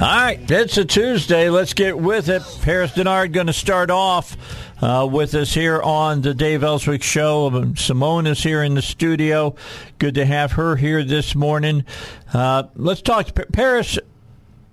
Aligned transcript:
All 0.00 0.06
right, 0.06 0.50
it's 0.50 0.78
a 0.78 0.84
Tuesday. 0.86 1.50
Let's 1.50 1.74
get 1.74 1.98
with 1.98 2.30
it. 2.30 2.42
Paris 2.62 2.92
Dennard 2.92 3.32
going 3.32 3.48
to 3.48 3.52
start 3.52 3.90
off 3.90 4.34
uh, 4.80 5.08
with 5.10 5.34
us 5.34 5.52
here 5.54 5.80
on 5.80 6.22
the 6.22 6.34
Dave 6.34 6.62
Elswick 6.62 7.02
Show. 7.02 7.46
Um, 7.46 7.76
Simone 7.76 8.26
is 8.26 8.42
here 8.42 8.62
in 8.62 8.74
the 8.74 8.82
studio. 8.82 9.54
Good 9.98 10.14
to 10.16 10.24
have 10.24 10.52
her 10.52 10.76
here 10.76 11.04
this 11.04 11.34
morning. 11.34 11.84
Uh, 12.32 12.64
let's 12.76 13.02
talk, 13.02 13.28
Paris. 13.52 13.98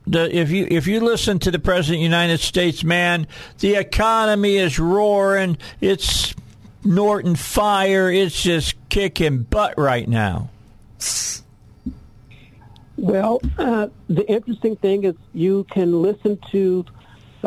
The, 0.05 0.33
if 0.33 0.51
you 0.51 0.67
if 0.69 0.87
you 0.87 1.01
listen 1.01 1.39
to 1.39 1.51
the 1.51 1.59
president 1.59 1.97
of 1.97 1.99
the 1.99 2.03
United 2.03 2.39
States, 2.39 2.83
man, 2.83 3.27
the 3.59 3.75
economy 3.75 4.55
is 4.55 4.79
roaring. 4.79 5.57
It's 5.81 6.33
Norton 6.85 7.35
fire. 7.35 8.09
It's 8.09 8.41
just 8.41 8.75
kicking 8.87 9.43
butt 9.43 9.77
right 9.77 10.07
now. 10.07 10.49
Well, 12.95 13.41
uh, 13.57 13.89
the 14.07 14.27
interesting 14.27 14.75
thing 14.77 15.03
is 15.03 15.15
you 15.33 15.65
can 15.65 16.01
listen 16.01 16.39
to 16.51 16.85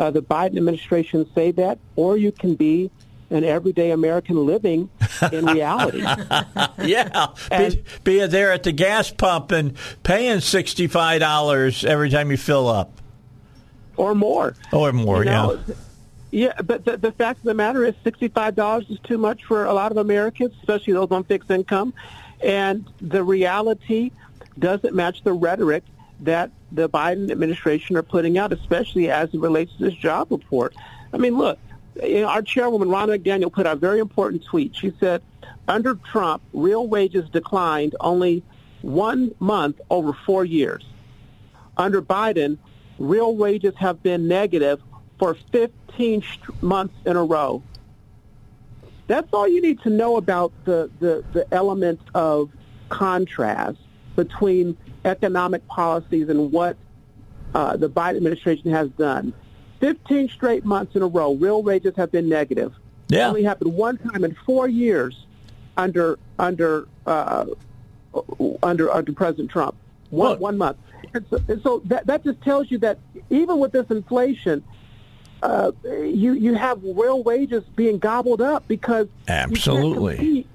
uh, 0.01 0.09
the 0.09 0.21
Biden 0.21 0.57
administration 0.57 1.29
say 1.35 1.51
that, 1.51 1.77
or 1.95 2.17
you 2.17 2.31
can 2.31 2.55
be 2.55 2.89
an 3.29 3.43
everyday 3.43 3.91
American 3.91 4.45
living 4.47 4.89
in 5.31 5.45
reality. 5.45 5.99
yeah, 6.83 7.27
and, 7.51 7.75
be, 8.03 8.19
be 8.19 8.25
there 8.25 8.51
at 8.51 8.63
the 8.63 8.71
gas 8.71 9.11
pump 9.11 9.51
and 9.51 9.77
paying 10.01 10.39
sixty-five 10.39 11.19
dollars 11.19 11.85
every 11.85 12.09
time 12.09 12.31
you 12.31 12.37
fill 12.37 12.67
up, 12.67 12.99
or 13.95 14.15
more, 14.15 14.55
or 14.73 14.91
more. 14.91 15.19
You 15.19 15.29
know, 15.29 15.59
yeah. 15.67 15.75
Yeah, 16.31 16.61
but 16.63 16.85
the, 16.85 16.97
the 16.97 17.11
fact 17.11 17.39
of 17.39 17.45
the 17.45 17.53
matter 17.53 17.85
is, 17.85 17.93
sixty-five 18.03 18.55
dollars 18.55 18.89
is 18.89 18.99
too 19.03 19.19
much 19.19 19.43
for 19.43 19.65
a 19.65 19.73
lot 19.73 19.91
of 19.91 19.97
Americans, 19.97 20.53
especially 20.59 20.93
those 20.93 21.11
on 21.11 21.23
fixed 21.25 21.51
income. 21.51 21.93
And 22.43 22.89
the 22.99 23.23
reality 23.23 24.11
doesn't 24.57 24.95
match 24.95 25.23
the 25.23 25.33
rhetoric 25.33 25.83
that 26.21 26.51
the 26.71 26.87
Biden 26.87 27.31
administration 27.31 27.97
are 27.97 28.03
putting 28.03 28.37
out, 28.37 28.53
especially 28.53 29.09
as 29.09 29.33
it 29.33 29.39
relates 29.39 29.75
to 29.77 29.85
this 29.85 29.93
job 29.93 30.31
report. 30.31 30.75
I 31.13 31.17
mean, 31.17 31.37
look, 31.37 31.59
our 32.01 32.41
chairwoman, 32.41 32.87
Ronna 32.87 33.19
McDaniel, 33.19 33.51
put 33.51 33.65
out 33.65 33.77
a 33.77 33.79
very 33.79 33.99
important 33.99 34.45
tweet. 34.45 34.75
She 34.75 34.93
said, 34.99 35.21
under 35.67 35.95
Trump, 35.95 36.41
real 36.53 36.87
wages 36.87 37.29
declined 37.29 37.95
only 37.99 38.43
one 38.81 39.33
month 39.39 39.79
over 39.89 40.13
four 40.13 40.45
years. 40.45 40.85
Under 41.77 42.01
Biden, 42.01 42.57
real 42.99 43.35
wages 43.35 43.73
have 43.77 44.01
been 44.03 44.27
negative 44.27 44.81
for 45.19 45.35
15 45.51 46.23
months 46.61 46.95
in 47.05 47.15
a 47.15 47.23
row. 47.23 47.61
That's 49.07 49.27
all 49.33 49.47
you 49.47 49.61
need 49.61 49.81
to 49.81 49.89
know 49.89 50.17
about 50.17 50.53
the, 50.65 50.89
the, 50.99 51.23
the 51.33 51.53
element 51.53 51.99
of 52.13 52.49
contrast 52.89 53.77
between 54.15 54.77
economic 55.05 55.65
policies 55.67 56.29
and 56.29 56.51
what 56.51 56.77
uh, 57.53 57.75
the 57.77 57.89
Biden 57.89 58.17
administration 58.17 58.71
has 58.71 58.89
done. 58.91 59.33
15 59.79 60.29
straight 60.29 60.63
months 60.63 60.95
in 60.95 61.01
a 61.01 61.07
row, 61.07 61.33
real 61.33 61.63
wages 61.63 61.95
have 61.95 62.11
been 62.11 62.29
negative. 62.29 62.73
Yeah. 63.09 63.25
It 63.25 63.29
only 63.29 63.43
happened 63.43 63.73
one 63.73 63.97
time 63.97 64.23
in 64.23 64.35
four 64.45 64.67
years 64.67 65.25
under 65.75 66.19
under 66.37 66.87
uh, 67.05 67.45
under 68.63 68.91
under 68.91 69.13
President 69.13 69.49
Trump. 69.49 69.75
One 70.11 70.39
one 70.39 70.57
month. 70.57 70.77
And 71.13 71.25
so, 71.29 71.39
and 71.47 71.61
so 71.61 71.81
that 71.85 72.05
that 72.07 72.23
just 72.23 72.41
tells 72.41 72.69
you 72.71 72.77
that 72.79 72.99
even 73.29 73.59
with 73.59 73.71
this 73.71 73.87
inflation, 73.89 74.63
uh, 75.41 75.71
you 75.83 76.33
you 76.33 76.53
have 76.53 76.81
real 76.83 77.23
wages 77.23 77.63
being 77.75 77.97
gobbled 77.97 78.41
up 78.41 78.67
because 78.67 79.07
absolutely 79.27 80.47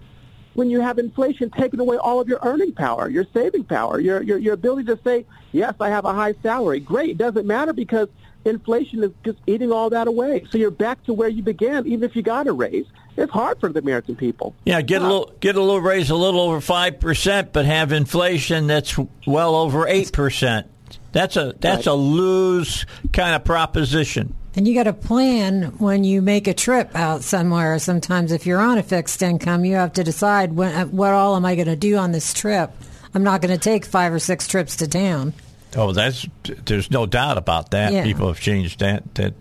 when 0.56 0.70
you 0.70 0.80
have 0.80 0.98
inflation 0.98 1.50
taking 1.50 1.80
away 1.80 1.98
all 1.98 2.18
of 2.18 2.28
your 2.28 2.38
earning 2.42 2.72
power, 2.72 3.08
your 3.08 3.26
saving 3.32 3.64
power, 3.64 4.00
your, 4.00 4.22
your, 4.22 4.38
your 4.38 4.54
ability 4.54 4.84
to 4.84 4.98
say, 5.04 5.26
yes, 5.52 5.74
I 5.80 5.90
have 5.90 6.06
a 6.06 6.14
high 6.14 6.34
salary. 6.42 6.80
Great. 6.80 7.10
It 7.10 7.18
doesn't 7.18 7.46
matter 7.46 7.74
because 7.74 8.08
inflation 8.46 9.04
is 9.04 9.10
just 9.22 9.38
eating 9.46 9.70
all 9.70 9.90
that 9.90 10.08
away. 10.08 10.46
So 10.50 10.56
you're 10.56 10.70
back 10.70 11.04
to 11.04 11.12
where 11.12 11.28
you 11.28 11.42
began, 11.42 11.86
even 11.86 12.08
if 12.08 12.16
you 12.16 12.22
got 12.22 12.46
a 12.46 12.52
raise. 12.52 12.86
It's 13.18 13.32
hard 13.32 13.60
for 13.60 13.70
the 13.70 13.80
American 13.80 14.14
people. 14.14 14.54
Yeah, 14.66 14.82
get 14.82 15.00
a 15.00 15.06
little 15.06 15.32
get 15.40 15.56
a 15.56 15.60
little 15.62 15.80
raise, 15.80 16.10
a 16.10 16.14
little 16.14 16.38
over 16.38 16.60
five 16.60 17.00
percent, 17.00 17.50
but 17.50 17.64
have 17.64 17.90
inflation 17.90 18.66
that's 18.66 18.94
well 19.26 19.54
over 19.54 19.88
eight 19.88 20.12
percent. 20.12 20.66
That's 21.12 21.36
a 21.36 21.54
that's 21.58 21.86
right. 21.86 21.92
a 21.92 21.94
lose 21.94 22.84
kind 23.14 23.34
of 23.34 23.42
proposition. 23.42 24.34
And 24.56 24.66
you 24.66 24.74
got 24.74 24.84
to 24.84 24.94
plan 24.94 25.64
when 25.78 26.02
you 26.02 26.22
make 26.22 26.48
a 26.48 26.54
trip 26.54 26.96
out 26.96 27.22
somewhere. 27.22 27.78
Sometimes, 27.78 28.32
if 28.32 28.46
you're 28.46 28.60
on 28.60 28.78
a 28.78 28.82
fixed 28.82 29.22
income, 29.22 29.66
you 29.66 29.76
have 29.76 29.92
to 29.92 30.02
decide 30.02 30.54
when, 30.54 30.74
uh, 30.74 30.86
what 30.86 31.12
all 31.12 31.36
am 31.36 31.44
I 31.44 31.54
going 31.54 31.66
to 31.66 31.76
do 31.76 31.96
on 31.98 32.12
this 32.12 32.32
trip. 32.32 32.70
I'm 33.14 33.22
not 33.22 33.42
going 33.42 33.52
to 33.52 33.62
take 33.62 33.84
five 33.84 34.14
or 34.14 34.18
six 34.18 34.48
trips 34.48 34.76
to 34.76 34.88
town. 34.88 35.34
Oh, 35.76 35.92
that's 35.92 36.26
there's 36.64 36.90
no 36.90 37.04
doubt 37.04 37.36
about 37.36 37.72
that. 37.72 37.92
Yeah. 37.92 38.02
People 38.02 38.28
have 38.28 38.40
changed 38.40 38.80
that 38.80 39.14
that 39.16 39.34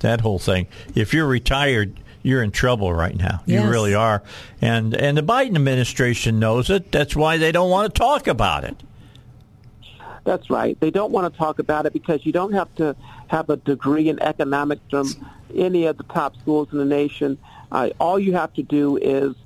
that 0.00 0.20
whole 0.20 0.40
thing. 0.40 0.66
If 0.96 1.14
you're 1.14 1.26
retired, 1.26 2.00
you're 2.22 2.42
in 2.42 2.50
trouble 2.50 2.92
right 2.92 3.16
now. 3.16 3.42
You 3.46 3.68
really 3.68 3.94
are. 3.94 4.22
And 4.60 4.94
and 4.94 5.16
the 5.16 5.22
Biden 5.22 5.54
administration 5.54 6.40
knows 6.40 6.70
it. 6.70 6.90
That's 6.90 7.14
why 7.14 7.36
they 7.36 7.52
don't 7.52 7.70
want 7.70 7.94
to 7.94 7.98
talk 7.98 8.26
about 8.26 8.64
it. 8.64 8.82
That's 10.26 10.50
right. 10.50 10.78
They 10.80 10.90
don't 10.90 11.12
want 11.12 11.32
to 11.32 11.38
talk 11.38 11.60
about 11.60 11.86
it 11.86 11.92
because 11.92 12.26
you 12.26 12.32
don't 12.32 12.52
have 12.52 12.74
to 12.74 12.96
have 13.28 13.48
a 13.48 13.56
degree 13.56 14.08
in 14.08 14.20
economics 14.20 14.82
from 14.90 15.08
any 15.54 15.86
of 15.86 15.98
the 15.98 16.02
top 16.02 16.36
schools 16.40 16.68
in 16.72 16.78
the 16.78 16.84
nation. 16.84 17.38
Uh, 17.70 17.90
all 18.00 18.18
you 18.18 18.32
have 18.32 18.52
to 18.54 18.62
do 18.64 18.96
is 18.96 19.36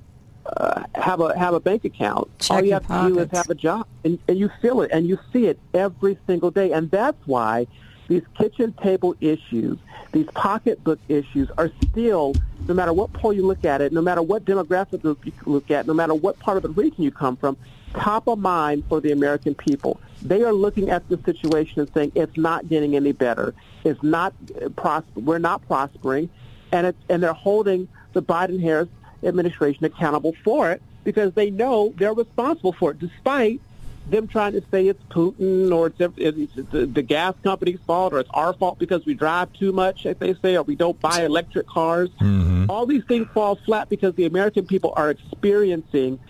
uh, 0.47 0.85
have 0.95 1.21
a 1.21 1.39
have 1.39 1.53
a 1.53 1.61
bank 1.61 1.85
account. 1.85 2.31
Check 2.39 2.51
all 2.51 2.65
you 2.65 2.73
have 2.73 2.85
pockets. 2.85 3.09
to 3.09 3.15
do 3.15 3.21
is 3.21 3.31
have 3.31 3.51
a 3.51 3.55
job, 3.55 3.87
and, 4.05 4.19
and 4.27 4.39
you 4.39 4.51
feel 4.63 4.81
it, 4.81 4.91
and 4.91 5.07
you 5.07 5.19
see 5.35 5.47
it 5.47 5.59
every 5.75 6.19
single 6.27 6.51
day. 6.51 6.73
And 6.73 6.91
that's 6.91 7.27
why 7.27 7.67
these 8.09 8.23
kitchen 8.39 8.73
table 8.83 9.15
issues, 9.21 9.79
these 10.13 10.27
pocketbook 10.35 10.99
issues, 11.11 11.51
are 11.59 11.71
still, 11.91 12.35
no 12.67 12.73
matter 12.73 12.95
what 12.95 13.13
poll 13.13 13.35
you 13.35 13.47
look 13.47 13.67
at 13.67 13.83
it, 13.83 13.93
no 13.93 14.01
matter 14.01 14.23
what 14.23 14.47
demographic 14.47 15.03
group 15.03 15.27
you 15.27 15.33
look 15.45 15.71
at, 15.71 15.87
no 15.87 15.93
matter 15.93 16.15
what 16.15 16.39
part 16.39 16.57
of 16.57 16.63
the 16.63 16.71
region 16.71 17.05
you 17.05 17.11
come 17.11 17.37
from, 17.37 17.59
top 17.95 18.27
of 18.29 18.39
mind 18.39 18.85
for 18.89 19.01
the 19.01 19.13
American 19.13 19.55
people. 19.55 20.01
They 20.23 20.43
are 20.43 20.53
looking 20.53 20.91
at 20.91 21.09
the 21.09 21.19
situation 21.25 21.81
and 21.81 21.93
saying 21.93 22.13
it's 22.15 22.37
not 22.37 22.69
getting 22.69 22.97
any 22.97 23.13
better. 23.13 23.55
It's 23.85 24.03
not 24.03 24.35
pros- 24.77 25.05
We're 25.15 25.39
not 25.39 25.67
prospering, 25.67 26.29
and 26.73 26.87
it's 26.89 26.99
and 27.09 27.23
they're 27.23 27.33
holding 27.33 27.89
the 28.13 28.23
Biden-Harris 28.23 28.89
administration 29.23 29.85
accountable 29.85 30.35
for 30.45 30.71
it 30.73 30.83
because 31.05 31.33
they 31.35 31.51
know 31.51 31.95
they're 31.97 32.15
responsible 32.15 32.73
for 32.73 32.91
it, 32.91 32.99
despite 32.99 33.61
them 34.09 34.27
trying 34.27 34.53
to 34.53 34.63
say 34.71 34.89
it's 34.89 35.03
Putin 35.05 35.73
or 35.73 35.87
it's, 35.87 36.15
it's 36.17 36.55
the, 36.71 36.87
the 36.87 37.03
gas 37.03 37.35
company's 37.43 37.79
fault 37.87 38.13
or 38.13 38.19
it's 38.19 38.31
our 38.35 38.53
fault 38.53 38.79
because 38.79 39.07
we 39.07 39.15
drive 39.15 39.53
too 39.53 39.73
much, 39.73 40.05
as 40.05 40.17
they 40.19 40.35
say, 40.35 40.57
or 40.57 40.63
we 40.63 40.75
don't 40.75 40.99
buy 41.01 41.25
electric 41.25 41.67
cars. 41.67 42.11
Mm-hmm. 42.21 42.67
All 42.69 42.87
these 42.87 43.05
things 43.05 43.29
fall 43.33 43.57
flat 43.57 43.89
because 43.89 44.15
the 44.15 44.27
American 44.27 44.67
people 44.67 44.93
are 44.97 45.11
experiencing 45.11 46.19
uh, 46.19 46.27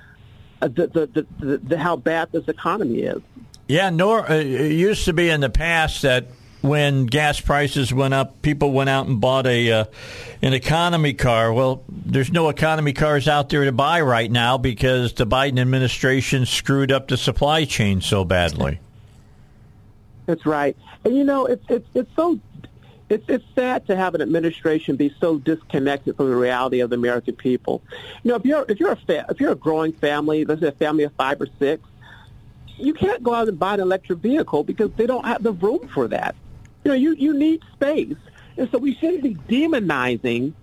the, 0.68 0.86
the, 0.86 1.06
the, 1.06 1.26
the, 1.38 1.58
the 1.58 1.78
how 1.78 1.96
bad 1.96 2.32
this 2.32 2.48
economy 2.48 3.00
is. 3.00 3.22
Yeah, 3.68 3.90
nor 3.90 4.28
uh, 4.30 4.34
it 4.34 4.72
used 4.72 5.04
to 5.04 5.12
be 5.12 5.30
in 5.30 5.40
the 5.40 5.50
past 5.50 6.02
that 6.02 6.26
when 6.60 7.06
gas 7.06 7.40
prices 7.40 7.92
went 7.92 8.14
up, 8.14 8.42
people 8.42 8.72
went 8.72 8.90
out 8.90 9.06
and 9.06 9.20
bought 9.20 9.46
a 9.46 9.72
uh, 9.72 9.84
an 10.42 10.52
economy 10.52 11.14
car. 11.14 11.52
Well, 11.52 11.84
there's 11.88 12.32
no 12.32 12.48
economy 12.48 12.92
cars 12.92 13.28
out 13.28 13.48
there 13.48 13.64
to 13.64 13.72
buy 13.72 14.00
right 14.00 14.30
now 14.30 14.58
because 14.58 15.14
the 15.14 15.26
Biden 15.26 15.58
administration 15.60 16.46
screwed 16.46 16.92
up 16.92 17.08
the 17.08 17.16
supply 17.16 17.64
chain 17.64 18.00
so 18.00 18.24
badly. 18.24 18.80
That's 20.26 20.44
right. 20.46 20.76
And 21.04 21.16
you 21.16 21.24
know, 21.24 21.46
it's 21.46 21.64
it's 21.68 21.88
it's 21.94 22.10
so 22.14 22.38
it's 23.10 23.24
it's 23.28 23.44
sad 23.54 23.86
to 23.88 23.96
have 23.96 24.14
an 24.14 24.22
administration 24.22 24.96
be 24.96 25.14
so 25.20 25.38
disconnected 25.38 26.16
from 26.16 26.30
the 26.30 26.36
reality 26.36 26.80
of 26.80 26.90
the 26.90 26.96
American 26.96 27.34
people. 27.34 27.82
You 28.22 28.30
know, 28.30 28.36
if 28.36 28.44
you're 28.44 28.64
if 28.68 28.78
you're 28.78 28.92
a 28.92 28.96
fa- 28.96 29.26
if 29.28 29.40
you're 29.40 29.52
a 29.52 29.56
growing 29.56 29.92
family, 29.92 30.44
let's 30.44 30.60
say 30.60 30.68
a 30.68 30.72
family 30.72 31.04
of 31.04 31.12
five 31.14 31.40
or 31.40 31.48
six, 31.58 31.82
you 32.78 32.94
can't 32.94 33.22
go 33.22 33.34
out 33.34 33.48
and 33.48 33.58
buy 33.58 33.74
an 33.74 33.80
electric 33.80 34.20
vehicle 34.20 34.62
because 34.62 34.92
they 34.96 35.06
don't 35.06 35.26
have 35.26 35.42
the 35.42 35.52
room 35.52 35.80
for 35.92 36.06
that. 36.08 36.36
You 36.84 36.92
know, 36.92 36.96
you 36.96 37.14
you 37.14 37.34
need 37.34 37.60
space, 37.72 38.16
and 38.56 38.70
so 38.70 38.78
we 38.78 38.94
shouldn't 38.94 39.24
be 39.24 39.34
demonizing 39.34 40.54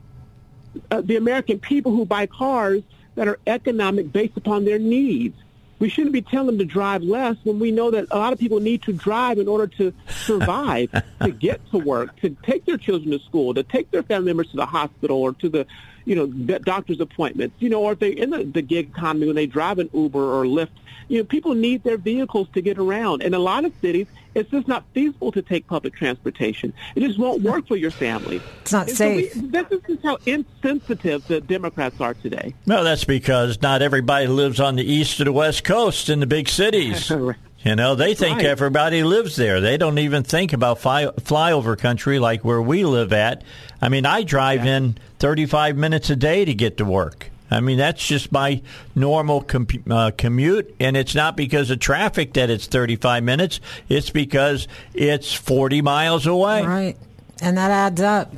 uh, 0.90 1.02
the 1.02 1.18
American 1.18 1.60
people 1.60 1.92
who 1.92 2.06
buy 2.06 2.28
cars 2.28 2.82
that 3.16 3.28
are 3.28 3.40
economic 3.46 4.12
based 4.14 4.38
upon 4.38 4.64
their 4.64 4.80
needs 4.80 5.36
we 5.80 5.90
shouldn't 5.90 6.14
be 6.14 6.22
telling 6.22 6.48
them 6.48 6.58
to 6.58 6.66
drive 6.66 7.04
less 7.04 7.36
when 7.44 7.60
we 7.60 7.72
know 7.72 7.92
that 7.92 8.08
a 8.12 8.18
lot 8.18 8.34
of 8.34 8.40
people 8.40 8.60
need 8.60 8.82
to 8.84 8.94
drive 8.94 9.38
in 9.38 9.48
order 9.48 9.68
to 9.68 9.94
survive, 10.10 10.90
to 11.22 11.32
get 11.32 11.62
to 11.72 11.78
work, 11.78 12.20
to 12.22 12.36
take 12.44 12.66
their 12.66 12.78
children 12.78 13.12
to 13.12 13.20
school, 13.20 13.54
to 13.54 13.64
take 13.64 13.92
their 13.92 14.04
family 14.04 14.28
members 14.28 14.50
to 14.52 14.58
the 14.58 14.66
hospital 14.66 15.18
or 15.18 15.34
to 15.34 15.50
the, 15.50 15.68
you 16.06 16.16
know, 16.16 16.26
doctor's 16.26 17.00
appointments, 17.00 17.56
you 17.60 17.70
know, 17.70 17.82
or 17.82 17.94
if 17.94 18.00
they're 18.00 18.12
in 18.12 18.32
the, 18.32 18.44
the 18.44 18.62
gig 18.62 18.90
economy 18.90 19.28
when 19.28 19.36
they 19.36 19.46
drive 19.46 19.80
an 19.80 19.90
Uber 19.94 20.20
or 20.20 20.46
Lyft, 20.46 20.70
you 21.08 21.20
know, 21.20 21.24
people 21.24 21.54
need 21.54 21.84
their 21.84 21.98
vehicles 21.98 22.48
to 22.54 22.62
get 22.62 22.78
around. 22.78 23.22
In 23.22 23.34
a 23.34 23.40
lot 23.40 23.64
of 23.64 23.74
cities, 23.82 24.08
it's 24.38 24.52
just 24.52 24.68
not 24.68 24.86
feasible 24.94 25.32
to 25.32 25.42
take 25.42 25.68
public 25.68 25.96
transportation. 25.96 26.74
It 26.96 27.02
just 27.02 27.18
won't 27.18 27.42
work 27.42 27.68
for 27.68 27.76
your 27.76 27.92
family. 27.92 28.40
It's 28.62 28.72
not 28.72 28.88
and 28.88 28.98
safe. 28.98 29.34
So 29.34 29.40
we, 29.40 29.48
this 29.48 29.68
is 29.88 29.98
how 30.04 30.18
insensitive 30.26 31.28
the 31.28 31.42
Democrats 31.42 32.00
are 32.00 32.14
today. 32.14 32.54
No, 32.66 32.84
that's 32.84 33.04
because 33.04 33.62
not 33.62 33.82
everybody 33.82 34.28
lives 34.28 34.60
on 34.60 34.76
the 34.76 34.84
east 34.84 35.20
or 35.20 35.24
the 35.24 35.34
west 35.34 35.64
coast 35.64 36.10
in 36.10 36.20
the 36.20 36.28
big 36.28 36.50
cities. 36.50 37.12
You 37.64 37.76
know, 37.76 37.96
they 37.96 38.14
think 38.14 38.38
right. 38.38 38.46
everybody 38.46 39.04
lives 39.04 39.36
there. 39.36 39.60
They 39.60 39.76
don't 39.78 39.98
even 39.98 40.24
think 40.24 40.54
about 40.54 40.80
fly, 40.80 41.08
flyover 41.08 41.78
country 41.78 42.18
like 42.18 42.46
where 42.46 42.62
we 42.62 42.86
live 42.86 43.12
at. 43.12 43.44
I 43.82 43.90
mean, 43.90 44.06
I 44.06 44.24
drive 44.24 44.64
yeah. 44.64 44.78
in 44.78 44.98
35 45.20 45.76
minutes 45.76 46.10
a 46.10 46.16
day 46.16 46.46
to 46.46 46.54
get 46.54 46.78
to 46.78 46.86
work. 46.86 47.30
I 47.50 47.62
mean, 47.62 47.78
that's 47.78 48.06
just 48.06 48.32
my 48.32 48.62
normal 48.96 49.42
com- 49.42 49.68
uh, 49.90 50.12
commute, 50.18 50.76
and 50.80 50.98
it's 50.98 51.16
not 51.16 51.38
because 51.38 51.70
of 51.70 51.80
traffic 51.80 52.34
that 52.34 52.50
it's 52.50 52.68
35 52.68 53.24
minutes. 53.24 53.60
It's 53.88 54.10
because 54.10 54.68
it's 54.94 55.34
40 55.34 55.82
miles 55.82 56.28
away. 56.28 56.66
Right, 56.66 56.98
and 57.42 57.58
that 57.58 57.72
adds 57.72 58.02
up. 58.02 58.34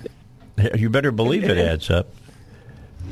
You 0.75 0.89
better 0.89 1.11
believe 1.11 1.45
it 1.45 1.57
adds 1.57 1.89
up. 1.89 2.07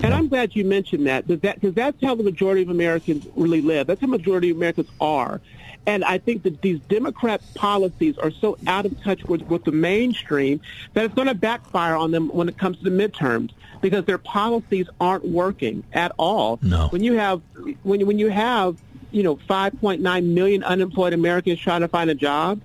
And 0.04 0.14
I'm 0.14 0.28
glad 0.28 0.56
you 0.56 0.64
mentioned 0.64 1.08
that 1.08 1.26
because 1.28 1.42
that, 1.42 1.76
that's 1.76 2.04
how 2.04 2.14
the 2.14 2.24
majority 2.24 2.62
of 2.62 2.70
Americans 2.70 3.26
really 3.36 3.62
live. 3.62 3.88
That's 3.88 4.00
how 4.00 4.08
the 4.08 4.18
majority 4.18 4.52
of 4.52 4.58
Americans 4.58 4.90
are. 5.02 5.42
And 5.88 6.04
I 6.04 6.18
think 6.18 6.44
that 6.44 6.62
these 6.62 6.80
Democrat 6.82 7.42
policies 7.56 8.18
are 8.18 8.30
so 8.30 8.58
out 8.68 8.86
of 8.86 9.02
touch 9.02 9.24
with, 9.24 9.44
with 9.44 9.64
the 9.64 9.72
mainstream 9.72 10.60
that 10.94 11.06
it's 11.06 11.16
going 11.16 11.30
to 11.30 11.34
backfire 11.34 11.96
on 11.96 12.12
them 12.12 12.28
when 12.30 12.50
it 12.50 12.58
comes 12.58 12.78
to 12.80 12.84
the 12.84 12.90
midterms 12.90 13.52
because 13.82 14.06
their 14.06 14.18
policies 14.18 14.88
aren't 15.00 15.26
working 15.26 15.84
at 15.94 16.12
all. 16.18 16.60
No. 16.62 16.88
When 16.90 17.04
you 17.04 17.14
have 17.14 17.42
when 17.84 18.06
when 18.06 18.20
you 18.20 18.30
have 18.30 18.78
you 19.12 19.24
know 19.24 19.36
5.9 19.36 20.26
million 20.26 20.64
unemployed 20.64 21.14
Americans 21.14 21.60
trying 21.60 21.82
to 21.82 21.88
find 21.88 22.10
a 22.10 22.16
job, 22.16 22.62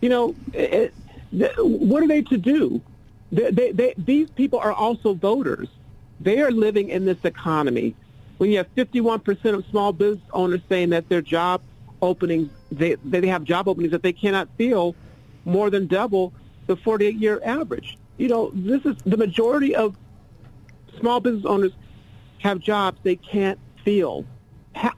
you 0.00 0.08
know, 0.08 0.34
it, 0.52 0.92
what 1.58 2.02
are 2.02 2.08
they 2.08 2.22
to 2.22 2.36
do? 2.36 2.80
They, 3.30 3.50
they, 3.50 3.72
they, 3.72 3.94
these 3.96 4.28
people 4.30 4.58
are 4.58 4.72
also 4.72 5.14
voters. 5.14 5.68
They 6.20 6.40
are 6.40 6.50
living 6.50 6.90
in 6.90 7.06
this 7.06 7.24
economy. 7.24 7.94
When 8.36 8.50
you 8.50 8.58
have 8.58 8.72
51% 8.74 9.54
of 9.54 9.64
small 9.70 9.92
business 9.92 10.24
owners 10.32 10.60
saying 10.68 10.90
that 10.90 11.08
their 11.08 11.22
job 11.22 11.62
openings, 12.02 12.50
they, 12.70 12.96
they 12.96 13.26
have 13.28 13.44
job 13.44 13.68
openings 13.68 13.92
that 13.92 14.02
they 14.02 14.12
cannot 14.12 14.48
fill 14.58 14.94
more 15.44 15.70
than 15.70 15.86
double 15.86 16.32
the 16.66 16.76
48-year 16.76 17.40
average. 17.44 17.96
You 18.18 18.28
know, 18.28 18.50
this 18.54 18.84
is 18.84 18.96
the 19.04 19.16
majority 19.16 19.74
of 19.74 19.96
small 21.02 21.20
business 21.20 21.44
owners 21.44 21.72
have 22.38 22.58
jobs 22.60 22.98
they 23.02 23.16
can't 23.16 23.58
fill. 23.84 24.24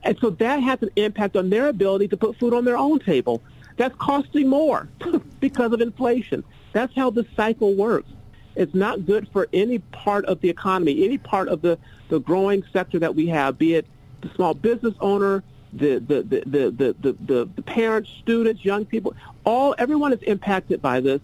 And 0.05 0.17
so 0.21 0.31
that 0.31 0.63
has 0.63 0.81
an 0.83 0.91
impact 0.95 1.37
on 1.37 1.51
their 1.51 1.69
ability 1.69 2.07
to 2.09 2.17
put 2.17 2.39
food 2.39 2.55
on 2.55 2.65
their 2.65 2.77
own 2.77 3.01
table. 3.01 3.43
That's 3.77 3.95
costing 3.97 4.49
more 4.49 4.89
because 5.41 5.73
of 5.73 5.81
inflation. 5.81 6.45
That's 6.73 6.95
how 6.95 7.11
the 7.11 7.27
cycle 7.35 7.75
works. 7.75 8.09
It's 8.55 8.75
not 8.75 9.05
good 9.05 9.29
for 9.33 9.49
any 9.53 9.81
part 9.81 10.25
of 10.27 10.41
the 10.41 10.49
economy, 10.49 11.05
any 11.05 11.19
part 11.19 11.49
of 11.49 11.61
the, 11.61 11.77
the 12.09 12.21
growing 12.21 12.63
sector 12.73 13.01
that 13.01 13.17
we 13.17 13.27
have, 13.27 13.59
be 13.59 13.75
it 13.75 13.87
the 14.21 14.35
small 14.35 14.55
business 14.55 14.95
owner, 15.01 15.43
the, 15.73 15.99
the, 15.99 16.23
the, 16.23 16.43
the, 16.47 16.95
the, 17.01 17.17
the, 17.21 17.49
the 17.57 17.63
parents, 17.63 18.11
students, 18.21 18.65
young 18.65 18.85
people. 18.85 19.15
All 19.45 19.75
Everyone 19.77 20.13
is 20.13 20.23
impacted 20.23 20.81
by 20.81 21.01
this 21.01 21.21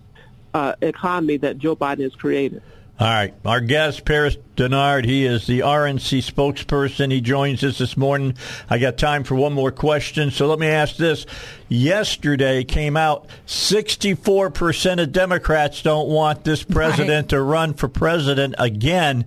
uh, 0.55 0.75
economy 0.83 1.37
that 1.39 1.59
Joe 1.59 1.77
Biden 1.77 2.03
has 2.03 2.15
created. 2.15 2.63
All 3.01 3.07
right. 3.07 3.33
Our 3.47 3.63
guest, 3.63 4.05
Paris 4.05 4.37
Dennard, 4.57 5.07
he 5.07 5.25
is 5.25 5.47
the 5.47 5.61
RNC 5.61 6.19
spokesperson. 6.19 7.11
He 7.11 7.23
joins 7.23 7.65
us 7.65 7.79
this 7.79 7.97
morning. 7.97 8.35
I 8.69 8.77
got 8.77 8.99
time 8.99 9.25
for 9.25 9.37
one 9.37 9.55
more 9.55 9.73
question. 9.73 10.31
So 10.31 10.47
let 10.47 10.59
me 10.59 10.67
ask 10.67 10.97
this. 10.97 11.25
Yesterday 11.71 12.63
came 12.63 12.99
out 12.99 13.27
64% 13.47 15.03
of 15.03 15.13
Democrats 15.13 15.81
don't 15.81 16.11
want 16.11 16.45
this 16.45 16.63
president 16.63 17.25
right. 17.25 17.29
to 17.31 17.41
run 17.41 17.73
for 17.73 17.89
president 17.89 18.55
again. 18.59 19.25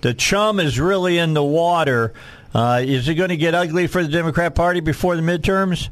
The 0.00 0.14
chum 0.14 0.58
is 0.58 0.80
really 0.80 1.16
in 1.16 1.32
the 1.32 1.44
water. 1.44 2.12
Uh, 2.52 2.82
is 2.84 3.08
it 3.08 3.14
going 3.14 3.28
to 3.28 3.36
get 3.36 3.54
ugly 3.54 3.86
for 3.86 4.02
the 4.02 4.08
Democrat 4.08 4.56
Party 4.56 4.80
before 4.80 5.14
the 5.14 5.22
midterms? 5.22 5.90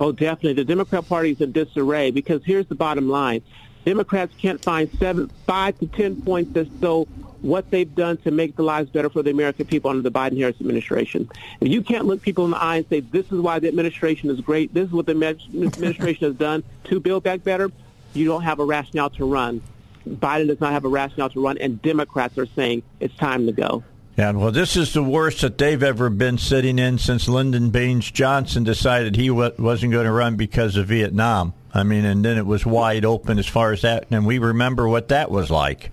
Oh, 0.00 0.12
definitely. 0.12 0.54
The 0.54 0.64
Democrat 0.64 1.06
Party 1.06 1.32
is 1.32 1.42
in 1.42 1.52
disarray 1.52 2.10
because 2.10 2.42
here's 2.42 2.66
the 2.68 2.74
bottom 2.74 3.10
line. 3.10 3.42
Democrats 3.86 4.34
can't 4.36 4.60
find 4.60 4.90
seven, 4.98 5.28
five 5.46 5.78
to 5.78 5.86
ten 5.86 6.20
points 6.20 6.56
as 6.56 6.66
though 6.80 7.04
what 7.40 7.70
they've 7.70 7.94
done 7.94 8.16
to 8.18 8.32
make 8.32 8.56
the 8.56 8.62
lives 8.62 8.90
better 8.90 9.08
for 9.08 9.22
the 9.22 9.30
American 9.30 9.64
people 9.64 9.88
under 9.88 10.02
the 10.02 10.10
Biden-Harris 10.10 10.56
administration. 10.60 11.30
If 11.60 11.68
you 11.68 11.82
can't 11.82 12.04
look 12.04 12.20
people 12.20 12.44
in 12.46 12.50
the 12.50 12.56
eye 12.56 12.78
and 12.78 12.88
say, 12.88 12.98
this 12.98 13.26
is 13.30 13.40
why 13.40 13.60
the 13.60 13.68
administration 13.68 14.28
is 14.28 14.40
great, 14.40 14.74
this 14.74 14.88
is 14.88 14.92
what 14.92 15.06
the 15.06 15.12
administration 15.12 16.26
has 16.26 16.34
done 16.34 16.64
to 16.84 16.98
build 16.98 17.22
back 17.22 17.44
better, 17.44 17.70
you 18.12 18.24
don't 18.24 18.42
have 18.42 18.58
a 18.58 18.64
rationale 18.64 19.10
to 19.10 19.24
run. 19.24 19.62
Biden 20.08 20.48
does 20.48 20.60
not 20.60 20.72
have 20.72 20.84
a 20.84 20.88
rationale 20.88 21.30
to 21.30 21.40
run, 21.40 21.56
and 21.58 21.80
Democrats 21.80 22.36
are 22.38 22.46
saying 22.46 22.82
it's 22.98 23.14
time 23.16 23.46
to 23.46 23.52
go. 23.52 23.84
Yeah, 24.16 24.32
well, 24.32 24.50
this 24.50 24.76
is 24.76 24.94
the 24.94 25.02
worst 25.02 25.42
that 25.42 25.58
they've 25.58 25.82
ever 25.82 26.10
been 26.10 26.38
sitting 26.38 26.78
in 26.80 26.98
since 26.98 27.28
Lyndon 27.28 27.70
Baines 27.70 28.10
Johnson 28.10 28.64
decided 28.64 29.14
he 29.14 29.30
wasn't 29.30 29.92
going 29.92 30.06
to 30.06 30.12
run 30.12 30.36
because 30.36 30.76
of 30.76 30.86
Vietnam. 30.86 31.52
I 31.76 31.82
mean, 31.82 32.04
and 32.06 32.24
then 32.24 32.38
it 32.38 32.46
was 32.46 32.64
wide 32.64 33.04
open 33.04 33.38
as 33.38 33.46
far 33.46 33.72
as 33.72 33.82
that, 33.82 34.06
and 34.10 34.26
we 34.26 34.38
remember 34.38 34.88
what 34.88 35.08
that 35.08 35.30
was 35.30 35.50
like. 35.50 35.90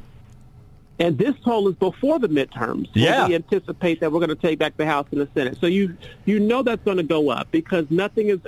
And 1.00 1.17
this 1.17 1.36
poll 1.43 1.67
is 1.67 1.75
before 1.75 2.19
the 2.19 2.29
midterms. 2.29 2.88
Yeah. 2.93 3.27
We 3.27 3.36
anticipate 3.36 4.00
that 4.00 4.12
we're 4.12 4.19
going 4.19 4.29
to 4.29 4.36
take 4.36 4.60
back 4.60 4.77
the 4.77 4.86
House 4.86 5.07
and 5.12 5.19
the 5.19 5.27
Senate. 5.34 5.57
So 5.60 5.65
you 5.65 5.98
you 6.24 6.39
know 6.39 6.63
that's 6.63 6.84
going 6.86 6.98
to 6.98 7.03
go 7.03 7.29
up 7.29 7.51
because 7.51 7.86
nothing 7.89 8.29
is. 8.29 8.39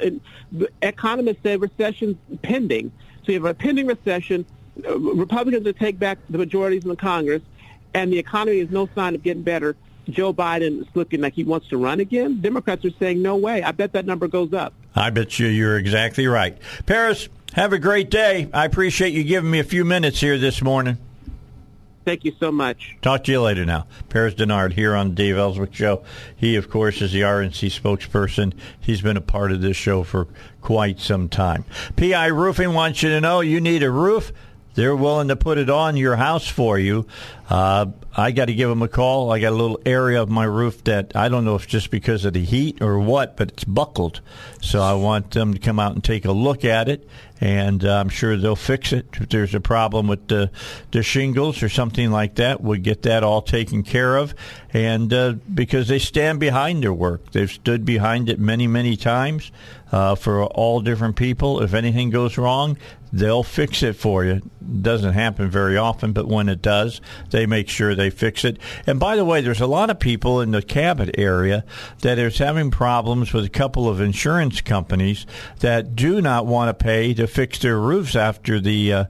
Economists 0.81 1.39
say 1.43 1.57
recession's 1.57 2.15
pending. 2.41 2.91
So 3.25 3.33
you 3.33 3.39
have 3.39 3.45
a 3.45 3.53
pending 3.53 3.87
recession. 3.87 4.45
Uh, 4.87 4.97
Republicans 4.97 5.65
will 5.65 5.73
take 5.73 5.99
back 5.99 6.19
the 6.29 6.37
majorities 6.37 6.83
in 6.83 6.89
the 6.89 6.95
Congress, 6.95 7.41
and 7.93 8.13
the 8.13 8.19
economy 8.19 8.59
is 8.59 8.69
no 8.69 8.87
sign 8.95 9.15
of 9.15 9.23
getting 9.23 9.43
better. 9.43 9.75
Joe 10.09 10.33
Biden 10.33 10.81
is 10.81 10.87
looking 10.93 11.21
like 11.21 11.33
he 11.33 11.43
wants 11.43 11.67
to 11.69 11.77
run 11.77 11.99
again. 11.99 12.39
Democrats 12.39 12.85
are 12.85 12.91
saying 12.99 13.21
no 13.21 13.35
way. 13.35 13.63
I 13.63 13.71
bet 13.71 13.93
that 13.93 14.05
number 14.05 14.27
goes 14.27 14.53
up. 14.53 14.73
I 14.95 15.09
bet 15.09 15.39
you 15.39 15.47
you're 15.47 15.77
exactly 15.77 16.27
right. 16.27 16.57
Paris, 16.85 17.27
have 17.55 17.71
a 17.71 17.79
great 17.79 18.09
day. 18.09 18.49
I 18.53 18.65
appreciate 18.65 19.13
you 19.13 19.23
giving 19.23 19.49
me 19.49 19.59
a 19.59 19.63
few 19.63 19.85
minutes 19.85 20.19
here 20.19 20.37
this 20.37 20.61
morning. 20.61 20.97
Thank 22.03 22.25
you 22.25 22.33
so 22.37 22.51
much. 22.51 22.97
Talk 23.01 23.23
to 23.23 23.31
you 23.31 23.41
later 23.41 23.65
now. 23.65 23.87
Paris 24.09 24.33
Dennard 24.33 24.73
here 24.73 24.93
on 24.93 25.09
the 25.09 25.15
Dave 25.15 25.37
Elswick 25.37 25.73
Show. 25.73 26.03
He, 26.35 26.57
of 26.57 26.69
course, 26.69 27.01
is 27.01 27.13
the 27.13 27.21
RNC 27.21 27.79
spokesperson. 27.79 28.53
He's 28.79 29.01
been 29.01 29.15
a 29.15 29.21
part 29.21 29.53
of 29.53 29.61
this 29.61 29.77
show 29.77 30.03
for 30.03 30.27
quite 30.61 30.99
some 30.99 31.29
time. 31.29 31.63
PI 31.95 32.27
Roofing 32.27 32.73
wants 32.73 33.01
you 33.01 33.09
to 33.09 33.21
know 33.21 33.39
you 33.39 33.61
need 33.61 33.83
a 33.83 33.89
roof. 33.89 34.33
They're 34.75 34.95
willing 34.95 35.29
to 35.29 35.37
put 35.37 35.57
it 35.57 35.69
on 35.69 35.95
your 35.95 36.17
house 36.17 36.47
for 36.47 36.77
you. 36.77 37.07
Uh, 37.49 37.87
I 38.15 38.31
got 38.31 38.45
to 38.45 38.53
give 38.53 38.67
them 38.67 38.81
a 38.81 38.89
call. 38.89 39.31
I 39.31 39.39
got 39.39 39.53
a 39.53 39.55
little 39.55 39.79
area 39.85 40.21
of 40.21 40.29
my 40.29 40.43
roof 40.43 40.83
that 40.83 41.15
I 41.15 41.29
don't 41.29 41.45
know 41.45 41.55
if 41.55 41.63
it's 41.63 41.71
just 41.71 41.91
because 41.91 42.25
of 42.25 42.33
the 42.33 42.43
heat 42.43 42.81
or 42.81 42.99
what, 42.99 43.37
but 43.37 43.51
it's 43.51 43.63
buckled. 43.63 44.19
So 44.61 44.81
I 44.81 44.93
want 44.93 45.31
them 45.31 45.53
to 45.53 45.59
come 45.59 45.79
out 45.79 45.93
and 45.93 46.03
take 46.03 46.25
a 46.25 46.33
look 46.33 46.65
at 46.65 46.89
it, 46.89 47.07
and 47.41 47.83
uh, 47.83 47.99
I'm 47.99 48.09
sure 48.09 48.37
they'll 48.37 48.55
fix 48.55 48.93
it. 48.93 49.07
If 49.13 49.29
there's 49.29 49.53
a 49.53 49.59
problem 49.59 50.07
with 50.07 50.27
the, 50.27 50.51
the 50.91 51.03
shingles 51.03 51.61
or 51.61 51.69
something 51.69 52.11
like 52.11 52.35
that, 52.35 52.61
we'll 52.61 52.79
get 52.79 53.01
that 53.03 53.23
all 53.23 53.41
taken 53.41 53.83
care 53.83 54.17
of. 54.17 54.33
And 54.71 55.13
uh, 55.13 55.33
because 55.53 55.87
they 55.87 55.99
stand 55.99 56.39
behind 56.39 56.83
their 56.83 56.93
work, 56.93 57.31
they've 57.31 57.51
stood 57.51 57.85
behind 57.85 58.29
it 58.29 58.39
many, 58.39 58.67
many 58.67 58.95
times 58.95 59.51
uh, 59.91 60.15
for 60.15 60.43
all 60.43 60.81
different 60.81 61.15
people. 61.15 61.61
If 61.61 61.73
anything 61.73 62.09
goes 62.09 62.37
wrong, 62.37 62.77
they'll 63.13 63.43
fix 63.43 63.81
it 63.81 63.95
for 63.95 64.25
you. 64.25 64.31
It 64.33 64.83
doesn't 64.83 65.13
happen 65.13 65.49
very 65.49 65.77
often, 65.77 66.11
but 66.11 66.27
when 66.27 66.49
it 66.49 66.61
does, 66.61 66.99
they 67.29 67.45
make 67.45 67.69
sure 67.69 67.95
they 67.95 68.09
fix 68.09 68.43
it. 68.43 68.57
And 68.85 68.99
by 68.99 69.15
the 69.15 69.23
way, 69.23 69.39
there's 69.39 69.61
a 69.61 69.67
lot 69.67 69.89
of 69.89 69.99
people 69.99 70.41
in 70.41 70.51
the 70.51 70.61
Cabot 70.61 71.15
area 71.17 71.63
that 72.01 72.19
is 72.19 72.37
having 72.39 72.71
problems 72.71 73.31
with 73.31 73.45
a 73.45 73.49
couple 73.49 73.87
of 73.87 74.01
insurance 74.01 74.59
companies 74.59 75.25
that 75.59 75.95
do 75.95 76.21
not 76.21 76.45
want 76.45 76.67
to 76.77 76.83
pay 76.83 77.13
to 77.13 77.24
to 77.25 77.33
fix 77.33 77.59
their 77.59 77.79
roofs 77.79 78.15
after 78.15 78.59
the 78.59 78.93
uh, 78.93 79.05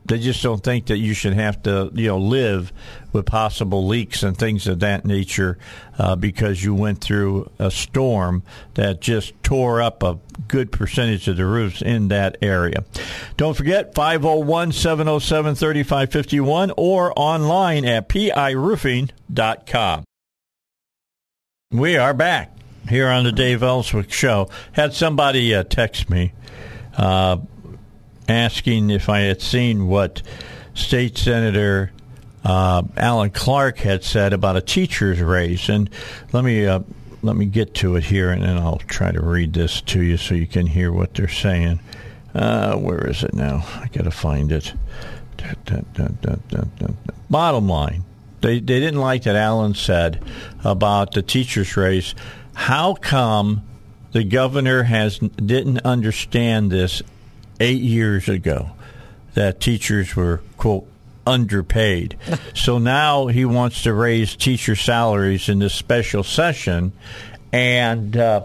They 0.08 0.20
just 0.20 0.42
don't 0.42 0.64
think 0.64 0.88
that 0.88 0.98
you 0.98 1.14
should 1.14 1.34
have 1.34 1.62
to, 1.64 1.92
you 1.94 2.08
know, 2.08 2.18
live 2.18 2.72
with 3.12 3.26
possible 3.26 3.86
leaks 3.86 4.24
and 4.24 4.38
things 4.38 4.68
of 4.68 4.80
that 4.80 5.06
nature 5.06 5.58
uh, 5.98 6.16
because 6.16 6.64
you 6.64 6.74
went 6.74 7.02
through 7.02 7.50
a 7.60 7.70
storm 7.70 8.44
that 8.76 9.02
just 9.02 9.34
tore 9.44 9.82
up 9.82 10.04
a 10.04 10.20
good 10.48 10.72
percentage 10.72 11.28
of 11.28 11.36
the 11.38 11.46
roofs 11.46 11.82
in 11.82 12.08
that 12.08 12.38
area. 12.42 12.86
Don't 13.36 13.58
forget 13.58 13.94
501 13.94 14.72
707 14.72 15.56
3551 15.56 16.72
or 16.78 17.12
online 17.18 17.86
at 17.86 18.08
piroofing.com. 18.08 20.04
We 21.72 21.98
are 21.98 22.14
back 22.14 22.56
here 22.88 23.10
on 23.10 23.26
the 23.26 23.32
Dave 23.34 23.62
Elswick 23.62 24.12
Show. 24.12 24.50
Had 24.72 24.94
somebody 24.94 25.54
uh, 25.54 25.64
text 25.64 26.10
me. 26.10 26.32
Uh, 26.96 27.38
asking 28.28 28.90
if 28.90 29.10
I 29.10 29.22
had 29.22 29.42
seen 29.42 29.88
what 29.88 30.22
State 30.74 31.18
Senator 31.18 31.92
uh, 32.44 32.84
Alan 32.96 33.30
Clark 33.30 33.80
had 33.80 34.04
said 34.04 34.32
about 34.34 34.56
a 34.56 34.62
teacher's 34.62 35.20
raise. 35.20 35.70
And 35.70 35.90
let 36.32 36.44
me 36.44 36.66
uh, 36.66 36.80
let 37.22 37.36
me 37.36 37.46
get 37.46 37.74
to 37.76 37.96
it 37.96 38.06
here, 38.06 38.32
and 38.32 38.44
then 38.44 38.58
I'll 38.58 38.78
try 38.78 39.12
to 39.12 39.22
read 39.22 39.54
this 39.54 39.82
to 39.82 40.02
you 40.02 40.18
so 40.18 40.36
you 40.36 40.48
can 40.48 40.68
hear 40.68 40.92
what 40.92 41.14
they're 41.14 41.28
saying. 41.28 41.80
Uh, 42.34 42.76
where 42.78 43.06
is 43.08 43.24
it 43.24 43.34
now? 43.34 43.66
I 43.76 43.88
got 43.92 44.04
to 44.04 44.12
find 44.12 44.52
it. 44.52 44.74
Bottom 47.30 47.68
line, 47.68 48.04
they 48.42 48.60
they 48.60 48.80
didn't 48.80 49.00
like 49.00 49.24
that 49.24 49.36
Alan 49.36 49.74
said 49.74 50.24
about 50.64 51.14
the 51.14 51.22
teacher's 51.22 51.76
raise. 51.76 52.16
How 52.54 52.94
come 52.94 53.64
the 54.12 54.24
governor 54.24 54.84
has 54.84 55.20
didn't 55.20 55.80
understand 55.80 56.72
this 56.72 57.02
eight 57.60 57.82
years 57.82 58.30
ago 58.30 58.72
that 59.34 59.60
teachers 59.60 60.16
were, 60.16 60.42
quote, 60.58 60.88
underpaid. 61.26 62.18
so 62.56 62.78
now 62.78 63.28
he 63.28 63.46
wants 63.46 63.84
to 63.84 63.94
raise 63.94 64.36
teacher 64.36 64.76
salaries 64.76 65.50
in 65.50 65.60
this 65.60 65.74
special 65.74 66.24
session 66.24 66.92
and 67.52 68.18
uh, 68.18 68.44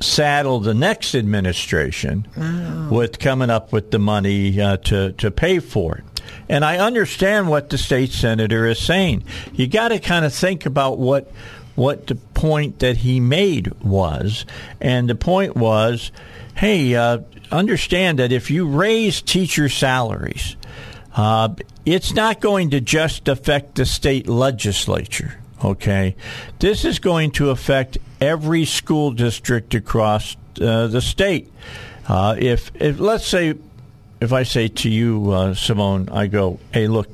saddle 0.00 0.60
the 0.60 0.74
next 0.74 1.14
administration 1.14 2.26
oh. 2.36 2.88
with 2.90 3.18
coming 3.18 3.50
up 3.50 3.72
with 3.72 3.90
the 3.90 3.98
money 3.98 4.60
uh, 4.60 4.76
to, 4.78 5.12
to 5.12 5.30
pay 5.30 5.58
for 5.58 5.96
it. 5.96 6.04
And 6.48 6.64
I 6.64 6.78
understand 6.78 7.48
what 7.48 7.70
the 7.70 7.78
state 7.78 8.10
senator 8.10 8.66
is 8.66 8.78
saying. 8.78 9.24
You 9.52 9.66
got 9.66 9.88
to 9.88 9.98
kind 9.98 10.24
of 10.24 10.34
think 10.34 10.66
about 10.66 10.98
what 10.98 11.30
what 11.74 12.06
the 12.06 12.14
point 12.14 12.78
that 12.78 12.96
he 12.96 13.20
made 13.20 13.68
was, 13.82 14.46
and 14.80 15.10
the 15.10 15.14
point 15.14 15.54
was, 15.54 16.10
hey, 16.54 16.94
uh, 16.94 17.18
understand 17.50 18.18
that 18.18 18.32
if 18.32 18.50
you 18.50 18.66
raise 18.66 19.22
teacher 19.22 19.68
salaries, 19.68 20.56
uh, 21.14 21.54
it's 21.84 22.12
not 22.12 22.40
going 22.40 22.70
to 22.70 22.80
just 22.80 23.28
affect 23.28 23.76
the 23.76 23.86
state 23.86 24.28
legislature. 24.28 25.38
Okay, 25.64 26.16
this 26.58 26.84
is 26.84 26.98
going 26.98 27.30
to 27.32 27.50
affect 27.50 27.96
every 28.20 28.64
school 28.66 29.10
district 29.10 29.74
across 29.74 30.36
uh, 30.60 30.86
the 30.86 31.00
state. 31.00 31.50
Uh, 32.06 32.36
if, 32.38 32.70
if 32.74 33.00
let's 33.00 33.26
say, 33.26 33.54
if 34.20 34.32
I 34.32 34.42
say 34.42 34.68
to 34.68 34.90
you, 34.90 35.30
uh, 35.30 35.54
Simone, 35.54 36.08
I 36.10 36.26
go, 36.26 36.60
hey, 36.72 36.88
look, 36.88 37.08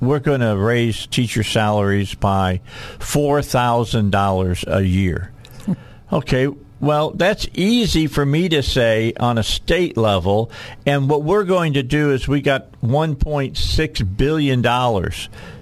we're 0.00 0.18
going 0.18 0.40
to 0.40 0.56
raise 0.56 1.06
teacher 1.06 1.42
salaries 1.42 2.14
by 2.14 2.60
four 2.98 3.40
thousand 3.42 4.10
dollars 4.10 4.64
a 4.66 4.82
year. 4.82 5.30
Okay, 6.12 6.46
well, 6.82 7.10
that's 7.10 7.46
easy 7.54 8.08
for 8.08 8.26
me 8.26 8.48
to 8.48 8.60
say 8.60 9.12
on 9.20 9.38
a 9.38 9.44
state 9.44 9.96
level. 9.96 10.50
And 10.84 11.08
what 11.08 11.22
we're 11.22 11.44
going 11.44 11.74
to 11.74 11.84
do 11.84 12.10
is 12.10 12.26
we 12.26 12.40
got 12.40 12.72
$1.6 12.82 14.16
billion 14.16 15.12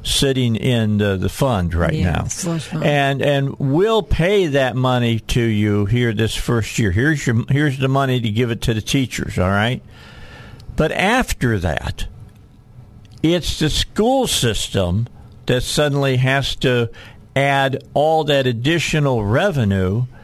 sitting 0.03 0.57
in 0.57 0.97
the, 0.97 1.19
the 1.19 1.29
fund 1.29 1.75
right 1.75 1.93
yeah, 1.93 2.12
now. 2.12 2.27
And 2.83 3.21
and 3.21 3.59
we'll 3.59 4.03
pay 4.03 4.47
that 4.47 4.77
money 4.77 5.21
to 5.21 5.43
you 5.43 5.85
here 5.85 6.15
this 6.15 6.35
first 6.35 6.79
year. 6.79 6.91
Here's 6.91 7.27
your 7.27 7.45
here's 7.50 7.79
the 7.79 7.89
money 7.89 8.19
to 8.19 8.31
give 8.31 8.50
it 8.50 8.62
to 8.62 8.73
the 8.73 8.81
teachers, 8.81 9.39
all 9.39 9.50
right? 9.50 9.83
But 10.75 10.91
after 10.91 11.59
that, 11.59 12.07
it's 13.23 13.59
the 13.59 13.69
school 13.69 14.27
system 14.27 15.07
that 15.45 15.61
suddenly 15.65 16.17
has 16.17 16.57
to 16.57 16.89
add 17.37 17.85
all 17.93 18.25
that 18.25 18.47
additional 18.47 19.23
revenue– 19.23 20.07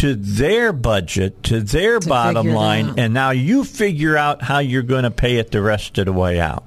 to 0.00 0.14
their 0.14 0.72
budget, 0.72 1.42
to 1.42 1.60
their 1.60 2.00
to 2.00 2.08
bottom 2.08 2.48
line, 2.48 2.98
and 2.98 3.12
now 3.12 3.32
you 3.32 3.64
figure 3.64 4.16
out 4.16 4.40
how 4.40 4.58
you're 4.58 4.80
going 4.80 5.02
to 5.02 5.10
pay 5.10 5.36
it 5.36 5.50
the 5.50 5.60
rest 5.60 5.98
of 5.98 6.06
the 6.06 6.12
way 6.12 6.40
out. 6.40 6.64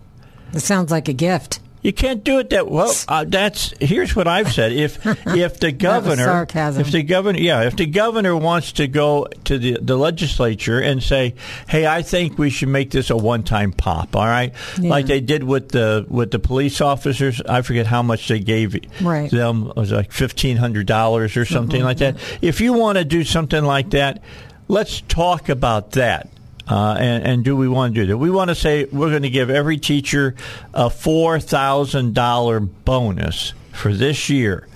It 0.54 0.60
sounds 0.60 0.92
like 0.92 1.08
a 1.08 1.13
gift. 1.13 1.60
You 1.84 1.92
can't 1.92 2.24
do 2.24 2.40
it 2.40 2.50
that 2.52 2.70
well. 2.70 2.94
Uh, 3.10 3.25
that's 3.28 3.74
here's 3.80 4.16
what 4.16 4.25
I've 4.25 4.52
said. 4.52 4.72
If 4.72 5.06
if 5.28 5.60
the 5.60 5.74
governor, 5.74 6.48
if 6.50 6.92
the 6.92 7.04
governor, 7.04 7.38
yeah, 7.40 7.63
if 7.63 7.75
the 7.75 7.86
governor 7.86 8.36
wants 8.38 8.72
to 8.74 8.88
go 8.88 9.28
to 9.44 9.58
the, 9.58 9.78
the 9.82 9.98
legislature 9.98 10.80
and 10.80 11.04
say, 11.04 11.36
"Hey, 11.68 11.86
I 11.86 12.02
think 12.02 12.38
we 12.38 12.50
should 12.50 12.70
make 12.70 12.90
this 12.92 13.10
a 13.10 13.18
one 13.18 13.44
time 13.44 13.74
pop," 13.74 14.16
all 14.16 14.25
right, 14.25 14.54
yeah. 14.80 14.90
like 14.90 15.08
they 15.08 15.20
did 15.20 15.44
with 15.44 15.70
the 15.70 16.06
with 16.10 16.32
the 16.32 16.40
police 16.40 16.80
officers. 16.80 17.42
I 17.42 17.62
forget 17.62 17.86
how 17.86 18.02
much 18.02 18.30
they 18.30 18.40
gave 18.40 18.75
right. 19.02 19.30
them. 19.30 19.68
It 19.68 19.75
was 19.75 19.92
like 19.92 20.13
fifteen 20.13 20.56
hundred 20.56 20.88
dollars 20.88 21.36
or 21.36 21.44
something 21.44 21.80
mm-hmm. 21.80 21.86
like 21.86 21.98
that. 21.98 22.16
If 22.42 22.62
you 22.62 22.72
want 22.72 22.98
to 22.98 23.04
do 23.04 23.25
something 23.25 23.63
like 23.63 23.90
that, 23.90 24.24
let's 24.70 25.02
talk 25.02 25.50
about 25.50 25.92
that. 25.92 26.30
Uh, 26.67 26.96
and, 26.98 27.25
and, 27.25 27.43
do 27.43 27.58
we 27.58 27.67
want 27.67 27.93
to 27.93 28.01
do 28.01 28.08
that? 28.08 28.17
We 28.17 28.32
want 28.32 28.50
to 28.50 28.55
say 28.55 28.86
we're 28.86 29.10
going 29.10 29.24
to 29.24 29.29
give 29.29 29.50
every 29.50 29.77
teacher 29.77 30.34
a 30.74 30.89
four 30.89 31.39
thousand 31.39 32.13
dollar 32.13 32.62
bonus 32.62 33.53
for 33.74 33.93
this 33.93 34.29
year, 34.29 34.67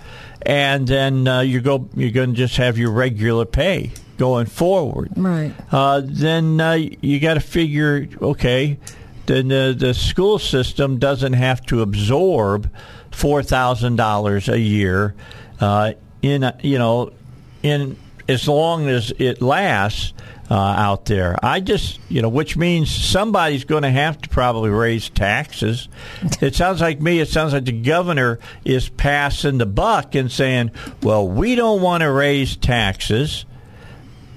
and 0.41 0.85
then 0.85 1.27
uh, 1.29 1.39
you 1.39 1.61
go. 1.61 1.87
You're 1.95 2.11
going 2.11 2.31
to 2.31 2.35
just 2.35 2.57
have 2.57 2.77
your 2.77 2.91
regular 2.91 3.45
pay 3.45 3.91
going 4.17 4.47
forward. 4.47 5.11
Right. 5.15 5.53
Uh, 5.71 6.01
then 6.03 6.59
uh, 6.59 6.73
you 6.73 7.21
got 7.21 7.35
to 7.35 7.39
figure. 7.39 8.09
Okay, 8.21 8.77
then 9.27 9.47
the, 9.47 9.73
the 9.77 9.93
school 9.93 10.39
system 10.39 10.99
doesn't 10.99 11.33
have 11.33 11.65
to 11.67 11.81
absorb 11.81 12.69
four 13.11 13.43
thousand 13.43 13.95
dollars 13.95 14.49
a 14.49 14.59
year 14.59 15.15
uh, 15.59 15.93
in 16.21 16.51
you 16.61 16.77
know 16.77 17.13
in 17.63 17.97
as 18.27 18.47
long 18.47 18.87
as 18.89 19.11
it 19.17 19.41
lasts 19.41 20.13
uh, 20.49 20.55
out 20.55 21.05
there. 21.05 21.35
I 21.43 21.59
just, 21.59 21.99
you 22.09 22.21
know, 22.21 22.29
which 22.29 22.55
means 22.55 22.89
somebody's 22.89 23.65
going 23.65 23.83
to 23.83 23.89
have 23.89 24.21
to 24.21 24.29
probably 24.29 24.69
raise 24.69 25.09
taxes. 25.09 25.89
It 26.41 26.55
sounds 26.55 26.81
like 26.81 27.01
me, 27.01 27.19
it 27.19 27.27
sounds 27.29 27.53
like 27.53 27.65
the 27.65 27.71
governor 27.71 28.39
is 28.63 28.87
passing 28.89 29.57
the 29.57 29.65
buck 29.65 30.15
and 30.15 30.31
saying, 30.31 30.71
well, 31.03 31.27
we 31.27 31.55
don't 31.55 31.81
want 31.81 32.01
to 32.01 32.11
raise 32.11 32.55
taxes 32.55 33.45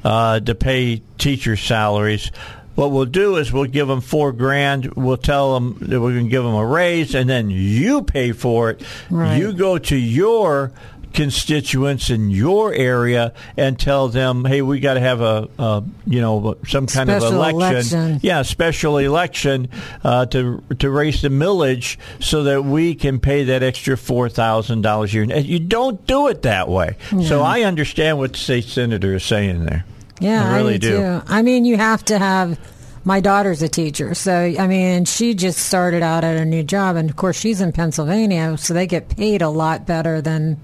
uh, 0.05 0.41
to 0.41 0.55
pay 0.55 1.03
teacher 1.19 1.57
salaries. 1.57 2.31
What 2.75 2.93
we'll 2.93 3.05
do 3.05 3.37
is 3.37 3.53
we'll 3.53 3.67
give 3.67 3.89
them 3.89 4.01
four 4.01 4.33
grand. 4.33 4.95
We'll 4.95 5.17
tell 5.19 5.55
them 5.55 5.77
that 5.81 6.01
we're 6.01 6.13
going 6.13 6.25
to 6.25 6.31
give 6.31 6.45
them 6.45 6.55
a 6.55 6.65
raise, 6.65 7.15
and 7.15 7.29
then 7.29 7.51
you 7.51 8.03
pay 8.03 8.33
for 8.33 8.71
it. 8.71 8.83
Right. 9.11 9.37
You 9.37 9.53
go 9.53 9.77
to 9.77 9.97
your 9.97 10.73
constituents 11.13 12.11
in 12.11 12.31
your 12.31 12.73
area 12.73 13.33
and 13.57 13.79
tell 13.79 14.09
them, 14.09 14.45
hey, 14.45 14.63
we 14.63 14.81
got 14.81 14.95
to 14.95 15.01
have 15.01 15.21
a, 15.21 15.49
a, 15.59 15.85
you 16.07 16.21
know 16.21 16.57
some 16.67 16.87
kind 16.87 17.09
special 17.09 17.29
of 17.29 17.35
election, 17.35 17.99
election. 17.99 18.21
yeah, 18.23 18.43
special 18.43 18.99
election 18.99 19.69
uh, 20.05 20.27
to 20.27 20.63
to 20.79 20.91
raise 20.91 21.23
the 21.23 21.29
millage 21.29 21.97
so 22.21 22.45
that 22.45 22.65
we 22.65 22.95
can 22.95 23.19
pay 23.19 23.45
that 23.45 23.63
extra 23.63 23.97
four 23.97 24.29
thousand 24.29 24.83
dollars 24.83 25.13
a 25.13 25.15
year. 25.15 25.23
And 25.23 25.47
you 25.47 25.59
don't 25.59 26.07
do 26.07 26.29
it 26.29 26.43
that 26.43 26.69
way. 26.69 26.97
So 27.27 27.43
I 27.43 27.63
understand 27.63 28.19
what 28.19 28.33
the 28.33 28.39
state 28.39 28.65
senator 28.65 29.15
is 29.15 29.25
saying 29.25 29.65
there. 29.65 29.85
Yeah, 30.21 30.51
I 30.51 30.57
really 30.57 30.75
I 30.75 30.79
do. 30.79 30.97
Too. 30.99 31.23
I 31.27 31.43
mean, 31.43 31.65
you 31.65 31.77
have 31.77 32.05
to 32.07 32.19
have 32.19 32.59
my 33.05 33.21
daughter's 33.21 33.63
a 33.63 33.69
teacher, 33.69 34.15
so 34.15 34.33
I 34.33 34.67
mean, 34.67 35.07
she 35.07 35.35
just 35.35 35.59
started 35.59 36.03
out 36.03 36.23
at 36.25 36.37
a 36.37 36.45
new 36.45 36.63
job, 36.63 36.97
and 36.97 37.09
of 37.09 37.17
course, 37.17 37.39
she's 37.39 37.61
in 37.61 37.73
Pennsylvania, 37.73 38.57
so 38.59 38.75
they 38.75 38.87
get 38.87 39.09
paid 39.09 39.41
a 39.41 39.49
lot 39.49 39.87
better 39.87 40.21
than 40.21 40.61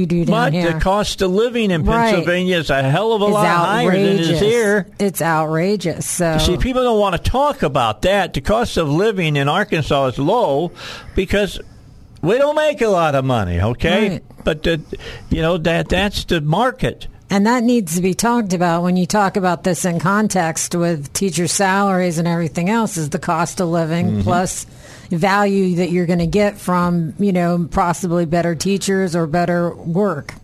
you 0.00 0.06
do 0.06 0.24
down 0.24 0.50
but 0.50 0.52
here. 0.52 0.72
the 0.72 0.80
cost 0.80 1.22
of 1.22 1.30
living 1.30 1.70
in 1.70 1.84
Pennsylvania 1.84 2.56
right. 2.56 2.60
is 2.60 2.70
a 2.70 2.82
hell 2.82 3.12
of 3.12 3.22
a 3.22 3.26
it's 3.26 3.34
lot 3.34 3.46
outrageous. 3.46 3.92
higher 3.92 3.92
than 3.92 4.18
it 4.18 4.20
is 4.20 4.40
here. 4.40 4.86
It's 4.98 5.22
outrageous. 5.22 6.06
So 6.06 6.38
see, 6.38 6.56
people 6.56 6.82
don't 6.82 6.98
want 6.98 7.22
to 7.22 7.30
talk 7.30 7.62
about 7.62 8.02
that. 8.02 8.34
The 8.34 8.40
cost 8.40 8.76
of 8.76 8.88
living 8.88 9.36
in 9.36 9.48
Arkansas 9.48 10.06
is 10.06 10.18
low 10.18 10.72
because 11.14 11.60
we 12.22 12.38
don't 12.38 12.56
make 12.56 12.80
a 12.80 12.88
lot 12.88 13.14
of 13.14 13.24
money, 13.24 13.60
okay? 13.60 14.08
Right. 14.08 14.24
But 14.44 14.66
uh, 14.66 14.78
you 15.28 15.42
know 15.42 15.58
that 15.58 15.88
that's 15.88 16.24
the 16.24 16.40
market. 16.40 17.06
And 17.32 17.46
that 17.46 17.62
needs 17.62 17.94
to 17.94 18.02
be 18.02 18.12
talked 18.14 18.52
about 18.54 18.82
when 18.82 18.96
you 18.96 19.06
talk 19.06 19.36
about 19.36 19.62
this 19.62 19.84
in 19.84 20.00
context 20.00 20.74
with 20.74 21.12
teacher 21.12 21.46
salaries 21.46 22.18
and 22.18 22.26
everything 22.26 22.68
else 22.68 22.96
is 22.96 23.10
the 23.10 23.20
cost 23.20 23.60
of 23.60 23.68
living 23.68 24.10
Mm-hmm. 24.10 24.22
plus 24.22 24.66
value 25.10 25.76
that 25.76 25.90
you're 25.90 26.06
going 26.06 26.18
to 26.20 26.26
get 26.26 26.58
from, 26.58 27.14
you 27.18 27.32
know, 27.32 27.68
possibly 27.70 28.24
better 28.26 28.54
teachers 28.54 29.14
or 29.16 29.26
better 29.26 29.74
work. 29.74 30.34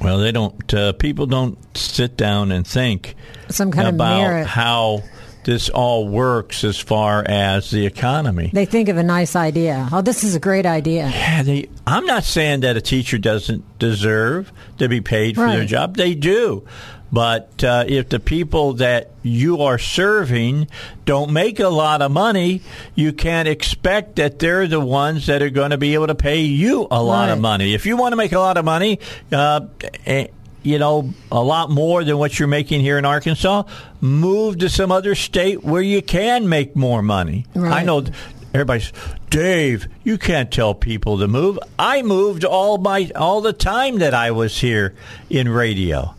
Well, 0.00 0.18
they 0.18 0.32
don't. 0.32 0.72
Uh, 0.72 0.92
people 0.92 1.26
don't 1.26 1.58
sit 1.76 2.16
down 2.16 2.52
and 2.52 2.66
think 2.66 3.14
Some 3.48 3.70
kind 3.72 3.88
of 3.88 3.94
about 3.94 4.20
merit. 4.20 4.46
how 4.46 5.02
this 5.44 5.70
all 5.70 6.06
works 6.06 6.62
as 6.62 6.78
far 6.78 7.24
as 7.26 7.70
the 7.70 7.86
economy. 7.86 8.50
They 8.52 8.64
think 8.66 8.88
of 8.90 8.96
a 8.96 9.02
nice 9.02 9.34
idea. 9.34 9.88
Oh, 9.90 10.02
this 10.02 10.22
is 10.22 10.34
a 10.34 10.40
great 10.40 10.66
idea. 10.66 11.08
Yeah, 11.08 11.42
they, 11.42 11.68
I'm 11.86 12.04
not 12.06 12.24
saying 12.24 12.60
that 12.60 12.76
a 12.76 12.80
teacher 12.80 13.18
doesn't 13.18 13.78
deserve 13.78 14.52
to 14.78 14.88
be 14.88 15.00
paid 15.00 15.34
for 15.36 15.46
their 15.46 15.64
job. 15.64 15.96
They 15.96 16.14
do. 16.14 16.64
But 17.10 17.64
uh, 17.64 17.84
if 17.88 18.10
the 18.10 18.20
people 18.20 18.74
that 18.74 19.10
you 19.22 19.62
are 19.62 19.78
serving 19.78 20.68
don't 21.06 21.32
make 21.32 21.58
a 21.58 21.68
lot 21.68 22.02
of 22.02 22.10
money, 22.12 22.60
you 22.94 23.12
can't 23.12 23.48
expect 23.48 24.16
that 24.16 24.38
they're 24.38 24.66
the 24.66 24.80
ones 24.80 25.26
that 25.26 25.40
are 25.40 25.50
going 25.50 25.70
to 25.70 25.78
be 25.78 25.94
able 25.94 26.08
to 26.08 26.14
pay 26.14 26.40
you 26.42 26.86
a 26.90 27.02
lot 27.02 27.30
of 27.30 27.40
money. 27.40 27.72
If 27.72 27.86
you 27.86 27.96
want 27.96 28.12
to 28.12 28.16
make 28.16 28.32
a 28.32 28.38
lot 28.38 28.56
of 28.58 28.64
money, 28.64 28.98
uh, 29.32 29.60
eh, 30.04 30.26
you 30.62 30.78
know, 30.78 31.14
a 31.32 31.42
lot 31.42 31.70
more 31.70 32.04
than 32.04 32.18
what 32.18 32.38
you're 32.38 32.48
making 32.48 32.82
here 32.82 32.98
in 32.98 33.06
Arkansas, 33.06 33.62
move 34.02 34.58
to 34.58 34.68
some 34.68 34.92
other 34.92 35.14
state 35.14 35.64
where 35.64 35.80
you 35.82 36.02
can 36.02 36.48
make 36.48 36.76
more 36.76 37.00
money. 37.00 37.46
I 37.54 37.58
Right. 37.58 37.86
know 37.86 38.04
everybody's 38.52 38.92
Dave, 39.30 39.88
you 40.04 40.18
can't 40.18 40.50
tell 40.50 40.74
people 40.74 41.18
to 41.18 41.28
move. 41.28 41.58
I 41.78 42.02
moved 42.02 42.44
all 42.44 42.76
my 42.78 43.10
all 43.16 43.40
the 43.40 43.52
time 43.52 43.98
that 43.98 44.12
I 44.14 44.30
was 44.30 44.58
here 44.60 44.94
in 45.30 45.48
radio. 45.48 46.14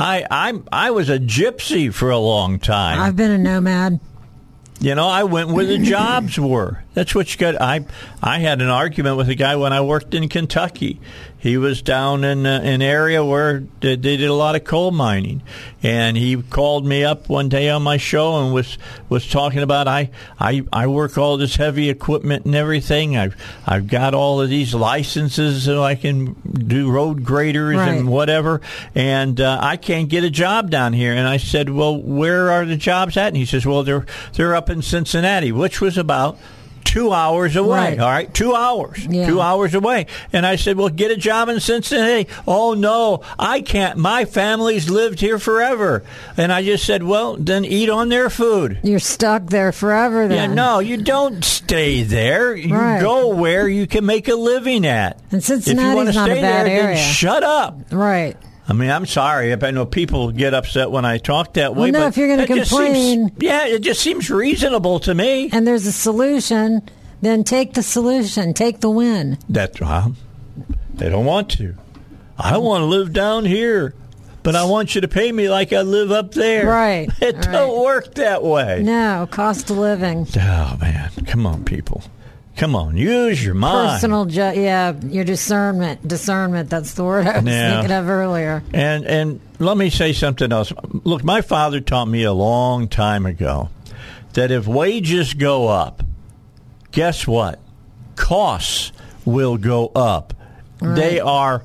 I 0.00 0.26
I'm 0.30 0.66
I 0.72 0.90
was 0.92 1.10
a 1.10 1.18
gypsy 1.18 1.92
for 1.92 2.10
a 2.10 2.18
long 2.18 2.58
time. 2.58 2.98
I've 2.98 3.16
been 3.16 3.30
a 3.30 3.38
nomad. 3.38 4.00
You 4.80 4.94
know, 4.94 5.06
I 5.06 5.24
went 5.24 5.50
where 5.50 5.66
the 5.66 5.76
jobs 5.76 6.40
were. 6.40 6.82
That's 6.92 7.14
what 7.14 7.32
you 7.32 7.38
got. 7.38 7.60
I 7.60 7.84
I 8.22 8.40
had 8.40 8.60
an 8.60 8.68
argument 8.68 9.16
with 9.16 9.28
a 9.28 9.34
guy 9.36 9.54
when 9.56 9.72
I 9.72 9.80
worked 9.80 10.12
in 10.12 10.28
Kentucky. 10.28 10.98
He 11.38 11.56
was 11.56 11.80
down 11.80 12.22
in 12.24 12.44
uh, 12.44 12.60
an 12.62 12.82
area 12.82 13.24
where 13.24 13.60
they, 13.80 13.96
they 13.96 14.16
did 14.18 14.28
a 14.28 14.34
lot 14.34 14.56
of 14.56 14.64
coal 14.64 14.90
mining, 14.90 15.40
and 15.82 16.16
he 16.16 16.42
called 16.42 16.84
me 16.84 17.02
up 17.04 17.28
one 17.30 17.48
day 17.48 17.70
on 17.70 17.82
my 17.82 17.96
show 17.96 18.42
and 18.44 18.52
was 18.52 18.76
was 19.08 19.26
talking 19.28 19.60
about 19.60 19.86
I 19.86 20.10
I 20.38 20.62
I 20.72 20.88
work 20.88 21.16
all 21.16 21.36
this 21.36 21.54
heavy 21.56 21.88
equipment 21.90 22.44
and 22.44 22.54
everything. 22.56 23.16
I've 23.16 23.36
I've 23.66 23.86
got 23.86 24.12
all 24.12 24.40
of 24.40 24.50
these 24.50 24.74
licenses 24.74 25.64
so 25.64 25.82
I 25.84 25.94
can 25.94 26.34
do 26.44 26.90
road 26.90 27.22
graders 27.24 27.76
Right. 27.76 27.88
and 27.98 28.08
whatever, 28.08 28.60
and 28.96 29.40
uh, 29.40 29.60
I 29.62 29.76
can't 29.76 30.08
get 30.08 30.24
a 30.24 30.30
job 30.30 30.70
down 30.70 30.92
here. 30.92 31.12
And 31.14 31.26
I 31.28 31.36
said, 31.36 31.70
well, 31.70 31.96
where 31.96 32.50
are 32.50 32.66
the 32.66 32.76
jobs 32.76 33.16
at? 33.16 33.28
And 33.28 33.36
he 33.36 33.46
says, 33.46 33.64
well, 33.64 33.84
they're 33.84 34.04
they're 34.34 34.56
up 34.56 34.68
in 34.68 34.82
Cincinnati, 34.82 35.52
which 35.52 35.80
was 35.80 35.96
about 35.96 36.36
two 36.84 37.12
hours 37.12 37.56
away. 37.56 37.90
Right. 37.90 37.98
All 38.00 38.08
right, 38.10 38.32
two 38.32 38.54
hours, 38.54 39.06
Yeah. 39.06 39.26
two 39.26 39.40
hours 39.40 39.74
away. 39.74 40.06
And 40.32 40.44
I 40.46 40.56
said, 40.56 40.76
well, 40.76 40.88
get 40.88 41.10
a 41.10 41.16
job 41.16 41.48
in 41.48 41.60
Cincinnati. 41.60 42.28
Oh 42.46 42.74
no, 42.74 43.22
I 43.38 43.60
can't. 43.60 43.98
My 43.98 44.24
family's 44.24 44.88
lived 44.90 45.20
here 45.20 45.38
forever. 45.38 46.02
And 46.36 46.52
I 46.52 46.62
just 46.64 46.84
said, 46.84 47.02
well, 47.02 47.36
then 47.36 47.64
eat 47.64 47.88
on 47.90 48.08
their 48.08 48.30
food. 48.30 48.78
You're 48.82 48.98
stuck 48.98 49.46
there 49.46 49.72
forever 49.72 50.26
Yeah, 50.32 50.46
no, 50.46 50.78
you 50.80 50.96
don't 50.96 51.44
stay 51.44 52.02
there. 52.02 52.54
You 52.56 52.74
Right. 52.74 53.00
go 53.00 53.28
where 53.28 53.68
you 53.68 53.86
can 53.86 54.04
make 54.06 54.28
a 54.28 54.34
living 54.34 54.86
at. 54.86 55.18
And 55.30 55.40
if 55.42 55.48
you 55.48 55.56
Cincinnati's 55.60 55.94
want 55.94 56.08
to 56.08 56.14
not 56.14 56.28
a 56.28 56.32
stay 56.32 56.40
bad 56.42 56.66
there, 56.66 56.76
then 56.76 56.84
area. 56.86 56.96
shut 56.98 57.42
up. 57.42 57.78
Right. 57.90 58.36
I 58.70 58.72
mean, 58.72 58.88
I'm 58.90 59.04
sorry. 59.06 59.50
If 59.50 59.64
I 59.64 59.72
know 59.72 59.84
people 59.84 60.30
get 60.30 60.54
upset 60.54 60.90
when 60.92 61.04
I 61.04 61.18
talk 61.18 61.54
that 61.54 61.74
way. 61.74 61.90
Well, 61.90 61.92
no, 61.92 62.00
but 62.00 62.08
if 62.08 62.16
you're 62.16 62.28
gonna 62.28 62.46
complain- 62.46 62.94
seems- 62.94 63.30
yeah, 63.40 63.66
it 63.66 63.80
just 63.80 64.00
seems 64.00 64.30
reasonable 64.30 65.00
to 65.00 65.14
me. 65.14 65.50
And 65.52 65.66
there's 65.66 65.86
a 65.86 65.92
solution, 65.92 66.82
then 67.20 67.42
take 67.42 67.74
the 67.74 67.82
solution. 67.82 68.54
Take 68.54 68.78
the 68.80 68.88
win. 68.90 69.38
That's 69.48 69.80
well, 69.80 70.14
they 70.94 71.08
don't 71.08 71.24
want 71.24 71.48
to. 71.58 71.74
I 72.38 72.58
want 72.58 72.82
to 72.82 72.86
live 72.86 73.12
down 73.12 73.44
here, 73.44 73.94
but 74.44 74.54
I 74.56 74.64
want 74.64 74.94
you 74.94 75.00
to 75.00 75.08
pay 75.08 75.30
me 75.32 75.50
like 75.50 75.72
I 75.72 75.82
live 75.82 76.12
up 76.12 76.32
there. 76.32 76.66
Right, 76.66 77.10
It 77.20 77.34
right. 77.36 77.52
don't 77.52 77.82
work 77.82 78.14
that 78.14 78.42
way. 78.44 78.82
No, 78.84 79.26
cost 79.30 79.68
of 79.70 79.78
living. 79.78 80.26
Oh 80.36 80.76
man, 80.80 81.10
come 81.26 81.44
on, 81.44 81.64
people. 81.64 82.02
Come 82.60 82.76
on, 82.76 82.94
use 82.94 83.42
your 83.42 83.54
mind. 83.54 83.88
Personal, 84.02 84.26
ju- 84.26 84.52
yeah, 84.60 84.92
your 85.08 85.24
discernment. 85.24 86.06
Discernment, 86.06 86.68
that's 86.68 86.92
the 86.92 87.02
word 87.04 87.26
I 87.26 87.38
was 87.38 87.46
Yeah. 87.46 87.76
thinking 87.80 87.96
of 87.96 88.06
earlier. 88.06 88.62
And 88.74 89.06
and 89.06 89.40
let 89.58 89.78
me 89.78 89.88
say 89.88 90.12
something 90.12 90.52
else. 90.52 90.70
Look, 91.04 91.24
my 91.24 91.40
father 91.40 91.80
taught 91.80 92.04
me 92.04 92.22
a 92.24 92.34
long 92.34 92.86
time 92.88 93.24
ago 93.24 93.70
that 94.34 94.50
if 94.50 94.66
wages 94.66 95.32
go 95.32 95.68
up, 95.68 96.02
guess 96.92 97.26
what? 97.26 97.60
Costs 98.16 98.92
will 99.24 99.56
go 99.56 99.86
up. 99.94 100.34
They 100.82 101.18
are 101.18 101.62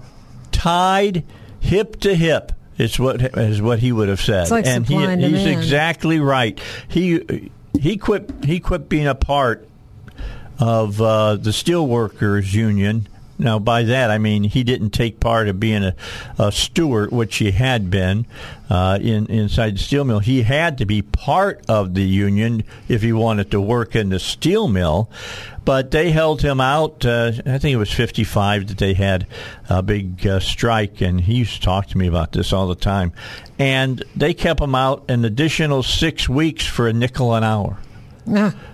tied 0.54 1.26
hip 1.60 2.00
to 2.00 2.16
hip. 2.16 2.54
It's 2.78 2.98
what 2.98 3.22
is 3.22 3.62
what 3.62 3.80
he 3.80 3.92
would 3.92 4.08
have 4.08 4.22
said, 4.22 4.50
like 4.50 4.66
and 4.66 4.88
he, 4.88 4.96
and 4.96 5.22
he's 5.22 5.46
exactly 5.46 6.22
right. 6.22 6.58
He 6.88 7.50
he 7.78 7.98
quit 7.98 8.32
he 8.46 8.62
quit 8.62 8.88
being 8.88 9.08
a 9.08 9.16
part 9.16 9.68
of 10.60 11.02
uh, 11.02 11.36
the 11.36 11.52
steelworkers 11.52 12.54
union. 12.54 13.08
Now, 13.38 13.60
by 13.60 13.84
that 13.84 14.12
I 14.12 14.18
mean 14.18 14.44
he 14.44 14.64
didn't 14.64 14.92
take 14.92 15.20
part 15.20 15.50
of 15.50 15.60
being 15.60 15.84
a, 15.84 15.96
a 16.40 16.52
steward, 16.52 17.12
which 17.12 17.36
he 17.38 17.52
had 17.52 17.90
been 17.90 18.26
uh, 18.70 18.98
in 19.02 19.26
inside 19.28 19.76
the 19.76 19.80
steel 19.80 20.06
mill. 20.06 20.20
He 20.20 20.44
had 20.44 20.78
to 20.78 20.86
be 20.86 21.02
part 21.02 21.66
of 21.68 21.96
the 21.96 22.04
union 22.04 22.64
if 22.88 23.02
he 23.02 23.12
wanted 23.12 23.52
to 23.52 23.60
work 23.60 23.96
in 23.96 24.10
the 24.10 24.20
steel 24.20 24.68
mill. 24.68 25.10
But 25.66 25.92
they 25.92 26.12
held 26.12 26.44
him 26.44 26.62
out. 26.62 27.04
Uh, 27.06 27.32
I 27.46 27.58
think 27.58 27.74
it 27.74 27.78
was 27.78 27.92
55 27.92 28.68
that 28.68 28.78
they 28.78 28.94
had 28.94 29.26
a 29.68 29.82
big 29.82 30.26
uh, 30.26 30.40
strike, 30.40 31.02
and 31.02 31.20
he 31.20 31.36
used 31.36 31.56
to 31.56 31.62
talk 31.62 31.88
to 31.88 31.98
me 31.98 32.08
about 32.08 32.34
this 32.34 32.54
all 32.54 32.68
the 32.68 32.76
time. 32.76 33.12
And 33.58 34.04
they 34.16 34.36
kept 34.36 34.62
him 34.62 34.76
out 34.76 35.10
an 35.10 35.26
additional 35.26 35.82
six 35.82 36.30
weeks 36.30 36.66
for 36.68 36.88
a 36.88 36.94
nickel 36.94 37.34
an 37.34 37.44
hour 37.44 37.80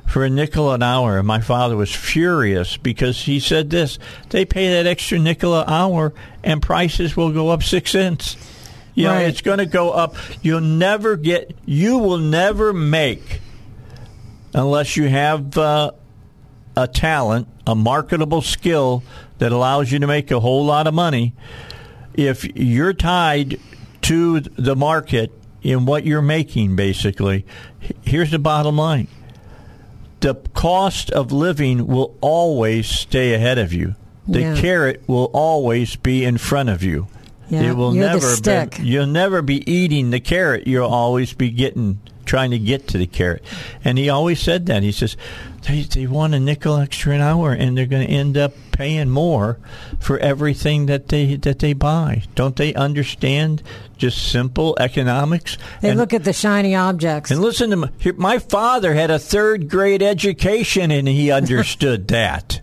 For 0.08 0.24
a 0.24 0.30
nickel 0.30 0.72
an 0.72 0.84
hour. 0.84 1.18
And 1.18 1.28
my 1.28 1.42
father 1.42 1.76
was 1.76 1.94
furious 1.94 2.78
because 2.78 3.22
he 3.22 3.40
said 3.40 3.70
this 3.70 4.00
they 4.30 4.46
pay 4.46 4.70
that 4.70 4.88
extra 4.88 5.20
nickel 5.20 5.60
an 5.60 5.70
hour 5.70 6.14
and 6.44 6.62
prices 6.62 7.16
will 7.18 7.32
go 7.32 7.50
up 7.50 7.64
six 7.64 7.92
cents. 7.92 8.38
You 8.94 9.06
know, 9.06 9.18
it's 9.18 9.42
going 9.42 9.60
to 9.60 9.66
go 9.66 9.92
up. 9.92 10.16
You'll 10.42 10.62
never 10.62 11.16
get, 11.16 11.56
you 11.66 11.98
will 11.98 12.18
never 12.18 12.74
make, 12.74 13.40
unless 14.54 14.98
you 14.98 15.08
have 15.08 15.58
uh, 15.58 15.92
a 16.76 16.88
talent, 16.88 17.48
a 17.66 17.74
marketable 17.74 18.42
skill 18.42 19.04
that 19.38 19.52
allows 19.52 19.92
you 19.92 20.00
to 20.00 20.08
make 20.08 20.30
a 20.30 20.40
whole 20.40 20.66
lot 20.66 20.88
of 20.88 20.94
money. 20.94 21.34
If 22.14 22.46
you're 22.56 22.94
tied 22.94 23.60
to 24.04 24.42
the 24.42 24.76
market 24.76 25.32
in 25.62 25.86
what 25.86 26.06
you're 26.06 26.22
making, 26.22 26.76
basically, 26.76 27.46
here's 28.02 28.32
the 28.32 28.40
bottom 28.40 28.78
line 28.78 29.08
the 30.22 30.36
cost 30.54 31.12
of 31.12 31.32
living 31.32 31.88
will 31.88 32.16
always 32.22 32.88
stay 32.88 33.34
ahead 33.34 33.58
of 33.58 33.74
you. 33.74 33.96
The 34.28 34.42
Yeah. 34.42 34.56
carrot 34.56 35.04
will 35.08 35.30
always 35.34 35.96
be 35.96 36.24
in 36.24 36.38
front 36.38 36.70
of 36.70 36.84
you. 36.84 37.08
Yeah, 37.50 37.64
it 37.72 37.76
will 37.76 37.94
you're 37.94 38.06
never 38.06 38.22
stick. 38.22 38.78
Be, 38.78 38.84
you'll 38.88 39.08
never 39.08 39.42
be 39.42 39.70
eating 39.70 40.12
the 40.12 40.22
carrot. 40.22 40.68
You'll 40.68 40.88
always 40.88 41.34
be 41.34 41.50
getting 41.50 42.00
trying 42.24 42.52
to 42.52 42.60
get 42.60 42.88
to 42.88 42.98
the 42.98 43.08
carrot. 43.08 43.44
And 43.84 43.98
he 43.98 44.10
always 44.10 44.40
said 44.40 44.68
that. 44.68 44.84
He 44.84 44.92
says 44.94 45.18
they 45.68 45.82
they 45.84 46.08
want 46.08 46.34
a 46.34 46.40
nickel 46.40 46.78
extra 46.78 47.14
an 47.14 47.22
hour 47.22 47.52
and 47.54 47.78
they're 47.78 47.86
going 47.86 48.06
to 48.08 48.12
end 48.14 48.38
up 48.38 48.54
paying 48.72 49.10
more 49.10 49.60
for 50.00 50.18
everything 50.20 50.88
that 50.88 51.10
they 51.10 51.36
that 51.36 51.60
they 51.60 51.74
buy. 51.74 52.24
Don't 52.36 52.56
they 52.56 52.74
understand 52.74 53.62
just 53.98 54.32
simple 54.32 54.76
economics? 54.80 55.58
They 55.82 55.90
And- 55.90 56.00
look 56.00 56.14
at 56.14 56.24
the 56.24 56.34
shiny 56.34 56.76
objects. 56.76 57.30
and 57.32 57.40
listen 57.42 57.70
to 57.70 57.76
my, 57.76 57.90
my 58.18 58.40
father 58.40 58.94
had 58.94 59.12
a 59.12 59.20
third 59.20 59.70
grade 59.70 60.02
education 60.02 60.90
and 60.92 61.08
he 61.08 61.32
understood 61.32 62.08
that. 62.10 62.60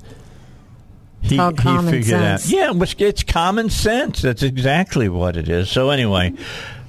He, 1.21 1.37
he 1.37 1.79
figured 1.83 2.05
sense. 2.05 2.47
out. 2.47 2.51
Yeah, 2.51 2.73
it's 3.07 3.23
common 3.25 3.71
sense. 3.71 4.23
That's 4.23 4.43
exactly 4.43 5.09
what 5.09 5.37
it 5.37 5.49
is. 5.49 5.69
So 5.69 5.91
anyway, 5.91 6.33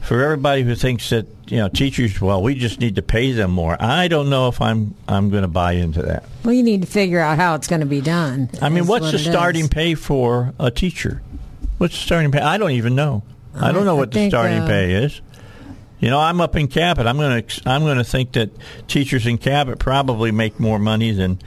for 0.01 0.23
everybody 0.23 0.61
who 0.61 0.75
thinks 0.75 1.09
that 1.09 1.25
you 1.49 1.57
know 1.57 1.69
teachers, 1.69 2.19
well, 2.21 2.41
we 2.41 2.55
just 2.55 2.79
need 2.79 2.95
to 2.95 3.01
pay 3.01 3.31
them 3.31 3.51
more. 3.51 3.75
I 3.79 4.07
don't 4.07 4.29
know 4.29 4.47
if 4.47 4.62
I'm 4.62 4.93
I'm 5.07 5.29
going 5.29 5.41
to 5.41 5.47
buy 5.47 5.73
into 5.73 6.01
that. 6.03 6.23
well, 6.43 6.53
you 6.53 6.63
need 6.63 6.81
to 6.81 6.88
figure 6.88 7.19
out 7.19 7.38
how 7.38 7.55
it's 7.55 7.67
going 7.67 7.81
to 7.81 7.88
be 7.88 8.01
done. 8.01 8.49
I 8.62 8.69
mean, 8.69 8.85
what's 8.88 9.03
what 9.03 9.12
the 9.12 9.19
starting 9.19 9.63
is. 9.63 9.69
pay 9.69 9.95
for 9.95 10.53
a 10.59 10.71
teacher? 10.71 11.21
What's 11.77 11.93
the 11.95 12.01
starting 12.01 12.31
pay? 12.31 12.39
I 12.39 12.57
don't 12.57 12.71
even 12.71 12.95
know. 12.95 13.23
I 13.55 13.71
don't 13.71 13.85
know 13.85 13.95
I 13.95 13.99
what 13.99 14.12
the 14.12 14.29
starting 14.29 14.59
uh, 14.59 14.67
pay 14.67 14.93
is. 15.03 15.21
You 15.99 16.09
know, 16.09 16.19
I'm 16.19 16.39
up 16.39 16.55
in 16.55 16.69
Cabot. 16.69 17.05
I'm 17.05 17.17
going 17.17 17.43
to 17.43 17.62
I'm 17.69 17.81
going 17.81 17.97
to 17.97 18.05
think 18.05 18.31
that 18.33 18.51
teachers 18.88 19.25
in 19.25 19.38
Cabot 19.38 19.79
probably 19.79 20.31
make 20.31 20.57
more 20.57 20.79
money 20.79 21.12
than, 21.12 21.39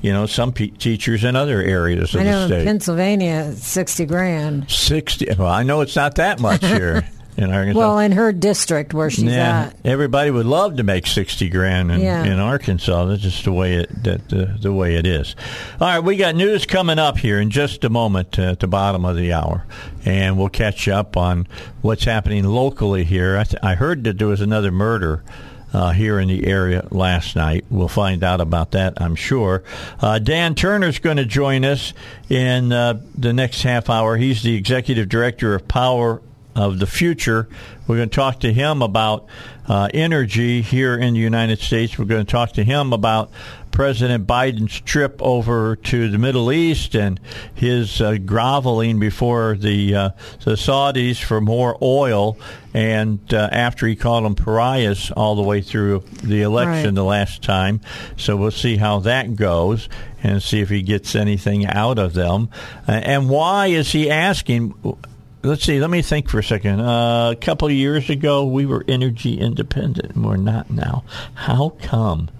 you 0.00 0.12
know, 0.12 0.24
some 0.24 0.52
pe- 0.52 0.68
teachers 0.68 1.24
in 1.24 1.36
other 1.36 1.60
areas 1.60 2.14
of 2.14 2.22
I 2.22 2.24
know 2.24 2.38
the 2.38 2.42
in 2.44 2.48
state. 2.48 2.64
Pennsylvania, 2.64 3.52
sixty 3.52 4.06
grand. 4.06 4.70
Sixty. 4.70 5.26
Well, 5.38 5.48
I 5.48 5.62
know 5.62 5.82
it's 5.82 5.96
not 5.96 6.14
that 6.14 6.40
much 6.40 6.64
here 6.64 7.06
in 7.38 7.52
Arkansas. 7.52 7.78
Well, 7.78 7.98
in 8.00 8.12
her 8.12 8.32
district 8.32 8.92
where 8.92 9.08
she's 9.10 9.24
yeah, 9.24 9.66
at. 9.68 9.76
everybody 9.86 10.30
would 10.30 10.44
love 10.44 10.76
to 10.76 10.82
make 10.82 11.06
sixty 11.06 11.48
grand 11.48 11.90
in, 11.92 12.00
Yeah. 12.00 12.24
in 12.24 12.38
Arkansas. 12.40 13.04
That's 13.06 13.22
just 13.22 13.44
the 13.44 13.52
way 13.52 13.74
it 13.74 14.02
that 14.04 14.28
the, 14.28 14.46
the 14.60 14.72
way 14.72 14.96
it 14.96 15.06
is. 15.06 15.36
All 15.80 15.88
right, 15.88 16.00
we 16.00 16.16
got 16.16 16.34
news 16.34 16.66
coming 16.66 16.98
up 16.98 17.16
here 17.16 17.40
in 17.40 17.50
just 17.50 17.84
a 17.84 17.88
moment 17.88 18.38
uh, 18.38 18.42
at 18.42 18.60
the 18.60 18.66
bottom 18.66 19.04
of 19.04 19.16
the 19.16 19.32
hour, 19.32 19.64
and 20.04 20.36
we'll 20.36 20.48
catch 20.48 20.88
up 20.88 21.16
on 21.16 21.46
what's 21.80 22.04
happening 22.04 22.44
locally 22.44 23.04
here. 23.04 23.38
I, 23.38 23.44
th- 23.44 23.62
I 23.62 23.76
heard 23.76 24.04
that 24.04 24.18
there 24.18 24.28
was 24.28 24.40
another 24.40 24.72
murder. 24.72 25.22
Uh, 25.70 25.90
here 25.90 26.18
in 26.18 26.28
the 26.28 26.46
area 26.46 26.88
last 26.90 27.36
night. 27.36 27.62
We'll 27.68 27.88
find 27.88 28.24
out 28.24 28.40
about 28.40 28.70
that, 28.70 29.02
I'm 29.02 29.14
sure. 29.14 29.62
Uh, 30.00 30.18
Dan 30.18 30.54
Turner's 30.54 30.98
going 30.98 31.18
to 31.18 31.26
join 31.26 31.62
us 31.62 31.92
in 32.30 32.72
uh, 32.72 33.02
the 33.14 33.34
next 33.34 33.60
half 33.64 33.90
hour. 33.90 34.16
He's 34.16 34.42
the 34.42 34.54
executive 34.56 35.10
director 35.10 35.54
of 35.54 35.68
Power 35.68 36.22
of 36.58 36.78
the 36.78 36.86
future. 36.86 37.48
We're 37.86 37.96
going 37.96 38.10
to 38.10 38.14
talk 38.16 38.40
to 38.40 38.52
him 38.52 38.82
about 38.82 39.26
uh, 39.66 39.88
energy 39.94 40.60
here 40.62 40.96
in 40.96 41.14
the 41.14 41.20
United 41.20 41.58
States. 41.60 41.98
We're 41.98 42.04
going 42.04 42.26
to 42.26 42.30
talk 42.30 42.52
to 42.52 42.64
him 42.64 42.92
about 42.92 43.30
President 43.70 44.26
Biden's 44.26 44.80
trip 44.80 45.22
over 45.22 45.76
to 45.76 46.10
the 46.10 46.18
Middle 46.18 46.50
East 46.50 46.94
and 46.94 47.20
his 47.54 48.00
uh, 48.00 48.16
groveling 48.18 48.98
before 48.98 49.56
the 49.56 49.94
uh, 49.94 50.10
the 50.44 50.52
Saudis 50.52 51.22
for 51.22 51.40
more 51.40 51.78
oil, 51.80 52.36
and 52.74 53.20
uh, 53.32 53.48
after 53.52 53.86
he 53.86 53.94
called 53.94 54.24
them 54.24 54.34
pariahs 54.34 55.10
all 55.12 55.36
the 55.36 55.42
way 55.42 55.60
through 55.60 56.02
the 56.22 56.42
election 56.42 56.86
Right. 56.86 56.94
the 56.94 57.04
last 57.04 57.42
time. 57.42 57.80
So 58.16 58.36
we'll 58.36 58.50
see 58.50 58.76
how 58.78 59.00
that 59.00 59.36
goes 59.36 59.88
and 60.22 60.42
see 60.42 60.60
if 60.60 60.68
he 60.70 60.82
gets 60.82 61.14
anything 61.14 61.64
out 61.66 61.98
of 61.98 62.14
them. 62.14 62.48
Uh, 62.88 62.92
and 62.92 63.28
why 63.30 63.68
is 63.68 63.92
he 63.92 64.10
asking? 64.10 64.74
Let's 65.42 65.64
see. 65.64 65.78
Let 65.78 65.90
me 65.90 66.02
think 66.02 66.28
for 66.28 66.40
a 66.40 66.44
second. 66.44 66.80
Uh, 66.80 67.30
a 67.30 67.36
couple 67.36 67.68
of 67.68 67.74
years 67.74 68.10
ago, 68.10 68.44
we 68.44 68.66
were 68.66 68.84
energy 68.88 69.38
independent, 69.38 70.16
and 70.16 70.24
we're 70.24 70.36
not 70.36 70.68
now. 70.70 71.04
How 71.34 71.70
come? 71.82 72.30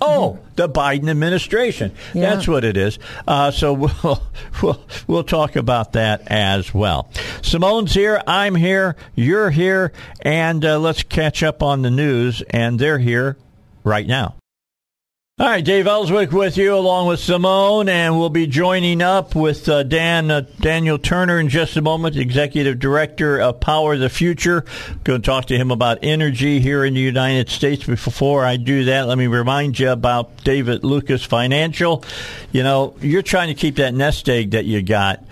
Oh, 0.00 0.38
the 0.56 0.66
Biden 0.66 1.10
administration. 1.10 1.92
Yeah. 2.14 2.34
That's 2.34 2.48
what 2.48 2.64
it 2.64 2.78
is. 2.78 2.98
Uh, 3.28 3.50
so 3.50 3.72
we'll, 4.02 4.22
we'll 4.62 4.82
we'll 5.06 5.24
talk 5.24 5.56
about 5.56 5.92
that 5.92 6.22
as 6.28 6.72
well. 6.72 7.10
Simone's 7.42 7.92
here. 7.92 8.22
I'm 8.26 8.54
here. 8.54 8.96
You're 9.14 9.50
here, 9.50 9.92
and 10.22 10.64
uh, 10.64 10.78
let's 10.78 11.02
catch 11.02 11.42
up 11.42 11.62
on 11.62 11.82
the 11.82 11.90
news. 11.90 12.42
And 12.48 12.78
they're 12.78 12.98
here 12.98 13.36
right 13.84 14.06
now. 14.06 14.36
All 15.40 15.46
right, 15.46 15.64
Dave 15.64 15.86
Elswick 15.86 16.32
with 16.32 16.58
you, 16.58 16.74
along 16.74 17.08
with 17.08 17.18
Simone, 17.18 17.88
and 17.88 18.18
we'll 18.18 18.28
be 18.28 18.46
joining 18.46 19.00
up 19.00 19.34
with 19.34 19.70
uh, 19.70 19.84
Dan 19.84 20.30
uh, 20.30 20.42
Daniel 20.60 20.98
Turner 20.98 21.40
in 21.40 21.48
just 21.48 21.78
a 21.78 21.80
moment, 21.80 22.14
Executive 22.14 22.78
Director 22.78 23.40
of 23.40 23.58
Power 23.58 23.94
of 23.94 24.00
the 24.00 24.10
Future. 24.10 24.66
Going 25.02 25.22
to 25.22 25.26
talk 25.26 25.46
to 25.46 25.56
him 25.56 25.70
about 25.70 26.00
energy 26.02 26.60
here 26.60 26.84
in 26.84 26.92
the 26.92 27.00
United 27.00 27.48
States. 27.48 27.86
Before 27.86 28.44
I 28.44 28.58
do 28.58 28.84
that, 28.84 29.08
let 29.08 29.16
me 29.16 29.28
remind 29.28 29.78
you 29.78 29.88
about 29.88 30.44
David 30.44 30.84
Lucas 30.84 31.24
Financial. 31.24 32.04
You 32.52 32.62
know, 32.62 32.94
you're 33.00 33.22
trying 33.22 33.48
to 33.48 33.54
keep 33.54 33.76
that 33.76 33.94
nest 33.94 34.28
egg 34.28 34.50
that 34.50 34.66
you 34.66 34.82
got 34.82 35.24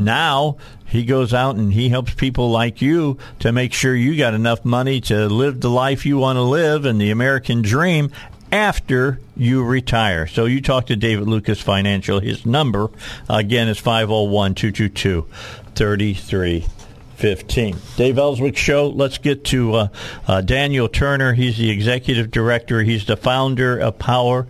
Now 0.04 0.56
he 0.86 1.04
goes 1.04 1.34
out 1.34 1.56
and 1.56 1.72
he 1.72 1.88
helps 1.88 2.14
people 2.14 2.50
like 2.50 2.80
you 2.80 3.18
to 3.40 3.52
make 3.52 3.72
sure 3.72 3.94
you 3.94 4.16
got 4.16 4.34
enough 4.34 4.64
money 4.64 5.00
to 5.02 5.28
live 5.28 5.60
the 5.60 5.70
life 5.70 6.06
you 6.06 6.18
want 6.18 6.36
to 6.36 6.42
live 6.42 6.84
and 6.84 7.00
the 7.00 7.10
American 7.10 7.62
dream 7.62 8.10
after 8.50 9.20
you 9.36 9.62
retire. 9.62 10.26
So 10.26 10.46
you 10.46 10.60
talk 10.60 10.86
to 10.86 10.96
David 10.96 11.28
Lucas 11.28 11.60
Financial. 11.60 12.20
His 12.20 12.46
number, 12.46 12.90
again, 13.28 13.68
is 13.68 13.78
501 13.78 14.54
222 14.54 16.77
3315. 17.18 17.96
Dave 17.96 18.16
Elswick 18.18 18.56
Show. 18.56 18.88
Let's 18.88 19.18
get 19.18 19.44
to 19.46 19.74
uh, 19.74 19.88
uh, 20.26 20.40
Daniel 20.40 20.88
Turner. 20.88 21.32
He's 21.32 21.58
the 21.58 21.70
executive 21.70 22.30
director, 22.30 22.82
he's 22.82 23.06
the 23.06 23.16
founder 23.16 23.78
of 23.78 23.98
Power 23.98 24.46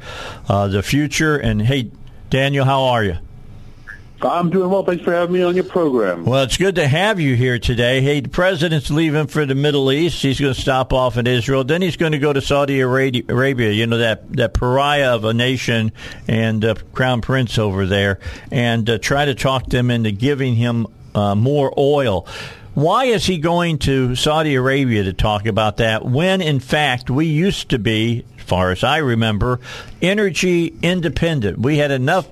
uh, 0.48 0.68
the 0.68 0.83
Future. 0.83 1.37
And 1.37 1.62
hey, 1.62 1.90
Daniel, 2.28 2.64
how 2.64 2.85
are 2.85 3.04
you? 3.04 3.16
I'm 4.20 4.50
doing 4.50 4.68
well. 4.68 4.83
Thanks 4.85 5.04
for 5.04 5.12
having 5.12 5.33
me 5.33 5.42
on 5.44 5.54
your 5.54 5.64
program. 5.64 6.24
Well, 6.24 6.42
it's 6.42 6.57
good 6.57 6.74
to 6.74 6.88
have 6.88 7.20
you 7.20 7.37
here 7.37 7.61
today. 7.61 8.00
Hey, 8.00 8.20
the 8.20 8.28
president's 8.28 8.90
leaving 8.90 9.28
for 9.28 9.46
the 9.46 9.54
Middle 9.54 9.92
East. 9.92 10.20
He's 10.20 10.40
going 10.40 10.52
to 10.52 10.61
stop 10.61 10.92
off 10.92 11.16
in 11.16 11.28
Israel. 11.28 11.62
Then 11.62 11.83
he's 11.83 11.96
going 11.96 12.12
to 12.12 12.18
go 12.18 12.33
to 12.33 12.40
Saudi 12.40 12.81
Arabia. 12.81 13.22
Arabia 13.28 13.70
you 13.70 13.87
know 13.87 13.98
that 13.98 14.33
that 14.33 14.54
pariah 14.54 15.14
of 15.14 15.24
a 15.24 15.33
nation 15.33 15.92
and 16.26 16.64
uh, 16.64 16.74
crown 16.92 17.20
prince 17.20 17.59
over 17.59 17.87
there, 17.87 18.18
and 18.50 18.90
uh, 18.90 18.98
try 18.98 19.24
to 19.24 19.37
talk 19.37 19.66
them 19.66 19.88
into 19.88 20.11
giving 20.11 20.57
him 20.57 20.88
uh, 21.14 21.35
more 21.35 21.72
oil. 21.78 22.26
Why 22.79 23.07
is 23.07 23.27
he 23.27 23.38
going 23.38 23.79
to 23.79 24.14
Saudi 24.14 24.55
Arabia 24.55 25.03
to 25.03 25.12
talk 25.12 25.47
about 25.47 25.79
that 25.79 26.05
when, 26.05 26.41
in 26.41 26.61
fact, 26.61 27.11
we 27.11 27.27
used 27.27 27.71
to 27.71 27.79
be, 27.81 28.25
as 28.37 28.45
far 28.45 28.71
as 28.71 28.85
I 28.85 28.99
remember, 28.99 29.59
energy 30.01 30.73
independent? 30.81 31.59
We 31.59 31.79
had 31.79 31.91
enough 31.91 32.29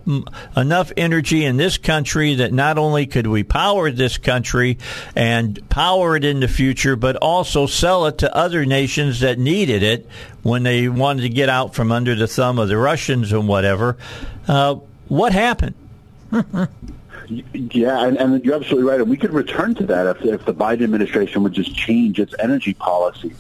enough 0.57 0.93
energy 0.97 1.45
in 1.45 1.57
this 1.57 1.79
country 1.79 2.37
that 2.37 2.53
not 2.53 2.79
only 2.79 3.07
could 3.07 3.27
we 3.27 3.43
power 3.43 3.91
this 3.91 4.19
country 4.19 4.79
and 5.17 5.69
power 5.69 6.15
it 6.15 6.25
in 6.25 6.39
the 6.39 6.47
future, 6.47 6.95
but 6.95 7.17
also 7.17 7.67
sell 7.67 8.07
it 8.07 8.19
to 8.19 8.33
other 8.33 8.65
nations 8.65 9.19
that 9.19 9.41
needed 9.41 9.83
it 9.83 10.07
when 10.45 10.63
they 10.63 10.89
wanted 10.89 11.23
to 11.23 11.29
get 11.29 11.49
out 11.49 11.75
from 11.75 11.91
under 11.91 12.15
the 12.15 12.29
thumb 12.29 12.61
of 12.61 12.69
the 12.69 12.77
Russians 12.77 13.33
and 13.33 13.49
whatever. 13.49 13.97
Uh, 14.47 14.77
what 15.09 15.33
happened? 15.33 15.75
Yeah, 17.29 18.07
and, 18.07 18.17
and 18.19 18.45
you're 18.45 18.55
absolutely 18.55 18.89
right. 18.89 19.01
And 19.01 19.11
we 19.11 19.17
could 19.17 19.33
return 19.33 19.75
to 19.77 19.87
that 19.87 20.17
if, 20.17 20.25
if 20.25 20.45
the 20.45 20.55
Biden 20.55 20.83
administration 20.83 21.43
would 21.43 21.53
just 21.53 21.75
change 21.75 22.21
its 22.21 22.35
energy 22.39 22.75
policies. 22.75 23.37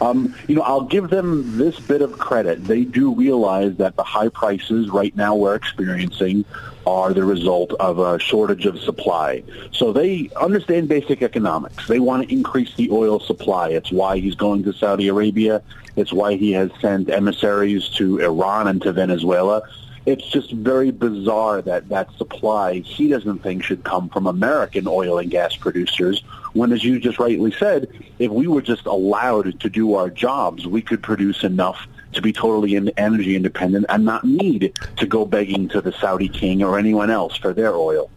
Um, 0.00 0.34
you 0.46 0.54
know, 0.54 0.62
I'll 0.62 0.84
give 0.84 1.08
them 1.08 1.56
this 1.56 1.78
bit 1.80 2.02
of 2.02 2.18
credit. 2.18 2.64
They 2.64 2.84
do 2.84 3.14
realize 3.14 3.76
that 3.76 3.96
the 3.96 4.02
high 4.02 4.28
prices 4.28 4.90
right 4.90 5.14
now 5.16 5.34
we're 5.34 5.54
experiencing 5.54 6.44
are 6.86 7.12
the 7.12 7.24
result 7.24 7.72
of 7.74 7.98
a 7.98 8.18
shortage 8.18 8.66
of 8.66 8.78
supply. 8.78 9.42
So 9.72 9.92
they 9.92 10.30
understand 10.36 10.88
basic 10.88 11.22
economics. 11.22 11.88
They 11.88 11.98
want 11.98 12.28
to 12.28 12.32
increase 12.32 12.74
the 12.74 12.90
oil 12.90 13.20
supply. 13.20 13.70
It's 13.70 13.90
why 13.90 14.18
he's 14.18 14.34
going 14.34 14.64
to 14.64 14.72
Saudi 14.72 15.08
Arabia. 15.08 15.62
It's 15.96 16.12
why 16.12 16.36
he 16.36 16.52
has 16.52 16.70
sent 16.80 17.08
emissaries 17.08 17.88
to 17.90 18.18
Iran 18.20 18.68
and 18.68 18.82
to 18.82 18.92
Venezuela 18.92 19.62
it's 20.06 20.26
just 20.28 20.52
very 20.52 20.92
bizarre 20.92 21.60
that 21.62 21.88
that 21.88 22.10
supply 22.16 22.74
he 22.78 23.08
doesn't 23.08 23.40
think 23.40 23.64
should 23.64 23.82
come 23.82 24.08
from 24.08 24.26
American 24.26 24.86
oil 24.86 25.18
and 25.18 25.30
gas 25.30 25.56
producers. 25.56 26.22
When, 26.52 26.72
as 26.72 26.84
you 26.84 26.98
just 27.00 27.18
rightly 27.18 27.50
said, 27.52 27.88
if 28.18 28.30
we 28.30 28.46
were 28.46 28.62
just 28.62 28.86
allowed 28.86 29.60
to 29.60 29.68
do 29.68 29.94
our 29.94 30.08
jobs, 30.08 30.66
we 30.66 30.80
could 30.80 31.02
produce 31.02 31.42
enough 31.42 31.86
to 32.12 32.22
be 32.22 32.32
totally 32.32 32.76
energy 32.96 33.36
independent 33.36 33.86
and 33.88 34.04
not 34.04 34.24
need 34.24 34.78
to 34.96 35.06
go 35.06 35.26
begging 35.26 35.68
to 35.68 35.80
the 35.80 35.92
Saudi 35.92 36.28
king 36.28 36.62
or 36.62 36.78
anyone 36.78 37.10
else 37.10 37.36
for 37.36 37.52
their 37.52 37.74
oil. 37.74 38.08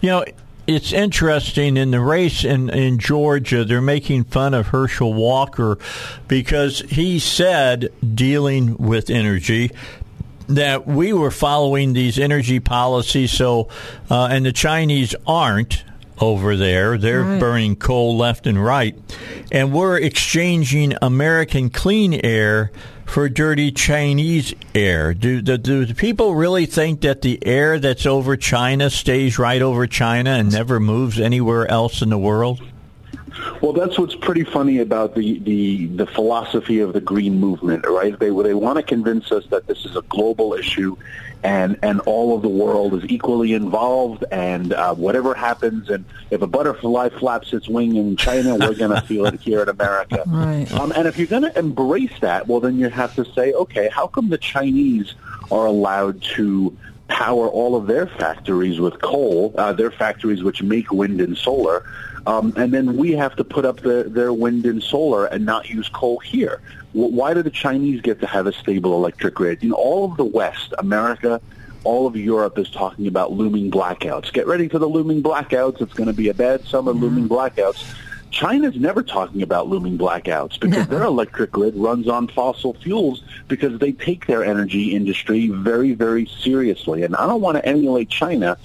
You 0.00 0.10
know, 0.10 0.24
it's 0.66 0.92
interesting 0.92 1.76
in 1.76 1.90
the 1.90 2.00
race 2.00 2.44
in, 2.44 2.70
in 2.70 2.98
Georgia, 2.98 3.64
they're 3.64 3.80
making 3.80 4.24
fun 4.24 4.52
of 4.52 4.68
Herschel 4.68 5.14
Walker 5.14 5.78
because 6.28 6.80
he 6.80 7.18
said, 7.18 7.88
dealing 8.14 8.76
with 8.76 9.10
energy, 9.10 9.70
that 10.50 10.86
we 10.86 11.12
were 11.12 11.30
following 11.30 11.92
these 11.92 12.18
energy 12.18 12.60
policies. 12.60 13.32
So, 13.32 13.68
uh, 14.10 14.28
and 14.30 14.44
the 14.44 14.52
Chinese 14.52 15.14
aren't 15.26 15.84
over 16.20 16.56
there. 16.56 16.98
They're 16.98 17.22
right. 17.22 17.40
burning 17.40 17.76
coal 17.76 18.16
left 18.16 18.46
and 18.46 18.62
right. 18.62 18.98
And 19.50 19.72
we're 19.72 19.98
exchanging 19.98 20.94
American 21.00 21.70
clean 21.70 22.14
air 22.14 22.70
for 23.06 23.28
dirty 23.28 23.72
Chinese 23.72 24.54
air. 24.74 25.14
Do, 25.14 25.40
do, 25.42 25.58
do 25.58 25.94
people 25.94 26.34
really 26.34 26.66
think 26.66 27.00
that 27.00 27.22
the 27.22 27.44
air 27.44 27.78
that's 27.78 28.06
over 28.06 28.36
China 28.36 28.88
stays 28.88 29.38
right 29.38 29.60
over 29.60 29.86
China 29.86 30.30
and 30.30 30.52
never 30.52 30.78
moves 30.78 31.18
anywhere 31.18 31.66
else 31.68 32.02
in 32.02 32.10
the 32.10 32.18
world? 32.18 32.62
Well, 33.60 33.72
that's 33.72 33.98
what's 33.98 34.14
pretty 34.14 34.44
funny 34.44 34.78
about 34.78 35.14
the, 35.14 35.38
the, 35.40 35.86
the 35.86 36.06
philosophy 36.06 36.80
of 36.80 36.92
the 36.92 37.00
green 37.00 37.38
movement, 37.38 37.86
right? 37.86 38.18
They 38.18 38.30
they 38.30 38.54
want 38.54 38.76
to 38.76 38.82
convince 38.82 39.30
us 39.32 39.46
that 39.46 39.66
this 39.66 39.84
is 39.84 39.96
a 39.96 40.02
global 40.02 40.54
issue, 40.54 40.96
and 41.42 41.78
and 41.82 42.00
all 42.00 42.34
of 42.34 42.42
the 42.42 42.48
world 42.48 42.94
is 42.94 43.04
equally 43.08 43.52
involved, 43.52 44.24
and 44.30 44.72
uh, 44.72 44.94
whatever 44.94 45.34
happens, 45.34 45.90
and 45.90 46.04
if 46.30 46.42
a 46.42 46.46
butterfly 46.46 47.08
flaps 47.10 47.52
its 47.52 47.68
wing 47.68 47.96
in 47.96 48.16
China, 48.16 48.56
we're 48.56 48.74
going 48.74 48.90
to 49.00 49.02
feel 49.02 49.26
it 49.26 49.40
here 49.40 49.62
in 49.62 49.68
America. 49.68 50.22
Right. 50.26 50.70
Um, 50.72 50.92
and 50.92 51.06
if 51.06 51.18
you're 51.18 51.26
going 51.26 51.42
to 51.42 51.58
embrace 51.58 52.18
that, 52.20 52.48
well, 52.48 52.60
then 52.60 52.78
you 52.78 52.88
have 52.88 53.14
to 53.16 53.24
say, 53.32 53.52
okay, 53.52 53.88
how 53.88 54.06
come 54.06 54.28
the 54.28 54.38
Chinese 54.38 55.14
are 55.50 55.66
allowed 55.66 56.22
to 56.22 56.76
power 57.08 57.48
all 57.48 57.74
of 57.74 57.86
their 57.86 58.06
factories 58.06 58.78
with 58.78 59.02
coal, 59.02 59.52
uh, 59.58 59.72
their 59.72 59.90
factories 59.90 60.42
which 60.42 60.62
make 60.62 60.92
wind 60.92 61.20
and 61.20 61.36
solar, 61.36 61.84
um, 62.26 62.52
and 62.56 62.72
then 62.72 62.96
we 62.96 63.12
have 63.12 63.36
to 63.36 63.44
put 63.44 63.64
up 63.64 63.80
the, 63.80 64.04
their 64.08 64.32
wind 64.32 64.66
and 64.66 64.82
solar 64.82 65.26
and 65.26 65.44
not 65.44 65.68
use 65.68 65.88
coal 65.88 66.18
here. 66.18 66.60
Why 66.92 67.34
do 67.34 67.42
the 67.42 67.50
Chinese 67.50 68.00
get 68.00 68.20
to 68.20 68.26
have 68.26 68.46
a 68.46 68.52
stable 68.52 68.94
electric 68.94 69.34
grid? 69.34 69.62
You 69.62 69.70
know, 69.70 69.76
all 69.76 70.04
of 70.04 70.16
the 70.16 70.24
West, 70.24 70.74
America, 70.78 71.40
all 71.84 72.06
of 72.06 72.16
Europe 72.16 72.58
is 72.58 72.68
talking 72.70 73.06
about 73.06 73.32
looming 73.32 73.70
blackouts. 73.70 74.32
Get 74.32 74.46
ready 74.46 74.68
for 74.68 74.78
the 74.78 74.88
looming 74.88 75.22
blackouts. 75.22 75.80
It's 75.80 75.94
going 75.94 76.08
to 76.08 76.12
be 76.12 76.28
a 76.28 76.34
bad 76.34 76.64
summer, 76.66 76.92
mm-hmm. 76.92 77.02
looming 77.02 77.28
blackouts. 77.28 77.94
China's 78.30 78.76
never 78.76 79.02
talking 79.02 79.42
about 79.42 79.68
looming 79.68 79.98
blackouts 79.98 80.58
because 80.60 80.86
their 80.86 81.02
electric 81.02 81.50
grid 81.50 81.74
runs 81.76 82.08
on 82.08 82.28
fossil 82.28 82.74
fuels 82.74 83.24
because 83.48 83.78
they 83.80 83.92
take 83.92 84.26
their 84.26 84.44
energy 84.44 84.94
industry 84.94 85.48
very, 85.48 85.94
very 85.94 86.26
seriously. 86.26 87.02
And 87.02 87.16
I 87.16 87.26
don't 87.26 87.40
want 87.40 87.56
to 87.56 87.66
emulate 87.66 88.08
China, 88.08 88.56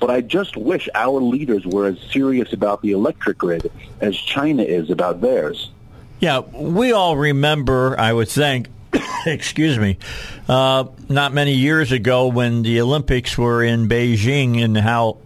but 0.00 0.10
I 0.10 0.20
just 0.20 0.56
wish 0.56 0.88
our 0.94 1.20
leaders 1.20 1.66
were 1.66 1.86
as 1.86 1.98
serious 2.12 2.52
about 2.52 2.82
the 2.82 2.92
electric 2.92 3.38
grid 3.38 3.70
as 4.00 4.16
China 4.16 4.62
is 4.62 4.90
about 4.90 5.20
theirs. 5.20 5.70
Yeah, 6.20 6.40
we 6.40 6.92
all 6.92 7.16
remember, 7.16 7.98
I 7.98 8.12
would 8.12 8.28
think, 8.28 8.68
excuse 9.26 9.78
me, 9.78 9.98
uh, 10.48 10.84
not 11.08 11.32
many 11.32 11.54
years 11.54 11.92
ago 11.92 12.28
when 12.28 12.62
the 12.62 12.80
Olympics 12.80 13.36
were 13.36 13.62
in 13.62 13.88
Beijing 13.88 14.62
and 14.62 14.76
how 14.76 15.18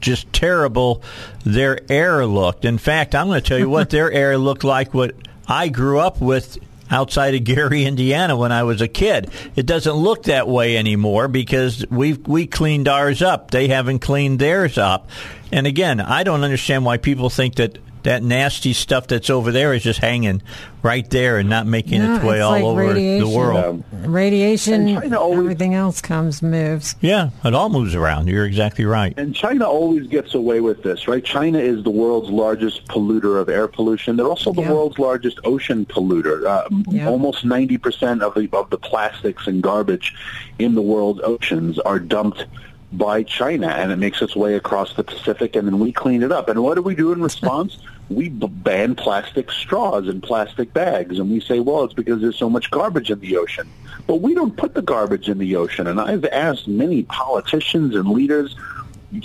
just 0.00 0.32
terrible 0.32 1.02
their 1.44 1.80
air 1.90 2.24
looked. 2.24 2.64
In 2.64 2.78
fact, 2.78 3.14
I'm 3.14 3.26
going 3.26 3.40
to 3.40 3.46
tell 3.46 3.58
you 3.58 3.68
what 3.68 3.90
their 3.90 4.10
air 4.12 4.38
looked 4.38 4.64
like 4.64 4.94
what 4.94 5.14
I 5.46 5.68
grew 5.68 5.98
up 5.98 6.20
with 6.20 6.58
outside 6.90 7.34
of 7.34 7.44
Gary, 7.44 7.84
Indiana 7.84 8.36
when 8.36 8.52
I 8.52 8.62
was 8.62 8.80
a 8.80 8.88
kid. 8.88 9.30
It 9.56 9.66
doesn't 9.66 9.92
look 9.92 10.24
that 10.24 10.48
way 10.48 10.76
anymore 10.76 11.28
because 11.28 11.84
we 11.90 12.14
we 12.14 12.46
cleaned 12.46 12.88
ours 12.88 13.22
up. 13.22 13.50
They 13.50 13.68
haven't 13.68 14.00
cleaned 14.00 14.38
theirs 14.38 14.78
up. 14.78 15.08
And 15.50 15.66
again, 15.66 16.00
I 16.00 16.24
don't 16.24 16.44
understand 16.44 16.84
why 16.84 16.98
people 16.98 17.30
think 17.30 17.56
that 17.56 17.78
that 18.02 18.22
nasty 18.22 18.72
stuff 18.72 19.06
that's 19.06 19.30
over 19.30 19.52
there 19.52 19.74
is 19.74 19.82
just 19.82 19.98
hanging 19.98 20.42
right 20.82 21.08
there 21.10 21.38
and 21.38 21.48
not 21.48 21.66
making 21.66 22.00
its 22.00 22.22
way 22.22 22.40
all 22.40 22.52
like 22.52 22.62
over 22.64 22.86
radiation. 22.88 23.28
the 23.28 23.36
world. 23.36 23.84
Radiation, 23.92 25.14
always, 25.14 25.38
everything 25.38 25.74
else 25.74 26.00
comes, 26.00 26.42
moves. 26.42 26.94
Yeah, 27.00 27.30
it 27.44 27.54
all 27.54 27.68
moves 27.68 27.94
around. 27.94 28.28
You're 28.28 28.46
exactly 28.46 28.84
right. 28.84 29.12
And 29.16 29.34
China 29.34 29.66
always 29.66 30.06
gets 30.06 30.34
away 30.34 30.60
with 30.60 30.82
this, 30.82 31.08
right? 31.08 31.24
China 31.24 31.58
is 31.58 31.82
the 31.82 31.90
world's 31.90 32.30
largest 32.30 32.86
polluter 32.86 33.40
of 33.40 33.48
air 33.48 33.68
pollution. 33.68 34.16
They're 34.16 34.28
also 34.28 34.52
the 34.52 34.62
yeah. 34.62 34.72
world's 34.72 34.98
largest 34.98 35.40
ocean 35.44 35.84
polluter. 35.86 36.46
Uh, 36.46 36.68
yeah. 36.88 37.08
Almost 37.08 37.44
90% 37.44 38.22
of 38.22 38.34
the, 38.34 38.48
of 38.56 38.70
the 38.70 38.78
plastics 38.78 39.46
and 39.46 39.62
garbage 39.62 40.14
in 40.58 40.74
the 40.74 40.82
world's 40.82 41.20
oceans 41.22 41.78
are 41.80 41.98
dumped 41.98 42.46
by 42.92 43.22
China, 43.22 43.68
and 43.68 43.92
it 43.92 43.96
makes 43.96 44.22
its 44.22 44.34
way 44.34 44.54
across 44.54 44.94
the 44.94 45.04
Pacific, 45.04 45.56
and 45.56 45.68
then 45.68 45.78
we 45.78 45.92
clean 45.92 46.22
it 46.22 46.32
up. 46.32 46.48
And 46.48 46.62
what 46.62 46.74
do 46.74 46.82
we 46.82 46.94
do 46.94 47.12
in 47.12 47.20
response? 47.20 47.78
we 48.08 48.28
b- 48.28 48.46
ban 48.46 48.94
plastic 48.94 49.50
straws 49.50 50.08
and 50.08 50.22
plastic 50.22 50.72
bags, 50.72 51.18
and 51.18 51.30
we 51.30 51.40
say, 51.40 51.60
well, 51.60 51.84
it's 51.84 51.94
because 51.94 52.20
there's 52.20 52.38
so 52.38 52.48
much 52.48 52.70
garbage 52.70 53.10
in 53.10 53.20
the 53.20 53.36
ocean. 53.36 53.68
But 54.06 54.16
we 54.16 54.34
don't 54.34 54.56
put 54.56 54.74
the 54.74 54.82
garbage 54.82 55.28
in 55.28 55.38
the 55.38 55.56
ocean. 55.56 55.86
And 55.86 56.00
I've 56.00 56.24
asked 56.24 56.66
many 56.66 57.02
politicians 57.02 57.94
and 57.94 58.08
leaders. 58.10 58.56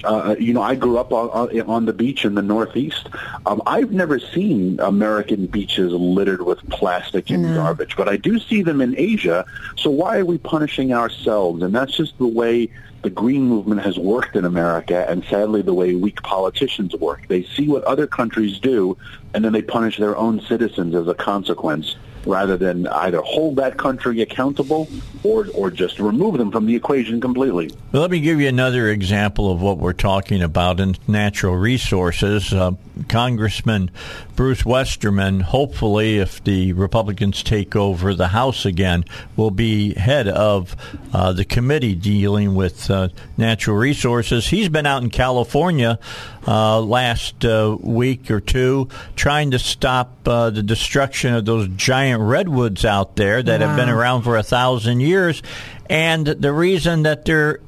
Uh, 0.05 0.35
you 0.39 0.53
know, 0.53 0.61
I 0.61 0.75
grew 0.75 0.97
up 0.97 1.11
on, 1.11 1.61
on 1.61 1.85
the 1.85 1.91
beach 1.91 2.23
in 2.23 2.35
the 2.35 2.41
Northeast. 2.41 3.09
Um, 3.45 3.61
I've 3.65 3.91
never 3.91 4.17
seen 4.17 4.79
American 4.79 5.45
beaches 5.45 5.91
littered 5.91 6.41
with 6.41 6.59
plastic 6.69 7.29
and 7.29 7.43
no. 7.43 7.55
garbage, 7.55 7.97
but 7.97 8.07
I 8.07 8.15
do 8.15 8.39
see 8.39 8.63
them 8.63 8.79
in 8.79 8.95
Asia. 8.97 9.45
So 9.75 9.89
why 9.89 10.19
are 10.19 10.25
we 10.25 10.37
punishing 10.37 10.93
ourselves? 10.93 11.63
And 11.63 11.75
that's 11.75 11.97
just 11.97 12.17
the 12.17 12.27
way 12.27 12.69
the 13.01 13.09
green 13.09 13.43
movement 13.43 13.81
has 13.81 13.99
worked 13.99 14.37
in 14.37 14.45
America, 14.45 15.05
and 15.09 15.25
sadly, 15.25 15.61
the 15.61 15.73
way 15.73 15.93
weak 15.93 16.21
politicians 16.23 16.95
work. 16.95 17.27
They 17.27 17.43
see 17.43 17.67
what 17.67 17.83
other 17.83 18.07
countries 18.07 18.59
do, 18.59 18.97
and 19.33 19.43
then 19.43 19.51
they 19.51 19.61
punish 19.61 19.97
their 19.97 20.15
own 20.15 20.39
citizens 20.39 20.95
as 20.95 21.09
a 21.09 21.13
consequence 21.13 21.97
rather 22.25 22.57
than 22.57 22.87
either 22.87 23.21
hold 23.21 23.55
that 23.57 23.77
country 23.77 24.21
accountable 24.21 24.87
or, 25.23 25.47
or 25.53 25.71
just 25.71 25.99
remove 25.99 26.37
them 26.37 26.51
from 26.51 26.65
the 26.65 26.75
equation 26.75 27.21
completely. 27.21 27.71
Well, 27.91 28.01
let 28.01 28.11
me 28.11 28.19
give 28.19 28.39
you 28.39 28.47
another 28.47 28.89
example 28.89 29.51
of 29.51 29.61
what 29.61 29.77
we're 29.77 29.93
talking 29.93 30.41
about 30.41 30.79
in 30.79 30.95
natural 31.07 31.55
resources. 31.55 32.53
Uh, 32.53 32.71
Congressman 33.09 33.89
Bruce 34.35 34.65
Westerman, 34.65 35.41
hopefully, 35.41 36.17
if 36.17 36.43
the 36.43 36.73
Republicans 36.73 37.43
take 37.43 37.75
over 37.75 38.13
the 38.13 38.29
House 38.29 38.65
again, 38.65 39.05
will 39.35 39.51
be 39.51 39.93
head 39.93 40.27
of 40.27 40.75
uh, 41.13 41.33
the 41.33 41.45
committee 41.45 41.95
dealing 41.95 42.55
with 42.55 42.89
uh, 42.89 43.09
natural 43.37 43.77
resources. 43.77 44.47
He's 44.47 44.69
been 44.69 44.85
out 44.85 45.03
in 45.03 45.09
California 45.09 45.99
uh, 46.47 46.81
last 46.81 47.45
uh, 47.45 47.77
week 47.79 48.29
or 48.31 48.39
two 48.39 48.89
trying 49.15 49.51
to 49.51 49.59
stop 49.59 50.27
uh, 50.27 50.49
the 50.49 50.63
destruction 50.63 51.33
of 51.33 51.45
those 51.45 51.67
giant 51.69 52.12
redwoods 52.21 52.85
out 52.85 53.15
there 53.15 53.41
that 53.41 53.61
wow. 53.61 53.67
have 53.67 53.77
been 53.77 53.89
around 53.89 54.23
for 54.23 54.37
a 54.37 54.43
thousand 54.43 54.99
years. 54.99 55.41
And 55.89 56.25
the 56.25 56.51
reason 56.53 57.03
that 57.03 57.25
they're 57.25 57.59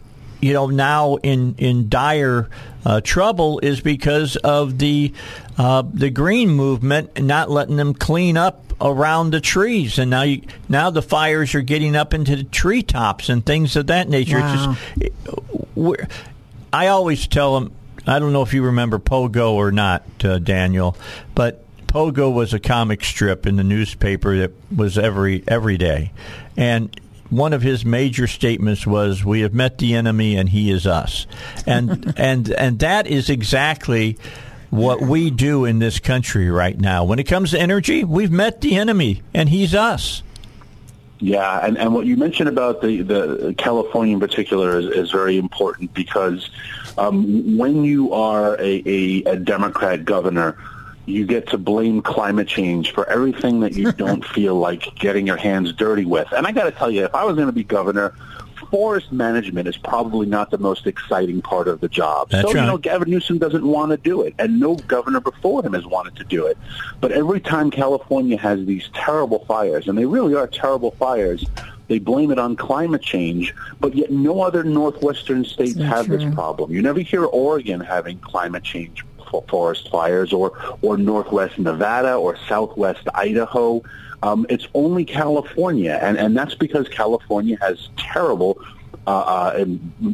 you 0.41 0.53
know 0.53 0.67
now 0.67 1.15
in 1.15 1.55
in 1.57 1.89
dire 1.89 2.49
uh, 2.85 3.01
trouble 3.01 3.59
is 3.59 3.81
because 3.81 4.35
of 4.37 4.77
the 4.77 5.13
uh, 5.57 5.83
the 5.91 6.09
green 6.09 6.49
movement 6.49 7.21
not 7.21 7.49
letting 7.49 7.77
them 7.77 7.93
clean 7.93 8.37
up 8.37 8.61
around 8.81 9.31
the 9.31 9.39
trees, 9.41 9.97
and 9.97 10.11
now 10.11 10.23
you, 10.23 10.41
now 10.67 10.89
the 10.89 11.01
fires 11.01 11.55
are 11.55 11.61
getting 11.61 11.95
up 11.95 12.13
into 12.13 12.35
the 12.35 12.43
treetops 12.43 13.29
and 13.29 13.45
things 13.45 13.75
of 13.75 13.87
that 13.87 14.09
nature. 14.09 14.39
Wow. 14.39 14.77
It's 14.97 15.15
just, 15.75 16.19
I 16.73 16.87
always 16.87 17.25
tell 17.27 17.59
them 17.59 17.73
I 18.07 18.19
don't 18.19 18.33
know 18.33 18.43
if 18.43 18.53
you 18.53 18.63
remember 18.63 18.99
Pogo 18.99 19.53
or 19.53 19.71
not, 19.71 20.03
uh, 20.23 20.37
Daniel, 20.39 20.95
but 21.33 21.64
Pogo 21.95 22.29
was 22.29 22.53
a 22.53 22.59
comic 22.59 23.05
strip 23.05 23.47
in 23.47 23.55
the 23.55 23.63
newspaper 23.63 24.37
that 24.39 24.51
was 24.75 24.97
every 24.97 25.45
every 25.47 25.77
day, 25.77 26.11
and 26.57 26.93
one 27.29 27.53
of 27.53 27.61
his 27.61 27.85
major 27.85 28.27
statements 28.27 28.85
was, 28.85 29.23
"We 29.23 29.39
have 29.41 29.53
met 29.53 29.77
the 29.77 29.95
enemy, 29.95 30.35
and 30.35 30.49
he 30.49 30.71
is 30.71 30.85
us," 30.85 31.25
and 31.65 32.13
and 32.17 32.49
and 32.51 32.79
that 32.79 33.07
is 33.07 33.29
exactly 33.29 34.17
what 34.71 34.99
we 34.99 35.29
do 35.29 35.63
in 35.63 35.79
this 35.79 35.99
country 35.99 36.49
right 36.49 36.77
now. 36.77 37.05
When 37.05 37.17
it 37.17 37.29
comes 37.29 37.51
to 37.51 37.61
energy, 37.61 38.03
we've 38.03 38.29
met 38.29 38.59
the 38.59 38.75
enemy, 38.75 39.21
and 39.33 39.47
he's 39.47 39.73
us. 39.73 40.21
Yeah, 41.19 41.65
and, 41.65 41.77
and 41.77 41.93
what 41.93 42.05
you 42.05 42.17
mentioned 42.17 42.49
about 42.49 42.81
the, 42.81 43.03
the 43.03 43.55
California 43.57 44.15
in 44.15 44.19
particular 44.19 44.77
is, 44.77 44.87
is 44.87 45.11
very 45.11 45.37
important 45.37 45.93
because 45.93 46.49
um, 46.97 47.57
when 47.57 47.85
you 47.85 48.11
are 48.11 48.59
a, 48.59 48.83
a, 48.85 49.23
a 49.23 49.35
Democrat 49.37 50.03
governor, 50.03 50.57
you 51.05 51.25
get 51.25 51.47
to 51.49 51.57
blame 51.57 52.01
climate 52.01 52.47
change 52.47 52.91
for 52.91 53.07
everything 53.09 53.59
that 53.61 53.73
you 53.73 53.91
don't 54.03 54.25
feel 54.25 54.55
like 54.55 54.95
getting 54.95 55.27
your 55.27 55.37
hands 55.37 55.73
dirty 55.73 56.05
with. 56.05 56.31
And 56.31 56.47
I 56.47 56.51
got 56.51 56.65
to 56.65 56.71
tell 56.71 56.91
you, 56.91 57.05
if 57.05 57.15
I 57.15 57.23
was 57.23 57.35
going 57.35 57.47
to 57.47 57.53
be 57.53 57.63
governor, 57.63 58.15
forest 58.71 59.11
management 59.11 59.67
is 59.67 59.77
probably 59.77 60.25
not 60.25 60.51
the 60.51 60.57
most 60.57 60.87
exciting 60.87 61.41
part 61.41 61.67
of 61.67 61.81
the 61.81 61.87
job. 61.87 62.29
That's 62.29 62.47
so, 62.47 62.53
right. 62.53 62.61
you 62.61 62.67
know, 62.67 62.77
Gavin 62.77 63.09
Newsom 63.09 63.37
doesn't 63.37 63.65
want 63.65 63.91
to 63.91 63.97
do 63.97 64.21
it, 64.21 64.33
and 64.39 64.59
no 64.59 64.75
governor 64.75 65.19
before 65.19 65.63
him 65.63 65.73
has 65.73 65.85
wanted 65.85 66.15
to 66.17 66.23
do 66.23 66.45
it. 66.47 66.57
But 66.99 67.11
every 67.11 67.39
time 67.39 67.71
California 67.71 68.37
has 68.37 68.65
these 68.65 68.89
terrible 68.93 69.45
fires, 69.45 69.87
and 69.87 69.97
they 69.97 70.05
really 70.05 70.35
are 70.35 70.47
terrible 70.47 70.91
fires, 70.91 71.45
they 71.87 71.99
blame 71.99 72.31
it 72.31 72.39
on 72.39 72.55
climate 72.55 73.01
change, 73.01 73.53
but 73.79 73.93
yet 73.93 74.11
no 74.11 74.41
other 74.41 74.63
northwestern 74.63 75.45
states 75.45 75.79
have 75.79 76.07
true. 76.07 76.17
this 76.17 76.33
problem. 76.33 76.71
You 76.71 76.81
never 76.81 76.99
hear 76.99 77.25
Oregon 77.25 77.79
having 77.79 78.17
climate 78.19 78.63
change 78.63 79.05
forest 79.47 79.89
fires 79.89 80.33
or, 80.33 80.53
or 80.81 80.97
northwest 80.97 81.57
Nevada 81.59 82.15
or 82.15 82.37
southwest 82.47 83.07
Idaho. 83.13 83.83
Um, 84.23 84.45
it's 84.49 84.67
only 84.73 85.05
California, 85.05 85.99
and, 86.01 86.17
and 86.17 86.35
that's 86.35 86.55
because 86.55 86.89
California 86.89 87.57
has 87.61 87.89
terrible 87.97 88.59
uh, 89.07 89.11
uh, 89.11 89.65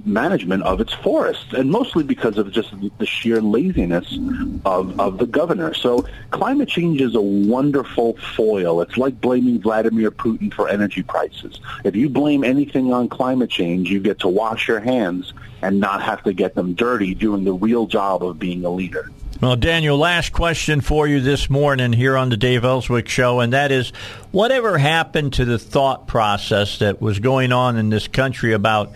management 0.06 0.64
of 0.64 0.82
its 0.82 0.94
forests, 0.94 1.54
and 1.54 1.70
mostly 1.72 2.04
because 2.04 2.38
of 2.38 2.52
just 2.52 2.74
the 2.98 3.06
sheer 3.06 3.42
laziness 3.42 4.18
of, 4.66 5.00
of 5.00 5.18
the 5.18 5.26
governor. 5.26 5.74
So 5.74 6.06
climate 6.32 6.68
change 6.68 7.02
is 7.02 7.16
a 7.16 7.22
wonderful 7.22 8.18
foil. 8.36 8.82
It's 8.82 8.98
like 8.98 9.20
blaming 9.22 9.62
Vladimir 9.62 10.12
Putin 10.12 10.54
for 10.54 10.68
energy 10.68 11.04
prices. 11.04 11.60
If 11.84 11.96
you 11.96 12.10
blame 12.10 12.44
anything 12.44 12.94
on 12.94 13.08
climate 13.08 13.50
change, 13.50 13.90
you 13.90 14.00
get 14.00 14.20
to 14.20 14.28
wash 14.28 14.68
your 14.68 14.80
hands 14.80 15.34
and 15.62 15.80
not 15.80 16.02
have 16.02 16.24
to 16.24 16.34
get 16.34 16.56
them 16.56 16.74
dirty 16.74 17.14
doing 17.14 17.44
the 17.44 17.54
real 17.54 17.86
job 17.86 18.24
of 18.24 18.40
being 18.40 18.66
a 18.66 18.70
leader. 18.70 19.10
Well, 19.42 19.56
Daniel, 19.56 19.98
last 19.98 20.34
question 20.34 20.82
for 20.82 21.08
you 21.08 21.20
this 21.20 21.50
morning 21.50 21.94
here 21.94 22.16
on 22.16 22.30
the 22.30 22.38
Dave 22.38 22.64
Elswick 22.64 23.10
Show, 23.10 23.40
and 23.40 23.54
that 23.54 23.72
is 23.72 23.90
whatever 24.30 24.78
happened 24.78 25.34
to 25.34 25.46
the 25.46 25.58
thought 25.58 26.06
process 26.06 26.78
that 26.78 27.02
was 27.02 27.18
going 27.18 27.52
on 27.52 27.76
in 27.76 27.90
this 27.90 28.08
country 28.08 28.54
about 28.54 28.92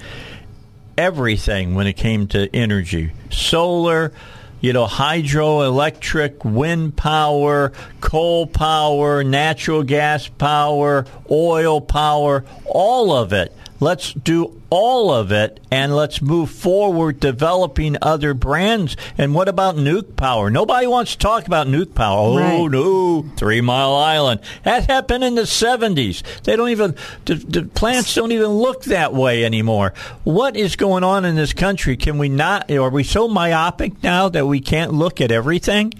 everything 1.00 1.74
when 1.74 1.88
it 1.88 1.94
came 1.94 2.28
to 2.28 2.56
energy? 2.56 3.12
Solar, 3.32 4.14
you 4.62 4.72
know, 4.72 4.86
hydroelectric, 4.86 6.46
wind 6.46 6.96
power, 6.96 7.74
coal 8.00 8.46
power, 8.46 9.24
natural 9.24 9.82
gas 9.82 10.28
power, 10.28 11.08
oil 11.32 11.82
power, 11.82 12.46
all 12.66 13.14
of 13.14 13.34
it 13.34 13.52
Let's 13.80 14.14
do 14.14 14.62
all 14.70 15.12
of 15.12 15.32
it 15.32 15.60
and 15.70 15.96
let's 15.96 16.22
move 16.22 16.50
forward 16.50 17.20
developing 17.20 17.98
other 18.02 18.34
brands. 18.34 18.96
And 19.18 19.36
what 19.36 19.50
about 19.50 19.76
nuke 19.76 20.16
power? 20.16 20.50
Nobody 20.50 20.88
wants 20.88 21.14
to 21.14 21.18
talk 21.18 21.46
about 21.46 21.68
nuke 21.68 21.94
power. 21.94 22.40
Oh, 22.42 22.64
right. 22.64 22.72
no, 22.72 23.26
Three 23.36 23.62
Mile 23.62 23.96
Island. 23.96 24.40
That 24.64 24.90
happened 24.90 25.24
in 25.24 25.36
the 25.36 25.44
70s. 25.44 26.24
They 26.44 26.56
don't 26.56 26.70
even, 26.70 26.96
the, 27.26 27.36
the 27.36 27.64
plants 27.64 28.16
don't 28.16 28.32
even 28.32 28.50
look 28.50 28.86
that 28.86 29.14
way 29.14 29.44
anymore. 29.44 29.94
What 30.24 30.56
is 30.56 30.76
going 30.76 31.04
on 31.04 31.26
in 31.26 31.36
this 31.36 31.54
country? 31.54 31.98
Can 31.98 32.18
we 32.18 32.30
not, 32.30 32.72
are 32.72 32.90
we 32.90 33.04
so 33.04 33.28
myopic 33.28 34.02
now 34.02 34.30
that 34.30 34.46
we 34.46 34.62
can't 34.62 34.94
look 34.94 35.20
at 35.20 35.32
everything? 35.32 35.94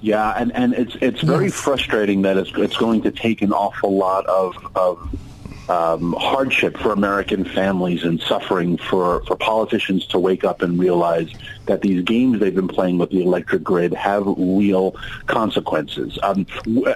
Yeah, 0.00 0.34
and, 0.36 0.52
and 0.52 0.74
it's 0.74 0.94
it's 1.00 1.20
very 1.22 1.46
yes. 1.46 1.54
frustrating 1.54 2.22
that 2.22 2.36
it's 2.36 2.52
it's 2.54 2.76
going 2.76 3.02
to 3.02 3.10
take 3.10 3.42
an 3.42 3.52
awful 3.52 3.96
lot 3.96 4.26
of, 4.26 4.54
of 4.76 5.08
um, 5.68 6.14
hardship 6.18 6.76
for 6.78 6.92
American 6.92 7.44
families 7.44 8.04
and 8.04 8.20
suffering 8.20 8.76
for, 8.76 9.24
for 9.24 9.36
politicians 9.36 10.06
to 10.06 10.18
wake 10.18 10.44
up 10.44 10.62
and 10.62 10.78
realize 10.78 11.32
that 11.66 11.82
these 11.82 12.02
games 12.02 12.38
they've 12.38 12.54
been 12.54 12.68
playing 12.68 12.98
with 12.98 13.10
the 13.10 13.22
electric 13.22 13.64
grid 13.64 13.92
have 13.94 14.24
real 14.26 14.96
consequences. 15.26 16.18
Um, 16.22 16.46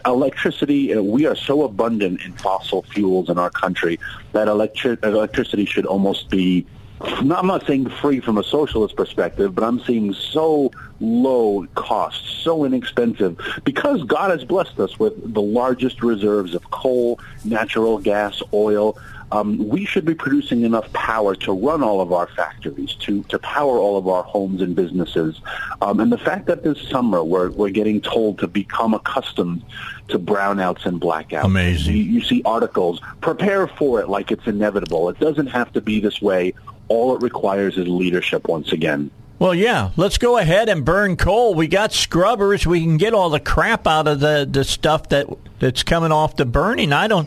electricity, 0.07 0.97
we 0.97 1.27
are 1.27 1.37
so 1.37 1.65
abundant 1.65 2.23
in 2.23 2.33
fossil 2.35 2.83
fuels 2.83 3.29
in 3.29 3.39
our 3.39 3.51
country 3.51 3.99
that 4.33 4.49
electric, 4.49 5.03
electricity 5.03 5.65
should 5.65 5.87
almost 5.87 6.31
be 6.31 6.67
I'm 7.03 7.47
not 7.47 7.67
saying 7.67 7.89
free 7.89 8.21
from 8.21 8.37
a 8.37 8.45
socialist 8.45 8.95
perspective, 8.95 9.55
but 9.55 9.65
I'm 9.65 9.81
seeing 9.81 10.13
so 10.13 10.71
low 11.01 11.67
cost, 11.75 12.43
so 12.43 12.65
inexpensive, 12.65 13.41
because 13.65 14.03
God 14.05 14.31
has 14.31 14.45
blessed 14.45 14.79
us 14.79 14.99
with 14.99 15.33
the 15.33 15.41
largest 15.41 16.03
reserves 16.03 16.55
of 16.55 16.71
coal, 16.71 17.19
natural 17.45 17.99
gas, 17.99 18.43
oil. 18.53 18.99
Um, 19.33 19.69
we 19.69 19.85
should 19.85 20.05
be 20.05 20.15
producing 20.15 20.63
enough 20.63 20.93
power 20.93 21.35
to 21.37 21.53
run 21.53 21.83
all 21.83 22.01
of 22.01 22.13
our 22.13 22.27
factories, 22.29 22.95
to, 23.01 23.23
to 23.25 23.39
power 23.39 23.79
all 23.79 23.97
of 23.97 24.09
our 24.09 24.23
homes 24.23 24.61
and 24.61 24.75
businesses. 24.75 25.41
Um, 25.83 26.01
and 26.01 26.11
the 26.11 26.19
fact 26.19 26.47
that 26.47 26.63
this 26.63 26.81
summer 26.89 27.23
we're, 27.23 27.51
we're 27.51 27.71
getting 27.71 28.01
told 28.01 28.39
to 28.41 28.49
become 28.49 28.95
accustomed 28.95 29.63
to 30.09 30.19
brownouts 30.19 30.85
and 30.87 31.01
blackouts. 31.01 31.45
Amazing. 31.45 31.97
You, 31.97 32.03
you 32.03 32.21
see 32.23 32.43
articles, 32.45 33.01
prepare 33.21 33.69
for 33.69 34.01
it 34.01 34.09
like 34.09 34.33
it's 34.33 34.47
inevitable. 34.47 35.09
It 35.09 35.21
doesn't 35.21 35.49
have 35.49 35.73
to 35.75 35.81
be 35.81 36.01
this 36.01 36.21
way 36.21 36.55
all 36.91 37.15
it 37.15 37.23
requires 37.23 37.79
is 37.79 37.87
leadership 37.87 38.49
once 38.49 38.73
again. 38.73 39.11
Well, 39.41 39.55
yeah, 39.55 39.93
let's 39.97 40.19
go 40.19 40.37
ahead 40.37 40.69
and 40.69 40.85
burn 40.85 41.17
coal. 41.17 41.55
We 41.55 41.67
got 41.67 41.95
scrubbers. 41.95 42.67
We 42.67 42.83
can 42.83 42.99
get 42.99 43.15
all 43.15 43.31
the 43.31 43.41
crap 43.41 43.87
out 43.87 44.07
of 44.07 44.21
the, 44.21 44.47
the 44.49 44.65
stuff 44.65 45.09
that 45.09 45.29
that's 45.59 45.83
coming 45.83 46.13
off 46.13 46.37
the 46.37 46.45
burning. 46.45 46.93
I 46.93 47.09
don't. 47.09 47.27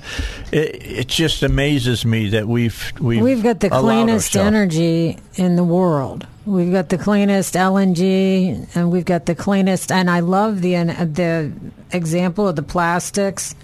It, 0.52 1.00
it 1.00 1.08
just 1.08 1.42
amazes 1.42 2.06
me 2.06 2.30
that 2.30 2.48
we've 2.48 2.94
we've 3.00 3.20
we've 3.20 3.42
got 3.42 3.62
the 3.62 3.72
cleanest 3.72 4.36
ourselves. 4.36 4.48
energy 4.48 5.18
in 5.38 5.56
the 5.56 5.64
world. 5.64 6.28
We've 6.46 6.72
got 6.72 6.90
the 6.90 7.00
cleanest 7.00 7.56
LNG, 7.56 8.68
and 8.76 8.92
we've 8.92 9.06
got 9.06 9.26
the 9.26 9.34
cleanest. 9.34 9.92
And 9.92 10.08
I 10.08 10.20
love 10.20 10.62
the 10.62 10.76
the 10.84 11.52
example 11.92 12.48
of 12.48 12.56
the 12.56 12.64
plastics 12.64 13.56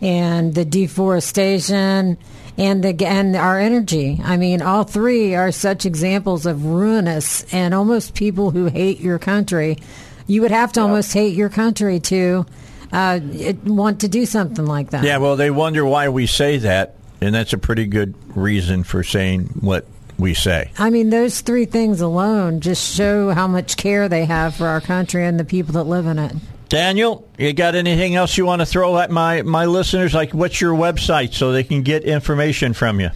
and 0.00 0.54
the 0.54 0.64
deforestation 0.64 2.18
and 2.58 2.82
the, 2.82 3.06
and 3.06 3.36
our 3.36 3.58
energy. 3.58 4.20
I 4.22 4.36
mean, 4.36 4.62
all 4.62 4.84
three 4.84 5.34
are 5.34 5.52
such 5.52 5.86
examples 5.86 6.46
of 6.46 6.64
ruinous 6.64 7.44
and 7.52 7.74
almost 7.74 8.14
people 8.14 8.50
who 8.50 8.66
hate 8.66 9.00
your 9.00 9.18
country. 9.18 9.78
You 10.26 10.42
would 10.42 10.50
have 10.50 10.72
to 10.72 10.80
yeah. 10.80 10.84
almost 10.84 11.12
hate 11.12 11.34
your 11.34 11.48
country 11.48 12.00
to 12.00 12.46
uh, 12.92 13.20
want 13.64 14.00
to 14.00 14.08
do 14.08 14.26
something 14.26 14.66
like 14.66 14.90
that. 14.90 15.04
Yeah, 15.04 15.18
well, 15.18 15.36
they 15.36 15.50
wonder 15.50 15.84
why 15.84 16.08
we 16.08 16.26
say 16.26 16.58
that, 16.58 16.94
and 17.20 17.34
that's 17.34 17.52
a 17.52 17.58
pretty 17.58 17.86
good 17.86 18.14
reason 18.36 18.84
for 18.84 19.02
saying 19.02 19.46
what 19.60 19.86
we 20.18 20.34
say. 20.34 20.70
I 20.78 20.90
mean, 20.90 21.10
those 21.10 21.42
three 21.42 21.66
things 21.66 22.00
alone 22.00 22.60
just 22.60 22.94
show 22.94 23.30
how 23.30 23.46
much 23.46 23.76
care 23.76 24.08
they 24.08 24.24
have 24.24 24.54
for 24.54 24.66
our 24.66 24.80
country 24.80 25.24
and 25.24 25.38
the 25.38 25.44
people 25.44 25.74
that 25.74 25.84
live 25.84 26.06
in 26.06 26.18
it. 26.18 26.32
Daniel, 26.68 27.28
you 27.38 27.52
got 27.52 27.76
anything 27.76 28.16
else 28.16 28.36
you 28.36 28.44
want 28.44 28.60
to 28.60 28.66
throw 28.66 28.98
at 28.98 29.10
my, 29.10 29.42
my 29.42 29.66
listeners? 29.66 30.14
Like, 30.14 30.34
what's 30.34 30.60
your 30.60 30.74
website 30.74 31.32
so 31.32 31.52
they 31.52 31.62
can 31.62 31.82
get 31.82 32.02
information 32.02 32.72
from 32.72 32.98
you? 32.98 33.10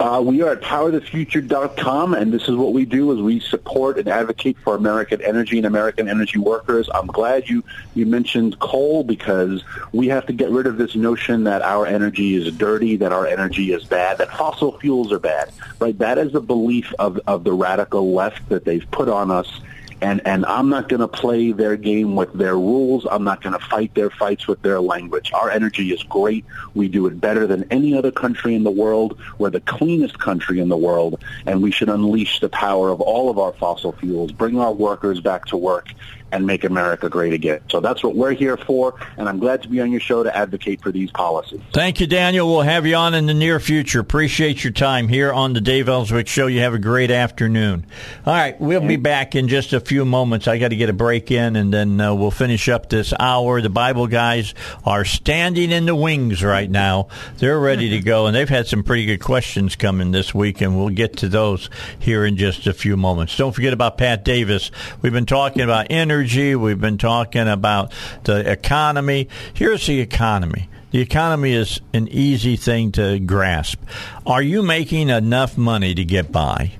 Uh, 0.00 0.22
we 0.24 0.42
are 0.42 0.52
at 0.52 0.60
powerthefuture.com, 0.60 2.14
and 2.14 2.32
this 2.32 2.42
is 2.48 2.54
what 2.54 2.72
we 2.72 2.84
do: 2.84 3.10
is 3.10 3.20
we 3.20 3.40
support 3.40 3.98
and 3.98 4.06
advocate 4.06 4.56
for 4.62 4.76
American 4.76 5.20
energy 5.22 5.56
and 5.56 5.66
American 5.66 6.08
energy 6.08 6.38
workers. 6.38 6.88
I'm 6.94 7.08
glad 7.08 7.48
you 7.48 7.64
you 7.94 8.06
mentioned 8.06 8.60
coal 8.60 9.02
because 9.02 9.64
we 9.92 10.06
have 10.06 10.24
to 10.26 10.32
get 10.32 10.50
rid 10.50 10.68
of 10.68 10.76
this 10.76 10.94
notion 10.94 11.42
that 11.44 11.62
our 11.62 11.84
energy 11.84 12.36
is 12.36 12.54
dirty, 12.54 12.94
that 12.94 13.12
our 13.12 13.26
energy 13.26 13.72
is 13.72 13.84
bad, 13.84 14.18
that 14.18 14.30
fossil 14.30 14.78
fuels 14.78 15.10
are 15.10 15.18
bad. 15.18 15.50
Right? 15.80 15.98
That 15.98 16.16
is 16.16 16.30
the 16.30 16.40
belief 16.40 16.94
of 17.00 17.18
of 17.26 17.42
the 17.42 17.52
radical 17.52 18.12
left 18.12 18.48
that 18.50 18.64
they've 18.64 18.88
put 18.92 19.08
on 19.08 19.32
us 19.32 19.60
and 20.00 20.20
and 20.26 20.46
I'm 20.46 20.68
not 20.68 20.88
going 20.88 21.00
to 21.00 21.08
play 21.08 21.52
their 21.52 21.76
game 21.76 22.14
with 22.14 22.32
their 22.32 22.54
rules. 22.54 23.06
I'm 23.10 23.24
not 23.24 23.42
going 23.42 23.58
to 23.58 23.64
fight 23.66 23.94
their 23.94 24.10
fights 24.10 24.46
with 24.46 24.62
their 24.62 24.80
language. 24.80 25.32
Our 25.32 25.50
energy 25.50 25.92
is 25.92 26.02
great. 26.04 26.44
We 26.74 26.88
do 26.88 27.06
it 27.06 27.20
better 27.20 27.46
than 27.46 27.64
any 27.70 27.94
other 27.96 28.10
country 28.10 28.54
in 28.54 28.64
the 28.64 28.70
world. 28.70 29.18
We're 29.38 29.50
the 29.50 29.60
cleanest 29.60 30.18
country 30.18 30.60
in 30.60 30.68
the 30.68 30.76
world, 30.76 31.22
and 31.46 31.62
we 31.62 31.70
should 31.70 31.88
unleash 31.88 32.40
the 32.40 32.48
power 32.48 32.90
of 32.90 33.00
all 33.00 33.30
of 33.30 33.38
our 33.38 33.52
fossil 33.52 33.92
fuels, 33.92 34.32
bring 34.32 34.58
our 34.58 34.72
workers 34.72 35.20
back 35.20 35.46
to 35.46 35.56
work, 35.56 35.88
and 36.32 36.46
make 36.46 36.64
America 36.64 37.08
great 37.08 37.32
again. 37.32 37.60
So 37.70 37.80
that's 37.80 38.02
what 38.02 38.14
we're 38.14 38.32
here 38.32 38.56
for, 38.56 38.94
and 39.16 39.28
I'm 39.28 39.38
glad 39.38 39.62
to 39.62 39.68
be 39.68 39.80
on 39.80 39.90
your 39.90 40.00
show 40.00 40.22
to 40.22 40.36
advocate 40.36 40.82
for 40.82 40.92
these 40.92 41.10
policies. 41.10 41.60
Thank 41.72 42.00
you, 42.00 42.06
Daniel. 42.06 42.48
We'll 42.48 42.62
have 42.62 42.86
you 42.86 42.94
on 42.96 43.14
in 43.14 43.26
the 43.26 43.34
near 43.34 43.60
future. 43.60 44.00
Appreciate 44.00 44.64
your 44.64 44.72
time 44.72 45.08
here 45.08 45.32
on 45.32 45.52
the 45.52 45.60
Dave 45.60 45.88
Elswick 45.88 46.28
Show. 46.28 46.46
You 46.46 46.60
have 46.60 46.74
a 46.74 46.78
great 46.78 47.10
afternoon. 47.10 47.86
All 48.26 48.34
right, 48.34 48.60
we'll 48.60 48.86
be 48.86 48.96
back 48.96 49.34
in 49.34 49.48
just 49.48 49.72
a 49.72 49.80
few 49.80 50.04
moments. 50.04 50.48
I 50.48 50.58
got 50.58 50.68
to 50.68 50.76
get 50.76 50.88
a 50.88 50.94
break 50.94 51.30
in, 51.30 51.56
and 51.56 51.72
then 51.72 52.00
uh, 52.00 52.14
we'll 52.14 52.30
finish 52.30 52.68
up 52.68 52.88
this 52.88 53.12
hour. 53.18 53.60
The 53.60 53.70
Bible 53.70 54.06
guys 54.06 54.54
are 54.84 55.04
standing 55.04 55.70
in 55.70 55.86
the 55.86 55.94
wings 55.94 56.42
right 56.44 56.70
now. 56.70 57.08
They're 57.38 57.58
ready 57.58 57.90
to 57.90 58.00
go, 58.00 58.26
and 58.26 58.36
they've 58.36 58.48
had 58.48 58.66
some 58.66 58.82
pretty 58.82 59.06
good 59.06 59.20
questions 59.20 59.76
coming 59.76 60.12
this 60.12 60.34
week, 60.34 60.60
and 60.60 60.76
we'll 60.76 60.90
get 60.90 61.16
to 61.18 61.28
those 61.28 61.70
here 61.98 62.24
in 62.24 62.36
just 62.36 62.66
a 62.66 62.72
few 62.72 62.96
moments. 62.96 63.36
Don't 63.36 63.52
forget 63.52 63.72
about 63.72 63.98
Pat 63.98 64.24
Davis. 64.24 64.70
We've 65.02 65.12
been 65.12 65.26
talking 65.26 65.62
about 65.62 65.90
energy. 66.18 66.56
We've 66.56 66.80
been 66.80 66.98
talking 66.98 67.46
about 67.46 67.92
the 68.24 68.50
economy. 68.50 69.28
Here's 69.54 69.86
the 69.86 70.00
economy. 70.00 70.68
The 70.90 71.00
economy 71.00 71.52
is 71.52 71.80
an 71.94 72.08
easy 72.08 72.56
thing 72.56 72.90
to 72.92 73.20
grasp. 73.20 73.80
Are 74.26 74.42
you 74.42 74.64
making 74.64 75.10
enough 75.10 75.56
money 75.56 75.94
to 75.94 76.04
get 76.04 76.32
by? 76.32 76.72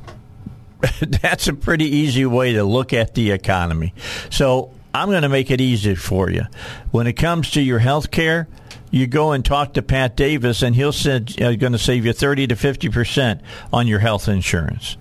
That's 1.01 1.47
a 1.47 1.53
pretty 1.53 1.85
easy 1.85 2.27
way 2.27 2.55
to 2.55 2.65
look 2.65 2.93
at 2.93 3.15
the 3.15 3.31
economy. 3.31 3.95
So 4.29 4.73
I'm 4.93 5.09
going 5.09 5.23
to 5.23 5.29
make 5.29 5.53
it 5.53 5.61
easy 5.61 5.95
for 5.95 6.29
you. 6.29 6.43
When 6.91 7.07
it 7.07 7.13
comes 7.13 7.53
to 7.53 7.63
your 7.63 7.79
health 7.79 8.11
care, 8.11 8.49
you 8.91 9.07
go 9.07 9.31
and 9.31 9.45
talk 9.45 9.75
to 9.75 9.83
Pat 9.83 10.17
Davis, 10.17 10.63
and 10.63 10.75
he'll 10.75 10.91
send, 10.91 11.41
uh, 11.41 11.55
going 11.55 11.75
to 11.75 11.79
save 11.79 12.05
you 12.05 12.13
30 12.13 12.49
to 12.49 12.57
50 12.57 12.89
percent 12.89 13.41
on 13.73 13.87
your 13.87 14.01
health 14.01 14.27
insurance. 14.27 14.97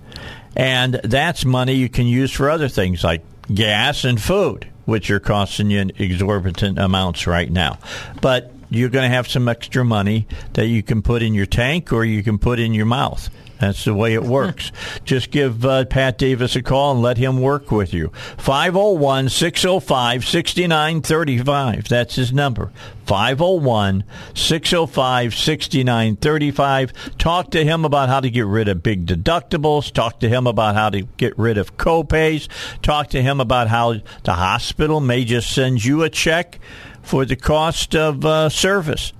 And 0.54 0.94
that's 1.02 1.44
money 1.44 1.72
you 1.72 1.88
can 1.88 2.06
use 2.06 2.30
for 2.30 2.50
other 2.50 2.68
things 2.68 3.02
like 3.02 3.24
gas 3.52 4.04
and 4.04 4.20
food, 4.20 4.68
which 4.84 5.10
are 5.10 5.20
costing 5.20 5.70
you 5.70 5.90
exorbitant 5.98 6.78
amounts 6.78 7.26
right 7.26 7.50
now. 7.50 7.78
But 8.20 8.52
you're 8.70 8.90
going 8.90 9.08
to 9.08 9.14
have 9.14 9.28
some 9.28 9.48
extra 9.48 9.84
money 9.84 10.26
that 10.54 10.66
you 10.66 10.82
can 10.82 11.02
put 11.02 11.22
in 11.22 11.34
your 11.34 11.46
tank 11.46 11.92
or 11.92 12.04
you 12.04 12.22
can 12.22 12.38
put 12.38 12.58
in 12.58 12.74
your 12.74 12.86
mouth. 12.86 13.30
That's 13.60 13.84
the 13.84 13.94
way 13.94 14.14
it 14.14 14.22
works. 14.24 14.72
Just 15.04 15.30
give 15.30 15.64
uh, 15.64 15.84
Pat 15.84 16.18
Davis 16.18 16.56
a 16.56 16.62
call 16.62 16.92
and 16.92 17.02
let 17.02 17.18
him 17.18 17.40
work 17.40 17.70
with 17.70 17.92
you. 17.92 18.12
501 18.36 19.28
605 19.28 20.24
6935. 20.24 21.88
That's 21.88 22.14
his 22.16 22.32
number. 22.32 22.72
501 23.06 24.04
605 24.34 25.34
6935. 25.34 26.92
Talk 27.18 27.50
to 27.52 27.64
him 27.64 27.84
about 27.84 28.08
how 28.08 28.20
to 28.20 28.30
get 28.30 28.46
rid 28.46 28.68
of 28.68 28.82
big 28.82 29.06
deductibles. 29.06 29.92
Talk 29.92 30.20
to 30.20 30.28
him 30.28 30.46
about 30.46 30.74
how 30.74 30.90
to 30.90 31.02
get 31.02 31.38
rid 31.38 31.58
of 31.58 31.76
copays. 31.76 32.48
Talk 32.82 33.08
to 33.10 33.22
him 33.22 33.40
about 33.40 33.68
how 33.68 33.94
the 34.24 34.34
hospital 34.34 35.00
may 35.00 35.24
just 35.24 35.50
send 35.50 35.84
you 35.84 36.02
a 36.02 36.10
check 36.10 36.58
for 37.02 37.24
the 37.24 37.36
cost 37.36 37.94
of 37.96 38.24
uh, 38.24 38.50
service. 38.50 39.12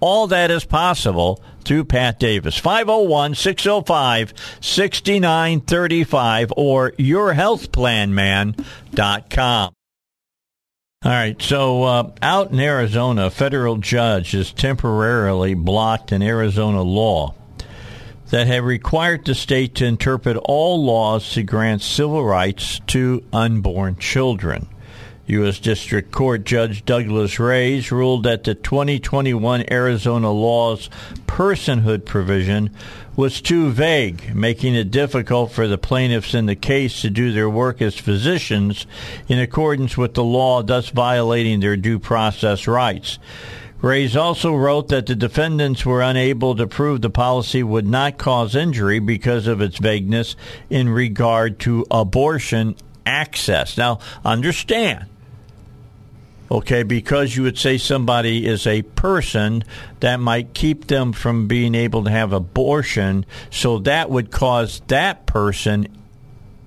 All 0.00 0.26
that 0.28 0.50
is 0.50 0.64
possible 0.64 1.42
through 1.64 1.84
Pat 1.84 2.18
Davis. 2.18 2.56
501 2.56 3.34
605 3.34 4.32
6935 4.60 6.52
or 6.56 6.92
yourhealthplanman.com. 6.92 9.72
All 11.04 11.12
right, 11.12 11.40
so 11.40 11.84
uh, 11.84 12.10
out 12.20 12.50
in 12.50 12.58
Arizona, 12.58 13.26
a 13.26 13.30
federal 13.30 13.76
judge 13.76 14.32
has 14.32 14.52
temporarily 14.52 15.54
blocked 15.54 16.10
an 16.10 16.22
Arizona 16.22 16.82
law 16.82 17.36
that 18.30 18.48
had 18.48 18.64
required 18.64 19.24
the 19.24 19.34
state 19.34 19.76
to 19.76 19.86
interpret 19.86 20.36
all 20.36 20.84
laws 20.84 21.32
to 21.32 21.44
grant 21.44 21.82
civil 21.82 22.24
rights 22.24 22.80
to 22.88 23.24
unborn 23.32 23.96
children. 23.96 24.68
U.S. 25.28 25.58
District 25.58 26.10
Court 26.10 26.44
Judge 26.44 26.86
Douglas 26.86 27.38
Rayes 27.38 27.92
ruled 27.92 28.22
that 28.22 28.44
the 28.44 28.54
2021 28.54 29.70
Arizona 29.70 30.30
law's 30.30 30.88
personhood 31.26 32.06
provision 32.06 32.70
was 33.14 33.42
too 33.42 33.70
vague, 33.70 34.34
making 34.34 34.74
it 34.74 34.90
difficult 34.90 35.52
for 35.52 35.68
the 35.68 35.76
plaintiffs 35.76 36.32
in 36.32 36.46
the 36.46 36.56
case 36.56 37.02
to 37.02 37.10
do 37.10 37.32
their 37.32 37.50
work 37.50 37.82
as 37.82 37.98
physicians 37.98 38.86
in 39.28 39.38
accordance 39.38 39.98
with 39.98 40.14
the 40.14 40.24
law, 40.24 40.62
thus 40.62 40.88
violating 40.88 41.60
their 41.60 41.76
due 41.76 41.98
process 41.98 42.66
rights. 42.66 43.18
Reyes 43.82 44.16
also 44.16 44.54
wrote 44.54 44.88
that 44.88 45.06
the 45.06 45.14
defendants 45.14 45.84
were 45.84 46.00
unable 46.00 46.56
to 46.56 46.66
prove 46.66 47.02
the 47.02 47.10
policy 47.10 47.62
would 47.62 47.86
not 47.86 48.18
cause 48.18 48.56
injury 48.56 48.98
because 48.98 49.46
of 49.46 49.60
its 49.60 49.78
vagueness 49.78 50.36
in 50.70 50.88
regard 50.88 51.60
to 51.60 51.86
abortion 51.90 52.76
access. 53.04 53.76
Now, 53.76 54.00
understand 54.24 55.06
okay, 56.50 56.82
because 56.82 57.36
you 57.36 57.42
would 57.42 57.58
say 57.58 57.78
somebody 57.78 58.46
is 58.46 58.66
a 58.66 58.82
person 58.82 59.64
that 60.00 60.20
might 60.20 60.54
keep 60.54 60.86
them 60.86 61.12
from 61.12 61.48
being 61.48 61.74
able 61.74 62.04
to 62.04 62.10
have 62.10 62.32
abortion, 62.32 63.26
so 63.50 63.78
that 63.80 64.10
would 64.10 64.30
cause 64.30 64.80
that 64.88 65.26
person 65.26 65.88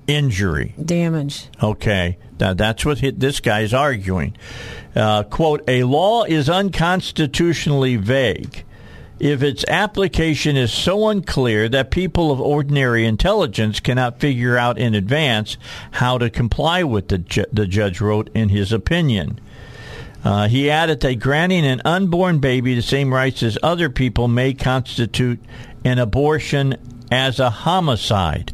injury. 0.08 0.74
Damage. 0.84 1.48
Okay, 1.62 2.18
now 2.40 2.54
that's 2.54 2.86
what 2.86 3.00
this 3.20 3.40
guy's 3.40 3.74
arguing. 3.74 4.36
Uh, 4.96 5.24
quote, 5.24 5.64
a 5.68 5.84
law 5.84 6.24
is 6.24 6.50
unconstitutionally 6.50 7.96
vague 7.96 8.66
if 9.22 9.44
its 9.44 9.64
application 9.68 10.58
is 10.58 10.74
so 10.74 11.08
unclear 11.08 11.70
that 11.70 11.92
people 11.92 12.32
of 12.32 12.42
ordinary 12.42 13.06
intelligence 13.06 13.80
cannot 13.80 14.20
figure 14.20 14.58
out 14.58 14.80
in 14.80 14.96
advance 14.96 15.58
how 15.92 16.18
to 16.18 16.28
comply 16.28 16.84
with 16.84 17.08
the, 17.10 17.20
ju- 17.20 17.46
the 17.54 17.68
judge 17.68 18.02
wrote 18.02 18.32
in 18.34 18.50
his 18.50 18.74
opinion. 18.74 19.40
Uh, 20.24 20.48
he 20.48 20.70
added 20.70 21.00
that 21.00 21.20
granting 21.20 21.66
an 21.66 21.82
unborn 21.84 22.40
baby 22.40 22.76
the 22.76 22.82
same 22.82 23.14
rights 23.14 23.42
as 23.42 23.58
other 23.64 23.90
people 23.90 24.28
may 24.28 24.54
constitute 24.54 25.40
an 25.84 25.98
abortion 25.98 26.76
as 27.12 27.40
a 27.40 27.50
homicide. 27.50 28.54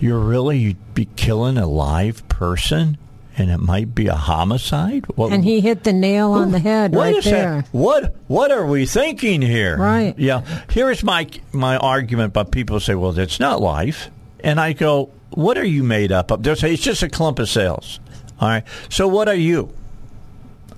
You're 0.00 0.18
really 0.18 0.58
you'd 0.58 0.94
be 0.94 1.06
killing 1.16 1.58
a 1.58 1.66
live 1.66 2.26
person, 2.28 2.96
and 3.36 3.50
it 3.50 3.58
might 3.58 3.94
be 3.94 4.06
a 4.06 4.14
homicide. 4.14 5.04
What, 5.16 5.32
and 5.32 5.44
he 5.44 5.60
hit 5.60 5.84
the 5.84 5.92
nail 5.92 6.32
on 6.32 6.52
the 6.52 6.60
head 6.60 6.94
right 6.94 7.22
there. 7.22 7.64
What 7.72 8.14
What 8.28 8.50
are 8.52 8.64
we 8.64 8.86
thinking 8.86 9.42
here? 9.42 9.76
Right. 9.76 10.16
Yeah. 10.18 10.42
Here's 10.70 11.02
my 11.02 11.28
my 11.52 11.76
argument. 11.76 12.32
But 12.32 12.52
people 12.52 12.78
say, 12.78 12.94
"Well, 12.94 13.18
it's 13.18 13.40
not 13.40 13.60
life," 13.60 14.10
and 14.40 14.60
I 14.60 14.72
go, 14.72 15.10
"What 15.30 15.58
are 15.58 15.66
you 15.66 15.82
made 15.82 16.12
up 16.12 16.30
of?" 16.30 16.44
They 16.44 16.54
say 16.54 16.74
it's 16.74 16.82
just 16.82 17.02
a 17.02 17.08
clump 17.08 17.40
of 17.40 17.48
cells. 17.48 17.98
All 18.40 18.48
right. 18.48 18.64
So 18.88 19.08
what 19.08 19.28
are 19.28 19.34
you? 19.34 19.72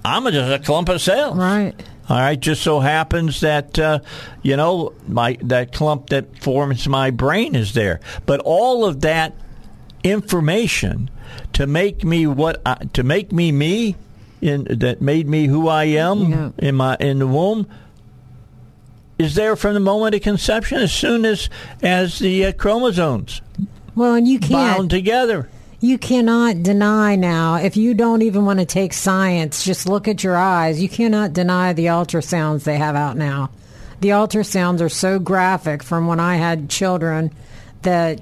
I'm 0.05 0.25
just 0.31 0.51
a 0.51 0.65
clump 0.65 0.89
of 0.89 1.01
cells. 1.01 1.37
Right. 1.37 1.75
All 2.09 2.19
right. 2.19 2.41
Just 2.41 2.63
so 2.63 2.81
happens 2.81 3.41
that 3.41 3.79
uh, 3.79 4.01
you 4.43 4.57
know 4.57 4.95
my 5.07 5.37
that 5.43 5.73
clump 5.73 6.09
that 6.11 6.43
forms 6.43 6.89
my 6.89 7.11
brain 7.11 7.55
is 7.55 7.75
there, 7.75 8.01
but 8.27 8.41
all 8.41 8.85
of 8.85 9.03
that 9.03 9.35
information 10.03 11.11
to 11.53 11.67
make 11.67 12.05
me 12.05 12.27
what 12.27 12.61
I, 12.65 12.77
to 12.95 13.03
make 13.03 13.33
me 13.33 13.53
me 13.53 13.97
in 14.41 14.65
that 14.71 15.03
made 15.03 15.29
me 15.29 15.47
who 15.47 15.69
I 15.69 15.85
am 15.85 16.31
yeah. 16.31 16.51
in 16.59 16.75
my 16.77 16.97
in 16.99 17.19
the 17.19 17.27
womb 17.27 17.67
is 19.19 19.35
there 19.35 19.55
from 19.55 19.75
the 19.75 19.81
moment 19.81 20.15
of 20.15 20.23
conception 20.23 20.79
as 20.79 20.93
soon 20.93 21.27
as 21.27 21.51
as 21.83 22.19
the 22.19 22.47
uh, 22.47 22.53
chromosomes 22.53 23.43
well 23.95 24.15
and 24.15 24.27
you 24.27 24.39
can't 24.39 24.53
bound 24.79 24.91
together 24.91 25.51
you 25.81 25.97
cannot 25.97 26.62
deny 26.62 27.16
now, 27.16 27.57
if 27.57 27.76
you 27.76 27.95
don't 27.95 28.22
even 28.22 28.45
want 28.45 28.59
to 28.59 28.66
take 28.66 28.93
science, 28.93 29.64
just 29.64 29.89
look 29.89 30.09
at 30.09 30.22
your 30.22 30.37
eyes. 30.37 30.81
You 30.81 30.89
cannot 30.89 31.33
deny 31.33 31.72
the 31.72 31.87
ultrasounds 31.87 32.64
they 32.64 32.76
have 32.76 32.97
out 32.97 33.16
now. 33.16 33.51
The 34.01 34.11
ultrasounds 34.11 34.81
are 34.83 34.91
so 34.91 35.18
graphic 35.18 35.83
from 35.83 36.07
when 36.07 36.20
I 36.20 36.37
had 36.37 36.68
children 36.68 37.33
that, 37.83 38.20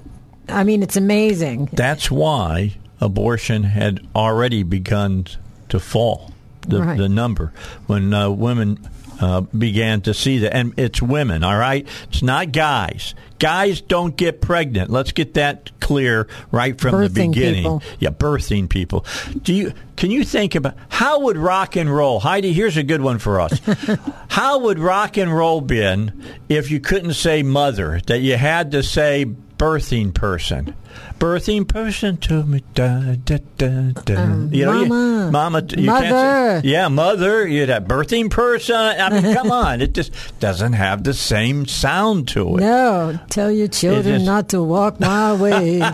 I 0.48 0.62
mean, 0.62 0.82
it's 0.82 0.96
amazing. 0.96 1.68
That's 1.72 2.10
why 2.10 2.74
abortion 3.00 3.64
had 3.64 4.06
already 4.14 4.62
begun 4.62 5.26
to 5.68 5.80
fall, 5.80 6.32
the, 6.62 6.80
right. 6.80 6.98
the 6.98 7.08
number. 7.08 7.52
When 7.86 8.14
uh, 8.14 8.30
women 8.30 8.78
uh, 9.20 9.40
began 9.40 10.00
to 10.02 10.14
see 10.14 10.38
that. 10.38 10.54
And 10.54 10.74
it's 10.76 11.02
women, 11.02 11.44
all 11.44 11.56
right? 11.56 11.86
It's 12.08 12.22
not 12.22 12.52
guys. 12.52 13.14
Guys 13.38 13.80
don't 13.80 14.16
get 14.16 14.40
pregnant. 14.40 14.90
Let's 14.90 15.12
get 15.12 15.34
that 15.34 15.70
clear 15.80 16.26
right 16.50 16.78
from 16.80 16.94
birthing 16.94 17.14
the 17.14 17.28
beginning. 17.28 17.62
People. 17.62 17.82
Yeah, 18.00 18.10
birthing 18.10 18.68
people. 18.68 19.04
Do 19.42 19.54
you 19.54 19.72
can 19.96 20.10
you 20.10 20.24
think 20.24 20.54
about 20.54 20.74
how 20.88 21.20
would 21.20 21.36
rock 21.36 21.76
and 21.76 21.92
roll? 21.92 22.20
Heidi, 22.20 22.52
here's 22.52 22.76
a 22.76 22.82
good 22.82 23.00
one 23.00 23.18
for 23.18 23.40
us. 23.40 23.60
how 24.28 24.58
would 24.60 24.78
rock 24.78 25.16
and 25.16 25.34
roll 25.34 25.60
been 25.60 26.24
if 26.48 26.70
you 26.70 26.80
couldn't 26.80 27.14
say 27.14 27.42
mother, 27.42 28.00
that 28.06 28.18
you 28.18 28.36
had 28.36 28.72
to 28.72 28.82
say 28.82 29.26
birthing 29.58 30.14
person? 30.14 30.74
birthing 31.18 31.66
person 31.66 32.16
to 32.16 32.42
me. 32.44 32.62
Da, 32.74 33.14
da, 33.24 33.38
da, 33.56 33.92
da. 34.04 34.16
Um, 34.16 34.52
you 34.52 34.64
know, 34.64 34.84
mama, 34.86 35.24
you, 35.26 35.30
mama, 35.32 35.62
you 35.76 35.86
mother. 35.86 36.60
Say, 36.62 36.68
yeah, 36.68 36.88
mother. 36.88 37.46
You 37.46 37.66
that 37.66 37.86
birthing 37.86 38.30
person. 38.30 38.76
I 38.76 39.10
mean, 39.10 39.34
come 39.34 39.50
on, 39.50 39.80
it 39.80 39.92
just 39.92 40.12
doesn't 40.40 40.74
have 40.74 41.04
the 41.04 41.14
same 41.14 41.66
sound 41.66 42.28
to 42.28 42.56
it. 42.56 42.60
No, 42.60 43.18
tell 43.30 43.50
your 43.50 43.68
children 43.68 44.16
just, 44.16 44.26
not 44.26 44.48
to 44.50 44.62
walk 44.62 45.00
my 45.00 45.34
way. 45.34 45.80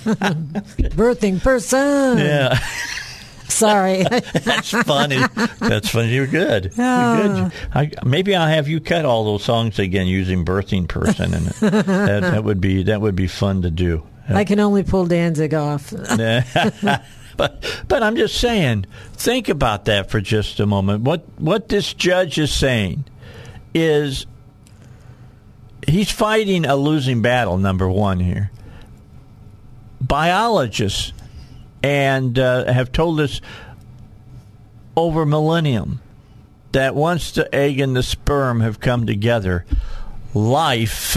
Birthing 0.00 1.42
person. 1.42 2.18
Yeah. 2.18 2.58
Sorry. 3.50 4.02
That's 4.44 4.70
funny. 4.70 5.20
That's 5.58 5.90
funny. 5.90 6.14
You're 6.14 6.26
good. 6.26 6.72
You're 6.76 7.16
good. 7.16 7.52
I, 7.74 7.90
maybe 8.04 8.34
I'll 8.34 8.48
have 8.48 8.68
you 8.68 8.80
cut 8.80 9.04
all 9.04 9.24
those 9.24 9.44
songs 9.44 9.78
again 9.78 10.06
using 10.06 10.44
"birthing 10.44 10.88
person," 10.88 11.34
and 11.34 11.46
that, 11.46 12.22
that 12.22 12.44
would 12.44 12.60
be 12.60 12.84
that 12.84 13.00
would 13.00 13.16
be 13.16 13.26
fun 13.26 13.62
to 13.62 13.70
do. 13.70 14.06
I 14.28 14.44
can 14.44 14.60
only 14.60 14.82
pull 14.82 15.06
Danzig 15.06 15.54
off. 15.54 15.90
but 17.36 17.84
but 17.88 18.02
I'm 18.02 18.16
just 18.16 18.38
saying, 18.40 18.86
think 19.12 19.48
about 19.48 19.86
that 19.86 20.10
for 20.10 20.20
just 20.20 20.60
a 20.60 20.66
moment. 20.66 21.02
What 21.02 21.24
what 21.38 21.68
this 21.68 21.92
judge 21.94 22.38
is 22.38 22.52
saying 22.52 23.04
is 23.74 24.26
he's 25.86 26.10
fighting 26.10 26.64
a 26.64 26.76
losing 26.76 27.22
battle. 27.22 27.58
Number 27.58 27.88
one 27.88 28.20
here, 28.20 28.50
biologists 30.00 31.12
and 31.82 32.38
uh, 32.38 32.72
have 32.72 32.92
told 32.92 33.20
us 33.20 33.40
over 34.96 35.24
millennium 35.24 36.00
that 36.72 36.94
once 36.94 37.32
the 37.32 37.52
egg 37.54 37.80
and 37.80 37.96
the 37.96 38.02
sperm 38.02 38.60
have 38.60 38.80
come 38.80 39.06
together, 39.06 39.64
life, 40.34 41.16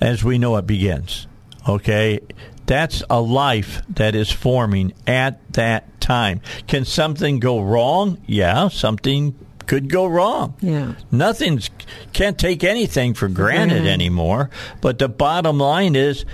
as 0.00 0.24
we 0.24 0.38
know 0.38 0.56
it, 0.56 0.66
begins. 0.66 1.26
Okay? 1.68 2.20
That's 2.66 3.02
a 3.10 3.20
life 3.20 3.82
that 3.90 4.14
is 4.14 4.30
forming 4.30 4.94
at 5.06 5.52
that 5.52 6.00
time. 6.00 6.40
Can 6.66 6.84
something 6.84 7.40
go 7.40 7.60
wrong? 7.60 8.18
Yeah, 8.26 8.68
something 8.68 9.34
could 9.66 9.90
go 9.90 10.06
wrong. 10.06 10.54
Yeah. 10.60 10.94
Nothing's 11.10 11.70
can't 12.12 12.38
take 12.38 12.64
anything 12.64 13.14
for 13.14 13.28
granted 13.28 13.86
anymore. 13.86 14.50
But 14.80 14.98
the 14.98 15.08
bottom 15.08 15.58
line 15.58 15.96
is 15.96 16.24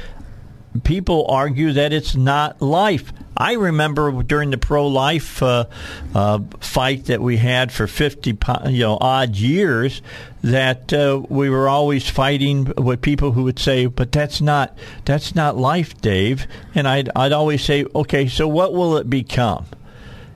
people 0.85 1.27
argue 1.29 1.73
that 1.73 1.93
it's 1.93 2.15
not 2.15 2.61
life. 2.63 3.13
I 3.37 3.53
remember 3.53 4.23
during 4.23 4.51
the 4.51 4.59
pro-life 4.59 5.43
uh, 5.43 5.67
uh, 6.15 6.41
fight 6.61 7.05
that 7.05 7.21
we 7.21 7.37
had 7.37 7.71
for 7.71 7.87
fifty, 7.87 8.37
you 8.67 8.81
know, 8.81 8.99
odd 9.01 9.37
years, 9.37 10.03
that 10.43 10.93
uh, 10.93 11.23
we 11.29 11.49
were 11.49 11.69
always 11.69 12.09
fighting 12.09 12.73
with 12.77 13.01
people 13.01 13.33
who 13.33 13.45
would 13.45 13.59
say, 13.61 13.87
"But 13.87 14.11
that's 14.11 14.41
not 14.41 14.77
that's 15.05 15.35
not 15.37 15.57
life, 15.57 16.01
Dave." 16.01 16.49
And 16.75 16.89
I'd 16.89 17.11
I'd 17.15 17.33
always 17.33 17.63
say, 17.63 17.85
"Okay, 17.95 18.27
so 18.27 18.49
what 18.49 18.75
will 18.75 18.97
it 18.97 19.09
become? 19.09 19.67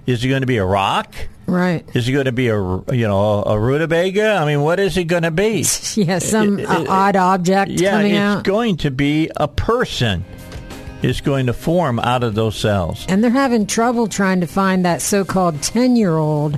Is 0.07 0.25
it 0.25 0.29
going 0.29 0.43
to 0.43 0.47
be 0.47 0.59
a 0.59 0.65
rock?" 0.65 1.13
Right. 1.53 1.85
Is 1.95 2.09
it 2.09 2.13
going 2.13 2.25
to 2.25 2.33
be 2.33 2.49
a 2.49 2.55
you 2.57 3.07
know 3.07 3.43
a 3.45 3.59
rutabaga? 3.59 4.35
I 4.37 4.47
mean, 4.47 4.63
what 4.63 4.81
is 4.81 4.97
it 4.97 5.05
going 5.05 5.25
to 5.25 5.31
be? 5.31 5.65
yeah, 5.97 6.19
some 6.19 6.59
It- 6.59 6.63
it- 6.63 6.69
uh, 6.69 6.85
odd 6.89 7.17
object 7.17 7.73
yeah, 7.73 7.91
coming 7.93 8.13
it's 8.13 8.19
out. 8.21 8.45
going 8.45 8.77
to 8.79 8.91
be 8.91 9.31
a 9.37 9.49
person 9.49 10.25
is 11.03 11.21
going 11.21 11.47
to 11.47 11.53
form 11.53 11.99
out 11.99 12.23
of 12.23 12.35
those 12.37 12.57
cells. 12.57 13.05
and 13.09 13.23
they're 13.25 13.31
having 13.31 13.67
trouble 13.67 14.07
trying 14.07 14.41
to 14.41 14.47
find 14.47 14.85
that 14.85 15.03
so-called 15.03 15.57
10-year-old 15.57 16.57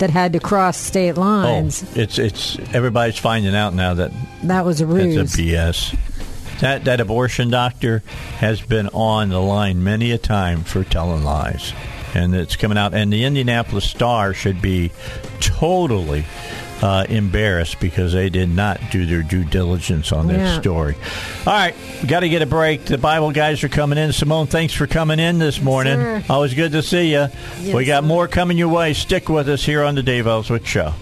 that 0.00 0.10
had 0.10 0.32
to 0.32 0.40
cross 0.40 0.76
state 0.76 1.12
lines. 1.16 1.84
Oh, 1.84 2.00
it's 2.00 2.18
it's 2.18 2.58
everybody's 2.74 3.16
finding 3.18 3.54
out 3.54 3.72
now 3.72 3.94
that 3.94 4.10
That 4.42 4.64
was 4.64 4.80
a 4.80 4.86
ruse. 4.86 5.14
that's 5.14 5.34
a 5.36 5.38
BS. 5.42 5.96
That 6.60 6.84
that 6.86 7.00
abortion 7.00 7.50
doctor 7.50 8.02
has 8.38 8.60
been 8.60 8.88
on 8.88 9.28
the 9.28 9.40
line 9.40 9.84
many 9.84 10.10
a 10.10 10.18
time 10.18 10.64
for 10.64 10.82
telling 10.82 11.22
lies, 11.22 11.72
and 12.14 12.34
it's 12.34 12.56
coming 12.56 12.78
out. 12.78 12.94
And 12.94 13.12
the 13.12 13.24
Indianapolis 13.24 13.84
Star 13.88 14.34
should 14.34 14.60
be 14.62 14.90
totally 15.40 16.24
uh, 16.82 17.06
embarrassed 17.08 17.80
because 17.80 18.12
they 18.12 18.28
did 18.28 18.48
not 18.48 18.78
do 18.90 19.06
their 19.06 19.22
due 19.22 19.44
diligence 19.44 20.12
on 20.12 20.26
that 20.26 20.38
Yeah. 20.38 20.60
story. 20.60 20.96
All 21.46 21.52
right, 21.52 21.74
we 22.02 22.08
got 22.08 22.20
to 22.20 22.28
get 22.28 22.42
a 22.42 22.46
break. 22.46 22.84
The 22.84 22.98
Bible 22.98 23.30
guys 23.30 23.62
are 23.64 23.68
coming 23.68 23.98
in. 23.98 24.12
Simone, 24.12 24.46
thanks 24.48 24.74
for 24.74 24.86
coming 24.86 25.18
in 25.18 25.38
this 25.38 25.60
morning. 25.62 26.24
Always 26.28 26.52
good 26.54 26.72
to 26.72 26.82
see 26.82 27.12
you. 27.12 27.28
Yes, 27.60 27.74
we 27.74 27.84
got 27.84 28.02
sir. 28.02 28.06
more 28.08 28.28
coming 28.28 28.58
your 28.58 28.68
way. 28.68 28.92
Stick 28.92 29.28
with 29.28 29.48
us 29.48 29.64
here 29.64 29.82
on 29.82 29.94
the 29.94 30.02
Dave 30.02 30.26
Elswick 30.26 30.66
Show. 30.66 30.92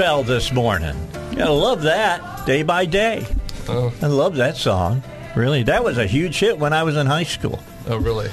Godspell 0.00 0.24
this 0.24 0.50
morning. 0.50 0.96
Gotta 1.36 1.52
love 1.52 1.82
that 1.82 2.46
day 2.46 2.62
by 2.62 2.86
day. 2.86 3.26
Oh, 3.68 3.92
I 4.00 4.06
love 4.06 4.36
that 4.36 4.56
song. 4.56 5.02
Really, 5.36 5.62
that 5.64 5.84
was 5.84 5.98
a 5.98 6.06
huge 6.06 6.38
hit 6.38 6.58
when 6.58 6.72
I 6.72 6.84
was 6.84 6.96
in 6.96 7.06
high 7.06 7.24
school. 7.24 7.60
oh, 7.86 7.98
really? 7.98 8.30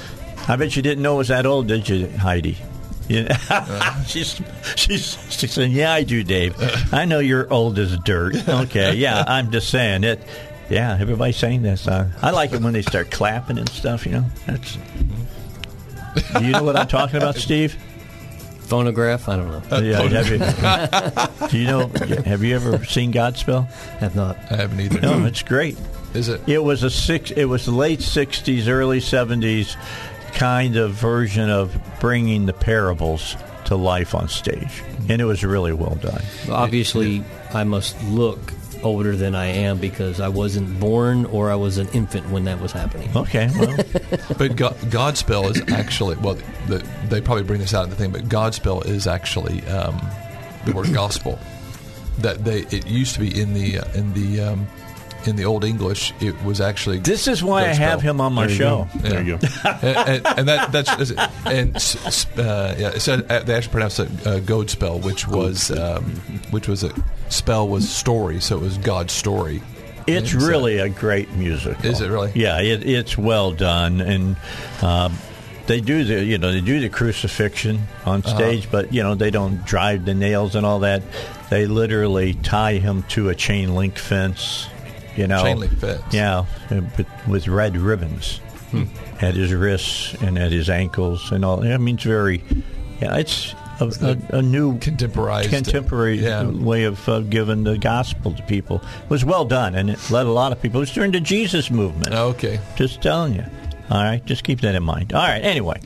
I 0.48 0.56
bet 0.56 0.76
you 0.76 0.82
didn't 0.82 1.02
know 1.02 1.16
it 1.16 1.18
was 1.18 1.28
that 1.28 1.44
old, 1.44 1.66
did 1.66 1.86
you, 1.86 2.08
Heidi? 2.08 2.56
You 3.06 3.26
uh. 3.50 4.02
she's 4.04 4.40
she's 4.76 5.18
she's 5.30 5.52
saying, 5.52 5.72
"Yeah, 5.72 5.92
I 5.92 6.04
do, 6.04 6.24
Dave. 6.24 6.56
I 6.90 7.04
know 7.04 7.18
you're 7.18 7.52
old 7.52 7.78
as 7.78 7.98
dirt." 7.98 8.48
Okay, 8.48 8.94
yeah, 8.94 9.22
I'm 9.28 9.50
just 9.50 9.68
saying 9.68 10.04
it. 10.04 10.22
Yeah, 10.70 10.96
everybody's 10.98 11.36
saying 11.36 11.62
that 11.64 11.80
song. 11.80 12.12
I 12.22 12.30
like 12.30 12.52
it 12.52 12.62
when 12.62 12.72
they 12.72 12.82
start 12.82 13.10
clapping 13.10 13.58
and 13.58 13.68
stuff. 13.68 14.06
You 14.06 14.12
know, 14.12 14.24
that's. 14.46 14.76
Mm-hmm. 14.76 16.38
Do 16.38 16.44
you 16.46 16.52
know 16.52 16.62
what 16.62 16.76
I'm 16.76 16.88
talking 16.88 17.16
about, 17.16 17.36
Steve? 17.36 17.76
Phonograph? 18.68 19.28
I 19.28 19.36
don't 19.36 19.50
know. 19.50 19.76
Uh, 19.76 19.80
yeah, 19.80 20.02
have 20.02 21.40
you, 21.40 21.48
do 21.48 21.58
you 21.58 21.66
know? 21.66 21.88
Have 22.24 22.42
you 22.44 22.54
ever 22.54 22.84
seen 22.84 23.12
Godspell? 23.12 23.66
Have 23.98 24.14
not. 24.14 24.36
I 24.50 24.56
haven't 24.56 24.80
either. 24.80 25.00
No, 25.00 25.24
it's 25.24 25.42
great. 25.42 25.78
Is 26.14 26.28
it? 26.28 26.46
It 26.46 26.62
was 26.62 26.82
a 26.82 26.90
six. 26.90 27.30
It 27.30 27.46
was 27.46 27.66
late 27.66 28.00
'60s, 28.00 28.68
early 28.68 29.00
'70s 29.00 29.76
kind 30.34 30.76
of 30.76 30.92
version 30.92 31.48
of 31.48 31.76
bringing 32.00 32.46
the 32.46 32.52
parables 32.52 33.36
to 33.64 33.76
life 33.76 34.14
on 34.14 34.28
stage, 34.28 34.82
and 35.08 35.20
it 35.20 35.24
was 35.24 35.42
really 35.42 35.72
well 35.72 35.96
done. 35.96 36.22
Obviously, 36.50 37.24
I 37.52 37.64
must 37.64 38.00
look 38.04 38.52
older 38.82 39.16
than 39.16 39.34
I 39.34 39.46
am 39.46 39.78
because 39.78 40.20
I 40.20 40.28
wasn't 40.28 40.78
born 40.80 41.24
or 41.26 41.50
I 41.50 41.54
was 41.56 41.78
an 41.78 41.88
infant 41.88 42.28
when 42.30 42.44
that 42.44 42.60
was 42.60 42.72
happening. 42.72 43.10
Okay, 43.16 43.50
well, 43.58 43.76
But 44.38 44.56
God, 44.56 44.74
Godspell 44.90 45.50
is 45.50 45.62
actually 45.72 46.16
well. 46.16 46.36
The, 46.68 46.78
they 47.08 47.20
probably 47.20 47.44
bring 47.44 47.60
this 47.60 47.74
out 47.74 47.84
in 47.84 47.90
the 47.90 47.96
thing, 47.96 48.10
but 48.10 48.22
Godspell 48.28 48.86
is 48.86 49.06
actually 49.06 49.64
um, 49.66 50.00
the 50.64 50.72
word 50.72 50.92
gospel. 50.92 51.38
That 52.18 52.44
they 52.44 52.60
it 52.62 52.86
used 52.86 53.14
to 53.14 53.20
be 53.20 53.40
in 53.40 53.54
the 53.54 53.78
uh, 53.78 53.92
in 53.94 54.12
the 54.14 54.40
um, 54.40 54.66
in 55.24 55.36
the 55.36 55.44
old 55.44 55.64
English. 55.64 56.12
It 56.20 56.40
was 56.42 56.60
actually 56.60 56.98
this 56.98 57.28
is 57.28 57.44
why 57.44 57.62
I 57.62 57.74
have 57.74 58.02
him 58.02 58.20
on 58.20 58.32
my 58.32 58.46
There 58.46 58.50
you 58.50 58.58
show. 58.58 58.88
go. 58.94 58.98
There 59.08 59.22
you 59.22 59.38
go. 59.38 59.46
and, 59.82 59.96
and, 60.08 60.26
and 60.38 60.48
that 60.48 60.72
that's 60.72 61.10
and 61.46 61.76
s- 61.76 62.06
s- 62.06 62.38
uh, 62.38 62.74
yeah. 62.78 62.88
It 62.90 63.00
said 63.00 63.30
uh, 63.30 63.40
they 63.40 63.54
actually 63.54 63.70
pronounced 63.72 64.00
it 64.00 64.08
uh, 64.26 64.40
Godspell, 64.40 65.00
which 65.02 65.28
was 65.28 65.70
um, 65.70 66.04
which 66.50 66.66
was 66.66 66.82
a 66.82 66.92
spell 67.28 67.68
was 67.68 67.88
story, 67.88 68.40
so 68.40 68.56
it 68.56 68.62
was 68.62 68.78
God's 68.78 69.12
story. 69.12 69.62
It's 70.06 70.32
so- 70.32 70.38
really 70.38 70.78
a 70.78 70.88
great 70.88 71.30
musical. 71.32 71.84
Is 71.84 72.00
it 72.00 72.08
really? 72.08 72.32
Yeah, 72.34 72.60
it, 72.60 72.86
it's 72.88 73.18
well 73.18 73.52
done, 73.52 74.00
and 74.00 74.36
um, 74.82 75.14
they 75.66 75.80
do 75.82 76.02
the 76.04 76.24
you 76.24 76.38
know 76.38 76.50
they 76.52 76.60
do 76.62 76.80
the 76.80 76.88
crucifixion 76.88 77.80
on 78.06 78.20
Uh-huh. 78.24 78.34
stage, 78.36 78.70
but 78.70 78.92
you 78.92 79.02
know 79.02 79.14
they 79.14 79.30
don't 79.30 79.64
drive 79.66 80.04
the 80.06 80.14
nails 80.14 80.54
and 80.54 80.64
all 80.64 80.80
that. 80.80 81.02
They 81.50 81.66
literally 81.66 82.34
tie 82.34 82.74
him 82.74 83.02
to 83.10 83.28
a 83.30 83.34
chain 83.34 83.74
link 83.74 83.96
fence 83.98 84.68
You 85.16 85.26
know, 85.26 85.42
Chain 85.42 85.58
link 85.58 85.72
fence. 85.78 86.02
Yeah, 86.12 86.44
uh, 86.70 86.80
but 86.96 87.06
with 87.26 87.48
red 87.48 87.76
ribbons 87.76 88.40
at 89.20 89.34
his 89.34 89.52
wrists 89.52 90.14
and 90.22 90.38
at 90.38 90.52
his 90.52 90.68
ankles 90.70 91.32
and 91.32 91.44
all. 91.44 91.62
I 91.66 91.76
mean, 91.78 91.96
it's 91.96 92.04
very. 92.04 92.42
Yeah, 93.00 93.16
it's 93.16 93.54
a, 93.80 94.16
a, 94.32 94.38
a 94.38 94.42
new 94.42 94.78
Contemporized. 94.78 95.50
contemporary 95.50 96.18
Yeah. 96.20 96.44
way 96.46 96.84
of 96.84 97.08
uh, 97.08 97.20
giving 97.20 97.64
the 97.64 97.78
gospel 97.78 98.32
to 98.32 98.42
people. 98.44 98.76
It 99.04 99.10
was 99.10 99.24
well 99.24 99.44
done, 99.44 99.74
and 99.74 99.88
it 99.90 100.10
led 100.10 100.26
a 100.26 100.32
lot 100.32 100.52
of 100.52 100.60
people. 100.60 100.80
It 100.80 100.82
was 100.82 100.92
during 100.92 101.12
the 101.12 101.20
Jesus 101.20 101.70
movement. 101.70 102.14
Okay. 102.14 102.60
Just 102.76 103.00
telling 103.02 103.34
you. 103.34 103.44
All 103.90 104.02
right, 104.02 104.24
just 104.26 104.44
keep 104.44 104.60
that 104.60 104.74
in 104.74 104.82
mind. 104.82 105.12
All 105.14 105.22
right, 105.22 105.42
anyway. 105.42 105.80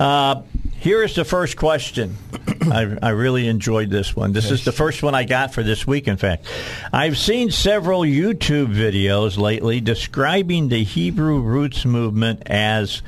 Uh, 0.00 0.42
here 0.78 1.02
is 1.02 1.14
the 1.14 1.24
first 1.24 1.56
question. 1.56 2.16
I, 2.70 2.96
I 3.02 3.08
really 3.10 3.46
enjoyed 3.48 3.90
this 3.90 4.14
one. 4.16 4.32
This 4.32 4.50
is 4.50 4.64
the 4.64 4.72
first 4.72 5.02
one 5.02 5.14
I 5.14 5.24
got 5.24 5.52
for 5.52 5.62
this 5.62 5.86
week, 5.86 6.06
in 6.08 6.16
fact. 6.16 6.46
I've 6.92 7.18
seen 7.18 7.50
several 7.50 8.02
YouTube 8.02 8.74
videos 8.74 9.36
lately 9.38 9.80
describing 9.80 10.68
the 10.68 10.82
Hebrew 10.84 11.40
roots 11.40 11.84
movement 11.84 12.42
as 12.46 13.02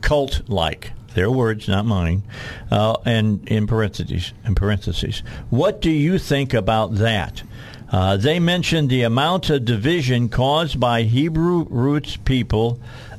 cult 0.00 0.42
like. 0.48 0.92
Their 1.18 1.32
words, 1.32 1.66
not 1.66 1.84
mine. 1.84 2.22
Uh, 2.70 2.96
and 3.04 3.44
in 3.48 3.66
parentheses, 3.66 4.32
in 4.44 4.54
parentheses, 4.54 5.24
what 5.50 5.82
do 5.82 5.90
you 5.90 6.16
think 6.16 6.54
about 6.54 6.94
that? 6.94 7.42
Uh, 7.90 8.16
they 8.16 8.38
mentioned 8.38 8.88
the 8.88 9.02
amount 9.02 9.50
of 9.50 9.64
division 9.64 10.28
caused 10.28 10.78
by 10.78 11.02
Hebrew 11.02 11.66
roots 11.70 12.16
people 12.16 12.78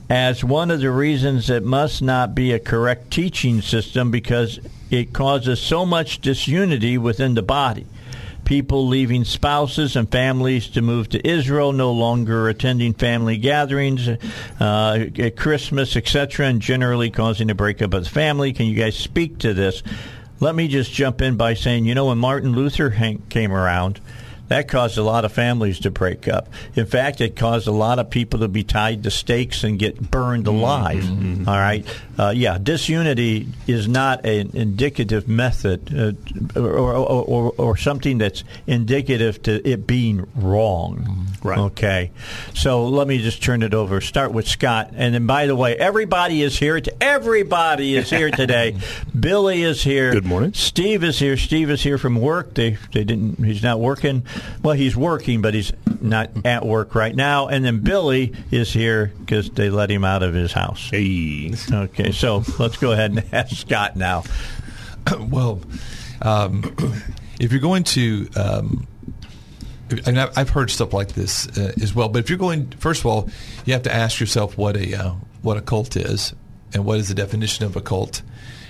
as 0.10 0.46
one 0.46 0.72
of 0.72 0.80
the 0.80 0.92
reasons 0.92 1.50
it 1.50 1.66
must 1.66 2.02
not 2.02 2.34
be 2.34 2.54
a 2.54 2.60
correct 2.60 3.12
teaching 3.12 3.62
system 3.62 4.12
because 4.12 4.62
it 4.90 5.12
causes 5.12 5.60
so 5.60 5.86
much 5.86 6.22
disunity 6.22 6.98
within 6.98 7.34
the 7.34 7.42
body. 7.42 7.86
People 8.50 8.88
leaving 8.88 9.26
spouses 9.26 9.96
and 9.96 10.12
families 10.12 10.70
to 10.70 10.82
move 10.82 11.08
to 11.10 11.28
Israel, 11.28 11.72
no 11.72 11.92
longer 11.92 12.50
attending 12.50 12.96
family 12.96 13.38
gatherings, 13.38 14.10
uh, 14.60 15.06
at 15.20 15.36
Christmas, 15.36 15.96
etc., 15.96 16.48
and 16.48 16.60
generally 16.60 17.12
causing 17.12 17.52
a 17.52 17.54
breakup 17.54 17.94
of 17.94 18.06
the 18.06 18.10
family. 18.10 18.52
Can 18.52 18.66
you 18.66 18.74
guys 18.74 18.98
speak 18.98 19.38
to 19.38 19.54
this? 19.54 19.84
Let 20.40 20.56
me 20.56 20.68
just 20.68 20.92
jump 20.92 21.22
in 21.22 21.38
by 21.38 21.54
saying, 21.54 21.86
you 21.86 21.94
know, 21.94 22.08
when 22.08 22.18
Martin 22.18 22.54
Luther 22.54 22.90
came 23.30 23.52
around, 23.52 24.02
that 24.50 24.68
caused 24.68 24.98
a 24.98 25.04
lot 25.04 25.26
of 25.26 25.32
families 25.32 25.80
to 25.80 25.92
break 25.92 26.28
up. 26.28 26.50
In 26.76 26.86
fact, 26.86 27.22
it 27.22 27.36
caused 27.36 27.68
a 27.68 27.72
lot 27.72 28.00
of 28.00 28.10
people 28.10 28.40
to 28.40 28.48
be 28.48 28.64
tied 28.64 29.04
to 29.04 29.12
stakes 29.12 29.64
and 29.64 29.80
get 29.80 30.12
burned 30.12 30.48
alive. 30.48 31.08
All 31.48 31.56
right, 31.56 31.86
uh, 32.18 32.34
yeah, 32.36 32.58
disunity 32.58 33.48
is 33.68 33.88
not 33.88 34.26
an 34.26 34.52
indicative 34.54 35.28
method 35.28 36.18
uh, 36.56 36.60
or, 36.60 36.96
or, 36.96 37.24
or, 37.24 37.54
or 37.58 37.78
something 37.78 38.18
that's 38.18 38.44
indicative 38.68 39.42
to 39.44 39.68
it 39.68 39.88
being 39.88 40.28
wrong. 40.36 41.28
Right. 41.42 41.60
Okay, 41.60 42.12
so 42.54 42.88
let 42.88 43.08
me 43.08 43.20
just 43.20 43.42
turn 43.42 43.64
it 43.64 43.74
over. 43.74 44.02
Start 44.02 44.34
with 44.34 44.48
Scott, 44.48 44.92
and 44.96 45.14
then 45.14 45.26
by 45.26 45.46
the 45.46 45.56
way, 45.56 45.76
everybody 45.78 46.42
is 46.42 46.58
here. 46.58 46.82
To, 46.82 47.04
everybody 47.04 47.96
is 47.96 48.10
here 48.10 48.32
today. 48.32 48.78
Billy 49.20 49.64
is 49.64 49.84
here. 49.84 50.12
Good 50.12 50.26
morning. 50.26 50.54
Steve 50.54 51.04
is 51.04 51.20
here. 51.20 51.38
Steve 51.38 51.70
is 51.70 51.82
here 51.82 51.98
from 51.98 52.20
work. 52.20 52.56
They 52.56 52.78
they 52.92 53.04
didn't. 53.04 53.44
He's 53.44 53.64
not 53.64 53.80
working. 53.80 54.24
Well, 54.64 54.76
he's 54.76 54.96
working, 54.96 55.42
but 55.42 55.54
he's 55.54 55.72
not 56.02 56.32
at 56.46 56.66
work 56.66 56.96
right 56.96 57.16
now. 57.16 57.48
And 57.48 57.64
then 57.64 57.80
Billy 57.80 58.34
is 58.52 58.72
here 58.72 59.14
because 59.20 59.50
they 59.50 59.70
let 59.70 59.90
him 59.90 60.04
out 60.04 60.24
of 60.24 60.34
his 60.34 60.52
house. 60.52 60.90
Hey. 60.90 61.54
Okay, 61.72 62.12
so 62.12 62.44
let's 62.58 62.78
go 62.78 62.92
ahead 62.92 63.12
and 63.12 63.24
ask 63.34 63.56
Scott 63.56 63.96
now. 63.96 64.24
well, 65.20 65.62
um, 66.22 66.76
if 67.40 67.52
you're 67.52 67.62
going 67.62 67.84
to, 67.84 68.28
um, 68.36 68.88
and 70.06 70.20
I've 70.20 70.50
heard 70.50 70.70
stuff 70.70 70.94
like 70.94 71.14
this 71.14 71.48
uh, 71.58 71.74
as 71.82 71.96
well. 71.96 72.10
But 72.10 72.20
if 72.20 72.30
you're 72.30 72.40
going, 72.40 72.70
first 72.72 73.02
of 73.02 73.08
all, 73.08 73.30
you 73.66 73.74
have 73.74 73.84
to 73.84 73.94
ask 73.94 74.20
yourself 74.20 74.58
what 74.58 74.78
a 74.78 74.96
uh, 74.96 75.14
what 75.42 75.58
a 75.58 75.62
cult 75.62 75.96
is, 75.96 76.34
and 76.74 76.86
what 76.86 77.00
is 77.00 77.08
the 77.08 77.16
definition 77.16 77.66
of 77.66 77.76
a 77.76 77.82
cult. 77.82 78.22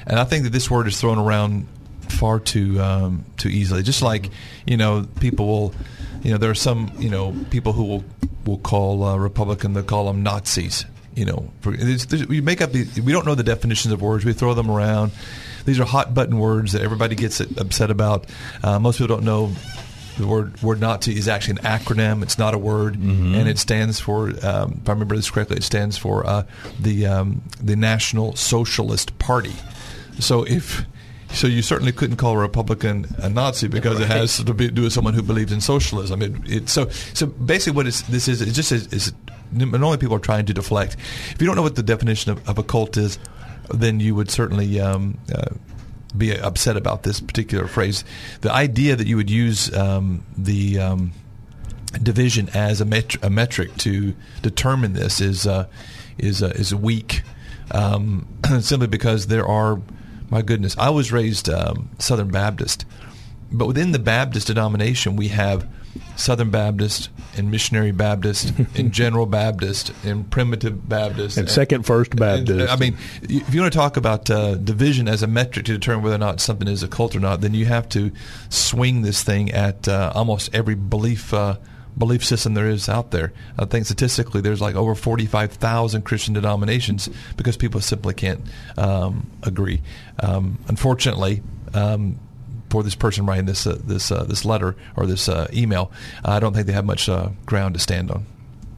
And 0.08 0.18
I 0.18 0.24
think 0.24 0.44
that 0.46 0.52
this 0.52 0.72
word 0.72 0.88
is 0.88 1.00
thrown 1.00 1.20
around 1.20 1.68
far 2.12 2.40
too 2.40 2.80
um, 2.82 3.26
too 3.38 3.50
easily. 3.50 3.84
Just 3.84 4.02
like 4.02 4.30
you 4.66 4.78
know, 4.78 5.06
people 5.20 5.48
will, 5.48 5.74
you 6.24 6.32
know, 6.32 6.38
there 6.38 6.52
are 6.52 6.56
some 6.56 6.92
you 7.00 7.10
know 7.10 7.36
people 7.50 7.74
who 7.74 7.84
will 7.84 8.04
will 8.46 8.58
call 8.58 9.04
uh, 9.04 9.18
Republican, 9.18 9.74
they 9.74 9.84
call 9.84 10.06
them 10.06 10.24
Nazis. 10.24 10.86
You 11.16 11.26
know, 11.26 11.52
for, 11.62 11.72
we 11.72 12.40
make 12.40 12.62
up. 12.62 12.72
The, 12.72 13.02
we 13.02 13.12
don't 13.12 13.26
know 13.26 13.36
the 13.36 13.44
definitions 13.44 13.94
of 13.94 14.02
words. 14.02 14.24
We 14.24 14.34
throw 14.34 14.54
them 14.54 14.70
around. 14.70 15.12
These 15.66 15.80
are 15.80 15.86
hot 15.86 16.14
button 16.14 16.40
words 16.40 16.72
that 16.72 16.82
everybody 16.82 17.16
gets 17.16 17.42
upset 17.42 17.92
about. 17.92 18.26
Uh, 18.64 18.80
most 18.80 19.00
people 19.00 19.16
don't 19.16 19.26
know 19.26 19.52
the 20.20 20.28
word 20.28 20.62
word 20.62 20.80
Nazi 20.80 21.18
is 21.18 21.28
actually 21.28 21.60
an 21.60 21.80
acronym. 21.80 22.22
It's 22.24 22.38
not 22.38 22.54
a 22.54 22.58
word, 22.58 22.96
and 22.96 23.48
it 23.48 23.58
stands 23.58 24.00
for. 24.00 24.30
Um, 24.46 24.80
if 24.82 24.90
I 24.90 24.92
remember 24.92 25.16
this 25.16 25.30
correctly, 25.30 25.58
it 25.58 25.64
stands 25.64 25.98
for 25.98 26.26
uh, 26.26 26.44
the 26.80 27.08
um, 27.08 27.42
the 27.62 27.76
National 27.76 28.36
Socialist 28.36 29.18
Party. 29.18 29.54
So 30.20 30.44
if 30.44 30.86
so, 31.32 31.48
you 31.48 31.62
certainly 31.62 31.92
couldn't 31.92 32.18
call 32.18 32.34
a 32.34 32.38
Republican 32.38 33.06
a 33.18 33.30
Nazi 33.30 33.68
because 33.68 34.00
it 34.00 34.08
has 34.08 34.44
to 34.44 34.54
be, 34.54 34.70
do 34.70 34.84
with 34.84 34.94
someone 34.94 35.14
who 35.14 35.22
believes 35.22 35.52
in 35.52 35.62
socialism. 35.62 36.22
It, 36.22 36.34
it, 36.46 36.70
so 36.70 36.90
so 36.90 37.28
basically, 37.28 37.76
what 37.76 37.88
it's, 37.88 38.02
this 38.04 38.28
is, 38.28 38.42
it 38.42 38.52
just 38.52 38.72
is, 38.72 38.88
is 38.94 39.14
normally 39.52 39.98
people 39.98 40.16
are 40.16 40.20
trying 40.20 40.46
to 40.48 40.54
deflect. 40.54 40.96
If 41.32 41.42
you 41.42 41.48
don't 41.48 41.56
know 41.56 41.62
what 41.62 41.76
the 41.76 41.84
definition 41.84 42.32
of, 42.32 42.48
of 42.50 42.58
a 42.58 42.64
cult 42.64 42.98
is, 42.98 43.20
then 43.74 44.00
you 44.00 44.16
would 44.16 44.30
certainly. 44.30 44.80
Um, 44.80 45.18
uh, 45.34 45.56
be 46.18 46.36
upset 46.36 46.76
about 46.76 47.04
this 47.04 47.20
particular 47.20 47.68
phrase. 47.68 48.04
The 48.42 48.52
idea 48.52 48.96
that 48.96 49.08
you 49.08 49.16
would 49.18 49.30
use 49.30 49.74
um, 49.76 50.26
the 50.38 50.80
um, 50.80 51.12
division 52.02 52.50
as 52.54 52.82
a, 52.82 52.86
met- 52.86 53.24
a 53.24 53.30
metric 53.30 53.76
to 53.78 54.16
determine 54.42 54.94
this 54.94 55.22
is 55.22 55.48
uh, 55.48 55.68
is 56.18 56.44
uh, 56.44 56.48
is 56.56 56.74
weak, 56.74 57.22
um, 57.72 58.28
simply 58.62 58.88
because 58.88 59.28
there 59.28 59.46
are. 59.46 59.82
My 60.30 60.42
goodness, 60.42 60.76
I 60.78 60.90
was 60.90 61.12
raised 61.12 61.50
um, 61.50 61.90
Southern 62.00 62.30
Baptist, 62.30 62.86
but 63.52 63.66
within 63.68 63.92
the 63.92 64.00
Baptist 64.00 64.48
denomination, 64.48 65.16
we 65.16 65.30
have 65.30 65.68
Southern 66.16 66.52
Baptist 66.52 67.10
and 67.36 67.50
Missionary 67.50 67.92
Baptist 67.92 68.54
and 68.76 68.92
General 68.92 69.26
Baptist 69.26 69.92
and 70.04 70.30
Primitive 70.30 70.88
Baptist 70.88 71.38
And 71.38 71.50
Second 71.50 71.84
First 71.86 72.12
and- 72.12 72.20
Baptist. 72.20 72.72
I 72.72 72.76
mean, 72.76 72.96
if 73.24 73.54
you 73.54 73.62
want 73.62 73.74
to 73.74 73.78
talk 73.78 73.98
about 73.98 74.30
uh, 74.30 74.56
division 74.56 75.08
as 75.08 75.24
a 75.24 75.28
metric 75.28 75.66
to 75.66 75.74
determine 75.74 76.04
whether 76.04 76.16
or 76.16 76.20
not 76.20 76.42
something 76.42 76.68
is 76.68 76.84
a 76.84 76.88
cult 76.88 77.16
or 77.16 77.20
not, 77.20 77.42
then 77.42 77.54
you 77.56 77.66
have 77.66 77.90
to 77.90 78.12
swing 78.50 79.02
this 79.02 79.24
thing 79.24 79.52
at 79.52 79.88
uh, 79.88 80.12
almost 80.14 80.54
every 80.54 80.76
belief 80.76 81.34
uh, 81.34 81.58
belief 82.00 82.26
system 82.26 82.54
there 82.56 82.68
is 82.68 82.90
out 82.90 83.12
there. 83.12 83.34
I 83.58 83.66
think 83.66 83.86
statistically, 83.86 84.42
there's 84.42 84.62
like 84.62 84.76
over 84.76 84.96
45,000 84.96 86.04
Christian 86.04 86.34
denominations 86.34 87.10
because 87.38 87.58
people 87.58 87.82
simply 87.82 88.14
can't 88.14 88.42
um, 88.78 89.30
agree. 89.44 89.82
Um, 90.22 90.60
unfortunately. 90.68 91.44
Um, 91.74 92.20
for 92.70 92.84
this 92.84 92.94
person 92.94 93.26
writing 93.26 93.46
this 93.48 93.66
uh, 93.66 93.80
this 93.84 94.12
uh, 94.12 94.24
this 94.26 94.46
letter 94.46 94.76
or 94.96 95.08
this 95.08 95.28
uh, 95.28 95.48
email, 95.52 95.92
I 96.24 96.40
don't 96.40 96.54
think 96.54 96.68
they 96.68 96.74
have 96.74 96.86
much 96.86 97.10
uh, 97.10 97.30
ground 97.48 97.74
to 97.74 97.80
stand 97.80 98.12
on. 98.12 98.28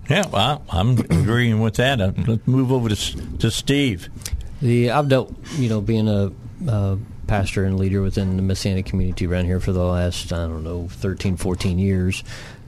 Yeah, 0.09 0.28
well, 0.28 0.63
I'm 0.69 0.97
agreeing 0.97 1.59
with 1.59 1.76
that. 1.76 2.01
Uh, 2.01 2.11
Let's 2.26 2.47
move 2.47 2.72
over 2.72 2.89
to 2.89 3.38
to 3.39 3.51
Steve. 3.51 4.09
The 4.61 4.91
I've 4.91 5.09
dealt, 5.09 5.34
you 5.57 5.69
know, 5.69 5.82
being 5.82 6.07
a 6.07 6.32
uh, 6.69 6.97
pastor 7.28 7.65
and 7.65 7.80
leader 7.80 8.01
within 8.01 8.36
the 8.36 8.43
Messianic 8.43 8.86
community 8.86 9.26
around 9.26 9.45
here 9.45 9.59
for 9.59 9.72
the 9.72 9.84
last 9.84 10.34
I 10.34 10.47
don't 10.47 10.63
know 10.63 10.88
13, 10.89 11.38
14 11.38 11.80
years. 11.80 12.24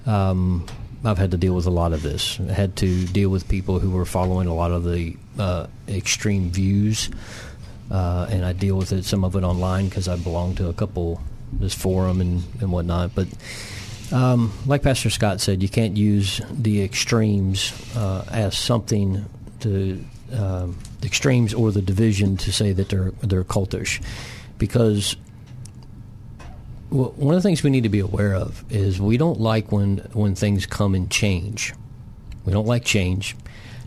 Um, 0.05 0.65
I've 1.05 1.17
had 1.17 1.31
to 1.31 1.37
deal 1.37 1.53
with 1.53 1.65
a 1.65 1.71
lot 1.71 1.91
of 1.91 2.01
this. 2.01 2.39
I 2.39 2.53
had 2.53 2.75
to 2.77 3.05
deal 3.05 3.29
with 3.29 3.47
people 3.49 3.79
who 3.79 3.91
were 3.91 4.05
following 4.05 4.47
a 4.47 4.53
lot 4.53 4.71
of 4.71 4.83
the 4.83 5.17
uh, 5.37 5.67
extreme 5.87 6.49
views, 6.49 7.09
uh, 7.91 8.27
and 8.29 8.45
I 8.45 8.53
deal 8.53 8.77
with 8.77 8.91
it 8.93 9.03
some 9.05 9.25
of 9.25 9.35
it 9.35 9.43
online 9.43 9.89
because 9.89 10.07
I 10.07 10.15
belong 10.15 10.55
to 10.55 10.69
a 10.69 10.73
couple 10.73 11.21
this 11.51 11.73
forum 11.73 12.21
and 12.21 12.43
and 12.61 12.71
whatnot. 12.71 13.13
But 13.13 13.27
um, 14.11 14.53
like 14.65 14.81
Pastor 14.81 15.09
Scott 15.09 15.41
said, 15.41 15.61
you 15.61 15.69
can't 15.69 15.97
use 15.97 16.39
the 16.51 16.81
extremes 16.83 17.73
uh, 17.97 18.25
as 18.31 18.57
something 18.57 19.25
to 19.59 20.03
um, 20.31 20.77
the 21.01 21.07
extremes 21.07 21.53
or 21.53 21.71
the 21.71 21.81
division 21.81 22.37
to 22.37 22.51
say 22.51 22.71
that 22.71 22.89
they're 22.89 23.11
they're 23.21 23.43
cultish, 23.43 24.01
because 24.57 25.17
well, 26.93 27.13
one 27.15 27.33
of 27.33 27.41
the 27.41 27.47
things 27.47 27.63
we 27.63 27.71
need 27.71 27.83
to 27.83 27.89
be 27.89 27.99
aware 27.99 28.35
of 28.35 28.63
is 28.71 29.01
we 29.01 29.17
don't 29.17 29.39
like 29.39 29.71
when 29.71 29.97
when 30.13 30.35
things 30.35 30.67
come 30.67 30.93
and 30.93 31.09
change. 31.09 31.73
We 32.45 32.53
don't 32.53 32.67
like 32.67 32.85
change, 32.85 33.35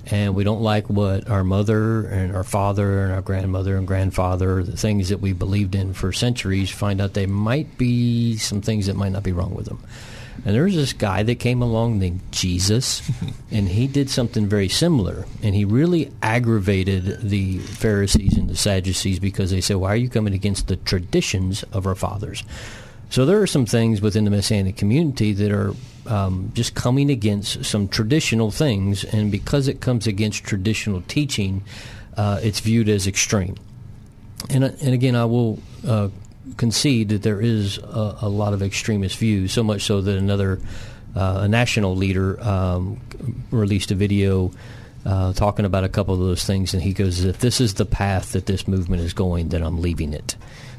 and 0.06 0.34
we 0.34 0.42
don't 0.42 0.60
like 0.60 0.90
what 0.90 1.28
our 1.30 1.44
mother 1.44 2.06
and 2.06 2.34
our 2.34 2.42
father 2.42 3.04
and 3.04 3.12
our 3.12 3.22
grandmother 3.22 3.76
and 3.76 3.86
grandfather, 3.86 4.64
the 4.64 4.76
things 4.76 5.10
that 5.10 5.20
we 5.20 5.32
believed 5.32 5.76
in 5.76 5.92
for 5.92 6.12
centuries, 6.12 6.68
find 6.68 7.00
out 7.00 7.14
they 7.14 7.26
might 7.26 7.78
be 7.78 8.36
some 8.38 8.60
things 8.60 8.86
that 8.86 8.96
might 8.96 9.12
not 9.12 9.22
be 9.22 9.32
wrong 9.32 9.54
with 9.54 9.66
them. 9.66 9.84
And 10.44 10.54
there 10.54 10.64
was 10.64 10.74
this 10.74 10.92
guy 10.92 11.22
that 11.22 11.36
came 11.36 11.62
along 11.62 11.98
named 12.00 12.20
Jesus, 12.32 13.08
and 13.52 13.68
he 13.68 13.86
did 13.86 14.10
something 14.10 14.48
very 14.48 14.68
similar. 14.68 15.26
And 15.42 15.54
he 15.54 15.64
really 15.64 16.12
aggravated 16.22 17.20
the 17.20 17.58
Pharisees 17.58 18.36
and 18.36 18.50
the 18.50 18.56
Sadducees 18.56 19.20
because 19.20 19.50
they 19.52 19.60
said, 19.60 19.76
Why 19.76 19.92
are 19.92 19.96
you 19.96 20.08
coming 20.08 20.34
against 20.34 20.66
the 20.66 20.76
traditions 20.76 21.62
of 21.72 21.86
our 21.86 21.94
fathers? 21.94 22.42
So 23.10 23.24
there 23.24 23.40
are 23.40 23.46
some 23.46 23.66
things 23.66 24.00
within 24.00 24.24
the 24.24 24.30
Messianic 24.30 24.76
community 24.76 25.32
that 25.32 25.52
are 25.52 25.74
um, 26.06 26.50
just 26.54 26.74
coming 26.74 27.10
against 27.10 27.64
some 27.64 27.88
traditional 27.88 28.50
things, 28.50 29.04
and 29.04 29.30
because 29.30 29.68
it 29.68 29.80
comes 29.80 30.06
against 30.06 30.44
traditional 30.44 31.02
teaching, 31.02 31.64
uh, 32.16 32.40
it's 32.42 32.60
viewed 32.60 32.88
as 32.88 33.06
extreme. 33.06 33.56
And, 34.50 34.64
uh, 34.64 34.70
and 34.80 34.94
again, 34.94 35.16
I 35.16 35.24
will 35.24 35.58
uh, 35.86 36.08
concede 36.56 37.08
that 37.10 37.22
there 37.22 37.40
is 37.40 37.78
a, 37.78 38.18
a, 38.22 38.28
lot 38.28 38.52
of 38.52 38.62
extremist 38.62 39.18
views, 39.18 39.52
so 39.52 39.62
much 39.62 39.82
so 39.82 40.00
that 40.00 40.16
another 40.16 40.60
uh, 41.14 41.40
a 41.42 41.48
national 41.48 41.96
leader 41.96 42.40
um, 42.42 43.00
released 43.50 43.90
a 43.90 43.94
video 43.94 44.52
uh, 45.04 45.32
talking 45.32 45.64
about 45.64 45.84
a 45.84 45.88
couple 45.88 46.14
of 46.14 46.20
those 46.20 46.44
things, 46.44 46.74
and 46.74 46.82
he 46.82 46.92
goes, 46.92 47.24
"If 47.24 47.38
this 47.38 47.60
is 47.60 47.74
the 47.74 47.86
path 47.86 48.32
that 48.32 48.46
this 48.46 48.66
movement 48.68 49.02
is 49.02 49.12
going, 49.12 49.48
then 49.48 49.62
I'm 49.62 49.80
leaving 49.80 50.12
it." 50.12 50.36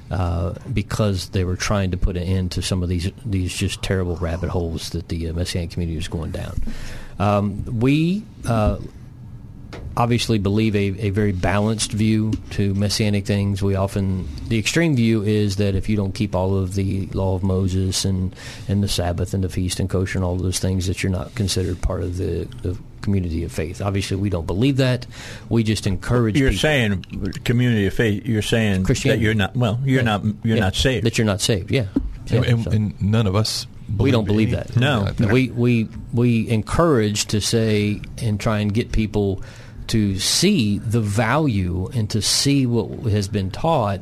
Uh, 0.10 0.54
because 0.72 1.30
they 1.30 1.44
were 1.44 1.58
trying 1.58 1.92
to 1.92 1.98
put 1.98 2.16
an 2.16 2.24
end 2.24 2.50
to 2.54 2.62
some 2.62 2.82
of 2.82 2.88
these 2.88 3.12
these 3.26 3.54
just 3.54 3.84
terrible 3.84 4.16
rabbit 4.16 4.50
holes 4.50 4.92
that 4.92 5.10
the 5.10 5.28
uh, 5.28 5.34
Messianic 5.34 5.72
community 5.72 5.98
was 5.98 6.08
going 6.08 6.32
down. 6.32 6.62
Um, 7.20 7.66
we 7.80 8.24
uh, 8.46 8.78
obviously 9.98 10.38
believe 10.38 10.76
a, 10.76 11.08
a 11.08 11.10
very 11.10 11.32
balanced 11.32 11.92
view 11.92 12.32
to 12.52 12.74
messianic 12.76 13.26
things. 13.26 13.62
We 13.62 13.76
often 13.76 14.30
the 14.48 14.58
extreme 14.60 14.96
view 14.96 15.24
is 15.24 15.58
that 15.58 15.76
if 15.76 15.90
you 15.90 15.98
don't 15.98 16.14
keep 16.14 16.36
all 16.36 16.56
of 16.56 16.76
the 16.76 17.08
law 17.08 17.36
of 17.36 17.44
Moses 17.44 18.06
and 18.06 18.36
and 18.68 18.82
the 18.82 18.88
Sabbath 18.88 19.34
and 19.34 19.44
the 19.44 19.50
feast 19.50 19.80
and 19.80 19.90
kosher 19.90 20.18
and 20.20 20.24
all 20.24 20.38
those 20.38 20.60
things, 20.60 20.88
that 20.88 21.04
you're 21.04 21.12
not 21.12 21.36
considered 21.36 21.82
part 21.82 22.04
of 22.04 22.18
the, 22.18 22.48
the 22.62 22.78
community 23.08 23.46
of 23.46 23.54
faith. 23.54 23.82
Obviously, 23.82 24.18
we 24.18 24.30
don't 24.30 24.46
believe 24.46 24.76
that. 24.78 25.08
We 25.48 25.64
just 25.64 25.88
encourage. 25.88 26.38
You're 26.38 26.50
people. 26.50 26.60
saying 26.60 27.04
community 27.46 27.88
of 27.88 27.94
faith. 27.94 28.26
You're 28.26 28.42
saying 28.42 28.84
that 28.84 29.20
you're 29.20 29.34
not. 29.34 29.56
Well, 29.56 29.80
you're 29.86 30.00
Yeah. 30.00 30.18
not. 30.18 30.24
You're 30.44 30.58
Yeah. 30.58 30.64
not 30.64 30.76
saved. 30.76 31.06
That 31.06 31.18
you're 31.18 31.26
not 31.26 31.40
saved. 31.40 31.72
Yeah. 31.72 31.86
And, 31.96 32.32
Yeah, 32.32 32.52
and, 32.52 32.64
so- 32.66 32.72
and 32.72 33.02
none 33.02 33.28
of 33.28 33.36
us. 33.38 33.66
we 33.98 34.12
don't 34.12 34.26
believe 34.28 34.50
any- 34.54 34.58
that. 34.58 34.76
No. 34.76 35.08
we 35.32 35.50
we 35.52 35.88
we 36.12 36.50
encourage 36.50 37.28
to 37.28 37.40
say 37.40 38.02
and 38.22 38.38
try 38.38 38.60
and 38.60 38.74
get 38.74 38.92
people 38.92 39.42
to 39.88 40.20
see 40.20 40.80
the 40.80 41.00
value 41.00 41.90
and 41.94 42.10
to 42.10 42.22
see 42.22 42.66
what 42.66 42.90
has 43.10 43.30
been 43.30 43.50
taught 43.52 44.02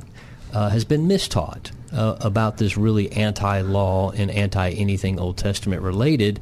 uh, 0.51 0.69
has 0.69 0.83
been 0.83 1.07
mistaught 1.07 1.69
uh, 1.93 2.15
about 2.21 2.57
this 2.57 2.75
really 2.75 3.11
anti-law 3.11 4.09
and 4.09 4.31
anti-anything 4.31 5.19
Old 5.19 5.37
Testament 5.37 5.83
related. 5.83 6.39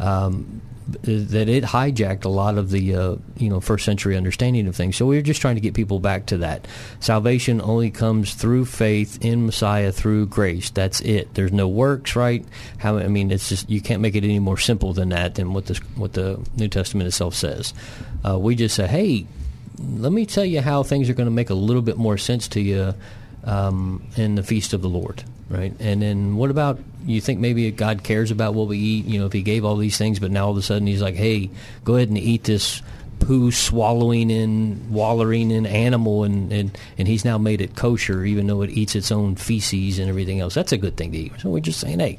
Um, 0.00 0.62
that 1.02 1.48
it 1.48 1.64
hijacked 1.64 2.24
a 2.24 2.28
lot 2.28 2.58
of 2.58 2.70
the 2.70 2.94
uh, 2.94 3.16
you 3.36 3.48
know 3.48 3.60
first 3.60 3.84
century 3.84 4.16
understanding 4.16 4.66
of 4.66 4.76
things. 4.76 4.96
So 4.96 5.06
we 5.06 5.18
are 5.18 5.22
just 5.22 5.40
trying 5.40 5.56
to 5.56 5.60
get 5.60 5.74
people 5.74 5.98
back 5.98 6.26
to 6.26 6.38
that. 6.38 6.66
Salvation 7.00 7.60
only 7.60 7.90
comes 7.90 8.34
through 8.34 8.66
faith 8.66 9.18
in 9.24 9.46
Messiah 9.46 9.90
through 9.92 10.26
grace. 10.26 10.70
That's 10.70 11.00
it. 11.00 11.34
There's 11.34 11.52
no 11.52 11.68
works, 11.68 12.14
right? 12.14 12.44
How 12.78 12.98
I 12.98 13.08
mean, 13.08 13.30
it's 13.30 13.48
just 13.48 13.68
you 13.68 13.80
can't 13.80 14.00
make 14.00 14.14
it 14.14 14.24
any 14.24 14.38
more 14.38 14.58
simple 14.58 14.92
than 14.92 15.08
that 15.10 15.34
than 15.34 15.52
what 15.52 15.66
the 15.66 15.80
what 15.96 16.12
the 16.12 16.40
New 16.56 16.68
Testament 16.68 17.08
itself 17.08 17.34
says. 17.34 17.74
Uh, 18.24 18.38
we 18.38 18.54
just 18.54 18.74
say, 18.74 18.86
hey, 18.86 19.26
let 19.78 20.12
me 20.12 20.26
tell 20.26 20.44
you 20.44 20.60
how 20.60 20.82
things 20.82 21.10
are 21.10 21.14
going 21.14 21.26
to 21.26 21.32
make 21.32 21.50
a 21.50 21.54
little 21.54 21.82
bit 21.82 21.96
more 21.96 22.16
sense 22.16 22.48
to 22.48 22.60
you 22.60 22.94
um, 23.44 24.04
in 24.16 24.34
the 24.34 24.42
feast 24.42 24.72
of 24.72 24.82
the 24.82 24.88
Lord, 24.88 25.22
right? 25.48 25.72
And 25.80 26.02
then 26.02 26.36
what 26.36 26.50
about 26.50 26.78
you 27.06 27.20
think 27.20 27.40
maybe 27.40 27.70
God 27.70 28.02
cares 28.02 28.30
about 28.30 28.54
what 28.54 28.68
we 28.68 28.78
eat? 28.78 29.04
You 29.06 29.20
know, 29.20 29.26
if 29.26 29.32
He 29.32 29.42
gave 29.42 29.64
all 29.64 29.76
these 29.76 29.98
things, 29.98 30.18
but 30.18 30.30
now 30.30 30.46
all 30.46 30.50
of 30.52 30.56
a 30.56 30.62
sudden 30.62 30.86
He's 30.86 31.02
like, 31.02 31.14
hey, 31.14 31.50
go 31.84 31.96
ahead 31.96 32.08
and 32.08 32.18
eat 32.18 32.44
this 32.44 32.82
poo 33.18 33.50
swallowing 33.50 34.30
and 34.30 34.90
wallowing 34.90 35.50
in 35.50 35.66
animal, 35.66 36.24
and, 36.24 36.52
and 36.52 36.78
and 36.98 37.08
He's 37.08 37.24
now 37.24 37.38
made 37.38 37.60
it 37.60 37.76
kosher, 37.76 38.24
even 38.24 38.46
though 38.46 38.62
it 38.62 38.70
eats 38.70 38.94
its 38.94 39.10
own 39.10 39.36
feces 39.36 39.98
and 39.98 40.08
everything 40.08 40.40
else. 40.40 40.54
That's 40.54 40.72
a 40.72 40.78
good 40.78 40.96
thing 40.96 41.12
to 41.12 41.18
eat. 41.18 41.32
So 41.38 41.50
we're 41.50 41.60
just 41.60 41.80
saying, 41.80 42.00
hey, 42.00 42.18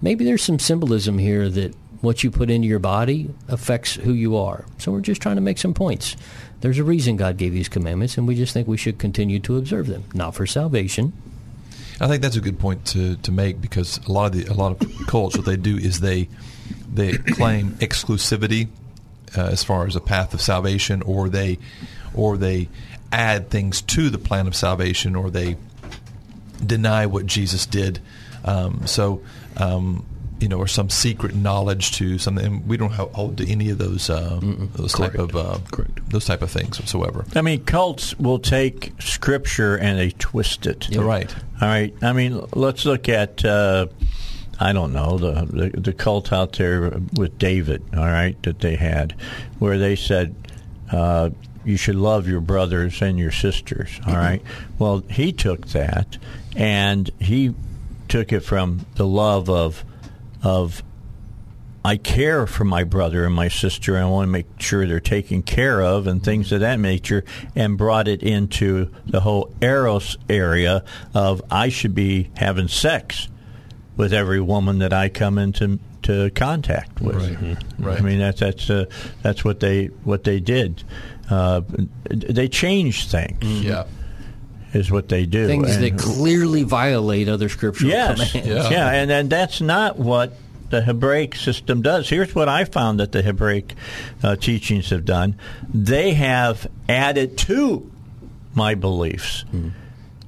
maybe 0.00 0.24
there's 0.24 0.42
some 0.42 0.58
symbolism 0.58 1.18
here 1.18 1.48
that 1.48 1.74
what 2.00 2.24
you 2.24 2.30
put 2.30 2.50
into 2.50 2.66
your 2.66 2.78
body 2.78 3.28
affects 3.48 3.94
who 3.94 4.12
you 4.12 4.36
are. 4.36 4.64
So 4.78 4.90
we're 4.92 5.00
just 5.00 5.20
trying 5.20 5.36
to 5.36 5.42
make 5.42 5.58
some 5.58 5.74
points. 5.74 6.16
There's 6.60 6.78
a 6.78 6.84
reason 6.84 7.16
God 7.16 7.36
gave 7.36 7.52
these 7.52 7.68
commandments, 7.68 8.16
and 8.16 8.26
we 8.26 8.34
just 8.34 8.52
think 8.52 8.68
we 8.68 8.76
should 8.76 8.98
continue 8.98 9.38
to 9.40 9.56
observe 9.56 9.86
them, 9.86 10.04
not 10.14 10.34
for 10.34 10.46
salvation. 10.46 11.12
I 12.00 12.08
think 12.08 12.22
that's 12.22 12.36
a 12.36 12.40
good 12.40 12.58
point 12.58 12.86
to, 12.86 13.16
to 13.16 13.32
make 13.32 13.60
because 13.60 13.98
a 14.06 14.12
lot 14.12 14.26
of 14.26 14.32
the 14.32 14.52
a 14.52 14.54
lot 14.54 14.72
of 14.72 15.06
cults 15.06 15.36
what 15.36 15.44
they 15.44 15.56
do 15.56 15.76
is 15.76 16.00
they 16.00 16.28
they 16.92 17.12
claim 17.12 17.72
exclusivity 17.72 18.68
uh, 19.36 19.42
as 19.42 19.62
far 19.62 19.86
as 19.86 19.96
a 19.96 20.00
path 20.00 20.32
of 20.34 20.40
salvation, 20.40 21.02
or 21.02 21.28
they 21.28 21.58
or 22.14 22.36
they 22.36 22.68
add 23.12 23.50
things 23.50 23.82
to 23.82 24.08
the 24.10 24.18
plan 24.18 24.46
of 24.46 24.56
salvation, 24.56 25.14
or 25.14 25.30
they 25.30 25.56
deny 26.64 27.06
what 27.06 27.26
Jesus 27.26 27.66
did. 27.66 28.00
Um, 28.44 28.86
so. 28.86 29.22
Um, 29.56 30.06
you 30.40 30.48
know, 30.48 30.58
or 30.58 30.66
some 30.66 30.88
secret 30.88 31.34
knowledge 31.34 31.92
to 31.92 32.18
something. 32.18 32.44
And 32.44 32.66
we 32.66 32.76
don't 32.76 32.92
ho- 32.92 33.10
hold 33.14 33.38
to 33.38 33.50
any 33.50 33.70
of 33.70 33.78
those 33.78 34.08
uh, 34.10 34.40
those 34.74 34.92
type 34.94 35.14
of 35.14 35.36
uh, 35.36 35.58
those 36.08 36.24
type 36.24 36.42
of 36.42 36.50
things 36.50 36.80
whatsoever. 36.80 37.24
I 37.34 37.42
mean, 37.42 37.64
cults 37.64 38.18
will 38.18 38.38
take 38.38 38.92
scripture 38.98 39.76
and 39.76 39.98
they 39.98 40.10
twist 40.10 40.66
it. 40.66 40.88
Yeah. 40.88 41.02
Right. 41.02 41.32
All 41.60 41.68
right. 41.68 41.94
I 42.02 42.12
mean, 42.12 42.42
let's 42.54 42.84
look 42.84 43.08
at. 43.08 43.44
Uh, 43.44 43.86
I 44.58 44.72
don't 44.72 44.92
know 44.92 45.16
the, 45.16 45.46
the 45.72 45.80
the 45.80 45.92
cult 45.92 46.32
out 46.32 46.54
there 46.54 46.90
with 47.14 47.38
David. 47.38 47.82
All 47.96 48.04
right, 48.04 48.40
that 48.42 48.60
they 48.60 48.76
had, 48.76 49.14
where 49.58 49.78
they 49.78 49.96
said. 49.96 50.34
Uh, 50.90 51.30
you 51.62 51.76
should 51.76 51.94
love 51.94 52.26
your 52.26 52.40
brothers 52.40 53.02
and 53.02 53.18
your 53.18 53.30
sisters. 53.30 54.00
All 54.06 54.16
right. 54.16 54.42
Well, 54.78 55.04
he 55.10 55.30
took 55.30 55.68
that, 55.68 56.16
and 56.56 57.08
he 57.20 57.54
took 58.08 58.32
it 58.32 58.40
from 58.40 58.86
the 58.94 59.06
love 59.06 59.50
of 59.50 59.84
of 60.42 60.82
I 61.84 61.96
care 61.96 62.46
for 62.46 62.64
my 62.64 62.84
brother 62.84 63.24
and 63.24 63.34
my 63.34 63.48
sister. 63.48 63.94
and 63.96 64.04
I 64.04 64.08
want 64.08 64.28
to 64.28 64.30
make 64.32 64.46
sure 64.58 64.86
they're 64.86 65.00
taken 65.00 65.42
care 65.42 65.80
of 65.80 66.06
and 66.06 66.22
things 66.22 66.52
of 66.52 66.60
that 66.60 66.78
nature, 66.78 67.24
and 67.56 67.78
brought 67.78 68.06
it 68.06 68.22
into 68.22 68.90
the 69.06 69.20
whole 69.20 69.52
eros 69.62 70.18
area 70.28 70.84
of 71.14 71.40
I 71.50 71.70
should 71.70 71.94
be 71.94 72.30
having 72.36 72.68
sex 72.68 73.28
with 73.96 74.12
every 74.12 74.40
woman 74.40 74.78
that 74.80 74.92
I 74.92 75.08
come 75.08 75.38
into 75.38 75.78
to 76.02 76.30
contact 76.30 77.00
with. 77.00 77.16
Right. 77.16 77.56
Right. 77.78 77.98
I 77.98 78.02
mean 78.02 78.18
that's 78.18 78.40
that's 78.40 78.70
uh, 78.70 78.86
that's 79.22 79.44
what 79.44 79.60
they 79.60 79.86
what 80.04 80.24
they 80.24 80.40
did. 80.40 80.82
Uh, 81.30 81.62
they 82.10 82.48
changed 82.48 83.10
things. 83.10 83.42
Yeah. 83.42 83.84
Is 84.72 84.90
what 84.90 85.08
they 85.08 85.26
do. 85.26 85.46
Things 85.48 85.74
And- 85.76 85.82
that 85.84 85.98
clearly 85.98 86.62
violate 86.62 87.28
other 87.28 87.48
scriptural 87.48 87.90
Yes. 87.90 88.30
commands. 88.32 88.70
Yeah. 88.70 88.88
and 88.90 89.10
and 89.10 89.28
that's 89.30 89.60
not 89.60 89.98
what 89.98 90.36
the 90.70 90.80
Hebraic 90.82 91.34
system 91.34 91.82
does. 91.82 92.08
Here's 92.08 92.32
what 92.34 92.48
I 92.48 92.64
found 92.64 93.00
that 93.00 93.10
the 93.10 93.22
Hebraic 93.22 93.74
uh, 94.22 94.36
teachings 94.36 94.90
have 94.90 95.04
done. 95.04 95.34
They 95.74 96.12
have 96.14 96.68
added 96.88 97.36
to 97.38 97.90
my 98.54 98.76
beliefs 98.76 99.44
in 99.52 99.74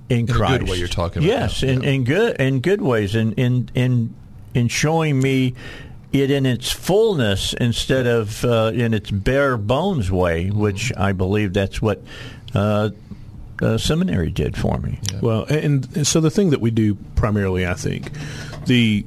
In 0.08 0.18
a 0.18 0.22
good 0.24 0.34
Christ. 0.36 0.68
way 0.68 0.76
you're 0.78 0.88
talking 0.88 1.22
about 1.22 1.28
Yes, 1.40 1.62
now. 1.62 1.68
in, 1.70 1.84
in 1.84 2.04
good 2.04 2.36
in 2.40 2.58
good 2.60 2.82
ways, 2.82 3.14
in 3.14 3.32
in 3.34 3.68
in 3.76 4.14
in 4.54 4.66
showing 4.66 5.20
me 5.20 5.54
it 6.12 6.30
in 6.32 6.44
its 6.46 6.70
fullness 6.72 7.54
instead 7.54 8.06
of 8.08 8.44
uh, 8.44 8.72
in 8.74 8.92
its 8.92 9.10
bare 9.12 9.56
bones 9.56 10.10
way, 10.10 10.50
which 10.50 10.92
I 10.96 11.12
believe 11.12 11.52
that's 11.52 11.80
what 11.80 12.02
uh, 12.54 12.90
uh, 13.62 13.78
seminary 13.78 14.30
did 14.30 14.56
for 14.56 14.78
me. 14.78 14.98
Well, 15.20 15.44
and, 15.44 15.88
and 15.96 16.06
so 16.06 16.20
the 16.20 16.30
thing 16.30 16.50
that 16.50 16.60
we 16.60 16.70
do 16.70 16.94
primarily, 17.14 17.66
I 17.66 17.74
think, 17.74 18.10
the 18.66 19.04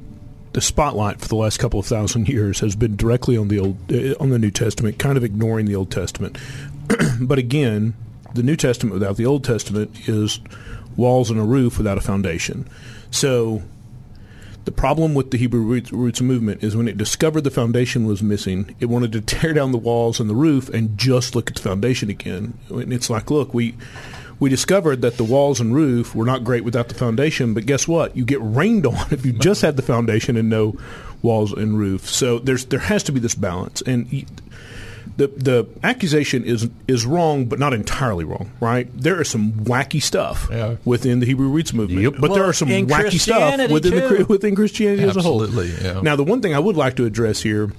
the 0.52 0.62
spotlight 0.62 1.20
for 1.20 1.28
the 1.28 1.36
last 1.36 1.58
couple 1.58 1.78
of 1.78 1.84
thousand 1.84 2.28
years 2.30 2.60
has 2.60 2.74
been 2.74 2.96
directly 2.96 3.36
on 3.36 3.48
the 3.48 3.58
old 3.58 3.92
uh, 3.92 4.14
on 4.18 4.30
the 4.30 4.38
New 4.38 4.50
Testament, 4.50 4.98
kind 4.98 5.16
of 5.16 5.24
ignoring 5.24 5.66
the 5.66 5.76
Old 5.76 5.90
Testament. 5.90 6.38
but 7.20 7.38
again, 7.38 7.94
the 8.34 8.42
New 8.42 8.56
Testament 8.56 8.94
without 8.94 9.16
the 9.16 9.26
Old 9.26 9.44
Testament 9.44 10.08
is 10.08 10.40
walls 10.96 11.30
and 11.30 11.38
a 11.38 11.42
roof 11.42 11.76
without 11.76 11.98
a 11.98 12.00
foundation. 12.00 12.68
So 13.10 13.62
the 14.64 14.72
problem 14.72 15.14
with 15.14 15.30
the 15.30 15.38
Hebrew 15.38 15.60
roots, 15.60 15.92
roots 15.92 16.20
movement 16.20 16.62
is 16.64 16.76
when 16.76 16.88
it 16.88 16.96
discovered 16.96 17.42
the 17.42 17.50
foundation 17.50 18.06
was 18.06 18.22
missing, 18.22 18.74
it 18.80 18.86
wanted 18.86 19.12
to 19.12 19.20
tear 19.36 19.52
down 19.52 19.72
the 19.72 19.78
walls 19.78 20.20
and 20.20 20.28
the 20.28 20.34
roof 20.34 20.68
and 20.70 20.98
just 20.98 21.34
look 21.34 21.50
at 21.50 21.56
the 21.56 21.62
foundation 21.62 22.10
again. 22.10 22.58
And 22.68 22.92
it's 22.92 23.10
like, 23.10 23.30
look, 23.30 23.54
we 23.54 23.74
we 24.38 24.50
discovered 24.50 25.02
that 25.02 25.16
the 25.16 25.24
walls 25.24 25.60
and 25.60 25.74
roof 25.74 26.14
were 26.14 26.24
not 26.26 26.44
great 26.44 26.64
without 26.64 26.88
the 26.88 26.94
foundation, 26.94 27.54
but 27.54 27.64
guess 27.66 27.88
what? 27.88 28.16
You 28.16 28.24
get 28.24 28.38
rained 28.42 28.86
on 28.92 29.06
if 29.10 29.24
you 29.24 29.32
just 29.32 29.62
had 29.62 29.76
the 29.76 29.82
foundation 29.82 30.36
and 30.36 30.48
no 30.50 30.76
walls 31.22 31.52
and 31.52 31.78
roof. 31.78 32.08
So 32.08 32.38
there's 32.38 32.66
there 32.66 32.80
has 32.80 33.02
to 33.04 33.12
be 33.12 33.20
this 33.20 33.34
balance, 33.34 33.82
and 33.82 34.06
y- 34.12 34.24
the 35.16 35.28
the 35.28 35.66
accusation 35.82 36.44
is 36.44 36.68
is 36.86 37.06
wrong, 37.06 37.46
but 37.46 37.58
not 37.58 37.72
entirely 37.72 38.24
wrong, 38.24 38.50
right? 38.60 38.86
There 38.94 39.20
is 39.22 39.30
some 39.30 39.52
wacky 39.52 40.02
stuff 40.02 40.50
within 40.84 41.20
the 41.20 41.26
Hebrew 41.26 41.48
Roots 41.48 41.72
movement, 41.72 42.20
but 42.20 42.34
there 42.34 42.44
are 42.44 42.52
some 42.52 42.68
wacky 42.68 43.18
stuff 43.18 43.70
within 43.70 43.94
the 43.94 44.08
too. 44.08 44.14
Chri- 44.24 44.28
within 44.28 44.54
Christianity 44.54 45.04
as 45.04 45.16
a 45.16 45.22
whole. 45.22 45.46
Yeah. 45.46 46.00
Now, 46.02 46.16
the 46.16 46.24
one 46.24 46.42
thing 46.42 46.54
I 46.54 46.58
would 46.58 46.76
like 46.76 46.96
to 46.96 47.06
address 47.06 47.40
here 47.40 47.72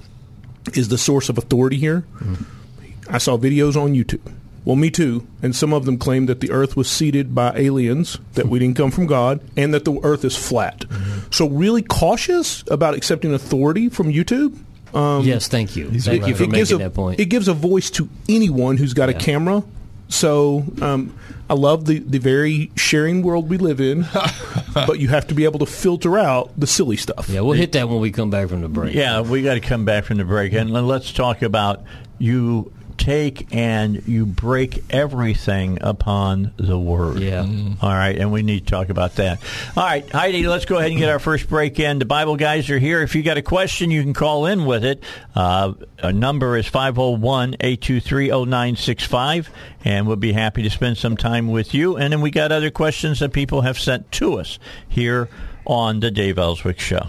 is 0.74 0.88
the 0.88 0.98
source 0.98 1.28
of 1.28 1.38
authority 1.38 1.76
here. 1.76 2.04
Mm-hmm. 2.16 3.14
I 3.14 3.18
saw 3.18 3.38
videos 3.38 3.76
on 3.80 3.94
YouTube. 3.94 4.20
Well, 4.64 4.76
me 4.76 4.90
too. 4.90 5.26
And 5.42 5.54
some 5.54 5.72
of 5.72 5.84
them 5.84 5.98
claim 5.98 6.26
that 6.26 6.40
the 6.40 6.50
Earth 6.50 6.76
was 6.76 6.90
seeded 6.90 7.34
by 7.34 7.52
aliens, 7.56 8.18
that 8.34 8.46
we 8.46 8.58
didn't 8.58 8.76
come 8.76 8.90
from 8.90 9.06
God, 9.06 9.40
and 9.56 9.72
that 9.72 9.84
the 9.84 9.98
Earth 10.02 10.24
is 10.24 10.36
flat. 10.36 10.84
So, 11.30 11.48
really 11.48 11.82
cautious 11.82 12.64
about 12.70 12.94
accepting 12.94 13.32
authority 13.32 13.88
from 13.88 14.12
YouTube. 14.12 14.58
Um, 14.94 15.24
yes, 15.24 15.48
thank 15.48 15.76
you. 15.76 15.90
Thank 15.90 16.26
you 16.26 16.34
for 16.34 16.44
it 16.44 16.50
gives 16.50 16.70
making 16.70 16.86
a, 16.86 16.88
that 16.88 16.94
point. 16.94 17.20
It 17.20 17.26
gives 17.26 17.48
a 17.48 17.54
voice 17.54 17.90
to 17.92 18.08
anyone 18.28 18.76
who's 18.76 18.94
got 18.94 19.08
a 19.08 19.14
camera. 19.14 19.62
So 20.08 20.64
um, 20.80 21.14
I 21.50 21.54
love 21.54 21.84
the, 21.84 21.98
the 21.98 22.18
very 22.18 22.70
sharing 22.76 23.22
world 23.22 23.50
we 23.50 23.58
live 23.58 23.80
in, 23.80 24.06
but 24.74 24.98
you 24.98 25.08
have 25.08 25.26
to 25.28 25.34
be 25.34 25.44
able 25.44 25.58
to 25.58 25.66
filter 25.66 26.18
out 26.18 26.50
the 26.58 26.66
silly 26.66 26.96
stuff. 26.96 27.28
Yeah, 27.28 27.42
we'll 27.42 27.52
hit 27.52 27.72
that 27.72 27.88
when 27.88 28.00
we 28.00 28.10
come 28.10 28.30
back 28.30 28.48
from 28.48 28.62
the 28.62 28.68
break. 28.68 28.94
Yeah, 28.94 29.20
we 29.20 29.42
got 29.42 29.54
to 29.54 29.60
come 29.60 29.84
back 29.84 30.04
from 30.04 30.16
the 30.16 30.24
break, 30.24 30.54
and 30.54 30.70
let's 30.70 31.12
talk 31.12 31.42
about 31.42 31.84
you 32.18 32.72
take 32.98 33.54
and 33.54 34.06
you 34.06 34.26
break 34.26 34.84
everything 34.90 35.78
upon 35.80 36.52
the 36.56 36.78
word. 36.78 37.20
Yeah. 37.20 37.46
All 37.80 37.90
right, 37.90 38.16
and 38.16 38.30
we 38.30 38.42
need 38.42 38.66
to 38.66 38.70
talk 38.70 38.90
about 38.90 39.14
that. 39.14 39.40
All 39.76 39.84
right, 39.84 40.08
Heidi, 40.10 40.46
let's 40.46 40.64
go 40.64 40.76
ahead 40.76 40.90
and 40.90 40.98
get 40.98 41.08
our 41.08 41.18
first 41.18 41.48
break 41.48 41.78
in. 41.80 41.98
The 41.98 42.04
Bible 42.04 42.36
guys 42.36 42.68
are 42.70 42.78
here. 42.78 43.00
If 43.02 43.14
you 43.14 43.22
got 43.22 43.38
a 43.38 43.42
question, 43.42 43.90
you 43.90 44.02
can 44.02 44.14
call 44.14 44.46
in 44.46 44.66
with 44.66 44.84
it. 44.84 45.02
Uh, 45.34 45.74
a 45.98 46.12
number 46.12 46.56
is 46.56 46.66
501 46.66 47.54
823 47.60 48.28
0965, 48.28 49.50
and 49.84 50.06
we'll 50.06 50.16
be 50.16 50.32
happy 50.32 50.62
to 50.62 50.70
spend 50.70 50.98
some 50.98 51.16
time 51.16 51.48
with 51.48 51.72
you. 51.72 51.96
And 51.96 52.12
then 52.12 52.20
we 52.20 52.30
got 52.30 52.52
other 52.52 52.70
questions 52.70 53.20
that 53.20 53.32
people 53.32 53.62
have 53.62 53.78
sent 53.78 54.10
to 54.12 54.38
us 54.38 54.58
here 54.88 55.28
on 55.64 56.00
the 56.00 56.10
Dave 56.10 56.38
Elswick 56.38 56.80
Show. 56.80 57.08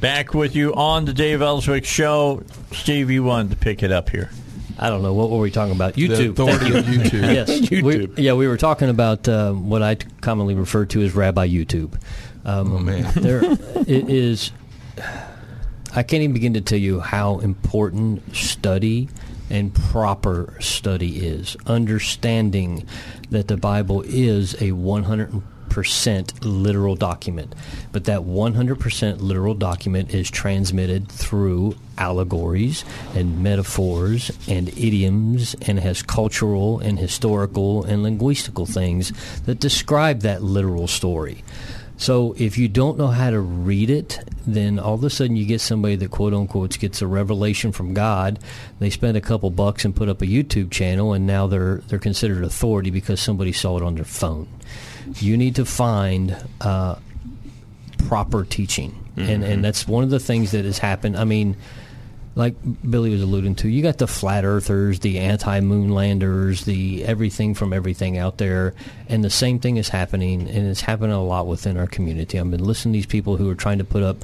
Back 0.00 0.34
with 0.34 0.54
you 0.54 0.74
on 0.74 1.06
the 1.06 1.14
Dave 1.14 1.40
Elswick 1.40 1.86
Show. 1.86 2.42
Steve, 2.72 3.10
you 3.10 3.22
wanted 3.22 3.50
to 3.50 3.56
pick 3.56 3.82
it 3.82 3.90
up 3.90 4.10
here. 4.10 4.30
I 4.78 4.90
don't 4.90 5.02
know 5.02 5.14
what 5.14 5.30
were 5.30 5.38
we 5.38 5.50
talking 5.50 5.74
about. 5.74 5.94
YouTube. 5.94 6.30
authority 6.32 6.66
you. 6.66 6.76
of 6.76 6.84
YouTube. 6.84 7.22
yes. 7.34 7.50
YouTube. 7.60 7.82
We, 8.16 8.22
yeah, 8.22 8.34
we 8.34 8.46
were 8.46 8.56
talking 8.56 8.88
about 8.88 9.28
uh, 9.28 9.52
what 9.52 9.82
I 9.82 9.96
commonly 10.20 10.54
refer 10.54 10.84
to 10.86 11.02
as 11.02 11.14
Rabbi 11.14 11.48
YouTube. 11.48 11.94
Um, 12.44 12.72
Oh, 12.72 12.78
man. 12.78 13.10
there 13.16 13.42
it 13.44 14.08
is. 14.10 14.52
I 15.94 16.02
can't 16.02 16.22
even 16.22 16.34
begin 16.34 16.54
to 16.54 16.60
tell 16.60 16.78
you 16.78 17.00
how 17.00 17.38
important 17.38 18.36
study 18.36 19.08
and 19.48 19.74
proper 19.74 20.54
study 20.60 21.26
is. 21.26 21.56
Understanding 21.66 22.86
that 23.30 23.48
the 23.48 23.56
Bible 23.56 24.02
is 24.02 24.54
a 24.54 24.72
100% 24.72 25.42
literal 26.42 26.96
document, 26.96 27.54
but 27.92 28.04
that 28.04 28.20
100% 28.20 29.20
literal 29.20 29.54
document 29.54 30.14
is 30.14 30.30
transmitted 30.30 31.10
through 31.10 31.76
allegories 31.98 32.84
and 33.14 33.42
metaphors 33.42 34.30
and 34.48 34.68
idioms 34.70 35.54
and 35.62 35.78
has 35.78 36.02
cultural 36.02 36.78
and 36.80 36.98
historical 36.98 37.84
and 37.84 38.04
linguistical 38.04 38.68
things 38.68 39.12
that 39.42 39.60
describe 39.60 40.20
that 40.20 40.42
literal 40.42 40.86
story. 40.86 41.42
So 41.98 42.34
if 42.36 42.58
you 42.58 42.68
don't 42.68 42.98
know 42.98 43.06
how 43.06 43.30
to 43.30 43.40
read 43.40 43.88
it, 43.88 44.18
then 44.46 44.78
all 44.78 44.94
of 44.94 45.04
a 45.04 45.08
sudden 45.08 45.36
you 45.36 45.46
get 45.46 45.60
somebody 45.62 45.96
that 45.96 46.10
quote 46.10 46.34
unquote 46.34 46.78
gets 46.78 47.00
a 47.00 47.06
revelation 47.06 47.72
from 47.72 47.94
God. 47.94 48.38
They 48.78 48.90
spend 48.90 49.16
a 49.16 49.22
couple 49.22 49.50
bucks 49.50 49.84
and 49.84 49.96
put 49.96 50.08
up 50.08 50.20
a 50.20 50.26
YouTube 50.26 50.70
channel, 50.70 51.14
and 51.14 51.26
now 51.26 51.46
they're 51.46 51.78
they're 51.88 51.98
considered 51.98 52.44
authority 52.44 52.90
because 52.90 53.20
somebody 53.20 53.52
saw 53.52 53.78
it 53.78 53.82
on 53.82 53.94
their 53.94 54.04
phone. 54.04 54.48
You 55.14 55.36
need 55.36 55.56
to 55.56 55.64
find 55.64 56.36
uh, 56.60 56.96
proper 58.06 58.44
teaching, 58.44 59.08
and 59.16 59.42
and 59.44 59.64
that's 59.64 59.86
one 59.86 60.04
of 60.04 60.10
the 60.10 60.20
things 60.20 60.52
that 60.52 60.64
has 60.64 60.78
happened. 60.78 61.16
I 61.16 61.24
mean 61.24 61.56
like 62.36 62.54
Billy 62.88 63.10
was 63.10 63.22
alluding 63.22 63.54
to, 63.56 63.68
you 63.68 63.82
got 63.82 63.96
the 63.96 64.06
flat 64.06 64.44
earthers, 64.44 65.00
the 65.00 65.18
anti 65.18 65.60
moonlanders, 65.60 66.66
the 66.66 67.02
everything 67.04 67.54
from 67.54 67.72
everything 67.72 68.18
out 68.18 68.36
there, 68.36 68.74
and 69.08 69.24
the 69.24 69.30
same 69.30 69.58
thing 69.58 69.78
is 69.78 69.88
happening, 69.88 70.42
and 70.42 70.68
it's 70.68 70.82
happening 70.82 71.12
a 71.12 71.24
lot 71.24 71.46
within 71.46 71.78
our 71.78 71.86
community. 71.86 72.38
I've 72.38 72.50
been 72.50 72.62
listening 72.62 72.92
to 72.92 72.98
these 72.98 73.06
people 73.06 73.38
who 73.38 73.48
are 73.48 73.54
trying 73.54 73.78
to 73.78 73.84
put 73.84 74.02
up 74.02 74.22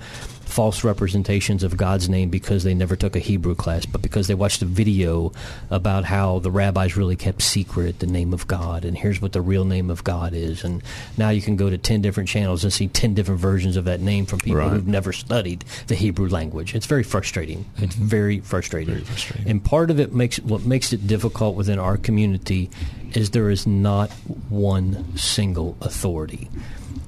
false 0.53 0.85
representations 0.85 1.63
of 1.63 1.77
God's 1.77 2.09
name 2.09 2.29
because 2.29 2.63
they 2.63 2.75
never 2.75 2.95
took 2.95 3.17
a 3.17 3.19
Hebrew 3.19 3.55
class, 3.55 3.87
but 3.87 4.03
because 4.03 4.27
they 4.27 4.35
watched 4.35 4.61
a 4.61 4.67
video 4.67 5.33
about 5.71 6.05
how 6.05 6.39
the 6.41 6.51
rabbis 6.51 6.97
really 6.97 7.17
kept 7.17 7.41
secret 7.41 7.99
the 8.01 8.07
name 8.07 8.35
of 8.35 8.47
God, 8.47 8.85
and 8.85 8.97
here's 8.97 9.21
what 9.23 9.33
the 9.33 9.41
real 9.41 9.65
name 9.65 9.89
of 9.91 10.05
God 10.05 10.35
is. 10.35 10.63
And 10.63 10.83
now 11.17 11.31
you 11.31 11.41
can 11.41 11.57
go 11.57 11.71
to 11.71 11.79
10 11.79 12.03
different 12.03 12.29
channels 12.29 12.65
and 12.65 12.73
see 12.73 12.89
10 12.89 13.15
different 13.15 13.41
versions 13.41 13.77
of 13.77 13.87
that 13.87 14.01
name 14.01 14.27
from 14.27 14.39
people 14.41 14.61
Right. 14.61 14.71
who've 14.71 14.87
never 14.87 15.13
studied 15.13 15.65
the 15.87 15.95
Hebrew 15.95 16.29
language. 16.29 16.75
It's 16.75 16.87
very 16.87 17.03
frustrating. 17.03 17.65
Mm-hmm. 17.65 17.85
It's 17.85 17.95
very 17.95 18.41
frustrating. 18.41 18.95
very 18.95 19.05
frustrating. 19.07 19.49
And 19.49 19.65
part 19.65 19.91
of 19.91 19.99
it 19.99 20.13
makes 20.13 20.39
what 20.41 20.65
makes 20.67 20.93
it 20.93 21.07
difficult 21.07 21.57
within 21.57 21.79
our 21.79 21.97
community 21.97 22.69
is 23.15 23.31
there 23.31 23.49
is 23.51 23.67
not 23.67 24.11
one 24.51 25.17
single 25.17 25.77
authority. 25.81 26.51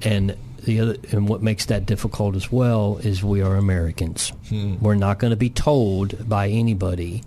And 0.03 0.37
the 0.65 0.81
other 0.81 0.97
and 1.11 1.29
what 1.29 1.43
makes 1.43 1.67
that 1.67 1.87
difficult 1.87 2.37
as 2.37 2.51
well 2.51 2.99
is 2.99 3.23
we 3.23 3.43
are 3.43 3.57
Americans. 3.57 4.33
We're 4.83 4.95
not 4.95 5.19
going 5.19 5.31
to 5.31 5.37
be 5.37 5.51
told 5.51 6.29
by 6.29 6.49
anybody. 6.49 7.23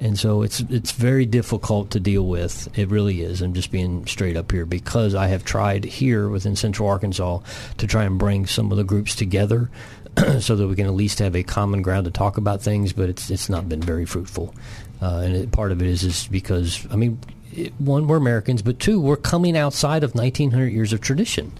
And 0.00 0.16
so 0.16 0.42
it's 0.42 0.60
it's 0.60 0.92
very 0.92 1.26
difficult 1.26 1.90
to 1.90 2.00
deal 2.00 2.24
with. 2.26 2.68
It 2.78 2.88
really 2.88 3.22
is. 3.22 3.42
I'm 3.42 3.52
just 3.52 3.72
being 3.72 4.06
straight 4.06 4.36
up 4.36 4.52
here 4.52 4.64
because 4.64 5.14
I 5.14 5.26
have 5.28 5.44
tried 5.44 5.84
here 5.84 6.28
within 6.28 6.54
Central 6.54 6.88
Arkansas 6.88 7.40
to 7.78 7.86
try 7.86 8.04
and 8.04 8.18
bring 8.18 8.46
some 8.46 8.70
of 8.70 8.78
the 8.78 8.84
groups 8.84 9.16
together 9.16 9.70
so 10.40 10.54
that 10.54 10.68
we 10.68 10.76
can 10.76 10.86
at 10.86 10.94
least 10.94 11.18
have 11.18 11.34
a 11.34 11.42
common 11.42 11.82
ground 11.82 12.04
to 12.04 12.12
talk 12.12 12.36
about 12.36 12.62
things. 12.62 12.92
But 12.92 13.08
it's 13.08 13.28
it's 13.28 13.48
not 13.48 13.68
been 13.68 13.80
very 13.82 14.04
fruitful. 14.04 14.54
Uh, 15.02 15.22
and 15.24 15.34
it, 15.34 15.52
part 15.52 15.72
of 15.72 15.82
it 15.82 15.88
is 15.88 16.04
is 16.04 16.28
because 16.28 16.86
I 16.92 16.96
mean, 16.96 17.18
it, 17.52 17.72
one 17.78 18.06
we're 18.06 18.16
Americans, 18.16 18.62
but 18.62 18.78
two 18.78 19.00
we're 19.00 19.16
coming 19.16 19.56
outside 19.56 20.04
of 20.04 20.14
1900 20.14 20.68
years 20.68 20.92
of 20.92 21.00
tradition, 21.00 21.52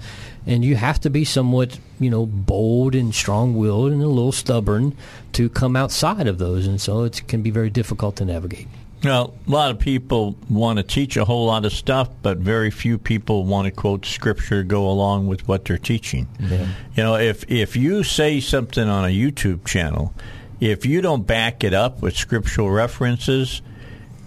and 0.49 0.65
you 0.65 0.75
have 0.75 0.99
to 1.03 1.11
be 1.11 1.25
somewhat 1.25 1.79
you 2.01 2.11
know 2.11 2.27
bold 2.27 2.97
and 2.97 3.15
strong-willed 3.15 3.93
and 3.93 4.03
a 4.03 4.09
little 4.09 4.33
stubborn 4.33 4.97
to 5.35 5.49
come 5.49 5.77
outside 5.77 6.27
of 6.27 6.39
those, 6.39 6.67
and 6.67 6.81
so 6.81 7.05
it 7.05 7.23
can 7.29 7.43
be 7.43 7.51
very 7.51 7.71
difficult 7.71 8.17
to 8.17 8.25
navigate. 8.25 8.67
Well, 9.05 9.35
a 9.47 9.51
lot 9.51 9.71
of 9.71 9.79
people 9.79 10.37
want 10.51 10.79
to 10.79 10.83
teach 10.83 11.17
a 11.17 11.25
whole 11.25 11.47
lot 11.47 11.65
of 11.65 11.73
stuff, 11.73 12.09
but 12.21 12.39
very 12.39 12.73
few 12.73 12.99
people 12.99 13.45
want 13.45 13.67
to 13.67 13.71
quote 13.71 14.05
scripture 14.05 14.65
go 14.65 14.89
along 14.89 15.29
with 15.29 15.47
what 15.47 15.67
they're 15.67 15.79
teaching. 15.79 16.27
Yeah. 16.41 16.67
You 16.97 17.03
know, 17.05 17.15
if 17.15 17.49
if 17.49 17.77
you 17.77 18.03
say 18.03 18.41
something 18.41 18.89
on 18.89 19.05
a 19.05 19.09
YouTube 19.09 19.67
channel, 19.67 20.15
if 20.61 20.85
you 20.85 21.01
don't 21.01 21.27
back 21.27 21.63
it 21.63 21.75
up 21.75 22.03
with 22.03 22.17
scriptural 22.17 22.71
references 22.71 23.63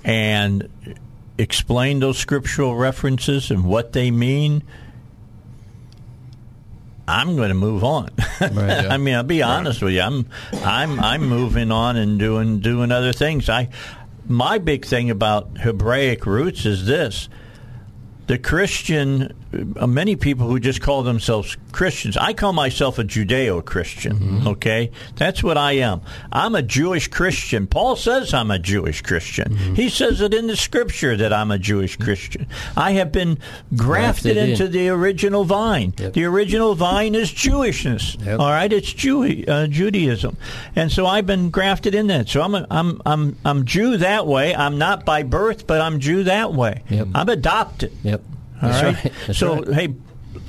and 0.06 0.70
explain 1.38 2.00
those 2.00 2.18
scriptural 2.18 2.76
references 2.76 3.52
and 3.52 3.66
what 3.66 3.92
they 3.92 4.12
mean, 4.12 4.64
I'm 7.08 7.36
going 7.36 7.50
to 7.50 7.56
move 7.56 7.84
on. 7.84 8.10
I 8.40 8.98
mean, 8.98 9.16
I'll 9.16 9.24
be 9.24 9.42
honest 9.42 9.82
with 9.82 9.94
you. 9.94 10.02
I'm 10.02 10.28
I'm 10.54 11.00
I'm 11.00 11.28
moving 11.28 11.72
on 11.72 11.98
and 11.98 12.20
doing 12.20 12.60
doing 12.60 12.92
other 12.92 13.14
things. 13.14 13.50
I 13.50 13.70
my 14.28 14.58
big 14.60 14.86
thing 14.86 15.10
about 15.10 15.58
Hebraic 15.58 16.26
roots 16.26 16.66
is 16.66 16.86
this: 16.86 17.28
the 18.32 18.38
Christian, 18.38 19.34
uh, 19.76 19.86
many 19.86 20.16
people 20.16 20.48
who 20.48 20.58
just 20.58 20.80
call 20.80 21.04
themselves 21.04 21.58
Christians. 21.74 22.16
I 22.16 22.32
call 22.32 22.54
myself 22.54 22.98
a 22.98 23.04
Judeo-Christian. 23.04 24.48
Okay, 24.48 24.92
that's 25.18 25.44
what 25.44 25.58
I 25.58 25.74
am. 25.74 26.00
I'm 26.32 26.56
a 26.56 26.62
Jewish 26.62 27.10
Christian. 27.10 27.68
Paul 27.68 27.98
says 27.98 28.34
I'm 28.34 28.50
a 28.50 28.58
Jewish 28.58 29.02
Christian. 29.02 29.76
He 29.76 29.90
says 29.90 30.22
it 30.22 30.34
in 30.34 30.48
the 30.48 30.56
Scripture 30.56 31.18
that 31.18 31.34
I'm 31.34 31.52
a 31.52 31.60
Jewish 31.60 31.98
Christian. 31.98 32.48
I 32.78 32.92
have 32.94 33.12
been 33.12 33.38
grafted, 33.76 34.36
Grafted 34.36 34.38
in. 34.38 34.50
into 34.52 34.68
the 34.70 34.88
original 34.88 35.44
vine. 35.44 35.94
Yep. 35.98 36.14
The 36.14 36.24
original 36.24 36.74
vine 36.74 37.16
is 37.16 37.32
Jewishness. 37.34 38.26
Yep. 38.26 38.40
All 38.40 38.50
right, 38.50 38.72
it's 38.72 38.94
Jew, 38.94 39.44
uh, 39.46 39.68
Judaism, 39.68 40.38
and 40.74 40.90
so 40.90 41.06
I've 41.06 41.26
been 41.28 41.50
grafted 41.50 41.96
in 41.96 42.08
that. 42.08 42.30
So 42.30 42.42
I'm 42.42 42.56
a, 42.56 42.66
I'm 42.72 43.02
I'm 43.06 43.36
I'm 43.44 43.66
Jew 43.66 43.98
that 43.98 44.26
way. 44.26 44.56
I'm 44.56 44.78
not 44.78 45.04
by 45.06 45.24
birth, 45.24 45.68
but 45.68 45.82
I'm 45.82 46.00
Jew 46.00 46.24
that 46.24 46.54
way. 46.54 46.84
Yep. 46.90 47.08
I'm 47.14 47.28
adopted. 47.28 47.92
Yep. 48.04 48.21
All 48.62 48.70
right. 48.70 49.04
right. 49.04 49.36
So 49.36 49.64
right. 49.64 49.74
hey, 49.74 49.96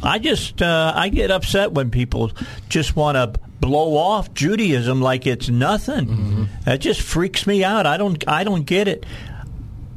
I 0.03 0.19
just 0.19 0.61
uh, 0.61 0.93
I 0.95 1.09
get 1.09 1.31
upset 1.31 1.73
when 1.73 1.91
people 1.91 2.33
just 2.69 2.97
want 2.97 3.17
to 3.17 3.41
blow 3.61 3.97
off 3.97 4.35
Judaism 4.35 5.01
like 5.01 5.27
it's 5.27 5.49
nothing. 5.49 6.07
Mm-hmm. 6.07 6.45
That 6.65 6.81
just 6.81 7.01
freaks 7.01 7.47
me 7.47 7.65
out. 7.65 7.87
I 7.87 7.97
don't 7.97 8.27
I 8.29 8.45
don't 8.45 8.65
get 8.65 8.89
it. 8.89 9.07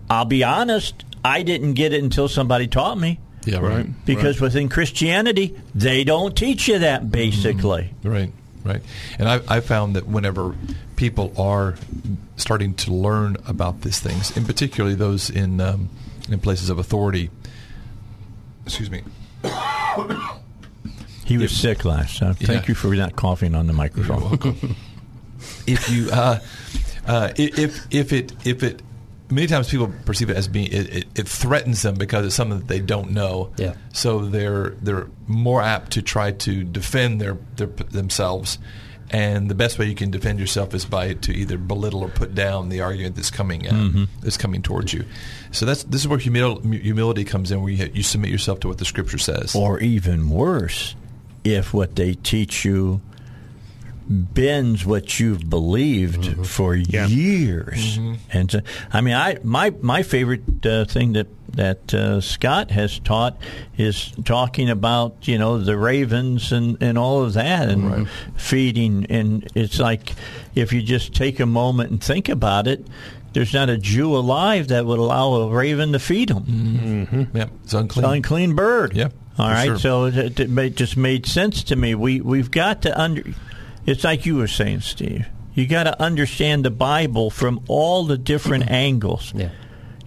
I'll 0.09 0.25
be 0.25 0.43
honest. 0.43 1.03
I 1.23 1.41
didn't 1.41 1.73
get 1.73 1.91
it 1.91 2.03
until 2.03 2.27
somebody 2.27 2.67
taught 2.67 2.99
me. 2.99 3.19
Yeah, 3.45 3.59
right. 3.59 3.87
Because 4.05 4.41
within 4.41 4.69
Christianity, 4.69 5.59
they 5.73 6.03
don't 6.03 6.35
teach 6.35 6.67
you 6.67 6.79
that 6.79 7.11
basically. 7.11 7.91
Right, 8.03 8.31
right. 8.63 8.81
And 9.19 9.29
I, 9.29 9.41
I 9.47 9.59
found 9.59 9.95
that 9.95 10.07
whenever 10.07 10.55
people 10.95 11.33
are 11.39 11.75
starting 12.37 12.73
to 12.75 12.93
learn 12.93 13.37
about 13.47 13.81
these 13.81 13.99
things, 13.99 14.35
and 14.35 14.45
particularly 14.45 14.95
those 14.95 15.29
in 15.29 15.61
um, 15.61 15.89
in 16.29 16.39
places 16.39 16.69
of 16.69 16.79
authority, 16.79 17.29
excuse 18.65 18.89
me, 18.91 19.01
He 21.25 21.37
was 21.37 21.51
sick 21.51 21.85
last 21.85 22.17
time. 22.19 22.35
Thank 22.35 22.63
Yeah. 22.63 22.67
you 22.69 22.75
for 22.75 22.93
not 22.95 23.15
coughing 23.15 23.55
on 23.55 23.67
the 23.67 23.73
microphone. 23.73 24.75
if 25.67 25.89
you 25.89 26.09
uh, 26.11 26.39
uh, 27.07 27.31
if 27.35 27.85
if 27.91 28.13
it 28.13 28.33
if 28.45 28.61
it 28.63 28.81
many 29.31 29.47
times 29.47 29.69
people 29.69 29.91
perceive 30.05 30.29
it 30.29 30.37
as 30.37 30.47
being 30.47 30.67
it, 30.71 30.95
it, 30.95 31.05
it 31.15 31.27
threatens 31.27 31.81
them 31.81 31.95
because 31.95 32.25
it's 32.27 32.35
something 32.35 32.59
that 32.59 32.67
they 32.67 32.79
don't 32.79 33.11
know. 33.11 33.51
Yeah. 33.57 33.73
So 33.93 34.25
they're 34.25 34.69
they're 34.81 35.07
more 35.27 35.61
apt 35.63 35.93
to 35.93 36.01
try 36.03 36.31
to 36.31 36.63
defend 36.63 37.19
their, 37.21 37.37
their 37.55 37.67
themselves, 37.67 38.59
and 39.15 39.49
the 39.49 39.55
best 39.55 39.79
way 39.79 39.85
you 39.87 39.95
can 39.95 40.11
defend 40.11 40.39
yourself 40.39 40.73
is 40.73 40.83
by 40.85 41.13
to 41.13 41.31
either 41.31 41.57
belittle 41.57 42.01
or 42.03 42.09
put 42.09 42.35
down 42.35 42.69
the 42.69 42.81
argument 42.81 43.15
that's 43.15 43.31
coming 43.31 43.61
uh, 43.67 43.71
Mhm. 43.71 44.07
that's 44.21 44.37
coming 44.37 44.61
towards 44.61 44.91
you. 44.93 45.03
So 45.51 45.65
that's 45.65 45.83
this 45.83 46.01
is 46.01 46.07
where 46.07 46.19
humil- 46.19 46.59
humility 46.89 47.23
comes 47.23 47.51
in, 47.51 47.61
where 47.61 47.71
you 47.71 47.89
you 47.93 48.03
submit 48.03 48.29
yourself 48.29 48.59
to 48.61 48.67
what 48.67 48.77
the 48.77 48.85
Scripture 48.85 49.17
says. 49.19 49.55
Or 49.55 49.79
even 49.79 50.29
worse, 50.29 50.95
if 51.43 51.73
what 51.73 51.95
they 51.95 52.15
teach 52.15 52.65
you 52.65 52.99
bends 54.07 54.85
what 54.85 55.19
you've 55.19 55.49
believed 55.49 56.21
Mm-hmm. 56.21 56.43
for 56.43 56.75
years. 56.75 57.97
And 58.31 58.51
so, 58.51 58.59
I 58.91 59.01
mean, 59.01 59.13
I 59.15 59.37
my 59.43 59.71
my 59.81 60.03
favorite 60.03 60.65
uh, 60.65 60.85
thing 60.85 61.13
that 61.13 61.27
that 61.55 61.93
uh, 61.93 62.19
Scott 62.21 62.71
has 62.71 62.99
taught 62.99 63.37
is 63.77 64.11
talking 64.25 64.69
about 64.69 65.27
you 65.27 65.37
know 65.37 65.57
the 65.57 65.77
ravens 65.77 66.51
and, 66.51 66.81
and 66.81 66.97
all 66.97 67.23
of 67.23 67.33
that 67.33 67.69
and 67.69 68.07
feeding. 68.35 69.05
And 69.09 69.47
it's 69.55 69.79
like 69.79 70.13
if 70.53 70.71
you 70.73 70.81
just 70.81 71.13
take 71.15 71.39
a 71.39 71.45
moment 71.45 71.91
and 71.91 72.03
think 72.03 72.29
about 72.29 72.67
it. 72.67 72.85
There's 73.33 73.53
not 73.53 73.69
a 73.69 73.77
Jew 73.77 74.15
alive 74.15 74.69
that 74.69 74.85
would 74.85 74.97
allow 74.97 75.33
a 75.33 75.49
raven 75.49 75.91
to 75.91 75.99
feed 75.99 76.29
him. 76.29 76.43
Mm-hmm. 76.43 77.35
Yep, 77.37 77.49
it's 77.65 77.73
unclean. 77.73 78.05
It's 78.05 78.09
an 78.09 78.15
unclean 78.15 78.55
bird. 78.55 78.95
Yeah, 78.95 79.09
All 79.37 79.49
for 79.49 79.53
right. 79.53 79.65
sure. 79.65 79.77
So 79.77 80.05
it, 80.05 80.39
it 80.39 80.75
just 80.77 80.95
made 80.95 81.25
sense 81.25 81.61
to 81.65 81.75
me. 81.75 81.95
We 81.95 82.21
we've 82.21 82.49
got 82.49 82.83
to 82.83 82.97
under. 82.97 83.23
It's 83.85 84.03
like 84.03 84.25
you 84.25 84.35
were 84.37 84.47
saying, 84.47 84.81
Steve. 84.81 85.27
You 85.53 85.67
got 85.67 85.83
to 85.83 86.01
understand 86.01 86.65
the 86.65 86.71
Bible 86.71 87.29
from 87.29 87.61
all 87.67 88.05
the 88.05 88.17
different 88.17 88.69
angles. 88.69 89.33
Yeah. 89.35 89.49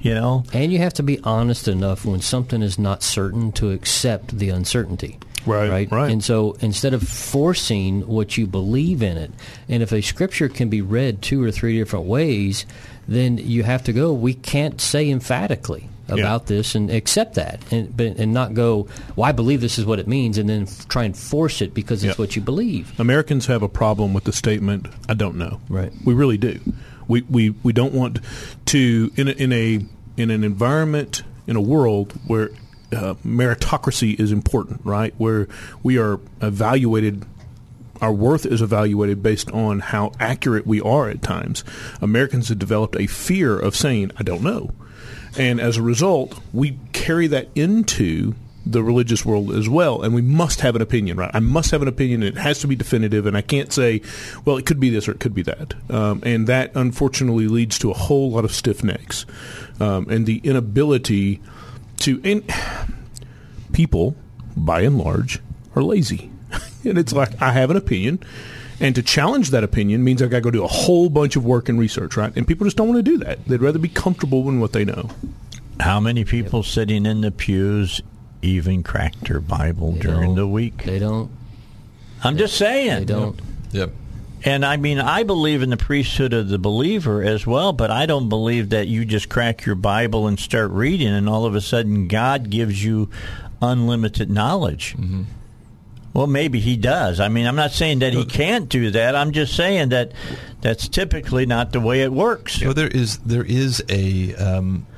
You 0.00 0.14
know, 0.14 0.44
And 0.52 0.72
you 0.72 0.78
have 0.78 0.94
to 0.94 1.02
be 1.02 1.18
honest 1.24 1.66
enough 1.66 2.04
when 2.04 2.20
something 2.20 2.62
is 2.62 2.78
not 2.78 3.02
certain 3.02 3.50
to 3.52 3.72
accept 3.72 4.38
the 4.38 4.50
uncertainty. 4.50 5.18
Right, 5.44 5.68
right, 5.68 5.90
right. 5.90 6.12
And 6.12 6.22
so 6.22 6.56
instead 6.60 6.94
of 6.94 7.02
forcing 7.02 8.06
what 8.06 8.36
you 8.36 8.46
believe 8.46 9.02
in 9.02 9.16
it, 9.16 9.32
and 9.68 9.82
if 9.82 9.90
a 9.92 10.00
scripture 10.00 10.48
can 10.48 10.68
be 10.68 10.82
read 10.82 11.20
two 11.20 11.42
or 11.42 11.50
three 11.50 11.76
different 11.76 12.04
ways, 12.04 12.64
then 13.08 13.38
you 13.38 13.64
have 13.64 13.82
to 13.84 13.92
go. 13.92 14.12
We 14.12 14.34
can't 14.34 14.80
say 14.80 15.10
emphatically 15.10 15.88
about 16.08 16.46
this 16.46 16.74
and 16.74 16.90
accept 16.90 17.34
that, 17.34 17.60
and 17.72 17.96
but 17.96 18.16
and 18.18 18.32
not 18.32 18.54
go. 18.54 18.88
Well, 19.16 19.28
I 19.28 19.32
believe 19.32 19.60
this 19.60 19.78
is 19.78 19.84
what 19.86 19.98
it 19.98 20.08
means, 20.08 20.38
and 20.38 20.48
then 20.48 20.62
f- 20.62 20.88
try 20.88 21.04
and 21.04 21.16
force 21.16 21.60
it 21.60 21.74
because 21.74 22.02
it's 22.04 22.16
Yeah. 22.18 22.22
what 22.22 22.34
you 22.36 22.42
believe. 22.42 22.98
Americans 22.98 23.46
have 23.46 23.62
a 23.62 23.68
problem 23.68 24.14
with 24.14 24.24
the 24.24 24.32
statement 24.32 24.86
"I 25.08 25.14
don't 25.14 25.36
know." 25.36 25.60
Right. 25.68 25.92
We 26.04 26.14
really 26.14 26.38
do. 26.38 26.58
We 27.06 27.22
we, 27.22 27.50
we 27.62 27.72
don't 27.72 27.94
want 27.94 28.20
to 28.66 29.10
in 29.16 29.28
a, 29.28 29.32
in 29.32 29.52
a 29.52 29.80
in 30.16 30.30
an 30.30 30.44
environment 30.44 31.22
in 31.46 31.56
a 31.56 31.60
world 31.60 32.12
where 32.26 32.50
uh, 32.92 33.14
meritocracy 33.24 34.18
is 34.18 34.32
important, 34.32 34.80
right? 34.84 35.14
Where 35.18 35.48
we 35.82 35.98
are 35.98 36.20
evaluated. 36.40 37.24
Our 38.00 38.12
worth 38.12 38.46
is 38.46 38.62
evaluated 38.62 39.22
based 39.24 39.50
on 39.50 39.80
how 39.80 40.12
accurate 40.20 40.66
we 40.66 40.80
are 40.80 41.08
at 41.08 41.20
times. 41.20 41.64
Americans 42.00 42.48
have 42.48 42.58
developed 42.58 42.94
a 42.94 43.08
fear 43.08 43.58
of 43.58 43.74
saying, 43.74 44.12
I 44.16 44.22
don't 44.22 44.42
know. 44.42 44.70
And 45.36 45.60
as 45.60 45.76
a 45.76 45.82
result, 45.82 46.38
we 46.52 46.78
carry 46.92 47.26
that 47.28 47.48
into 47.54 48.34
the 48.68 48.82
religious 48.82 49.24
world 49.24 49.50
as 49.54 49.68
well, 49.68 50.02
and 50.02 50.14
we 50.14 50.20
must 50.20 50.60
have 50.60 50.76
an 50.76 50.82
opinion, 50.82 51.16
right? 51.16 51.30
I 51.32 51.40
must 51.40 51.70
have 51.70 51.80
an 51.80 51.88
opinion, 51.88 52.22
it 52.22 52.36
has 52.36 52.58
to 52.60 52.66
be 52.66 52.76
definitive, 52.76 53.24
and 53.24 53.36
I 53.36 53.40
can't 53.40 53.72
say, 53.72 54.02
well, 54.44 54.58
it 54.58 54.66
could 54.66 54.78
be 54.78 54.90
this 54.90 55.08
or 55.08 55.12
it 55.12 55.20
could 55.20 55.34
be 55.34 55.42
that. 55.42 55.74
Um, 55.88 56.22
and 56.24 56.46
that, 56.46 56.72
unfortunately, 56.74 57.48
leads 57.48 57.78
to 57.78 57.90
a 57.90 57.94
whole 57.94 58.32
lot 58.32 58.44
of 58.44 58.52
stiff 58.52 58.84
necks 58.84 59.24
um, 59.80 60.08
and 60.10 60.26
the 60.26 60.38
inability 60.44 61.40
to. 62.00 62.20
And 62.24 62.44
people, 63.72 64.16
by 64.54 64.82
and 64.82 64.98
large, 64.98 65.40
are 65.74 65.82
lazy. 65.82 66.30
and 66.84 66.98
it's 66.98 67.12
like, 67.12 67.40
I 67.40 67.52
have 67.52 67.70
an 67.70 67.76
opinion. 67.76 68.20
And 68.80 68.94
to 68.94 69.02
challenge 69.02 69.50
that 69.50 69.64
opinion 69.64 70.04
means 70.04 70.22
I've 70.22 70.30
got 70.30 70.36
to 70.38 70.42
go 70.42 70.50
do 70.50 70.64
a 70.64 70.68
whole 70.68 71.08
bunch 71.08 71.34
of 71.36 71.44
work 71.44 71.68
and 71.68 71.78
research, 71.80 72.16
right? 72.16 72.32
And 72.36 72.46
people 72.46 72.64
just 72.64 72.76
don't 72.76 72.88
want 72.88 72.98
to 73.04 73.10
do 73.10 73.18
that. 73.24 73.44
They'd 73.46 73.60
rather 73.60 73.78
be 73.78 73.88
comfortable 73.88 74.48
in 74.48 74.60
what 74.60 74.72
they 74.72 74.84
know. 74.84 75.10
how 75.80 76.00
many 76.00 76.24
people 76.24 76.62
sitting 76.62 77.06
in 77.06 77.20
the 77.20 77.30
pews 77.30 78.00
even 78.42 78.82
cracked 78.82 79.24
their 79.28 79.40
Bible 79.40 79.92
during 79.92 80.34
the 80.34 80.46
week? 80.46 80.84
They 80.84 80.98
don't. 80.98 81.30
I'm 82.22 82.36
just 82.36 82.56
saying. 82.56 83.00
They 83.00 83.04
don't. 83.04 83.40
Yep. 83.72 83.90
And 84.44 84.64
I 84.64 84.76
mean, 84.76 85.00
I 85.00 85.24
believe 85.24 85.62
in 85.62 85.70
the 85.70 85.76
priesthood 85.76 86.32
of 86.32 86.48
the 86.48 86.58
believer 86.58 87.22
as 87.24 87.46
well, 87.46 87.72
but 87.72 87.90
I 87.90 88.06
don't 88.06 88.28
believe 88.28 88.70
that 88.70 88.86
you 88.86 89.04
just 89.04 89.28
crack 89.28 89.66
your 89.66 89.74
Bible 89.74 90.28
and 90.28 90.38
start 90.38 90.70
reading, 90.70 91.08
and 91.08 91.28
all 91.28 91.44
of 91.44 91.56
a 91.56 91.60
sudden 91.60 92.06
God 92.06 92.48
gives 92.48 92.84
you 92.84 93.10
unlimited 93.60 94.30
knowledge. 94.30 94.94
Mm-hmm. 94.96 95.22
Well, 96.18 96.26
maybe 96.26 96.58
He 96.58 96.76
does. 96.76 97.20
I 97.20 97.28
mean, 97.28 97.46
I'm 97.46 97.54
not 97.54 97.70
saying 97.70 98.00
that 98.00 98.12
He 98.12 98.24
can't 98.24 98.68
do 98.68 98.90
that. 98.90 99.14
I'm 99.14 99.30
just 99.30 99.54
saying 99.54 99.90
that 99.90 100.10
that's 100.60 100.88
typically 100.88 101.46
not 101.46 101.70
the 101.70 101.78
way 101.78 102.02
it 102.02 102.12
works. 102.12 102.60
Well, 102.60 102.74
there 102.74 102.88
is 102.88 103.18
there 103.18 103.44
is 103.44 103.84
a. 103.88 104.34
Um, 104.34 104.88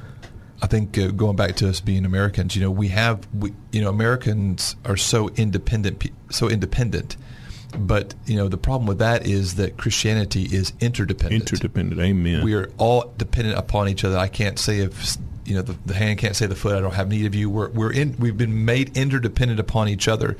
I 0.62 0.66
think 0.66 0.96
uh, 0.96 1.08
going 1.08 1.36
back 1.36 1.56
to 1.56 1.68
us 1.68 1.80
being 1.80 2.06
Americans, 2.06 2.56
you 2.56 2.62
know, 2.62 2.70
we 2.70 2.88
have 2.88 3.28
we, 3.34 3.52
you 3.70 3.82
know, 3.82 3.90
Americans 3.90 4.76
are 4.86 4.96
so 4.96 5.28
independent, 5.36 6.10
so 6.30 6.48
independent. 6.48 7.18
But 7.78 8.14
you 8.24 8.36
know, 8.36 8.48
the 8.48 8.56
problem 8.56 8.86
with 8.86 9.00
that 9.00 9.26
is 9.26 9.56
that 9.56 9.76
Christianity 9.76 10.44
is 10.44 10.72
interdependent. 10.80 11.42
Interdependent. 11.52 12.00
Amen. 12.00 12.42
We 12.42 12.54
are 12.54 12.70
all 12.78 13.12
dependent 13.18 13.58
upon 13.58 13.90
each 13.90 14.04
other. 14.04 14.16
I 14.16 14.28
can't 14.28 14.58
say 14.58 14.78
if 14.78 15.18
you 15.44 15.56
know 15.56 15.60
the, 15.60 15.76
the 15.84 15.94
hand 15.94 16.18
can't 16.18 16.34
say 16.34 16.46
the 16.46 16.56
foot. 16.56 16.76
I 16.76 16.80
don't 16.80 16.94
have 16.94 17.08
need 17.08 17.26
of 17.26 17.34
you. 17.34 17.50
We're 17.50 17.68
we're 17.68 17.92
in. 17.92 18.16
We've 18.18 18.38
been 18.38 18.64
made 18.64 18.96
interdependent 18.96 19.60
upon 19.60 19.90
each 19.90 20.08
other. 20.08 20.38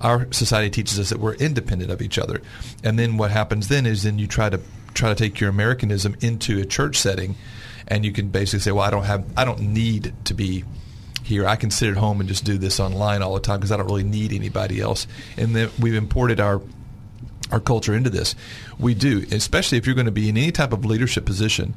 Our 0.00 0.32
society 0.32 0.70
teaches 0.70 0.98
us 0.98 1.10
that 1.10 1.18
we're 1.18 1.34
independent 1.34 1.90
of 1.90 2.00
each 2.00 2.18
other, 2.18 2.40
and 2.84 2.98
then 2.98 3.16
what 3.16 3.30
happens 3.30 3.68
then 3.68 3.86
is 3.86 4.04
then 4.04 4.18
you 4.18 4.26
try 4.26 4.48
to 4.48 4.60
try 4.94 5.08
to 5.08 5.14
take 5.14 5.40
your 5.40 5.50
Americanism 5.50 6.16
into 6.20 6.60
a 6.60 6.64
church 6.64 6.96
setting, 6.96 7.36
and 7.86 8.04
you 8.04 8.12
can 8.12 8.28
basically 8.28 8.60
say, 8.60 8.70
"Well, 8.70 8.84
I 8.84 8.90
don't 8.90 9.04
have, 9.04 9.24
I 9.36 9.44
don't 9.44 9.60
need 9.60 10.14
to 10.24 10.34
be 10.34 10.64
here. 11.22 11.46
I 11.46 11.56
can 11.56 11.70
sit 11.70 11.90
at 11.90 11.96
home 11.96 12.20
and 12.20 12.28
just 12.28 12.44
do 12.44 12.58
this 12.58 12.80
online 12.80 13.22
all 13.22 13.34
the 13.34 13.40
time 13.40 13.58
because 13.58 13.72
I 13.72 13.76
don't 13.76 13.86
really 13.86 14.04
need 14.04 14.32
anybody 14.32 14.80
else." 14.80 15.06
And 15.36 15.54
then 15.54 15.70
we've 15.78 15.94
imported 15.94 16.40
our 16.40 16.60
our 17.50 17.60
culture 17.60 17.94
into 17.94 18.10
this. 18.10 18.34
We 18.78 18.94
do, 18.94 19.24
especially 19.32 19.78
if 19.78 19.86
you're 19.86 19.94
going 19.94 20.06
to 20.06 20.12
be 20.12 20.28
in 20.28 20.36
any 20.36 20.52
type 20.52 20.72
of 20.72 20.84
leadership 20.84 21.24
position. 21.24 21.74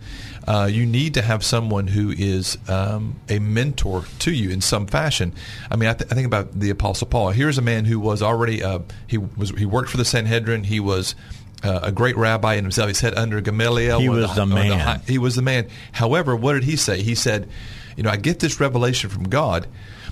Uh, 0.48 0.68
you 0.72 0.86
need 0.86 1.14
to 1.14 1.22
have 1.22 1.44
someone 1.44 1.88
who 1.88 2.12
is 2.12 2.58
um, 2.68 3.16
a 3.30 3.40
mentor 3.40 4.04
to 4.20 4.32
you 4.32 4.50
in 4.50 4.62
some 4.62 4.86
fashion. 4.88 5.34
I 5.70 5.76
mean, 5.78 5.90
I, 5.90 5.94
th- 5.94 6.12
I 6.12 6.16
think 6.16 6.28
about 6.28 6.60
the 6.60 6.70
Apostle 6.72 7.08
Paul. 7.08 7.30
Here's 7.30 7.58
a 7.58 7.62
man 7.62 7.86
who 7.86 8.00
was 8.00 8.22
already 8.22 8.64
uh, 8.64 8.80
he 9.08 9.18
was 9.18 9.52
he 9.52 9.66
worked 9.66 9.90
for 9.90 9.98
the 9.98 10.06
Sanhedrin. 10.06 10.64
He 10.66 10.80
was 10.80 11.16
uh, 11.64 11.80
a 11.84 11.92
great 11.92 12.18
rabbi 12.18 12.56
in 12.56 12.64
himself. 12.64 12.88
He 12.90 12.94
said 12.94 13.16
under 13.16 13.40
Gamaliel. 13.40 14.00
He 14.00 14.10
was 14.10 14.34
the 14.36 14.44
of 14.44 14.50
man. 14.50 14.80
high- 14.80 15.02
he 15.08 15.18
was 15.18 15.36
the 15.36 15.42
man. 15.42 15.68
However, 15.92 16.36
what 16.36 16.54
did 16.54 16.64
he 16.64 16.76
say? 16.76 17.02
He 17.02 17.16
said, 17.16 17.48
"You 17.96 18.04
know, 18.04 18.10
I 18.10 18.18
get 18.18 18.40
this 18.40 18.60
revelation 18.60 19.10
from 19.10 19.24
God." 19.30 19.68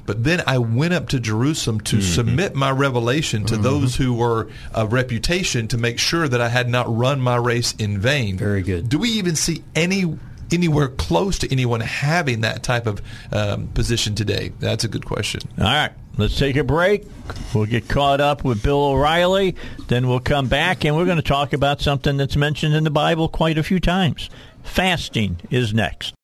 But 0.09 0.23
then 0.23 0.41
I 0.47 0.57
went 0.57 0.95
up 0.95 1.09
to 1.09 1.19
Jerusalem 1.19 1.81
to 1.81 2.01
submit 2.01 2.55
my 2.55 2.71
revelation 2.71 3.45
to 3.45 3.57
those 3.57 3.95
who 3.95 4.15
were 4.15 4.49
of 4.73 4.91
reputation 4.91 5.67
to 5.67 5.77
make 5.77 5.99
sure 5.99 6.27
that 6.27 6.41
I 6.41 6.49
had 6.49 6.67
not 6.67 6.87
run 6.89 7.21
my 7.21 7.35
race 7.35 7.73
in 7.73 7.99
vain. 7.99 8.35
Very 8.35 8.63
good. 8.63 8.89
Do 8.89 8.97
we 8.97 9.09
even 9.09 9.35
see 9.35 9.63
any 9.75 10.17
anywhere 10.51 10.87
close 10.87 11.37
to 11.37 11.51
anyone 11.51 11.81
having 11.81 12.41
that 12.41 12.63
type 12.63 12.87
of 12.87 13.03
um, 13.31 13.67
position 13.67 14.15
today? 14.15 14.51
That's 14.59 14.83
a 14.83 14.87
good 14.87 15.05
question. 15.05 15.41
All 15.59 15.65
right, 15.65 15.91
let's 16.17 16.35
take 16.35 16.55
a 16.55 16.63
break. 16.63 17.05
We'll 17.53 17.67
get 17.67 17.87
caught 17.87 18.19
up 18.19 18.43
with 18.43 18.63
Bill 18.63 18.83
O'Reilly. 18.83 19.55
Then 19.89 20.07
we'll 20.07 20.21
come 20.21 20.47
back 20.47 20.85
and 20.85 20.95
we're 20.95 21.05
going 21.05 21.17
to 21.17 21.21
talk 21.21 21.53
about 21.53 21.81
something 21.81 22.17
that's 22.17 22.35
mentioned 22.35 22.73
in 22.73 22.83
the 22.83 22.89
Bible 22.89 23.29
quite 23.29 23.59
a 23.59 23.63
few 23.63 23.79
times. 23.79 24.27
Fasting 24.63 25.37
is 25.51 25.71
next. 25.71 26.15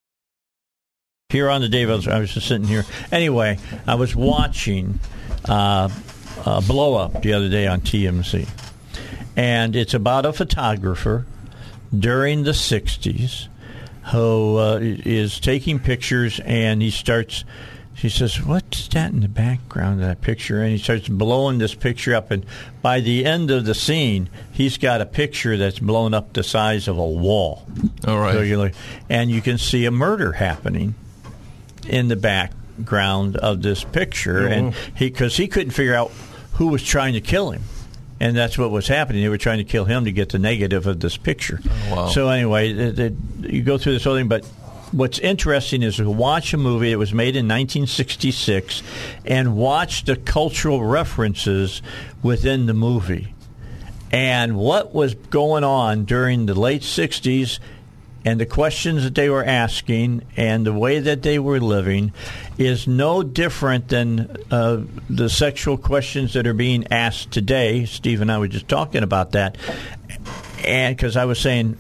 Here 1.36 1.50
on 1.50 1.60
the 1.60 1.68
Dave, 1.68 1.90
I 1.90 1.96
was, 1.96 2.08
I 2.08 2.20
was 2.20 2.34
just 2.34 2.48
sitting 2.48 2.66
here. 2.66 2.86
Anyway, 3.12 3.60
I 3.86 3.96
was 3.96 4.16
watching 4.16 5.02
uh, 5.50 5.90
uh, 6.46 6.62
Blow 6.62 6.96
Up 6.96 7.24
the 7.24 7.34
other 7.34 7.50
day 7.50 7.68
on 7.68 7.82
TMZ. 7.82 8.48
And 9.36 9.76
it's 9.76 9.94
about 9.94 10.26
a 10.26 10.32
photographer 10.32 11.26
during 11.94 12.44
the 12.44 12.52
60s 12.52 13.50
who 14.14 14.60
uh, 14.60 14.80
is 14.82 15.42
taking 15.42 15.78
pictures 15.80 16.40
and 16.46 16.82
he 16.82 16.90
starts 16.90 17.44
she 17.96 18.08
says 18.08 18.42
what's 18.42 18.88
that 18.90 19.12
in 19.12 19.20
the 19.20 19.28
background 19.28 20.02
of 20.02 20.08
that 20.08 20.22
picture 20.22 20.62
and 20.62 20.72
he 20.72 20.78
starts 20.78 21.10
blowing 21.10 21.58
this 21.58 21.74
picture 21.74 22.16
up 22.16 22.32
and 22.32 22.46
by 22.82 23.00
the 23.00 23.26
end 23.26 23.50
of 23.52 23.66
the 23.66 23.74
scene 23.74 24.30
he's 24.52 24.78
got 24.78 25.02
a 25.02 25.06
picture 25.06 25.58
that's 25.58 25.80
blown 25.80 26.14
up 26.14 26.34
the 26.34 26.44
size 26.44 26.88
of 26.88 26.98
a 26.98 27.06
wall 27.06 27.66
All 28.08 28.20
right. 28.20 28.36
regularly 28.36 28.74
and 29.10 29.32
you 29.32 29.42
can 29.42 29.58
see 29.58 29.86
a 29.86 29.92
murder 29.92 30.34
happening 30.34 30.94
in 31.88 32.08
the 32.08 32.16
background 32.16 33.38
of 33.38 33.62
this 33.62 33.84
picture 33.84 34.48
and 34.48 34.74
mm-hmm. 34.74 34.96
he 34.96 35.10
because 35.10 35.38
he 35.38 35.48
couldn't 35.48 35.72
figure 35.72 35.96
out 35.96 36.12
who 36.54 36.68
was 36.68 36.84
trying 36.84 37.14
to 37.14 37.22
kill 37.22 37.52
him 37.52 37.64
and 38.20 38.36
that's 38.36 38.58
what 38.58 38.72
was 38.72 38.88
happening. 38.88 39.22
They 39.22 39.30
were 39.30 39.38
trying 39.38 39.58
to 39.58 39.64
kill 39.64 39.86
him 39.86 40.06
to 40.06 40.12
get 40.12 40.30
the 40.30 40.40
negative 40.40 40.88
of 40.88 41.00
this 41.00 41.18
picture. 41.18 41.60
Oh, 41.64 41.96
wow. 41.96 42.08
So 42.08 42.30
anyway, 42.30 42.70
you 43.42 43.62
go 43.62 43.78
through 43.78 43.94
this 43.94 44.04
whole 44.04 44.16
thing, 44.16 44.28
but 44.28 44.46
what's 44.92 45.20
interesting 45.20 45.84
is 45.84 45.98
to 45.98 46.10
watch 46.10 46.54
a 46.54 46.58
movie 46.58 46.92
that 46.92 46.98
was 46.98 47.14
made 47.14 47.36
in 47.36 47.46
1966 47.46 48.84
and 49.26 49.56
watch 49.58 50.06
the 50.06 50.16
cultural 50.16 50.84
references 50.84 51.82
within 52.24 52.66
the 52.68 52.74
movie 52.74 53.34
and 54.12 54.56
what 54.56 54.94
was 54.94 55.14
going 55.16 55.64
on 55.64 56.06
during 56.06 56.46
the 56.46 56.54
late 56.54 56.84
60s 56.84 57.60
and 58.26 58.40
the 58.40 58.46
questions 58.46 59.04
that 59.04 59.14
they 59.14 59.30
were 59.30 59.46
asking 59.46 60.24
and 60.36 60.66
the 60.66 60.74
way 60.74 61.00
that 61.00 61.22
they 61.22 61.38
were 61.38 61.60
living 61.60 62.12
is 62.58 62.88
no 62.88 63.22
different 63.22 63.88
than 63.90 64.36
uh, 64.50 64.82
the 65.10 65.30
sexual 65.30 65.78
questions 65.78 66.34
that 66.34 66.48
are 66.48 66.54
being 66.54 66.88
asked 66.92 67.32
today. 67.32 67.86
Steve 67.86 68.22
and 68.22 68.32
I 68.32 68.40
were 68.40 68.48
just 68.48 68.68
talking 68.68 69.04
about 69.04 69.34
that. 69.34 69.58
And 70.66 70.98
because 70.98 71.16
I 71.16 71.26
was 71.26 71.40
saying, 71.40 71.78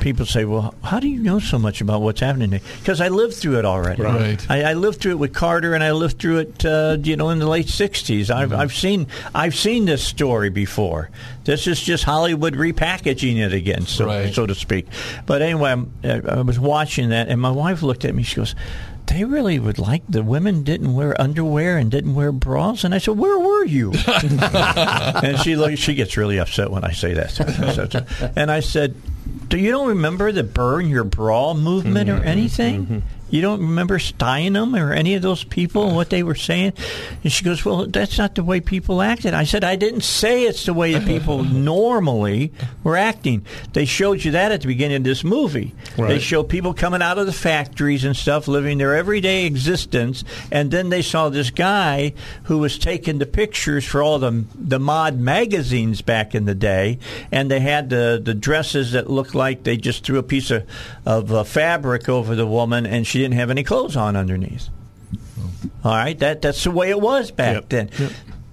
people 0.00 0.26
say, 0.26 0.44
well, 0.44 0.74
how 0.82 1.00
do 1.00 1.08
you 1.08 1.22
know 1.22 1.38
so 1.38 1.58
much 1.58 1.80
about 1.80 2.00
what's 2.02 2.20
happening? 2.20 2.60
Because 2.80 3.00
I 3.00 3.08
lived 3.08 3.34
through 3.34 3.58
it 3.58 3.64
already. 3.64 4.02
Right. 4.02 4.50
I, 4.50 4.70
I 4.70 4.72
lived 4.74 5.00
through 5.00 5.12
it 5.12 5.18
with 5.18 5.34
Carter, 5.34 5.74
and 5.74 5.82
I 5.84 5.92
lived 5.92 6.18
through 6.18 6.38
it, 6.38 6.64
uh, 6.64 6.96
you 7.02 7.16
know, 7.16 7.30
in 7.30 7.38
the 7.38 7.46
late 7.48 7.66
'60s. 7.66 8.30
I've, 8.30 8.52
I've 8.52 8.72
seen 8.74 9.06
I've 9.34 9.54
seen 9.54 9.84
this 9.84 10.04
story 10.04 10.50
before. 10.50 11.10
This 11.44 11.66
is 11.66 11.80
just 11.80 12.04
Hollywood 12.04 12.54
repackaging 12.54 13.38
it 13.38 13.52
again, 13.52 13.86
so 13.86 14.06
Right. 14.06 14.34
so 14.34 14.46
to 14.46 14.54
speak. 14.54 14.86
But 15.26 15.42
anyway, 15.42 15.70
I'm, 15.72 15.92
I 16.04 16.20
I 16.28 16.40
was 16.42 16.58
watching 16.58 17.08
that, 17.10 17.28
and 17.28 17.40
my 17.40 17.50
wife 17.50 17.82
looked 17.82 18.04
at 18.04 18.14
me. 18.14 18.22
She 18.22 18.36
goes. 18.36 18.54
They 19.08 19.24
really 19.24 19.58
would 19.58 19.78
like 19.78 20.02
the 20.08 20.22
women 20.22 20.64
didn't 20.64 20.94
wear 20.94 21.18
underwear 21.20 21.78
and 21.78 21.90
didn't 21.90 22.14
wear 22.14 22.30
bras, 22.30 22.84
and 22.84 22.94
I 22.94 22.98
said, 22.98 23.16
"Where 23.16 23.38
were 23.38 23.64
you?" 23.64 23.92
and 24.06 25.38
she 25.38 25.56
look, 25.56 25.76
she 25.78 25.94
gets 25.94 26.16
really 26.16 26.38
upset 26.38 26.70
when 26.70 26.84
I 26.84 26.92
say 26.92 27.14
that. 27.14 28.32
and 28.36 28.50
I 28.50 28.60
said, 28.60 28.94
"Do 29.48 29.58
you 29.58 29.70
don't 29.70 29.88
remember 29.88 30.30
the 30.30 30.44
burn 30.44 30.88
your 30.88 31.04
bra 31.04 31.54
movement 31.54 32.10
or 32.10 32.14
mm-hmm, 32.14 32.20
mm-hmm, 32.20 32.28
anything? 32.28 32.86
Mm-hmm. 32.86 33.17
You 33.30 33.40
don't 33.42 33.60
remember 33.60 33.98
Steinem 33.98 34.78
or 34.80 34.92
any 34.92 35.14
of 35.14 35.22
those 35.22 35.44
people 35.44 35.86
and 35.86 35.94
what 35.96 36.10
they 36.10 36.22
were 36.22 36.34
saying?" 36.34 36.72
And 37.22 37.32
she 37.32 37.44
goes, 37.44 37.64
"Well, 37.64 37.86
that's 37.86 38.18
not 38.18 38.34
the 38.34 38.42
way 38.44 38.60
people 38.60 39.02
acted." 39.02 39.34
I 39.34 39.44
said, 39.44 39.64
"I 39.64 39.76
didn't 39.76 40.02
say 40.04 40.44
it's 40.44 40.64
the 40.66 40.74
way 40.74 40.92
that 40.92 41.06
people 41.06 41.42
normally 41.78 42.52
were 42.84 42.96
acting. 42.96 43.42
They 43.72 43.84
showed 43.84 44.24
you 44.24 44.32
that 44.32 44.52
at 44.52 44.60
the 44.62 44.66
beginning 44.66 44.96
of 44.98 45.04
this 45.04 45.24
movie. 45.24 45.74
They 45.96 46.02
Right. 46.02 46.22
show 46.22 46.42
people 46.42 46.74
coming 46.74 47.02
out 47.02 47.18
of 47.18 47.26
the 47.26 47.32
factories 47.32 48.04
and 48.04 48.16
stuff, 48.16 48.48
living 48.48 48.78
their 48.78 48.94
everyday 48.94 49.44
existence, 49.46 50.24
and 50.50 50.70
then 50.70 50.88
they 50.88 51.02
saw 51.02 51.28
this 51.28 51.50
guy 51.50 52.12
who 52.44 52.58
was 52.58 52.78
taking 52.78 53.18
the 53.18 53.26
pictures 53.26 53.84
for 53.84 54.02
all 54.02 54.18
the 54.18 54.44
the 54.58 54.78
mod 54.78 55.18
magazines 55.18 56.00
back 56.02 56.34
in 56.34 56.44
the 56.46 56.54
day, 56.54 56.98
and 57.32 57.50
they 57.50 57.60
had 57.60 57.90
the 57.90 58.20
the 58.22 58.34
dresses 58.34 58.92
that 58.92 59.10
looked 59.10 59.34
like 59.34 59.64
they 59.64 59.76
just 59.76 60.04
threw 60.04 60.18
a 60.18 60.22
piece 60.22 60.50
of 60.50 60.62
of 61.06 61.32
uh, 61.32 61.42
fabric 61.44 62.08
over 62.08 62.34
the 62.34 62.46
woman, 62.46 62.86
and 62.86 63.06
she 63.06 63.17
didn't 63.18 63.34
have 63.34 63.50
any 63.50 63.62
clothes 63.64 63.96
on 63.96 64.16
underneath. 64.16 64.68
Oh. 65.38 65.50
All 65.84 65.92
right, 65.92 66.18
that 66.18 66.42
that's 66.42 66.64
the 66.64 66.70
way 66.70 66.90
it 66.90 67.00
was 67.00 67.30
back 67.30 67.54
Yep. 67.54 67.68
then. 67.68 67.90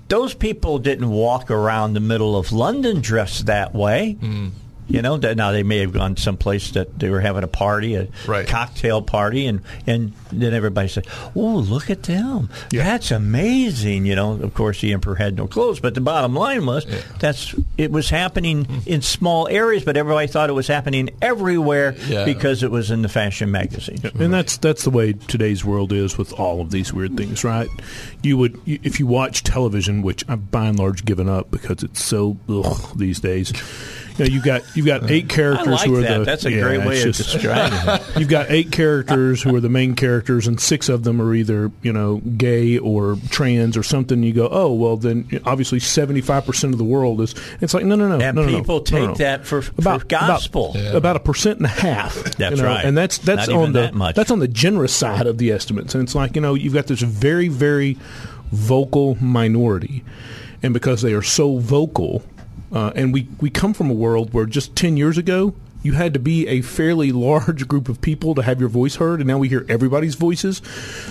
Those 0.08 0.34
people 0.36 0.78
didn't 0.78 1.10
walk 1.10 1.50
around 1.50 1.94
the 1.94 2.00
middle 2.00 2.38
of 2.38 2.52
London 2.52 3.02
dressed 3.02 3.48
that 3.48 3.74
way. 3.74 4.18
Mm. 4.22 4.52
You 4.88 5.02
know, 5.02 5.18
that 5.18 5.36
now 5.36 5.52
they 5.52 5.64
may 5.64 5.80
have 5.80 5.94
gone 5.94 6.16
someplace 6.18 6.72
that 6.72 7.00
they 7.00 7.10
were 7.10 7.22
having 7.22 7.44
a 7.44 7.48
party, 7.48 7.96
a 7.96 8.08
Right. 8.28 8.48
cocktail 8.48 9.02
party, 9.02 9.48
and 9.48 9.62
and 9.88 10.14
then 10.32 10.54
everybody 10.54 10.88
said, 10.88 11.08
"Oh, 11.36 11.56
look 11.58 11.90
at 11.90 12.04
them! 12.04 12.50
That's 12.72 13.12
amazing!" 13.12 14.06
You 14.06 14.16
know, 14.16 14.34
of 14.34 14.54
course, 14.54 14.82
the 14.82 14.94
emperor 14.94 15.16
had 15.16 15.36
no 15.38 15.48
clothes, 15.48 15.80
but 15.80 15.96
the 15.96 16.02
bottom 16.02 16.36
line 16.36 16.66
was 16.66 16.86
that's 17.20 17.56
it 17.78 17.92
was 17.92 18.10
happening 18.10 18.66
hmm. 18.66 18.78
in 18.86 19.02
small 19.02 19.48
areas, 19.48 19.84
but 19.84 19.98
everybody 19.98 20.28
thought 20.28 20.50
it 20.50 20.54
was 20.54 20.68
happening 20.68 21.10
everywhere 21.22 21.96
Yeah. 22.08 22.26
because 22.26 22.62
it 22.64 22.72
was 22.72 22.92
in 22.92 23.02
the 23.02 23.10
fashion 23.10 23.52
magazines. 23.52 24.04
And 24.20 24.34
that's 24.34 24.58
that's 24.58 24.84
the 24.84 24.90
way 24.92 25.14
today's 25.14 25.66
world 25.66 25.92
is 25.94 26.18
with 26.18 26.32
all 26.34 26.62
of 26.62 26.72
these 26.72 26.94
weird 26.94 27.18
things, 27.18 27.44
right? 27.44 27.70
You 28.22 28.38
would 28.38 28.60
if 28.66 29.00
you 29.00 29.08
watch 29.08 29.44
television, 29.44 30.02
which 30.02 30.24
I've 30.30 30.52
by 30.52 30.68
and 30.68 30.78
large 30.78 31.06
given 31.06 31.28
up 31.28 31.50
because 31.52 31.82
it's 31.84 32.04
so 32.04 32.38
ugh, 32.48 32.98
these 32.98 33.20
days. 33.20 33.52
You 34.18 34.26
know, 34.26 34.32
you 34.32 34.42
got 34.42 34.78
you've 34.78 34.86
got 34.86 35.10
eight 35.12 35.28
characters 35.28 35.68
like 35.68 35.88
who 35.90 35.98
are 35.98 36.02
that. 36.02 36.20
the 36.20 36.24
That's 36.24 36.46
a 36.46 36.52
yeah, 36.52 36.62
great 36.62 36.80
way 36.86 37.00
of 37.02 37.14
just- 37.14 37.32
describing 37.34 37.78
it. 37.86 38.02
You've 38.20 38.30
got 38.30 38.50
eight 38.50 38.72
characters 38.72 39.44
who 39.44 39.54
are 39.56 39.60
the 39.60 39.68
main 39.70 39.94
characters, 39.96 40.48
and 40.48 40.58
six 40.60 40.88
of 40.88 41.04
them 41.04 41.22
are 41.22 41.34
either 41.36 41.70
you 41.82 41.92
know 41.92 42.18
gay 42.38 42.78
or 42.78 43.18
trans 43.30 43.76
or 43.76 43.84
something. 43.84 44.24
You 44.24 44.32
go, 44.32 44.48
oh 44.50 44.72
well, 44.74 44.96
then 44.96 45.28
obviously 45.46 45.80
seventy 45.80 46.22
five 46.22 46.46
percent 46.46 46.72
of 46.74 46.78
the 46.78 46.86
world 46.86 47.20
is. 47.20 47.36
It's 47.60 47.74
like 47.74 47.84
no, 47.84 47.96
no, 47.96 48.08
no, 48.08 48.20
And 48.26 48.36
no, 48.38 48.44
no, 48.46 48.50
no, 48.52 48.58
people 48.60 48.78
no, 48.78 48.84
take 48.84 49.02
no, 49.02 49.08
no. 49.08 49.14
that 49.16 49.46
for, 49.46 49.62
for 49.62 49.74
about 49.78 50.08
gospel. 50.08 50.70
about, 50.72 50.96
about 50.96 51.16
a 51.18 51.20
percent 51.20 51.58
and 51.58 51.66
a 51.66 51.70
half. 51.70 52.16
That's 52.38 52.56
you 52.58 52.64
know, 52.64 52.70
right. 52.70 52.86
and 52.86 52.98
that's 52.98 53.18
that's 53.18 53.50
Not 53.50 53.58
on 53.58 53.74
the 53.74 53.82
that 53.82 53.94
much. 53.96 54.16
that's 54.16 54.32
on 54.32 54.40
the 54.40 54.48
generous 54.48 54.94
side 54.96 55.28
of 55.28 55.38
the 55.40 55.52
estimates. 55.52 55.94
And 55.94 56.04
it's 56.04 56.16
like 56.16 56.36
you 56.36 56.42
know 56.42 56.54
you've 56.54 56.74
got 56.74 56.88
this 56.88 57.02
very 57.02 57.50
very 57.50 57.98
vocal 58.54 59.16
minority, 59.22 60.04
and 60.64 60.74
because 60.74 61.02
they 61.02 61.14
are 61.14 61.22
so 61.22 61.58
vocal, 61.60 62.24
uh, 62.76 62.92
and 62.96 63.14
we 63.14 63.28
we 63.40 63.50
come 63.50 63.74
from 63.74 63.90
a 63.90 63.94
world 63.94 64.34
where 64.34 64.46
just 64.46 64.76
ten 64.76 64.98
years 64.98 65.18
ago. 65.18 65.56
You 65.82 65.92
had 65.94 66.16
to 66.16 66.20
be 66.20 66.48
a 66.48 66.62
fairly 66.62 67.12
large 67.12 67.68
group 67.72 67.90
of 67.90 68.02
people 68.02 68.34
to 68.34 68.42
have 68.42 68.60
your 68.60 68.70
voice 68.70 68.96
heard, 68.96 69.20
and 69.20 69.28
now 69.28 69.38
we 69.38 69.50
hear 69.50 69.68
everybody's 69.70 70.16
voices. 70.16 70.60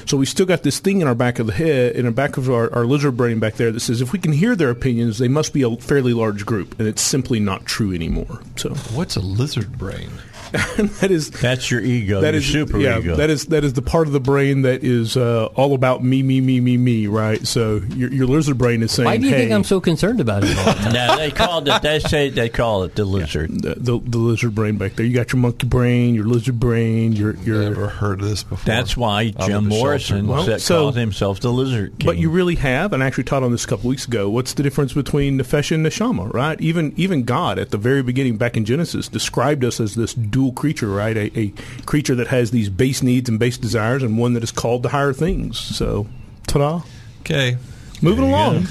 So 0.04 0.16
we 0.16 0.26
still 0.26 0.46
got 0.46 0.64
this 0.64 0.80
thing 0.80 1.00
in 1.00 1.06
our 1.06 1.14
back 1.14 1.38
of 1.38 1.46
the 1.46 1.52
head, 1.52 1.94
in 1.94 2.06
the 2.06 2.10
back 2.10 2.36
of 2.36 2.50
our, 2.50 2.74
our 2.74 2.84
lizard 2.84 3.16
brain 3.16 3.38
back 3.38 3.54
there, 3.54 3.70
that 3.70 3.78
says 3.78 4.00
if 4.00 4.12
we 4.12 4.18
can 4.18 4.32
hear 4.32 4.56
their 4.56 4.70
opinions, 4.70 5.18
they 5.18 5.28
must 5.28 5.52
be 5.52 5.62
a 5.62 5.76
fairly 5.76 6.12
large 6.12 6.44
group, 6.44 6.76
and 6.80 6.88
it's 6.88 7.02
simply 7.02 7.38
not 7.38 7.66
true 7.66 7.94
anymore. 7.94 8.42
So 8.56 8.70
What's 8.70 9.14
a 9.14 9.20
lizard 9.20 9.78
brain? 9.78 10.10
that 11.00 11.11
is 11.11 11.30
That's 11.30 11.68
your 11.68 11.80
ego, 11.80 12.20
that 12.20 12.34
your 12.34 12.38
is 12.38 12.46
super 12.46 12.78
yeah, 12.78 12.98
ego. 12.98 13.16
That 13.16 13.28
is 13.28 13.46
that 13.46 13.64
is 13.64 13.72
the 13.72 13.82
part 13.82 14.07
of 14.07 14.12
the 14.12 14.20
brain 14.20 14.62
that 14.62 14.84
is 14.84 15.16
uh, 15.16 15.46
all 15.57 15.74
about 15.74 16.05
me, 16.05 16.22
me, 16.22 16.40
me, 16.40 16.61
me, 16.61 16.76
me. 16.76 17.07
Right. 17.09 17.44
So 17.44 17.80
your, 17.96 18.12
your 18.12 18.26
lizard 18.26 18.57
brain 18.57 18.82
is 18.82 18.92
saying, 18.92 19.07
Why 19.07 19.16
do 19.16 19.26
you 19.26 19.32
"Hey, 19.32 19.40
think 19.40 19.52
I'm 19.52 19.64
so 19.64 19.80
concerned 19.80 20.20
about 20.20 20.44
it? 20.44 20.57
all 20.57 20.64
the 20.64 20.72
time? 20.72 20.92
no, 20.92 21.16
they 21.16 21.32
called 21.32 21.68
it. 21.68 21.82
They 21.82 21.98
say 21.98 22.30
they 22.30 22.48
call 22.48 22.84
it 22.84 22.94
the 22.94 23.05
lizard. 23.05 23.50
the, 23.62 23.74
the, 23.74 23.98
the 23.98 24.18
lizard 24.18 24.55
brain 24.55 24.76
back 24.76 24.94
there. 24.94 25.05
You 25.05 25.14
got 25.14 25.32
your 25.32 25.40
monkey 25.42 25.66
brain, 25.66 26.14
your 26.14 26.26
lizard 26.26 26.61
brain, 26.61 27.12
your 27.14 27.34
your. 27.36 27.62
Never 27.64 27.88
heard 27.88 28.20
of 28.22 28.28
this 28.28 28.44
before. 28.44 28.64
That's 28.64 28.96
why 28.96 29.30
Jim 29.30 29.66
Morrison. 29.66 30.28
Well, 30.28 30.44
said, 30.44 30.61
so- 30.61 30.82
called 30.82 30.96
himself 30.96 31.40
the 31.40 31.52
lizard. 31.52 31.98
King. 31.98 32.07
But 32.07 32.18
you 32.18 32.30
really 32.30 32.55
have, 32.57 32.92
and 32.92 33.02
I 33.02 33.07
actually 33.07 33.24
taught 33.24 33.42
on 33.42 33.50
this 33.50 33.64
a 33.64 33.68
couple 33.68 33.88
weeks 33.88 34.07
ago. 34.07 34.30
What's 34.30 34.55
the 34.55 34.62
difference 34.62 34.92
between 34.92 35.38
Nefesh 35.38 35.72
and 35.72 35.84
Neshama, 35.84 36.32
right? 36.32 36.61
Even 36.61 36.92
even 36.96 37.24
God 37.24 37.59
at 37.59 37.70
the 37.70 37.78
very 37.78 38.02
beginning, 38.02 38.36
back 38.36 38.57
in 38.57 38.64
Genesis, 38.64 39.09
described 39.09 39.64
us 39.64 39.80
as 39.80 39.94
this 39.94 40.14
dual 40.14 40.43
creature, 40.53 40.88
right? 40.88 41.16
A, 41.16 41.38
a 41.38 41.53
creature 41.86 42.14
that 42.14 42.28
has 42.28 42.51
these 42.51 42.68
base 42.68 43.03
needs 43.03 43.28
and 43.28 43.38
base 43.38 43.57
desires, 43.59 44.03
and 44.03 44.18
one 44.18 44.32
that 44.34 44.42
is 44.42 44.51
called 44.53 44.82
to 44.84 44.88
higher 44.90 45.12
things. 45.12 45.59
So, 45.59 46.07
ta-da! 46.47 46.82
Okay. 47.20 47.57
Moving 48.03 48.24
There 48.24 48.30
you 48.30 48.34
along. 48.36 48.66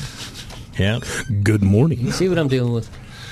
yeah, 0.77 0.99
Good 1.43 1.63
morning. 1.63 1.99
You 2.01 2.11
See 2.11 2.29
what 2.29 2.37
I'm 2.37 2.47
dealing 2.47 2.73
with? 2.73 2.89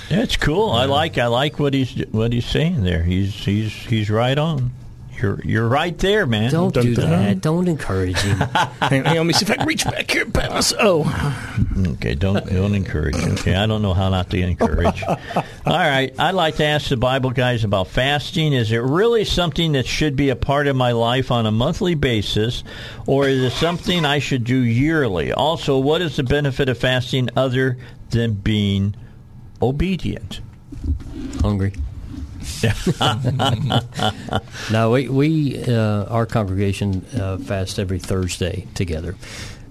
that's 0.09 0.35
cool. 0.37 0.71
I 0.71 0.85
like 0.85 1.17
I 1.17 1.27
like 1.27 1.57
what 1.59 1.73
he's 1.73 1.91
what 2.11 2.33
he's 2.33 2.45
saying 2.45 2.83
there. 2.83 3.03
He's 3.03 3.33
he's 3.33 3.71
he's 3.71 4.09
right 4.09 4.37
on. 4.37 4.71
You're 5.21 5.39
you're 5.43 5.67
right 5.67 5.97
there, 5.99 6.25
man. 6.25 6.49
Don't 6.51 6.73
Dun, 6.73 6.83
do 6.85 6.95
dun, 6.95 7.09
that. 7.09 7.25
dun. 7.25 7.39
Don't 7.39 7.67
encourage 7.67 8.17
him. 8.19 8.37
hang, 8.81 9.03
hang 9.03 9.07
on, 9.07 9.15
let 9.17 9.25
me 9.27 9.33
see 9.33 9.45
if 9.45 9.51
I 9.51 9.55
can 9.57 9.67
reach 9.67 9.85
back 9.85 10.09
here 10.09 10.23
and 10.23 10.33
pat 10.33 10.51
myself. 10.51 11.07
Oh, 11.73 11.91
Okay, 11.91 12.15
don't 12.15 12.45
don't 12.47 12.73
encourage. 12.75 13.15
Okay, 13.15 13.55
I 13.55 13.65
don't 13.67 13.81
know 13.81 13.93
how 13.93 14.09
not 14.09 14.29
to 14.31 14.37
encourage. 14.39 15.03
All 15.07 15.43
right, 15.65 16.13
I'd 16.19 16.33
like 16.35 16.55
to 16.57 16.65
ask 16.65 16.89
the 16.89 16.97
Bible 16.97 17.29
guys 17.31 17.63
about 17.63 17.87
fasting. 17.87 18.53
Is 18.53 18.71
it 18.71 18.79
really 18.79 19.23
something 19.25 19.73
that 19.73 19.85
should 19.85 20.15
be 20.15 20.29
a 20.29 20.35
part 20.35 20.67
of 20.67 20.75
my 20.75 20.91
life 20.91 21.31
on 21.31 21.45
a 21.45 21.51
monthly 21.51 21.95
basis, 21.95 22.63
or 23.05 23.27
is 23.27 23.41
it 23.43 23.51
something 23.51 24.05
I 24.05 24.19
should 24.19 24.43
do 24.43 24.57
yearly? 24.59 25.31
Also, 25.33 25.77
what 25.79 26.01
is 26.01 26.15
the 26.15 26.23
benefit 26.23 26.67
of 26.69 26.77
fasting 26.77 27.29
other 27.35 27.77
than 28.09 28.33
being 28.33 28.95
obedient? 29.61 30.41
Hungry. 31.41 31.73
no, 34.71 34.91
we, 34.91 35.09
we 35.09 35.63
uh, 35.65 36.05
our 36.05 36.25
congregation 36.25 37.05
uh, 37.19 37.37
fast 37.37 37.79
every 37.79 37.99
Thursday 37.99 38.67
together. 38.73 39.15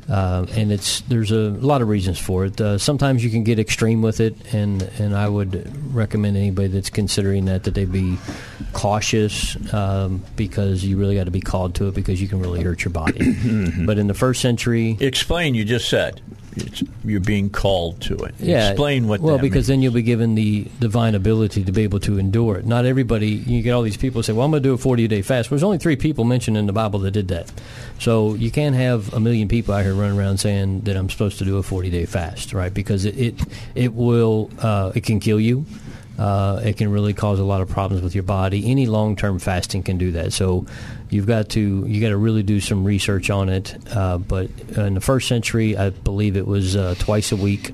Uh, 0.08 0.44
and 0.56 0.72
it's 0.72 1.02
there's 1.02 1.30
a 1.30 1.50
lot 1.50 1.82
of 1.82 1.88
reasons 1.88 2.18
for 2.18 2.46
it. 2.46 2.60
Uh, 2.60 2.76
sometimes 2.78 3.22
you 3.22 3.30
can 3.30 3.44
get 3.44 3.60
extreme 3.60 4.02
with 4.02 4.18
it, 4.18 4.34
and, 4.52 4.82
and 4.98 5.14
I 5.14 5.28
would 5.28 5.94
recommend 5.94 6.36
anybody 6.36 6.66
that's 6.66 6.90
considering 6.90 7.44
that 7.44 7.62
that 7.64 7.74
they 7.74 7.84
be 7.84 8.18
cautious 8.72 9.56
um, 9.72 10.24
because 10.34 10.84
you 10.84 10.98
really 10.98 11.14
got 11.14 11.24
to 11.24 11.30
be 11.30 11.40
called 11.40 11.76
to 11.76 11.86
it 11.88 11.94
because 11.94 12.20
you 12.20 12.26
can 12.26 12.40
really 12.40 12.60
hurt 12.60 12.84
your 12.84 12.90
body. 12.90 13.36
but 13.86 13.98
in 13.98 14.08
the 14.08 14.14
first 14.14 14.40
century, 14.40 14.96
Explain. 14.98 15.54
You 15.54 15.64
just 15.64 15.88
said 15.88 16.20
you're 17.04 17.20
being 17.20 17.50
called 17.50 18.00
to 18.02 18.16
it. 18.16 18.34
yeah, 18.38 18.70
Explain 18.70 19.06
what. 19.08 19.20
Well, 19.20 19.36
that 19.36 19.42
because 19.42 19.54
means. 19.54 19.66
then 19.68 19.82
you'll 19.82 19.92
be 19.92 20.02
given 20.02 20.34
the 20.34 20.66
divine 20.80 21.14
ability 21.14 21.64
to 21.64 21.72
be 21.72 21.82
able 21.82 22.00
to 22.00 22.18
endure 22.18 22.56
it. 22.56 22.66
Not 22.66 22.84
everybody. 22.86 23.28
You 23.28 23.62
get 23.62 23.72
all 23.72 23.82
these 23.82 23.96
people 23.96 24.22
say, 24.22 24.32
"Well, 24.32 24.44
I'm 24.44 24.50
going 24.50 24.62
to 24.62 24.68
do 24.68 24.72
a 24.74 24.78
40 24.78 25.06
day 25.08 25.22
fast." 25.22 25.50
Well, 25.50 25.56
there's 25.56 25.64
only 25.64 25.78
three 25.78 25.96
people 25.96 26.24
mentioned 26.24 26.56
in 26.56 26.66
the 26.66 26.72
Bible 26.72 26.98
that 27.00 27.12
did 27.12 27.28
that. 27.28 27.50
So 27.98 28.34
you 28.34 28.50
can't 28.50 28.74
have 28.74 29.12
a 29.12 29.20
million 29.20 29.48
people 29.48 29.74
out 29.74 29.84
here 29.84 29.94
running 29.94 30.18
around 30.18 30.38
saying 30.38 30.80
that 30.82 30.96
I'm 30.96 31.08
supposed 31.10 31.38
to 31.38 31.44
do 31.44 31.58
a 31.58 31.62
40 31.62 31.90
day 31.90 32.06
fast, 32.06 32.52
right? 32.52 32.72
Because 32.72 33.04
it 33.04 33.16
it, 33.18 33.34
it 33.74 33.94
will 33.94 34.50
uh, 34.58 34.92
it 34.94 35.04
can 35.04 35.20
kill 35.20 35.40
you. 35.40 35.64
Uh, 36.20 36.60
it 36.62 36.76
can 36.76 36.90
really 36.90 37.14
cause 37.14 37.38
a 37.38 37.44
lot 37.44 37.62
of 37.62 37.68
problems 37.70 38.02
with 38.02 38.14
your 38.14 38.22
body. 38.22 38.70
Any 38.70 38.84
long-term 38.84 39.38
fasting 39.38 39.82
can 39.82 39.96
do 39.96 40.12
that. 40.12 40.34
So 40.34 40.66
you've 41.08 41.26
got 41.26 41.48
to 41.50 41.86
you 41.86 41.98
got 41.98 42.10
to 42.10 42.16
really 42.18 42.42
do 42.42 42.60
some 42.60 42.84
research 42.84 43.30
on 43.30 43.48
it. 43.48 43.74
Uh, 43.90 44.18
but 44.18 44.50
in 44.76 44.92
the 44.92 45.00
first 45.00 45.28
century, 45.28 45.78
I 45.78 45.88
believe 45.88 46.36
it 46.36 46.46
was 46.46 46.76
uh, 46.76 46.94
twice 46.98 47.32
a 47.32 47.36
week, 47.36 47.72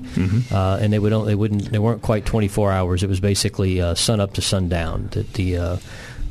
uh, 0.49 0.77
and 0.79 0.93
they 0.93 0.99
would 0.99 1.11
only, 1.11 1.31
they 1.31 1.35
wouldn't 1.35 1.71
they 1.73 1.79
weren't 1.79 2.01
quite 2.01 2.25
24 2.25 2.71
hours. 2.71 3.03
It 3.03 3.09
was 3.09 3.19
basically 3.19 3.81
uh, 3.81 3.95
sun 3.95 4.21
up 4.21 4.33
to 4.35 4.41
sundown. 4.41 5.09
That 5.11 5.33
the 5.33 5.57
uh, 5.57 5.77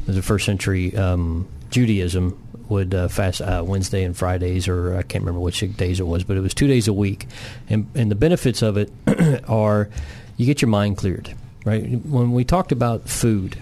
the 0.06 0.22
first 0.22 0.46
century 0.46 0.96
um, 0.96 1.46
Judaism 1.68 2.42
would 2.70 2.94
uh, 2.94 3.08
fast 3.08 3.42
uh, 3.42 3.62
Wednesday 3.64 4.04
and 4.04 4.16
Fridays, 4.16 4.68
or 4.68 4.96
I 4.96 5.02
can't 5.02 5.22
remember 5.22 5.40
which 5.40 5.60
days 5.76 6.00
it 6.00 6.06
was, 6.06 6.24
but 6.24 6.38
it 6.38 6.40
was 6.40 6.54
two 6.54 6.66
days 6.66 6.88
a 6.88 6.94
week. 6.94 7.26
And 7.68 7.88
and 7.94 8.10
the 8.10 8.14
benefits 8.14 8.62
of 8.62 8.78
it 8.78 8.90
are 9.48 9.90
you 10.38 10.46
get 10.46 10.62
your 10.62 10.70
mind 10.70 10.96
cleared. 10.96 11.34
Right 11.66 11.84
when 12.06 12.30
we 12.32 12.44
talked 12.44 12.70
about 12.72 13.08
food, 13.08 13.58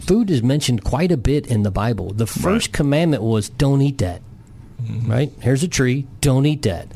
food 0.00 0.30
is 0.30 0.42
mentioned 0.42 0.84
quite 0.84 1.10
a 1.10 1.16
bit 1.16 1.46
in 1.46 1.62
the 1.62 1.70
Bible. 1.70 2.12
The 2.12 2.26
first 2.26 2.72
commandment 2.72 3.22
was 3.22 3.48
don't 3.48 3.80
eat 3.80 3.98
that. 3.98 4.20
Mm-hmm. 4.82 5.10
Right 5.10 5.32
here's 5.40 5.62
a 5.62 5.68
tree, 5.68 6.06
don't 6.20 6.44
eat 6.46 6.62
that. 6.62 6.88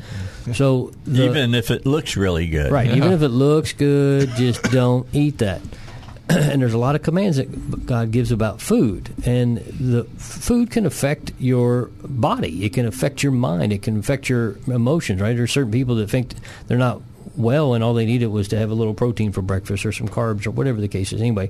So 0.53 0.91
the- 1.05 1.25
Even 1.25 1.55
if 1.55 1.71
it 1.71 1.85
looks 1.85 2.15
really 2.15 2.47
good. 2.47 2.71
Right. 2.71 2.91
Even 2.91 3.11
if 3.17 3.21
it 3.21 3.29
looks 3.29 3.73
good, 3.73 4.29
just 4.35 4.63
don't 4.71 5.07
eat 5.13 5.39
that. 5.39 5.61
and 6.29 6.61
there's 6.61 6.73
a 6.73 6.77
lot 6.77 6.95
of 6.95 7.01
commands 7.03 7.37
that 7.37 7.85
God 7.85 8.11
gives 8.11 8.31
about 8.31 8.61
food, 8.61 9.09
and 9.25 9.57
the 9.57 10.03
food 10.17 10.71
can 10.71 10.85
affect 10.85 11.33
your 11.39 11.89
body. 12.03 12.63
It 12.63 12.73
can 12.73 12.85
affect 12.85 13.21
your 13.23 13.31
mind. 13.33 13.73
It 13.73 13.81
can 13.81 13.97
affect 13.99 14.29
your 14.29 14.57
emotions. 14.67 15.19
Right. 15.21 15.35
There's 15.35 15.51
certain 15.51 15.71
people 15.71 15.95
that 15.95 16.09
think 16.09 16.33
they're 16.67 16.77
not 16.77 17.01
well, 17.35 17.73
and 17.73 17.83
all 17.83 17.93
they 17.93 18.05
needed 18.05 18.27
was 18.27 18.47
to 18.49 18.57
have 18.57 18.71
a 18.71 18.73
little 18.73 18.93
protein 18.93 19.31
for 19.31 19.41
breakfast 19.41 19.85
or 19.85 19.91
some 19.91 20.07
carbs 20.07 20.45
or 20.45 20.51
whatever 20.51 20.81
the 20.81 20.87
case 20.87 21.13
is. 21.13 21.21
Anyway, 21.21 21.49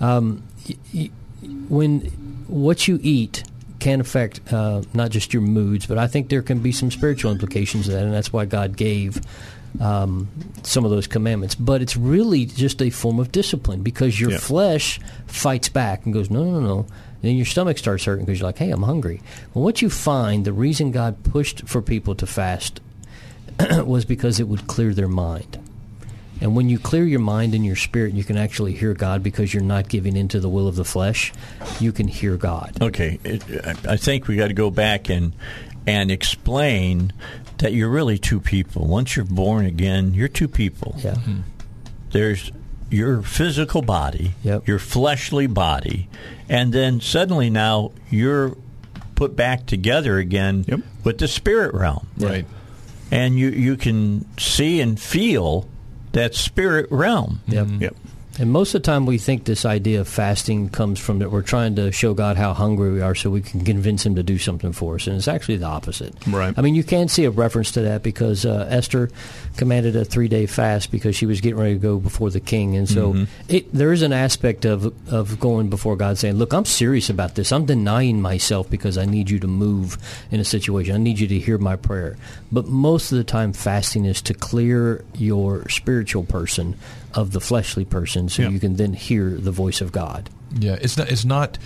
um, 0.00 0.42
y- 0.68 0.76
y- 0.94 1.10
when 1.68 2.00
what 2.48 2.86
you 2.88 2.98
eat 3.02 3.44
can 3.80 4.00
affect 4.00 4.40
uh, 4.52 4.82
not 4.94 5.10
just 5.10 5.32
your 5.32 5.42
moods, 5.42 5.86
but 5.86 5.98
I 5.98 6.06
think 6.06 6.28
there 6.28 6.42
can 6.42 6.60
be 6.60 6.70
some 6.72 6.90
spiritual 6.90 7.32
implications 7.32 7.88
of 7.88 7.94
that, 7.94 8.04
and 8.04 8.12
that's 8.14 8.32
why 8.32 8.44
God 8.44 8.76
gave 8.76 9.20
um, 9.80 10.28
some 10.62 10.84
of 10.84 10.90
those 10.90 11.06
commandments. 11.06 11.54
But 11.54 11.82
it's 11.82 11.96
really 11.96 12.44
just 12.44 12.80
a 12.82 12.90
form 12.90 13.18
of 13.18 13.32
discipline 13.32 13.82
because 13.82 14.20
your 14.20 14.32
Yeah. 14.32 14.38
flesh 14.38 15.00
fights 15.26 15.68
back 15.70 16.04
and 16.04 16.12
goes, 16.14 16.30
no, 16.30 16.44
no, 16.44 16.60
no. 16.60 16.78
And 16.80 16.88
then 17.30 17.36
your 17.36 17.46
stomach 17.46 17.78
starts 17.78 18.04
hurting 18.04 18.24
because 18.26 18.38
you're 18.40 18.48
like, 18.48 18.58
hey, 18.58 18.70
I'm 18.70 18.82
hungry. 18.82 19.22
Well, 19.54 19.64
what 19.64 19.80
you 19.80 19.88
find, 19.88 20.44
the 20.44 20.52
reason 20.52 20.90
God 20.92 21.22
pushed 21.24 21.66
for 21.66 21.80
people 21.80 22.14
to 22.16 22.26
fast 22.26 22.80
was 23.86 24.04
because 24.04 24.40
it 24.40 24.48
would 24.48 24.66
clear 24.66 24.94
their 24.94 25.08
mind. 25.08 25.58
And 26.40 26.56
when 26.56 26.68
you 26.68 26.78
clear 26.80 27.04
your 27.04 27.20
mind 27.20 27.54
and 27.54 27.64
your 27.64 27.76
spirit, 27.76 28.14
you 28.14 28.24
can 28.24 28.36
actually 28.36 28.72
hear 28.72 28.94
God 28.94 29.22
because 29.22 29.54
you're 29.54 29.62
not 29.62 29.88
giving 29.88 30.16
into 30.16 30.40
the 30.40 30.48
will 30.48 30.66
of 30.66 30.74
the 30.74 30.84
flesh. 30.84 31.32
You 31.78 31.92
can 31.92 32.08
hear 32.08 32.36
God. 32.36 32.82
Okay, 32.82 33.20
I 33.64 33.92
I 33.92 33.96
think 33.96 34.26
we 34.26 34.34
got 34.34 34.48
to 34.48 34.54
go 34.54 34.70
back 34.70 35.08
and 35.08 35.34
and 35.86 36.10
explain 36.10 37.12
that 37.58 37.72
you're 37.72 37.88
really 37.88 38.18
two 38.18 38.40
people. 38.40 38.86
Once 38.86 39.14
you're 39.14 39.24
born 39.24 39.66
again, 39.66 40.14
you're 40.14 40.26
two 40.28 40.48
people. 40.48 40.96
Yeah. 40.98 41.14
Hmm. 41.14 41.40
There's 42.10 42.50
your 42.90 43.22
physical 43.22 43.80
body, 43.80 44.34
your 44.42 44.78
fleshly 44.78 45.46
body, 45.46 46.08
and 46.48 46.72
then 46.72 47.00
suddenly 47.00 47.50
now 47.50 47.92
you're 48.10 48.56
put 49.14 49.36
back 49.36 49.66
together 49.66 50.18
again 50.18 50.82
with 51.04 51.18
the 51.18 51.28
spirit 51.28 51.72
realm. 51.72 52.06
Right. 52.18 52.44
And 53.12 53.38
you 53.38 53.50
you 53.50 53.76
can 53.76 54.24
see 54.38 54.80
and 54.80 54.98
feel 54.98 55.68
that 56.12 56.34
spirit 56.34 56.86
realm. 56.90 57.40
Yep. 57.46 57.66
Mm-hmm. 57.66 57.82
Yep. 57.82 57.96
And 58.38 58.50
most 58.50 58.74
of 58.74 58.80
the 58.82 58.86
time, 58.86 59.04
we 59.04 59.18
think 59.18 59.44
this 59.44 59.66
idea 59.66 60.00
of 60.00 60.08
fasting 60.08 60.70
comes 60.70 60.98
from 60.98 61.18
that 61.18 61.30
we're 61.30 61.42
trying 61.42 61.76
to 61.76 61.92
show 61.92 62.14
God 62.14 62.38
how 62.38 62.54
hungry 62.54 62.90
we 62.90 63.02
are 63.02 63.14
so 63.14 63.28
we 63.28 63.42
can 63.42 63.62
convince 63.62 64.06
Him 64.06 64.14
to 64.14 64.22
do 64.22 64.38
something 64.38 64.72
for 64.72 64.94
us. 64.94 65.06
And 65.06 65.16
it's 65.16 65.28
actually 65.28 65.58
the 65.58 65.66
opposite. 65.66 66.14
Right. 66.26 66.54
I 66.56 66.62
mean, 66.62 66.74
you 66.74 66.82
can 66.82 67.08
see 67.08 67.26
a 67.26 67.30
reference 67.30 67.72
to 67.72 67.82
that 67.82 68.02
because 68.02 68.46
uh, 68.46 68.66
Esther 68.70 69.10
commanded 69.58 69.96
a 69.96 70.04
three 70.06 70.28
day 70.28 70.46
fast 70.46 70.90
because 70.90 71.14
she 71.14 71.26
was 71.26 71.42
getting 71.42 71.58
ready 71.58 71.74
to 71.74 71.78
go 71.78 71.98
before 71.98 72.30
the 72.30 72.40
king. 72.40 72.74
And 72.76 72.88
so 72.88 73.12
Mm-hmm. 73.12 73.22
Mhm. 73.24 73.26
it, 73.48 73.72
there 73.74 73.92
is 73.92 74.00
an 74.02 74.12
aspect 74.14 74.64
of, 74.64 74.94
of 75.12 75.38
going 75.38 75.68
before 75.68 75.96
God 75.96 76.16
saying, 76.16 76.36
Look, 76.36 76.54
I'm 76.54 76.64
serious 76.64 77.10
about 77.10 77.34
this. 77.34 77.52
I'm 77.52 77.66
denying 77.66 78.22
myself 78.22 78.70
because 78.70 78.96
I 78.96 79.04
need 79.04 79.28
you 79.28 79.40
to 79.40 79.46
move 79.46 79.98
in 80.30 80.40
a 80.40 80.44
situation. 80.44 80.94
I 80.94 80.98
need 80.98 81.18
you 81.18 81.26
to 81.28 81.38
hear 81.38 81.58
my 81.58 81.76
prayer. 81.76 82.16
But 82.50 82.66
most 82.66 83.12
of 83.12 83.18
the 83.18 83.24
time, 83.24 83.52
fasting 83.52 84.06
is 84.06 84.22
to 84.22 84.34
clear 84.34 85.04
your 85.14 85.68
spiritual 85.68 86.24
person 86.24 86.76
of 87.14 87.32
the 87.32 87.40
fleshly 87.40 87.84
person 87.84 88.21
so 88.28 88.42
Yeah. 88.42 88.48
you 88.50 88.58
can 88.60 88.76
then 88.76 88.92
hear 88.92 89.30
the 89.30 89.50
voice 89.52 89.80
of 89.80 89.92
God. 89.92 90.28
Yeah, 90.58 90.76
it's 90.80 90.96
not. 90.96 91.10
It's 91.10 91.24
not. 91.24 91.58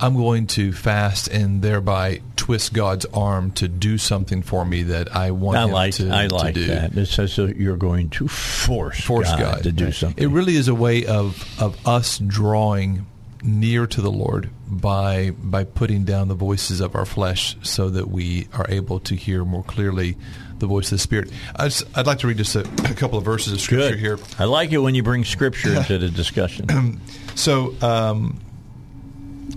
I'm 0.00 0.14
going 0.14 0.46
to 0.48 0.72
fast 0.72 1.26
and 1.26 1.60
thereby 1.60 2.20
twist 2.36 2.72
God's 2.72 3.04
arm 3.06 3.50
to 3.52 3.66
do 3.66 3.98
something 3.98 4.42
for 4.42 4.64
me 4.64 4.84
that 4.84 5.12
I 5.16 5.32
want 5.32 5.58
I 5.58 5.64
Him 5.64 5.70
like 5.72 5.94
to, 5.94 6.14
I 6.14 6.28
to 6.28 6.34
like 6.36 6.54
do. 6.54 6.66
that. 6.66 6.96
It 6.96 7.06
says 7.06 7.34
that 7.34 7.56
you're 7.56 7.76
going 7.76 8.10
to 8.10 8.28
force 8.28 9.00
Force 9.00 9.28
God, 9.30 9.40
God, 9.40 9.62
to 9.64 9.72
do 9.72 9.90
something. 9.90 10.22
It 10.22 10.28
really 10.28 10.54
is 10.54 10.68
a 10.68 10.74
way 10.74 11.04
of 11.04 11.44
of 11.60 11.84
us 11.84 12.18
drawing 12.18 13.06
near 13.42 13.86
to 13.86 14.00
the 14.00 14.10
Lord 14.10 14.50
by 14.66 15.30
by 15.30 15.64
putting 15.64 16.04
down 16.04 16.28
the 16.28 16.34
voices 16.34 16.80
of 16.80 16.94
our 16.94 17.04
flesh, 17.04 17.56
so 17.62 17.88
that 17.90 18.08
we 18.08 18.48
are 18.52 18.66
able 18.68 19.00
to 19.00 19.14
hear 19.14 19.44
more 19.44 19.62
clearly 19.62 20.16
the 20.58 20.66
voice 20.66 20.86
of 20.86 20.96
the 20.96 21.02
Spirit. 21.02 21.30
I 21.56 21.70
I'd 21.94 22.06
like 22.06 22.18
to 22.20 22.26
read 22.26 22.38
just 22.38 22.56
a, 22.56 22.60
a 22.60 22.94
couple 22.94 23.18
of 23.18 23.24
verses 23.24 23.52
of 23.52 23.60
scripture 23.60 23.90
Good. 23.90 23.98
here. 23.98 24.18
I 24.38 24.44
like 24.44 24.72
it 24.72 24.78
when 24.78 24.94
you 24.94 25.02
bring 25.02 25.24
scripture 25.24 25.74
into 25.74 25.98
the 25.98 26.08
discussion. 26.10 27.00
So, 27.34 27.74
um, 27.80 28.40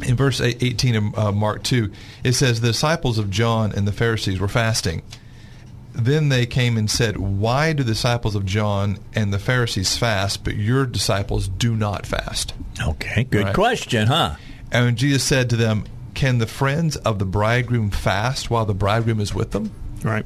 in 0.05 0.15
verse 0.15 0.41
18 0.41 0.95
of 0.95 1.17
uh, 1.17 1.31
Mark 1.31 1.63
2, 1.63 1.91
it 2.23 2.33
says, 2.33 2.61
The 2.61 2.67
disciples 2.67 3.17
of 3.17 3.29
John 3.29 3.71
and 3.71 3.87
the 3.87 3.91
Pharisees 3.91 4.39
were 4.39 4.47
fasting. 4.47 5.01
Then 5.93 6.29
they 6.29 6.45
came 6.45 6.77
and 6.77 6.89
said, 6.89 7.17
Why 7.17 7.73
do 7.73 7.83
the 7.83 7.91
disciples 7.91 8.35
of 8.35 8.45
John 8.45 8.97
and 9.13 9.33
the 9.33 9.39
Pharisees 9.39 9.97
fast, 9.97 10.43
but 10.43 10.55
your 10.55 10.85
disciples 10.85 11.47
do 11.47 11.75
not 11.75 12.05
fast? 12.05 12.53
Okay, 12.81 13.25
good 13.25 13.53
question, 13.53 14.07
huh? 14.07 14.35
And 14.71 14.97
Jesus 14.97 15.23
said 15.23 15.49
to 15.49 15.57
them, 15.57 15.85
Can 16.13 16.37
the 16.37 16.47
friends 16.47 16.95
of 16.97 17.19
the 17.19 17.25
bridegroom 17.25 17.91
fast 17.91 18.49
while 18.49 18.65
the 18.65 18.73
bridegroom 18.73 19.19
is 19.19 19.33
with 19.33 19.51
them? 19.51 19.71
Right. 20.03 20.25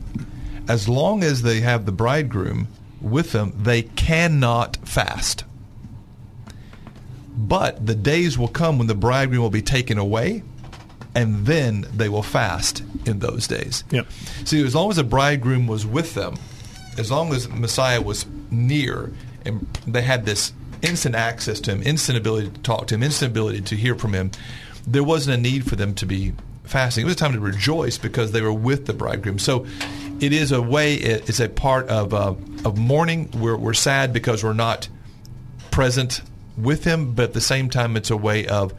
As 0.67 0.87
long 0.87 1.23
as 1.23 1.41
they 1.41 1.61
have 1.61 1.85
the 1.85 1.91
bridegroom 1.91 2.67
with 3.01 3.31
them, 3.31 3.53
they 3.57 3.83
cannot 3.83 4.77
fast. 4.77 5.43
But 7.37 7.85
the 7.85 7.95
days 7.95 8.37
will 8.37 8.47
come 8.47 8.77
when 8.77 8.87
the 8.87 8.95
bridegroom 8.95 9.41
will 9.41 9.49
be 9.49 9.61
taken 9.61 9.97
away, 9.97 10.43
and 11.15 11.45
then 11.45 11.87
they 11.93 12.09
will 12.09 12.21
fast 12.21 12.83
in 13.05 13.19
those 13.19 13.47
days. 13.47 13.83
Yep. 13.91 14.07
See, 14.43 14.63
as 14.63 14.75
long 14.75 14.89
as 14.89 14.97
the 14.97 15.03
bridegroom 15.03 15.65
was 15.65 15.85
with 15.85 16.13
them, 16.13 16.35
as 16.97 17.09
long 17.09 17.33
as 17.33 17.49
Messiah 17.49 18.01
was 18.01 18.25
near, 18.51 19.11
and 19.45 19.65
they 19.87 20.01
had 20.01 20.25
this 20.25 20.53
instant 20.81 21.15
access 21.15 21.59
to 21.61 21.71
him, 21.71 21.81
instant 21.83 22.17
ability 22.17 22.49
to 22.49 22.59
talk 22.61 22.87
to 22.87 22.95
him, 22.95 23.03
instant 23.03 23.31
ability 23.31 23.61
to 23.61 23.75
hear 23.75 23.95
from 23.95 24.13
him, 24.13 24.31
there 24.85 25.03
wasn't 25.03 25.37
a 25.37 25.41
need 25.41 25.67
for 25.67 25.75
them 25.75 25.95
to 25.95 26.05
be 26.05 26.33
fasting. 26.63 27.03
It 27.03 27.05
was 27.05 27.15
a 27.15 27.17
time 27.17 27.33
to 27.33 27.39
rejoice 27.39 27.97
because 27.97 28.31
they 28.31 28.41
were 28.41 28.53
with 28.53 28.85
the 28.85 28.93
bridegroom. 28.93 29.39
So 29.39 29.65
it 30.19 30.33
is 30.33 30.51
a 30.51 30.61
way, 30.61 30.95
it's 30.95 31.39
a 31.39 31.49
part 31.49 31.87
of, 31.87 32.13
uh, 32.13 32.35
of 32.65 32.77
mourning. 32.77 33.29
We're, 33.37 33.57
we're 33.57 33.73
sad 33.73 34.13
because 34.13 34.43
we're 34.43 34.53
not 34.53 34.87
present 35.71 36.21
with 36.57 36.83
him, 36.83 37.13
but 37.13 37.23
at 37.23 37.33
the 37.33 37.41
same 37.41 37.69
time, 37.69 37.97
it's 37.97 38.11
a 38.11 38.17
way 38.17 38.47
of 38.47 38.73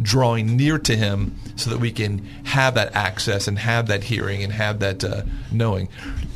drawing 0.00 0.56
near 0.56 0.78
to 0.78 0.96
him 0.96 1.36
so 1.56 1.70
that 1.70 1.78
we 1.78 1.92
can 1.92 2.24
have 2.44 2.74
that 2.74 2.94
access 2.94 3.48
and 3.48 3.58
have 3.58 3.88
that 3.88 4.04
hearing 4.04 4.42
and 4.42 4.52
have 4.52 4.80
that 4.80 5.04
uh, 5.04 5.22
knowing. 5.50 5.88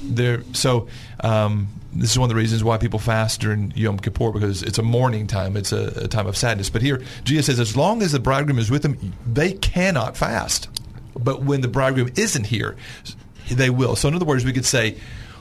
There, 0.02 0.42
so 0.52 0.88
um, 1.20 1.68
this 1.92 2.10
is 2.10 2.18
one 2.18 2.30
of 2.30 2.34
the 2.34 2.40
reasons 2.40 2.62
why 2.62 2.76
people 2.78 2.98
fast 2.98 3.40
during 3.40 3.72
Yom 3.74 3.98
Kippur 3.98 4.30
because 4.32 4.62
it's 4.62 4.78
a 4.78 4.82
mourning 4.82 5.26
time. 5.26 5.56
It's 5.56 5.72
a, 5.72 6.04
a 6.04 6.08
time 6.08 6.26
of 6.26 6.36
sadness. 6.36 6.70
But 6.70 6.82
here, 6.82 7.02
Jesus 7.24 7.46
says, 7.46 7.60
as 7.60 7.76
long 7.76 8.02
as 8.02 8.12
the 8.12 8.20
bridegroom 8.20 8.58
is 8.58 8.70
with 8.70 8.82
them, 8.82 9.14
they 9.26 9.52
cannot 9.52 10.16
fast. 10.16 10.68
But 11.18 11.42
when 11.42 11.62
the 11.62 11.68
bridegroom 11.68 12.10
isn't 12.16 12.44
here, 12.44 12.76
they 13.50 13.70
will. 13.70 13.96
So 13.96 14.08
in 14.08 14.14
other 14.14 14.26
words, 14.26 14.44
we 14.44 14.52
could 14.52 14.66
say 14.66 14.98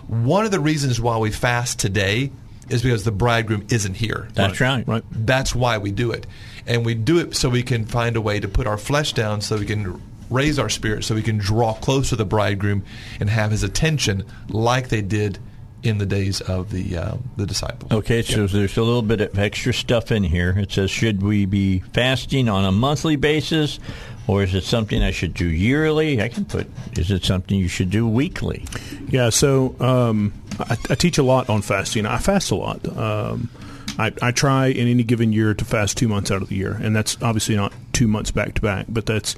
one 0.07 0.45
of 0.45 0.51
the 0.51 0.59
reasons 0.59 1.01
why 1.01 1.17
we 1.17 1.31
fast 1.31 1.79
today 1.79 2.31
is 2.69 2.81
because 2.81 3.03
the 3.03 3.11
bridegroom 3.11 3.67
isn't 3.69 3.95
here. 3.95 4.27
That's 4.33 4.59
right. 4.59 4.87
Right. 4.87 5.03
That's 5.11 5.53
why 5.53 5.77
we 5.77 5.91
do 5.91 6.11
it. 6.11 6.25
And 6.67 6.85
we 6.85 6.95
do 6.95 7.19
it 7.19 7.35
so 7.35 7.49
we 7.49 7.63
can 7.63 7.85
find 7.85 8.15
a 8.15 8.21
way 8.21 8.39
to 8.39 8.47
put 8.47 8.65
our 8.67 8.77
flesh 8.77 9.13
down 9.13 9.41
so 9.41 9.57
we 9.57 9.65
can 9.65 10.01
raise 10.29 10.57
our 10.57 10.69
spirit 10.69 11.03
so 11.03 11.13
we 11.13 11.21
can 11.21 11.37
draw 11.37 11.73
close 11.73 12.09
to 12.09 12.15
the 12.15 12.25
bridegroom 12.25 12.83
and 13.19 13.29
have 13.29 13.51
his 13.51 13.63
attention 13.63 14.25
like 14.49 14.89
they 14.89 15.01
did 15.01 15.37
in 15.83 15.99
the 15.99 16.05
days 16.05 16.41
of 16.41 16.71
the 16.71 16.97
uh, 16.97 17.15
the 17.37 17.45
disciples. 17.45 17.91
Okay, 17.91 18.23
so 18.23 18.47
there's 18.47 18.75
a 18.75 18.81
little 18.81 19.03
bit 19.03 19.21
of 19.21 19.37
extra 19.37 19.71
stuff 19.71 20.11
in 20.11 20.23
here. 20.23 20.55
It 20.57 20.71
says, 20.71 20.89
should 20.89 21.21
we 21.21 21.45
be 21.45 21.79
fasting 21.93 22.49
on 22.49 22.65
a 22.65 22.71
monthly 22.71 23.17
basis, 23.17 23.79
or 24.25 24.41
is 24.41 24.55
it 24.55 24.63
something 24.63 25.03
I 25.03 25.11
should 25.11 25.35
do 25.35 25.47
yearly? 25.47 26.21
I 26.21 26.29
can 26.29 26.45
put, 26.45 26.67
is 26.97 27.11
it 27.11 27.23
something 27.23 27.57
you 27.57 27.67
should 27.67 27.91
do 27.91 28.07
weekly? 28.07 28.65
Yeah, 29.09 29.29
so 29.29 29.75
um, 29.79 30.33
I, 30.59 30.75
I 30.89 30.95
teach 30.95 31.19
a 31.19 31.23
lot 31.23 31.49
on 31.49 31.61
fasting. 31.61 32.07
I 32.07 32.17
fast 32.17 32.49
a 32.49 32.55
lot. 32.55 32.97
Um, 32.97 33.49
I, 33.97 34.11
I 34.21 34.31
try 34.31 34.67
in 34.67 34.87
any 34.87 35.03
given 35.03 35.31
year 35.31 35.53
to 35.53 35.65
fast 35.65 35.97
two 35.97 36.07
months 36.07 36.31
out 36.31 36.41
of 36.41 36.49
the 36.49 36.55
year, 36.55 36.73
and 36.81 36.95
that's 36.95 37.17
obviously 37.21 37.55
not 37.55 37.73
two 37.93 38.07
months 38.07 38.31
back 38.31 38.53
to 38.55 38.61
back, 38.61 38.85
but 38.89 39.05
that's 39.05 39.35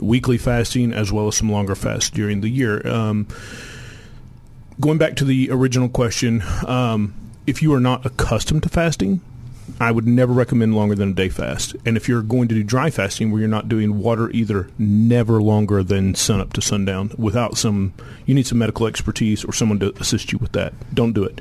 weekly 0.00 0.38
fasting 0.38 0.92
as 0.92 1.12
well 1.12 1.28
as 1.28 1.36
some 1.36 1.50
longer 1.50 1.74
fasts 1.74 2.10
during 2.10 2.40
the 2.40 2.48
year. 2.48 2.86
Um, 2.86 3.28
going 4.80 4.98
back 4.98 5.16
to 5.16 5.24
the 5.24 5.50
original 5.50 5.88
question, 5.88 6.42
um, 6.66 7.14
if 7.46 7.62
you 7.62 7.72
are 7.74 7.80
not 7.80 8.04
accustomed 8.04 8.62
to 8.64 8.68
fasting, 8.68 9.20
I 9.80 9.90
would 9.90 10.06
never 10.06 10.32
recommend 10.32 10.74
longer 10.74 10.94
than 10.94 11.10
a 11.10 11.14
day 11.14 11.28
fast. 11.28 11.76
And 11.84 11.96
if 11.96 12.08
you're 12.08 12.22
going 12.22 12.48
to 12.48 12.54
do 12.54 12.62
dry 12.62 12.90
fasting 12.90 13.30
where 13.30 13.40
you're 13.40 13.48
not 13.48 13.68
doing 13.68 13.98
water 13.98 14.30
either, 14.30 14.68
never 14.78 15.40
longer 15.40 15.82
than 15.82 16.14
sun 16.14 16.40
up 16.40 16.52
to 16.54 16.60
sundown 16.60 17.12
without 17.16 17.56
some, 17.56 17.92
you 18.26 18.34
need 18.34 18.46
some 18.46 18.58
medical 18.58 18.86
expertise 18.86 19.44
or 19.44 19.52
someone 19.52 19.78
to 19.80 19.92
assist 20.00 20.32
you 20.32 20.38
with 20.38 20.52
that. 20.52 20.72
Don't 20.94 21.12
do 21.12 21.24
it. 21.24 21.40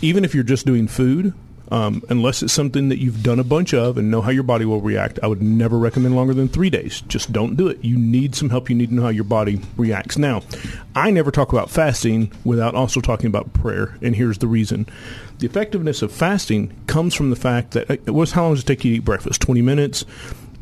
Even 0.00 0.24
if 0.24 0.34
you're 0.34 0.44
just 0.44 0.64
doing 0.66 0.88
food, 0.88 1.34
um, 1.70 2.02
unless 2.08 2.42
it's 2.42 2.52
something 2.52 2.88
that 2.88 2.98
you've 2.98 3.22
done 3.22 3.38
a 3.38 3.44
bunch 3.44 3.72
of 3.72 3.96
and 3.96 4.10
know 4.10 4.20
how 4.20 4.30
your 4.30 4.42
body 4.42 4.64
will 4.64 4.80
react, 4.80 5.18
I 5.22 5.28
would 5.28 5.42
never 5.42 5.78
recommend 5.78 6.16
longer 6.16 6.34
than 6.34 6.48
three 6.48 6.70
days. 6.70 7.00
Just 7.02 7.32
don't 7.32 7.56
do 7.56 7.68
it. 7.68 7.84
You 7.84 7.96
need 7.96 8.34
some 8.34 8.50
help. 8.50 8.68
You 8.68 8.76
need 8.76 8.88
to 8.88 8.94
know 8.94 9.02
how 9.02 9.08
your 9.08 9.24
body 9.24 9.60
reacts. 9.76 10.18
Now, 10.18 10.42
I 10.94 11.10
never 11.10 11.30
talk 11.30 11.52
about 11.52 11.70
fasting 11.70 12.32
without 12.44 12.74
also 12.74 13.00
talking 13.00 13.26
about 13.26 13.52
prayer, 13.52 13.96
and 14.02 14.16
here's 14.16 14.38
the 14.38 14.48
reason. 14.48 14.86
The 15.38 15.46
effectiveness 15.46 16.02
of 16.02 16.12
fasting 16.12 16.76
comes 16.86 17.14
from 17.14 17.30
the 17.30 17.36
fact 17.36 17.70
that 17.72 17.90
it 17.90 18.10
was 18.10 18.32
how 18.32 18.42
long 18.42 18.54
does 18.54 18.64
it 18.64 18.66
take 18.66 18.84
you 18.84 18.92
to 18.92 18.96
eat 18.98 19.04
breakfast? 19.04 19.40
20 19.40 19.62
minutes, 19.62 20.04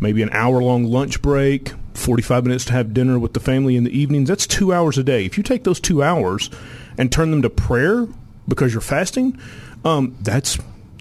maybe 0.01 0.22
an 0.22 0.30
hour 0.32 0.62
long 0.62 0.85
lunch 0.85 1.22
break, 1.22 1.72
45 1.94 2.44
minutes 2.44 2.64
to 2.66 2.72
have 2.74 2.94
dinner 2.94 3.18
with 3.18 3.32
the 3.32 3.40
family 3.40 3.76
in 3.76 3.85
the 3.85 3.98
evenings. 3.98 4.28
That's 4.28 4.47
two 4.47 4.72
hours 4.72 4.98
a 4.98 5.02
day. 5.02 5.24
If 5.24 5.36
you 5.36 5.43
take 5.43 5.64
those 5.64 5.80
two 5.80 6.02
hours 6.02 6.51
and 6.97 7.10
turn 7.10 7.30
them 7.30 7.43
to 7.43 7.51
prayer 7.51 8.06
because 8.47 8.72
you're 8.72 8.80
fasting, 8.80 9.39
um, 9.85 10.16
that's 10.20 10.59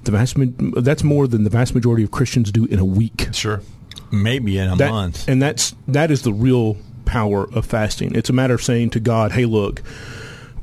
the 0.07 0.11
vast 0.11 0.35
that's 0.83 1.03
more 1.03 1.27
than 1.27 1.43
the 1.43 1.49
vast 1.51 1.75
majority 1.75 2.03
of 2.03 2.11
Christians 2.11 2.51
do 2.51 2.65
in 2.65 2.79
a 2.79 2.85
week. 2.85 3.29
Sure, 3.33 3.61
maybe 4.11 4.57
in 4.57 4.69
a 4.71 4.75
That- 4.75 4.89
month. 4.89 5.27
and 5.27 5.39
that's 5.41 5.75
that 5.87 6.09
is 6.09 6.23
the 6.23 6.33
real 6.33 6.77
power 7.05 7.47
of 7.53 7.65
fasting. 7.65 8.15
It's 8.15 8.29
a 8.29 8.33
matter 8.33 8.55
of 8.55 8.63
saying 8.63 8.89
to 8.91 8.99
God, 8.99 9.31
"Hey, 9.33 9.45
look, 9.45 9.81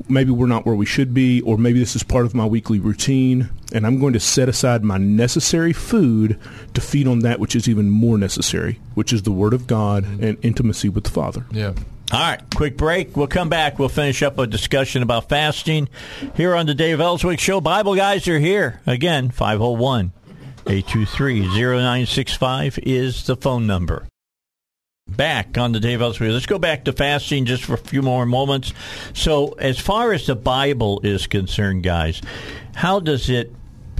maybe 0.08 0.30
we're 0.30 0.46
not 0.46 0.66
where 0.66 0.74
we 0.74 0.84
should 0.86 1.14
be, 1.14 1.40
or 1.42 1.56
maybe 1.56 1.78
this 1.78 1.96
is 1.96 2.02
part 2.02 2.26
of 2.26 2.34
my 2.34 2.44
weekly 2.44 2.78
routine, 2.78 3.48
and 3.72 3.86
I'm 3.86 3.98
going 3.98 4.12
to 4.12 4.20
set 4.20 4.48
aside 4.48 4.84
my 4.84 4.98
necessary 4.98 5.72
food 5.72 6.36
to 6.74 6.80
feed 6.80 7.06
on 7.06 7.20
that 7.20 7.40
which 7.40 7.56
is 7.56 7.68
even 7.68 7.88
more 7.90 8.18
necessary, 8.18 8.78
which 8.94 9.12
is 9.12 9.22
the 9.22 9.32
Word 9.32 9.54
of 9.54 9.66
God 9.66 10.04
mm-hmm. 10.04 10.24
and 10.24 10.38
intimacy 10.42 10.88
with 10.88 11.04
the 11.04 11.10
Father." 11.10 11.46
Yeah. 11.52 11.72
All 12.14 12.20
right, 12.20 12.40
quick 12.54 12.76
break. 12.76 13.16
We'll 13.16 13.26
come 13.26 13.48
back. 13.48 13.76
We'll 13.76 13.88
finish 13.88 14.22
up 14.22 14.38
a 14.38 14.46
discussion 14.46 15.02
about 15.02 15.28
fasting 15.28 15.88
here 16.36 16.54
on 16.54 16.66
the 16.66 16.72
Dave 16.72 17.00
Elswick 17.00 17.40
Show. 17.40 17.60
Bible 17.60 17.96
guys 17.96 18.28
are 18.28 18.38
here. 18.38 18.80
Again, 18.86 19.32
501 19.32 20.12
823 20.64 21.40
0965 21.40 22.78
is 22.84 23.26
the 23.26 23.34
phone 23.34 23.66
number. 23.66 24.06
Back 25.08 25.58
on 25.58 25.72
the 25.72 25.80
Dave 25.80 26.02
Elswick. 26.02 26.30
Let's 26.30 26.46
go 26.46 26.60
back 26.60 26.84
to 26.84 26.92
fasting 26.92 27.46
just 27.46 27.64
for 27.64 27.74
a 27.74 27.78
few 27.78 28.00
more 28.00 28.24
moments. 28.26 28.72
So, 29.12 29.48
as 29.58 29.80
far 29.80 30.12
as 30.12 30.26
the 30.26 30.36
Bible 30.36 31.00
is 31.02 31.26
concerned, 31.26 31.82
guys, 31.82 32.22
how 32.76 33.00
does 33.00 33.28
it 33.28 33.52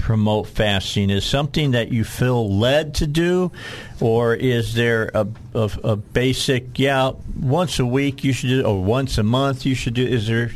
promote 0.05 0.45
fasting? 0.45 1.09
Is 1.09 1.25
something 1.25 1.71
that 1.71 1.91
you 1.91 2.03
feel 2.03 2.47
led 2.59 2.93
to 2.95 3.07
do, 3.07 3.51
or 3.99 4.35
is 4.35 4.75
there 4.75 5.09
a, 5.15 5.27
a, 5.55 5.71
a 5.83 5.95
basic, 5.95 6.77
yeah, 6.77 7.13
once 7.41 7.79
a 7.79 7.85
week 7.87 8.23
you 8.23 8.31
should 8.31 8.49
do, 8.49 8.63
or 8.63 8.83
once 8.83 9.17
a 9.17 9.23
month 9.23 9.65
you 9.65 9.73
should 9.73 9.95
do? 9.95 10.05
Is 10.05 10.27
there, 10.27 10.51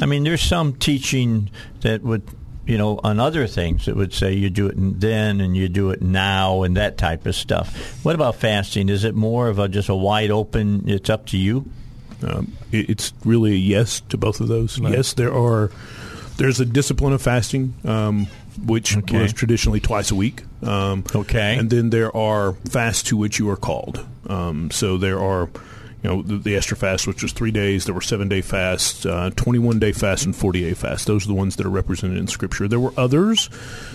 I 0.00 0.06
mean, 0.06 0.24
there's 0.24 0.42
some 0.42 0.72
teaching 0.72 1.48
that 1.82 2.02
would, 2.02 2.24
you 2.66 2.76
know, 2.76 2.98
on 3.04 3.20
other 3.20 3.46
things 3.46 3.86
that 3.86 3.94
would 3.94 4.12
say 4.12 4.32
you 4.32 4.50
do 4.50 4.66
it 4.66 4.74
then 4.76 5.40
and 5.40 5.56
you 5.56 5.68
do 5.68 5.90
it 5.90 6.02
now 6.02 6.64
and 6.64 6.76
that 6.76 6.98
type 6.98 7.24
of 7.24 7.36
stuff. 7.36 8.04
What 8.04 8.16
about 8.16 8.34
fasting? 8.34 8.88
Is 8.88 9.04
it 9.04 9.14
more 9.14 9.46
of 9.46 9.60
a 9.60 9.68
just 9.68 9.88
a 9.88 9.94
wide 9.94 10.32
open? 10.32 10.88
It's 10.88 11.08
up 11.08 11.26
to 11.26 11.38
you. 11.38 11.70
Um, 12.26 12.52
it, 12.72 12.90
it's 12.90 13.12
really 13.24 13.52
a 13.52 13.58
yes 13.58 14.00
to 14.08 14.18
both 14.18 14.40
of 14.40 14.48
those. 14.48 14.76
Yes, 14.80 15.12
there 15.12 15.32
are. 15.32 15.70
There's 16.36 16.60
a 16.60 16.64
discipline 16.64 17.12
of 17.12 17.20
fasting, 17.20 17.74
um, 17.84 18.28
which 18.66 18.96
Okay. 18.96 19.22
was 19.22 19.32
traditionally 19.32 19.80
twice 19.80 20.10
a 20.10 20.14
week. 20.14 20.42
Um, 20.62 21.04
Okay. 21.14 21.56
and 21.56 21.70
then 21.70 21.90
there 21.90 22.14
are 22.16 22.54
fasts 22.68 23.02
to 23.04 23.16
which 23.16 23.38
you 23.38 23.48
are 23.50 23.56
called. 23.56 24.04
Um, 24.28 24.70
so 24.70 24.96
there 24.98 25.20
are, 25.20 25.48
you 26.02 26.10
know, 26.10 26.22
the, 26.22 26.36
the 26.38 26.56
Esther 26.56 26.74
fast, 26.76 27.06
which 27.06 27.22
was 27.22 27.32
three 27.32 27.50
days. 27.50 27.84
There 27.84 27.94
were 27.94 28.00
seven 28.00 28.28
day 28.28 28.40
fasts, 28.40 29.06
uh, 29.06 29.30
21 29.36 29.78
day 29.78 29.92
fasts, 29.92 30.24
and 30.26 30.34
40 30.36 30.62
day 30.62 30.74
fasts. 30.74 31.04
Those 31.06 31.24
are 31.24 31.28
the 31.28 31.34
ones 31.34 31.56
that 31.56 31.66
are 31.66 31.70
represented 31.70 32.18
in 32.18 32.26
Scripture. 32.26 32.68
There 32.68 32.80
were 32.80 32.92
others 32.96 33.48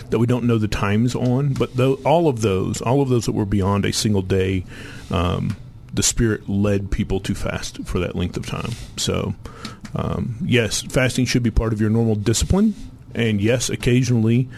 that 0.09 0.19
we 0.19 0.27
don't 0.27 0.45
know 0.45 0.57
the 0.57 0.67
times 0.67 1.15
on, 1.15 1.53
but 1.53 1.75
tho- 1.75 1.99
all 2.05 2.27
of 2.27 2.41
those, 2.41 2.81
all 2.81 3.01
of 3.01 3.09
those 3.09 3.25
that 3.25 3.33
were 3.33 3.45
beyond 3.45 3.85
a 3.85 3.93
single 3.93 4.21
day. 4.21 4.65
Um, 5.11 5.55
the 5.93 6.03
Spirit 6.03 6.49
led 6.49 6.89
people 6.89 7.19
to 7.19 7.35
fast 7.35 7.85
for 7.85 7.99
that 7.99 8.15
length 8.15 8.35
of 8.35 8.47
time. 8.47 8.71
So, 8.97 9.35
um, 9.95 10.35
yes, 10.43 10.81
fasting 10.81 11.25
should 11.25 11.43
be 11.43 11.51
part 11.51 11.71
of 11.71 11.79
your 11.79 11.91
normal 11.91 12.15
discipline. 12.15 12.73
And 13.15 13.41
yes, 13.41 13.69
occasionally 13.69 14.49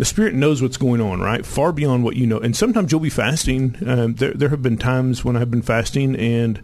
the 0.00 0.06
Spirit 0.06 0.32
knows 0.32 0.62
what's 0.62 0.78
going 0.78 1.02
on, 1.02 1.20
right? 1.20 1.44
Far 1.44 1.72
beyond 1.72 2.04
what 2.04 2.16
you 2.16 2.26
know. 2.26 2.38
And 2.38 2.56
sometimes 2.56 2.90
you'll 2.90 3.02
be 3.02 3.10
fasting. 3.10 3.76
Um, 3.86 4.14
there, 4.14 4.32
there 4.32 4.48
have 4.48 4.62
been 4.62 4.78
times 4.78 5.26
when 5.26 5.36
I've 5.36 5.50
been 5.50 5.60
fasting 5.60 6.16
and 6.16 6.58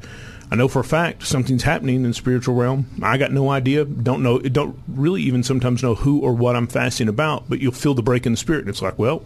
I 0.50 0.54
know 0.54 0.68
for 0.68 0.80
a 0.80 0.84
fact 0.84 1.26
something's 1.26 1.64
happening 1.64 1.96
in 1.96 2.02
the 2.04 2.14
spiritual 2.14 2.54
realm. 2.54 2.86
I 3.02 3.18
got 3.18 3.32
no 3.32 3.50
idea, 3.50 3.84
don't 3.84 4.22
know, 4.22 4.38
don't 4.38 4.78
really 4.88 5.20
even 5.22 5.42
sometimes 5.42 5.82
know 5.82 5.96
who 5.96 6.20
or 6.20 6.32
what 6.32 6.56
I'm 6.56 6.66
fasting 6.66 7.08
about, 7.08 7.46
but 7.46 7.60
you'll 7.60 7.72
feel 7.72 7.92
the 7.92 8.02
break 8.02 8.24
in 8.24 8.32
the 8.32 8.38
spirit. 8.38 8.60
And 8.60 8.70
it's 8.70 8.80
like, 8.80 8.98
well, 8.98 9.22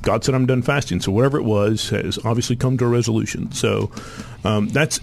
God 0.00 0.24
said 0.24 0.34
I'm 0.34 0.46
done 0.46 0.62
fasting. 0.62 1.00
So 1.00 1.12
whatever 1.12 1.36
it 1.36 1.44
was 1.44 1.90
has 1.90 2.18
obviously 2.24 2.56
come 2.56 2.78
to 2.78 2.86
a 2.86 2.88
resolution. 2.88 3.52
So 3.52 3.90
um, 4.44 4.68
that's, 4.68 5.00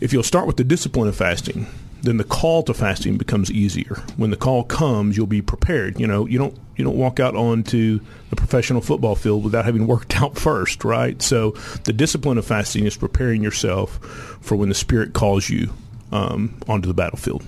if 0.00 0.12
you'll 0.12 0.22
start 0.22 0.46
with 0.46 0.56
the 0.56 0.64
discipline 0.64 1.08
of 1.08 1.16
fasting, 1.16 1.66
then 2.02 2.16
the 2.16 2.24
call 2.24 2.62
to 2.64 2.74
fasting 2.74 3.16
becomes 3.16 3.50
easier. 3.50 4.02
When 4.16 4.30
the 4.30 4.36
call 4.36 4.64
comes, 4.64 5.16
you'll 5.16 5.26
be 5.26 5.42
prepared. 5.42 5.98
You 5.98 6.06
know, 6.06 6.26
you 6.26 6.38
don't 6.38 6.56
you 6.76 6.84
don't 6.84 6.96
walk 6.96 7.20
out 7.20 7.36
onto 7.36 8.00
the 8.30 8.36
professional 8.36 8.80
football 8.80 9.14
field 9.14 9.44
without 9.44 9.64
having 9.64 9.86
worked 9.88 10.20
out 10.20 10.36
first, 10.36 10.84
right? 10.84 11.20
So 11.22 11.52
the 11.84 11.92
discipline 11.92 12.38
of 12.38 12.44
fasting 12.44 12.84
is 12.84 12.96
preparing 12.96 13.42
yourself 13.42 13.98
for 14.40 14.56
when 14.56 14.68
the 14.68 14.74
Spirit 14.74 15.12
calls 15.12 15.48
you 15.48 15.72
um, 16.10 16.54
onto 16.68 16.88
the 16.88 16.94
battlefield. 16.94 17.44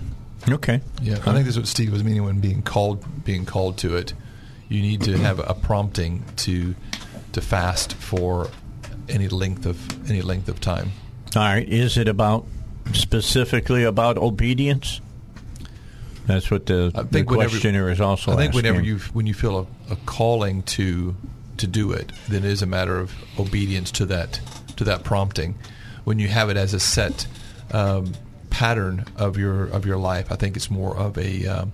Okay. 0.48 0.80
Yeah, 1.02 1.16
I 1.26 1.32
think 1.32 1.46
that's 1.46 1.56
what 1.56 1.66
Steve 1.66 1.90
was 1.92 2.04
meaning 2.04 2.24
when 2.24 2.40
being 2.40 2.62
called 2.62 3.24
being 3.24 3.44
called 3.44 3.78
to 3.78 3.96
it. 3.96 4.14
You 4.68 4.80
need 4.80 5.02
to 5.02 5.18
have 5.18 5.40
a 5.40 5.54
prompting 5.54 6.24
to 6.36 6.74
to 7.32 7.40
fast 7.40 7.94
for 7.94 8.50
any 9.08 9.28
length 9.28 9.66
of 9.66 10.08
any 10.08 10.22
length 10.22 10.48
of 10.48 10.60
time. 10.60 10.92
All 11.34 11.42
right. 11.42 11.68
Is 11.68 11.96
it 11.96 12.08
about 12.08 12.46
specifically 12.92 13.84
about 13.84 14.18
obedience? 14.18 15.00
That's 16.26 16.50
what 16.50 16.66
the, 16.66 16.90
I 16.94 17.02
the 17.02 17.08
think 17.08 17.30
whenever- 17.30 17.50
questioner 17.50 17.90
is 17.90 18.00
also 18.00 18.32
I 18.32 18.36
think 18.36 18.50
asking. 18.50 18.64
whenever 18.64 18.82
you 18.84 18.98
when 19.12 19.26
you 19.26 19.34
feel 19.34 19.68
a, 19.90 19.92
a 19.92 19.96
calling 20.06 20.62
to 20.62 21.14
to 21.58 21.66
do 21.66 21.92
it, 21.92 22.12
then 22.28 22.44
it 22.44 22.50
is 22.50 22.62
a 22.62 22.66
matter 22.66 22.98
of 22.98 23.12
obedience 23.38 23.90
to 23.92 24.06
that 24.06 24.40
to 24.76 24.84
that 24.84 25.04
prompting. 25.04 25.56
When 26.04 26.18
you 26.18 26.28
have 26.28 26.50
it 26.50 26.56
as 26.56 26.74
a 26.74 26.80
set 26.80 27.26
um, 27.72 28.12
pattern 28.50 29.04
of 29.16 29.36
your 29.36 29.64
of 29.66 29.84
your 29.86 29.98
life, 29.98 30.32
I 30.32 30.36
think 30.36 30.56
it's 30.56 30.70
more 30.70 30.96
of 30.96 31.18
a 31.18 31.46
um, 31.46 31.72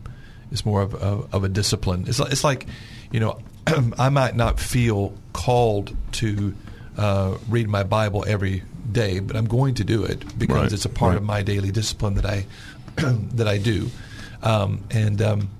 it's 0.50 0.66
more 0.66 0.82
of, 0.82 0.94
of, 0.96 1.32
of 1.32 1.44
a 1.44 1.48
discipline. 1.48 2.04
It's 2.08 2.18
like, 2.18 2.32
it's 2.32 2.44
like 2.44 2.66
you 3.12 3.20
know 3.20 3.38
I 3.98 4.08
might 4.08 4.34
not 4.34 4.58
feel 4.58 5.14
called 5.32 5.96
to 6.12 6.54
uh, 6.98 7.36
read 7.48 7.68
my 7.68 7.84
Bible 7.84 8.24
every 8.26 8.62
day, 8.92 9.20
but 9.20 9.36
I'm 9.36 9.46
going 9.46 9.74
to 9.74 9.84
do 9.84 10.04
it 10.04 10.38
because 10.38 10.56
Right, 10.56 10.72
it's 10.72 10.84
a 10.84 10.88
part 10.90 11.10
right. 11.10 11.16
of 11.18 11.22
my 11.22 11.42
daily 11.42 11.70
discipline 11.70 12.14
that 12.14 12.26
I 12.26 12.46
that 12.96 13.48
I 13.48 13.58
do, 13.58 13.88
um, 14.42 14.82
and 14.90 15.20
um, 15.22 15.50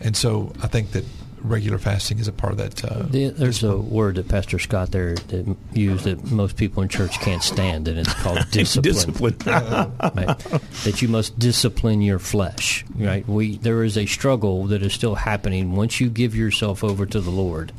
and 0.00 0.16
so 0.16 0.52
I 0.62 0.66
think 0.68 0.92
that 0.92 1.04
regular 1.42 1.78
fasting 1.78 2.18
is 2.18 2.26
a 2.26 2.32
part 2.32 2.52
of 2.52 2.58
that. 2.58 2.84
Uh, 2.84 3.02
The- 3.08 3.28
There's 3.28 3.62
a 3.62 3.76
word 3.76 4.16
that 4.16 4.26
Pastor 4.28 4.58
Scott 4.58 4.90
there 4.90 5.14
that 5.14 5.56
used 5.74 6.04
that 6.04 6.24
most 6.32 6.56
people 6.56 6.82
in 6.82 6.88
church 6.88 7.20
can't 7.20 7.42
stand, 7.42 7.86
and 7.88 7.98
it's 7.98 8.12
called 8.14 8.38
discipline. 8.50 8.92
Discipline. 8.94 9.36
right? 9.46 10.38
That 10.84 11.02
you 11.02 11.08
must 11.08 11.38
discipline 11.38 12.00
your 12.02 12.18
flesh. 12.18 12.84
Right? 12.96 13.26
We 13.28 13.58
there 13.58 13.84
is 13.84 13.96
a 13.96 14.06
struggle 14.06 14.66
that 14.66 14.82
is 14.82 14.92
still 14.92 15.14
happening 15.16 15.76
once 15.76 16.00
you 16.00 16.08
give 16.08 16.34
yourself 16.34 16.82
over 16.82 17.06
to 17.06 17.20
the 17.20 17.30
Lord. 17.30 17.72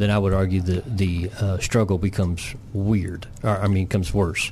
Then 0.00 0.10
I 0.10 0.16
would 0.16 0.32
argue 0.32 0.62
that 0.62 0.96
the 0.96 1.30
uh, 1.38 1.58
struggle 1.58 1.98
becomes 1.98 2.54
weird. 2.72 3.26
Or, 3.42 3.50
I 3.50 3.68
mean, 3.68 3.84
becomes 3.84 4.14
worse. 4.14 4.50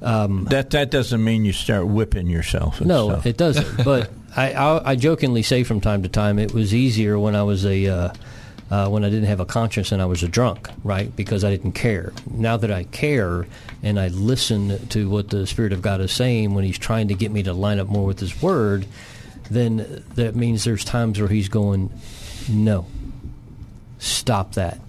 Um, 0.00 0.46
that 0.50 0.70
that 0.70 0.90
doesn't 0.90 1.22
mean 1.22 1.44
you 1.44 1.52
start 1.52 1.86
whipping 1.86 2.26
yourself. 2.26 2.80
no, 2.80 3.10
stuff. 3.10 3.26
it 3.26 3.36
doesn't. 3.36 3.84
But 3.84 4.10
I, 4.34 4.52
I, 4.52 4.90
I 4.90 4.96
jokingly 4.96 5.44
say 5.44 5.62
from 5.62 5.80
time 5.80 6.02
to 6.02 6.08
time 6.08 6.40
it 6.40 6.52
was 6.52 6.74
easier 6.74 7.16
when 7.16 7.36
I 7.36 7.44
was 7.44 7.64
a 7.64 7.86
uh, 7.86 8.12
uh, 8.72 8.88
when 8.88 9.04
I 9.04 9.08
didn't 9.08 9.28
have 9.28 9.38
a 9.38 9.44
conscience 9.44 9.92
and 9.92 10.02
I 10.02 10.06
was 10.06 10.24
a 10.24 10.28
drunk, 10.28 10.68
right? 10.82 11.14
Because 11.14 11.44
I 11.44 11.50
didn't 11.50 11.74
care. 11.74 12.12
Now 12.28 12.56
that 12.56 12.72
I 12.72 12.82
care 12.82 13.46
and 13.84 14.00
I 14.00 14.08
listen 14.08 14.88
to 14.88 15.08
what 15.08 15.30
the 15.30 15.46
Spirit 15.46 15.72
of 15.72 15.80
God 15.80 16.00
is 16.00 16.10
saying 16.10 16.54
when 16.54 16.64
He's 16.64 16.78
trying 16.78 17.06
to 17.06 17.14
get 17.14 17.30
me 17.30 17.44
to 17.44 17.52
line 17.52 17.78
up 17.78 17.86
more 17.86 18.04
with 18.04 18.18
His 18.18 18.42
Word, 18.42 18.84
then 19.48 20.02
that 20.16 20.34
means 20.34 20.64
there's 20.64 20.84
times 20.84 21.20
where 21.20 21.28
He's 21.28 21.48
going, 21.48 21.92
no. 22.50 22.86
Stop 24.02 24.54
that. 24.54 24.80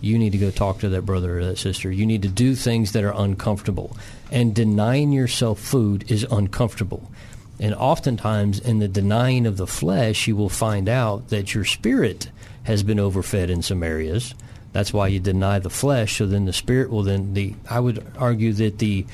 You 0.00 0.18
need 0.18 0.32
to 0.32 0.38
go 0.38 0.50
talk 0.50 0.80
to 0.80 0.88
that 0.90 1.02
brother 1.02 1.38
or 1.38 1.44
that 1.46 1.58
sister. 1.58 1.90
You 1.90 2.06
need 2.06 2.22
to 2.22 2.28
do 2.28 2.54
things 2.54 2.92
that 2.92 3.04
are 3.04 3.14
uncomfortable. 3.14 3.96
And 4.30 4.54
denying 4.54 5.12
yourself 5.12 5.58
food 5.58 6.10
is 6.10 6.26
uncomfortable. 6.30 7.10
And 7.58 7.74
oftentimes, 7.74 8.58
in 8.60 8.78
the 8.78 8.88
denying 8.88 9.46
of 9.46 9.56
the 9.56 9.66
flesh, 9.66 10.26
you 10.26 10.36
will 10.36 10.50
find 10.50 10.88
out 10.88 11.28
that 11.30 11.54
your 11.54 11.64
spirit 11.64 12.30
has 12.64 12.82
been 12.82 13.00
overfed 13.00 13.50
in 13.50 13.62
some 13.62 13.82
areas. 13.82 14.34
That's 14.72 14.92
why 14.92 15.08
you 15.08 15.20
deny 15.20 15.58
the 15.58 15.70
flesh. 15.70 16.18
So 16.18 16.26
then 16.26 16.44
the 16.44 16.52
spirit 16.52 16.90
will 16.90 17.02
then 17.02 17.32
the. 17.32 17.54
I 17.68 17.80
would 17.80 18.04
argue 18.18 18.52
that 18.54 18.78
the 18.78 19.06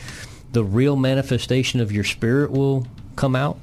the 0.50 0.64
real 0.64 0.96
manifestation 0.96 1.80
of 1.80 1.92
your 1.92 2.04
spirit 2.04 2.50
will 2.50 2.86
come 3.16 3.36
out, 3.36 3.59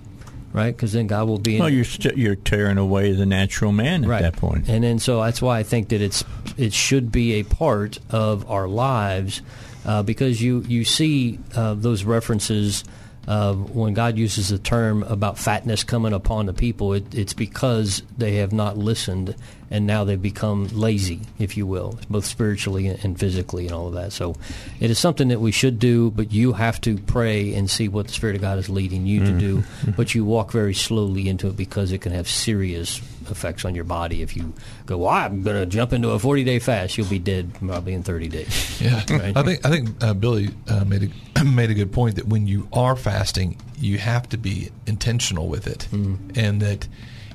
right? 0.53 0.75
Because 0.75 0.93
then 0.93 1.07
God 1.07 1.27
will 1.27 1.39
be. 1.39 1.55
In, 1.55 1.59
Well, 1.59 1.69
you're 1.69 1.85
st- 1.85 2.17
you're 2.17 2.35
tearing 2.35 2.77
away 2.77 3.11
the 3.13 3.25
natural 3.25 3.71
man 3.71 4.03
at 4.03 4.09
right. 4.09 4.21
that 4.21 4.35
point. 4.37 4.67
And 4.69 4.83
then 4.83 4.99
so 4.99 5.21
that's 5.23 5.41
why 5.41 5.59
I 5.59 5.63
think 5.63 5.89
that 5.89 6.01
it's 6.01 6.23
it 6.57 6.73
should 6.73 7.11
be 7.11 7.33
a 7.33 7.43
part 7.43 7.99
of 8.09 8.49
our 8.49 8.67
lives 8.67 9.41
uh, 9.85 10.03
because 10.03 10.41
you 10.41 10.63
you 10.67 10.83
see 10.83 11.39
uh, 11.55 11.73
those 11.73 12.03
references. 12.03 12.83
Uh, 13.29 13.53
when 13.53 13.93
God 13.93 14.17
uses 14.17 14.49
the 14.49 14.57
term 14.57 15.03
about 15.03 15.37
fatness 15.37 15.83
coming 15.83 16.13
upon 16.13 16.47
the 16.47 16.53
people, 16.53 16.93
it, 16.93 17.13
it's 17.13 17.33
because 17.33 18.01
they 18.17 18.37
have 18.37 18.51
not 18.51 18.75
listened, 18.75 19.35
and 19.69 19.85
now 19.85 20.03
they've 20.03 20.19
become 20.19 20.67
lazy, 20.69 21.21
if 21.37 21.55
you 21.55 21.67
will, 21.67 21.99
both 22.09 22.25
spiritually 22.25 22.87
and 22.87 23.19
physically, 23.19 23.67
and 23.67 23.75
all 23.75 23.85
of 23.85 23.93
that. 23.93 24.13
So, 24.13 24.35
it 24.79 24.89
is 24.89 24.97
something 24.97 25.27
that 25.27 25.39
we 25.39 25.51
should 25.51 25.77
do, 25.77 26.09
but 26.09 26.31
you 26.31 26.53
have 26.53 26.81
to 26.81 26.97
pray 26.97 27.53
and 27.53 27.69
see 27.69 27.87
what 27.87 28.07
the 28.07 28.13
Spirit 28.13 28.35
of 28.35 28.41
God 28.41 28.57
is 28.57 28.67
leading 28.67 29.05
you 29.05 29.23
to 29.23 29.37
do. 29.37 29.63
But 29.95 30.15
you 30.15 30.25
walk 30.25 30.51
very 30.51 30.73
slowly 30.73 31.29
into 31.29 31.47
it 31.49 31.55
because 31.57 31.91
it 31.91 31.99
can 31.99 32.13
have 32.13 32.27
serious 32.27 32.99
effects 33.31 33.65
on 33.65 33.75
your 33.75 33.83
body. 33.83 34.21
If 34.21 34.35
you 34.35 34.53
go, 34.85 34.97
well, 34.97 35.09
I'm 35.09 35.41
going 35.43 35.57
to 35.57 35.65
jump 35.65 35.93
into 35.93 36.09
a 36.09 36.19
40 36.19 36.43
day 36.43 36.59
fast, 36.59 36.97
you'll 36.97 37.07
be 37.07 37.19
dead 37.19 37.53
probably 37.55 37.93
in 37.93 38.03
30 38.03 38.27
days. 38.27 38.81
Yeah, 38.81 39.03
Right. 39.09 39.35
I 39.35 39.43
think 39.43 39.65
I 39.65 39.69
think 39.69 40.03
uh, 40.03 40.13
Billy 40.13 40.49
uh, 40.69 40.85
made 40.85 41.11
a 41.35 41.43
made 41.43 41.69
a 41.69 41.73
good 41.73 41.91
point 41.91 42.15
that 42.15 42.27
when 42.27 42.47
you 42.47 42.67
are 42.71 42.95
fasting, 42.95 43.57
you 43.77 43.97
have 43.97 44.27
to 44.29 44.37
be 44.37 44.69
intentional 44.87 45.47
with 45.49 45.67
it, 45.67 45.87
and 45.91 46.61
that 46.61 46.87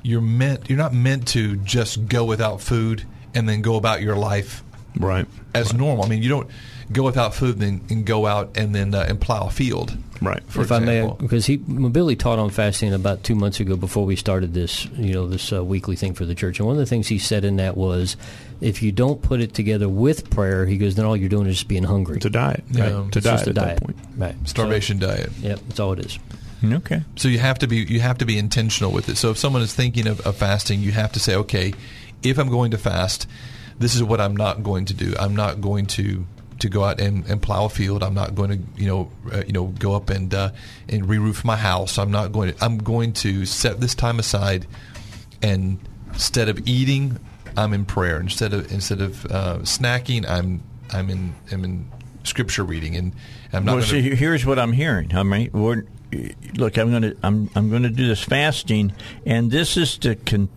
you're 0.03 0.21
meant 0.21 0.69
you're 0.69 0.77
not 0.77 0.93
meant 0.93 1.27
to 1.29 1.55
just 1.57 2.07
go 2.07 2.25
without 2.25 2.61
food 2.61 3.03
and 3.33 3.47
then 3.47 3.61
go 3.61 3.75
about 3.75 4.01
your 4.01 4.15
life 4.15 4.63
right 4.99 5.27
as 5.53 5.73
normal. 5.73 6.03
I 6.05 6.07
mean, 6.07 6.23
you 6.23 6.29
don't 6.29 6.49
go 6.91 7.03
without 7.03 7.33
food 7.35 7.61
and, 7.61 7.81
and 7.91 8.05
go 8.05 8.25
out 8.25 8.57
and 8.57 8.73
then 8.73 8.93
uh, 8.95 9.05
and 9.07 9.19
plow 9.21 9.47
a 9.47 9.51
field. 9.51 9.97
Right. 10.21 10.41
For 10.47 10.61
if 10.61 10.71
I 10.71 10.79
may, 10.79 10.99
example. 10.99 11.17
because 11.21 11.45
he 11.45 11.57
Billy 11.57 12.15
taught 12.15 12.39
on 12.39 12.49
fasting 12.49 12.93
about 12.93 13.23
two 13.23 13.35
months 13.35 13.59
ago 13.59 13.75
before 13.75 14.05
we 14.05 14.15
started 14.15 14.53
this, 14.53 14.85
you 14.93 15.13
know, 15.13 15.27
this 15.27 15.51
uh, 15.51 15.63
weekly 15.63 15.95
thing 15.95 16.13
for 16.13 16.25
the 16.25 16.35
church. 16.35 16.59
And 16.59 16.67
one 16.67 16.75
of 16.75 16.79
the 16.79 16.85
things 16.85 17.07
he 17.07 17.19
said 17.19 17.43
in 17.45 17.57
that 17.57 17.75
was, 17.75 18.15
if 18.61 18.81
you 18.81 18.91
don't 18.91 19.21
put 19.21 19.41
it 19.41 19.53
together 19.53 19.89
with 19.89 20.29
prayer, 20.29 20.65
he 20.65 20.77
goes, 20.77 20.95
then 20.95 21.05
all 21.05 21.17
you're 21.17 21.29
doing 21.29 21.47
is 21.47 21.55
just 21.55 21.67
being 21.67 21.83
hungry. 21.83 22.19
To 22.21 22.29
diet. 22.29 22.63
Yeah. 22.71 22.83
Right. 22.83 23.11
To 23.11 23.19
It's 23.19 23.25
diet 23.25 23.37
just 23.39 23.47
a 23.47 23.49
at 23.49 23.55
diet. 23.55 23.79
that 23.79 23.83
point. 23.85 23.97
Right. 24.17 24.35
Starvation 24.47 24.99
diet. 24.99 25.31
Yep, 25.41 25.59
that's 25.67 25.79
all 25.79 25.93
it 25.93 25.99
is. 25.99 26.19
Okay. 26.63 27.03
So 27.15 27.27
you 27.27 27.37
have 27.39 27.59
to 27.59 27.67
be 27.67 27.77
you 27.77 27.99
have 27.99 28.17
to 28.19 28.25
be 28.25 28.37
intentional 28.39 28.91
with 28.91 29.07
it. 29.09 29.17
So 29.17 29.29
if 29.29 29.37
someone 29.37 29.61
is 29.61 29.73
thinking 29.75 30.07
of, 30.07 30.21
of 30.21 30.35
fasting, 30.37 30.79
you 30.79 30.91
have 30.93 31.11
to 31.11 31.19
say, 31.19 31.35
okay, 31.35 31.73
if 32.23 32.39
I'm 32.39 32.49
going 32.49 32.71
to 32.71 32.77
fast, 32.77 33.27
this 33.77 33.93
is 33.93 34.01
what 34.01 34.19
I'm 34.19 34.35
not 34.35 34.63
going 34.63 34.85
to 34.85 34.93
do. 34.95 35.13
I'm 35.19 35.35
not 35.35 35.61
going 35.61 35.85
to 35.87 36.25
to 36.59 36.69
go 36.69 36.83
out 36.83 36.99
and, 36.99 37.25
and 37.25 37.41
plow 37.41 37.65
a 37.65 37.69
field. 37.69 38.03
I'm 38.03 38.13
not 38.13 38.35
going 38.35 38.49
to 38.51 38.81
you 38.81 38.87
know 38.87 39.11
uh, 39.31 39.43
you 39.45 39.53
know 39.53 39.65
go 39.79 39.95
up 39.95 40.09
and 40.09 40.33
uh, 40.33 40.51
and 40.89 41.07
re-roof 41.07 41.43
my 41.43 41.55
house. 41.55 41.97
I'm 41.97 42.11
not 42.11 42.31
going 42.31 42.53
to. 42.53 42.63
I'm 42.63 42.77
going 42.77 43.13
to 43.13 43.45
set 43.45 43.79
this 43.81 43.95
time 43.95 44.19
aside, 44.19 44.67
and 45.41 45.79
instead 46.13 46.49
of 46.49 46.67
eating, 46.67 47.19
I'm 47.57 47.73
in 47.73 47.85
prayer. 47.85 48.19
Instead 48.19 48.53
of 48.53 48.71
instead 48.71 49.01
of 49.01 49.25
uh, 49.25 49.57
snacking, 49.59 50.27
I'm 50.27 50.63
I'm 50.91 51.09
in 51.09 51.35
I'm 51.51 51.63
in 51.63 51.91
scripture 52.23 52.63
reading, 52.63 52.95
and 52.95 53.13
I'm 53.53 53.65
not 53.65 53.75
well, 53.75 53.81
going 53.81 54.03
see, 54.03 54.09
to. 54.09 54.15
here's 54.15 54.45
what 54.45 54.59
I'm 54.59 54.71
hearing. 54.71 55.15
I 55.15 55.23
mean, 55.23 55.49
we're, 55.53 55.83
look, 56.55 56.77
I'm 56.77 56.89
going 56.89 57.03
to 57.03 57.17
I'm 57.23 57.49
I'm 57.55 57.69
going 57.69 57.83
to 57.83 57.89
do 57.89 58.07
this 58.07 58.23
fasting, 58.23 58.93
and 59.25 59.51
this 59.51 59.77
is 59.77 59.97
to 59.99 60.15
con, 60.15 60.49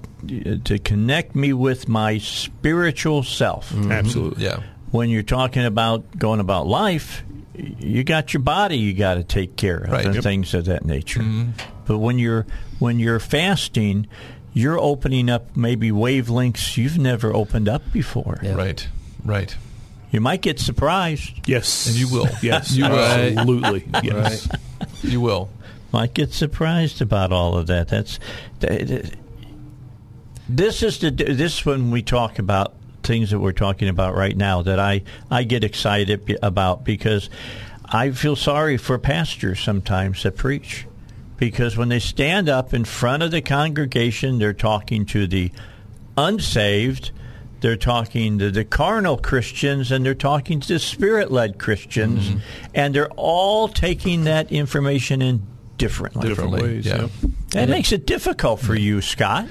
to 0.65 0.79
connect 0.79 1.35
me 1.35 1.53
with 1.53 1.89
my 1.89 2.19
spiritual 2.19 3.23
self. 3.23 3.73
Absolutely. 3.75 4.45
Yeah. 4.45 4.63
When 4.91 5.11
you're 5.11 5.23
talking 5.23 5.65
about 5.65 6.19
going 6.19 6.41
about 6.41 6.67
life, 6.67 7.23
you 7.55 8.05
got 8.05 8.33
your 8.33 8.43
body 8.43 8.79
you 8.79 8.95
got 8.95 9.15
to 9.15 9.25
take 9.25 9.57
care 9.57 9.79
of 9.79 9.91
Right. 9.91 10.07
and 10.07 10.15
Yep. 10.15 10.23
things 10.25 10.55
of 10.55 10.65
that 10.67 10.85
nature. 10.85 11.21
Mm-hmm. 11.21 11.51
But 11.87 11.99
when 11.99 12.19
you're 12.19 12.47
when 12.79 12.99
you're 12.99 13.19
fasting, 13.21 14.07
you're 14.55 14.79
opening 14.79 15.29
up 15.29 15.57
maybe 15.57 15.91
wavelengths 15.91 16.77
you've 16.77 16.99
never 16.99 17.35
opened 17.35 17.69
up 17.69 17.83
before. 17.93 18.39
Yeah. 18.43 18.55
Right. 18.55 18.89
Right. 19.25 19.57
You 20.11 20.21
might 20.21 20.41
get 20.41 20.59
surprised. 20.61 21.33
Yes. 21.47 21.87
And 21.87 21.97
you 21.97 22.09
will. 22.09 22.29
Yes. 22.43 22.73
You 22.73 22.85
will. 22.85 22.99
Absolutely. 22.99 23.85
Yes. 24.03 24.49
You 25.03 25.21
will. 25.21 25.51
might 25.93 26.15
get 26.15 26.33
surprised 26.33 27.03
about 27.03 27.33
all 27.33 27.57
of 27.57 27.67
that. 27.67 27.89
That's 27.89 28.19
th- 28.61 28.87
th- 28.89 29.13
this 30.49 30.83
is 30.83 30.99
the 30.99 31.11
this 31.11 31.59
is 31.59 31.67
when 31.67 31.91
we 31.91 32.03
talk 32.03 32.39
about 32.39 32.75
things 33.09 33.31
that 33.31 33.41
we're 33.41 33.51
talking 33.51 33.89
about 33.89 34.15
right 34.15 34.37
now 34.37 34.63
that 34.63 34.79
I 34.79 35.03
I 35.31 35.43
get 35.43 35.65
excited 35.65 36.39
about 36.43 36.85
because 36.85 37.29
I 37.85 38.13
feel 38.13 38.37
sorry 38.37 38.77
for 38.77 38.99
pastors 38.99 39.59
sometimes 39.61 40.23
that 40.23 40.37
preach 40.37 40.87
because 41.37 41.77
when 41.77 41.89
they 41.89 41.99
stand 41.99 42.49
up 42.49 42.73
in 42.73 42.85
front 42.85 43.25
of 43.25 43.33
the 43.33 43.41
congregation 43.41 44.39
they're 44.39 44.53
talking 44.53 45.07
to 45.07 45.27
the 45.27 45.51
unsaved 46.17 47.11
they're 47.61 47.77
talking 47.77 48.39
to 48.39 48.51
the 48.51 48.65
carnal 48.65 49.17
Christians 49.17 49.91
and 49.91 50.05
they're 50.05 50.15
talking 50.15 50.61
to 50.61 50.69
the 50.69 50.79
spirit 50.79 51.33
led 51.33 51.59
Christians, 51.59 52.41
and 52.73 52.95
they're 52.95 53.11
all 53.11 53.69
taking 53.69 54.25
that 54.25 54.53
information 54.53 55.21
in 55.23 55.43
differently. 55.77 56.29
Different 56.29 56.53
ways. 56.53 56.87
yeah. 56.87 57.03
Yep. 57.03 57.11
That 57.53 57.69
makes 57.69 57.93
it 57.93 58.07
difficult 58.07 58.61
for 58.61 58.75
you, 58.75 59.01
Scott, 59.01 59.49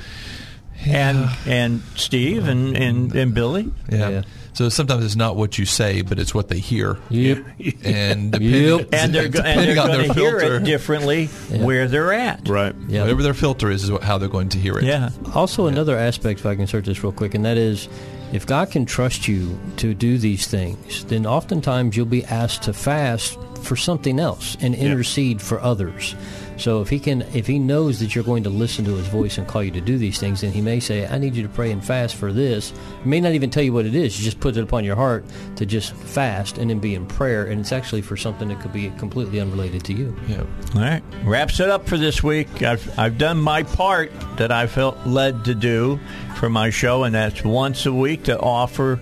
and 0.86 1.30
and 1.46 1.82
Steve 1.96 2.48
and, 2.48 2.76
and, 2.78 3.16
and 3.16 3.34
Billy. 3.34 3.72
Yeah. 3.90 4.10
Yeah. 4.10 4.22
So 4.54 4.70
sometimes 4.70 5.06
it's 5.06 5.16
not 5.16 5.36
what 5.36 5.60
you 5.60 5.66
say, 5.66 6.02
but 6.02 6.18
it's 6.18 6.34
what 6.34 6.48
they 6.48 6.58
hear. 6.58 6.98
Yep. 7.10 7.46
And 7.84 8.32
depending, 8.32 8.80
Yep. 8.80 8.90
And 8.92 9.14
they're, 9.14 9.30
go- 9.30 9.42
and 9.42 9.60
they're 9.62 9.80
on 9.80 9.88
going 9.88 10.00
their 10.00 10.08
to 10.08 10.14
hear 10.16 10.40
it 10.40 10.64
differently 10.64 11.28
where 11.28 11.88
they're 11.88 12.12
at. 12.12 12.48
Right. 12.50 12.74
Yeah. 12.88 13.02
whatever 13.02 13.22
their 13.22 13.36
filter 13.36 13.70
is, 13.70 13.88
is 13.88 14.02
how 14.02 14.18
they're 14.18 14.28
going 14.30 14.50
to 14.50 14.58
hear 14.58 14.80
it. 14.80 14.84
Yeah. 14.86 15.12
Also, 15.36 15.68
another 15.68 15.96
aspect, 15.96 16.40
if 16.40 16.46
I 16.48 16.54
can 16.54 16.62
insert 16.62 16.86
this 16.86 17.04
real 17.04 17.12
quick, 17.12 17.36
and 17.36 17.46
that 17.46 17.58
is 17.58 17.88
if 18.34 18.48
God 18.48 18.72
can 18.72 18.86
trust 18.88 19.28
you 19.28 19.60
to 19.78 19.94
do 19.94 20.18
these 20.18 20.48
things, 20.48 21.06
then 21.06 21.28
oftentimes 21.28 21.96
you'll 21.96 22.08
be 22.08 22.26
asked 22.26 22.64
to 22.64 22.74
fast 22.74 23.38
for 23.62 23.76
something 23.76 24.20
else 24.20 24.58
and 24.60 24.74
intercede 24.74 25.40
for 25.40 25.60
others. 25.62 26.16
So 26.58 26.82
if 26.82 26.90
he 26.90 27.00
can, 27.00 27.22
if 27.34 27.48
he 27.48 27.60
knows 27.60 28.00
that 28.00 28.16
you're 28.16 28.24
going 28.24 28.44
to 28.44 28.50
listen 28.50 28.86
to 28.86 28.96
his 28.96 29.08
voice 29.08 29.38
and 29.38 29.48
call 29.48 29.64
you 29.64 29.72
to 29.72 29.82
do 29.82 29.98
these 29.98 30.20
things, 30.20 30.42
then 30.42 30.52
he 30.52 30.62
may 30.62 30.80
say, 30.80 31.08
"I 31.08 31.18
need 31.18 31.36
you 31.36 31.44
to 31.44 31.50
pray 31.50 31.72
and 31.72 31.84
fast 31.84 32.16
for 32.16 32.34
this." 32.34 32.74
He 33.04 33.10
may 33.10 33.22
not 33.22 33.34
even 33.34 33.50
tell 33.50 33.64
you 33.64 33.74
what 33.74 33.86
it 33.86 33.96
is. 33.96 34.18
You 34.18 34.26
just 34.26 34.40
put 34.40 34.58
it 34.58 34.64
upon 34.64 34.84
your 34.84 34.96
heart 34.96 35.24
to 35.58 35.66
just 35.66 35.94
fast 35.94 36.58
and 36.58 36.70
then 36.70 36.80
be 36.80 36.96
in 36.96 37.06
prayer, 37.06 37.46
and 37.46 37.60
it's 37.60 37.72
actually 37.72 38.02
for 38.02 38.18
something 38.18 38.48
that 38.50 38.60
could 38.62 38.74
be 38.74 38.90
completely 38.98 39.40
unrelated 39.40 39.84
to 39.86 39.94
you. 39.94 40.16
Yeah. 40.28 40.44
All 40.76 40.82
right. 40.82 41.04
Wraps 41.24 41.60
it 41.60 41.70
up 41.70 41.88
for 41.88 41.98
this 41.98 42.24
week. 42.24 42.64
I've, 42.64 43.00
I've 43.00 43.18
done 43.18 43.40
my 43.40 43.64
part 43.64 44.12
that 44.38 44.52
I 44.52 44.68
felt 44.68 44.98
led 45.06 45.46
to 45.46 45.56
do 45.56 46.00
for 46.36 46.50
my 46.50 46.70
show, 46.70 47.04
and 47.04 47.14
that's 47.16 47.44
once 47.44 47.86
a 47.86 47.94
week 47.94 48.24
to 48.24 48.40
offer 48.40 49.00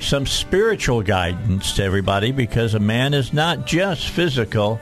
some 0.00 0.26
spiritual 0.26 1.02
guidance 1.02 1.72
to 1.74 1.82
everybody 1.82 2.30
because 2.30 2.74
a 2.74 2.78
man 2.78 3.14
is 3.14 3.32
not 3.32 3.66
just 3.66 4.08
physical. 4.08 4.78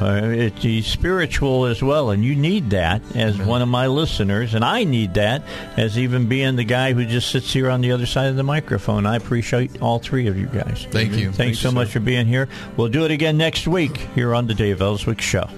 Uh, 0.00 0.22
it, 0.24 0.58
he's 0.58 0.86
spiritual 0.86 1.66
as 1.66 1.82
well, 1.82 2.10
and 2.10 2.24
you 2.24 2.34
need 2.34 2.70
that 2.70 3.02
as 3.14 3.38
one 3.38 3.62
of 3.62 3.68
my 3.68 3.86
listeners, 3.86 4.54
and 4.54 4.64
I 4.64 4.84
need 4.84 5.14
that 5.14 5.42
as 5.76 5.98
even 5.98 6.26
being 6.28 6.56
the 6.56 6.64
guy 6.64 6.92
who 6.92 7.04
just 7.04 7.30
sits 7.30 7.52
here 7.52 7.70
on 7.70 7.80
the 7.80 7.92
other 7.92 8.06
side 8.06 8.28
of 8.28 8.36
the 8.36 8.42
microphone. 8.42 9.06
I 9.06 9.16
appreciate 9.16 9.82
all 9.82 9.98
three 9.98 10.26
of 10.26 10.38
you 10.38 10.46
guys. 10.46 10.86
Thank 10.90 11.12
you. 11.12 11.26
Thanks 11.26 11.36
Thank 11.36 11.56
so 11.56 11.70
much 11.70 11.90
for 11.90 12.00
being 12.00 12.26
here. 12.26 12.48
We'll 12.76 12.88
do 12.88 13.04
it 13.04 13.10
again 13.10 13.36
next 13.36 13.68
week 13.68 13.96
here 14.14 14.34
on 14.34 14.46
the 14.46 14.54
Dave 14.54 14.80
Elswick 14.80 15.20
Show. 15.20 15.48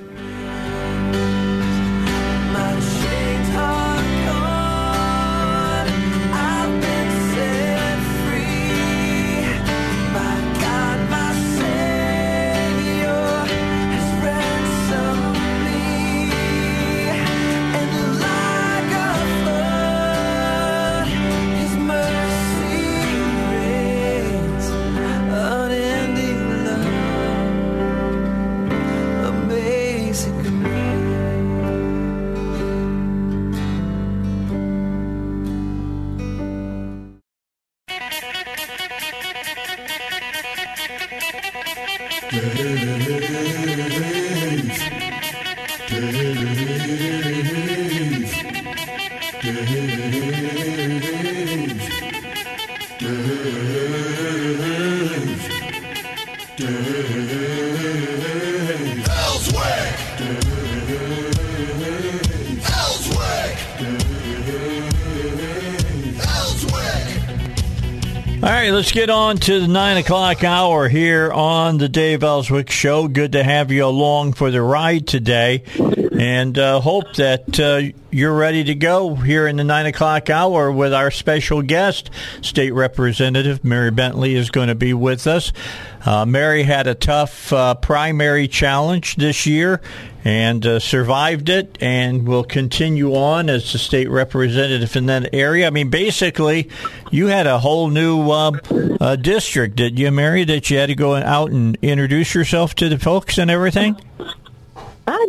On 69.33 69.39
to 69.39 69.61
the 69.61 69.67
nine 69.67 69.97
o'clock 69.97 70.45
hour 70.45 70.91
here 70.91 71.33
on 71.33 71.79
the 71.79 71.89
Dave 71.89 72.23
Elswick 72.23 72.69
Show. 72.69 73.09
Good 73.09 73.33
to 73.33 73.43
have 73.43 73.73
you 73.73 73.87
along 73.87 74.35
for 74.35 74.51
the 74.51 74.61
ride 74.61 75.07
today, 75.07 75.63
and 76.13 76.59
uh, 76.59 76.81
hope 76.81 77.15
that 77.15 77.59
uh, 77.59 77.97
you're 78.11 78.37
ready 78.37 78.63
to 78.65 78.75
go 78.75 79.15
here 79.15 79.47
in 79.47 79.57
the 79.57 79.65
nine 79.65 79.87
o'clock 79.87 80.29
hour 80.29 80.71
with 80.71 80.93
our 80.93 81.11
special 81.11 81.63
guest, 81.63 82.11
State 82.43 82.73
Representative 82.73 83.65
Mary 83.65 83.91
Bentley 83.91 84.35
is 84.35 84.51
going 84.51 84.69
to 84.69 84.75
be 84.75 84.93
with 84.93 85.27
us. 85.27 85.51
Uh, 86.05 86.27
Mary 86.27 86.65
had 86.65 86.87
a 86.87 86.95
tough 86.95 87.53
uh, 87.53 87.75
primary 87.75 88.49
challenge 88.49 89.17
this 89.17 89.47
year 89.47 89.81
and 90.25 90.65
uh, 90.67 90.79
survived 90.79 91.49
it 91.49 91.77
and 91.81 92.27
will 92.27 92.45
continue 92.45 93.15
on 93.15 93.49
as 93.49 93.73
the 93.73 93.79
state 93.79 94.09
representative 94.09 94.95
in 94.97 95.07
that 95.07 95.33
area. 95.33 95.67
I 95.67 95.71
mean, 95.71 95.91
basically, 95.91 96.71
you 97.11 97.27
had 97.27 97.47
a 97.47 97.59
whole 97.59 97.89
new 97.89 98.31
uh, 98.31 98.53
uh, 99.01 99.17
district, 99.17 99.77
did 99.77 99.99
you, 99.99 100.11
Mary, 100.11 100.45
that 100.45 100.71
you 100.71 100.79
had 100.79 100.87
to 100.87 100.95
go 100.95 101.15
out 101.15 101.51
and 101.51 101.77
introduce 101.83 102.35
yourself 102.35 102.75
to 102.77 102.89
the 102.89 102.99
folks 102.99 103.39
and 103.39 103.51
everything? 103.51 103.97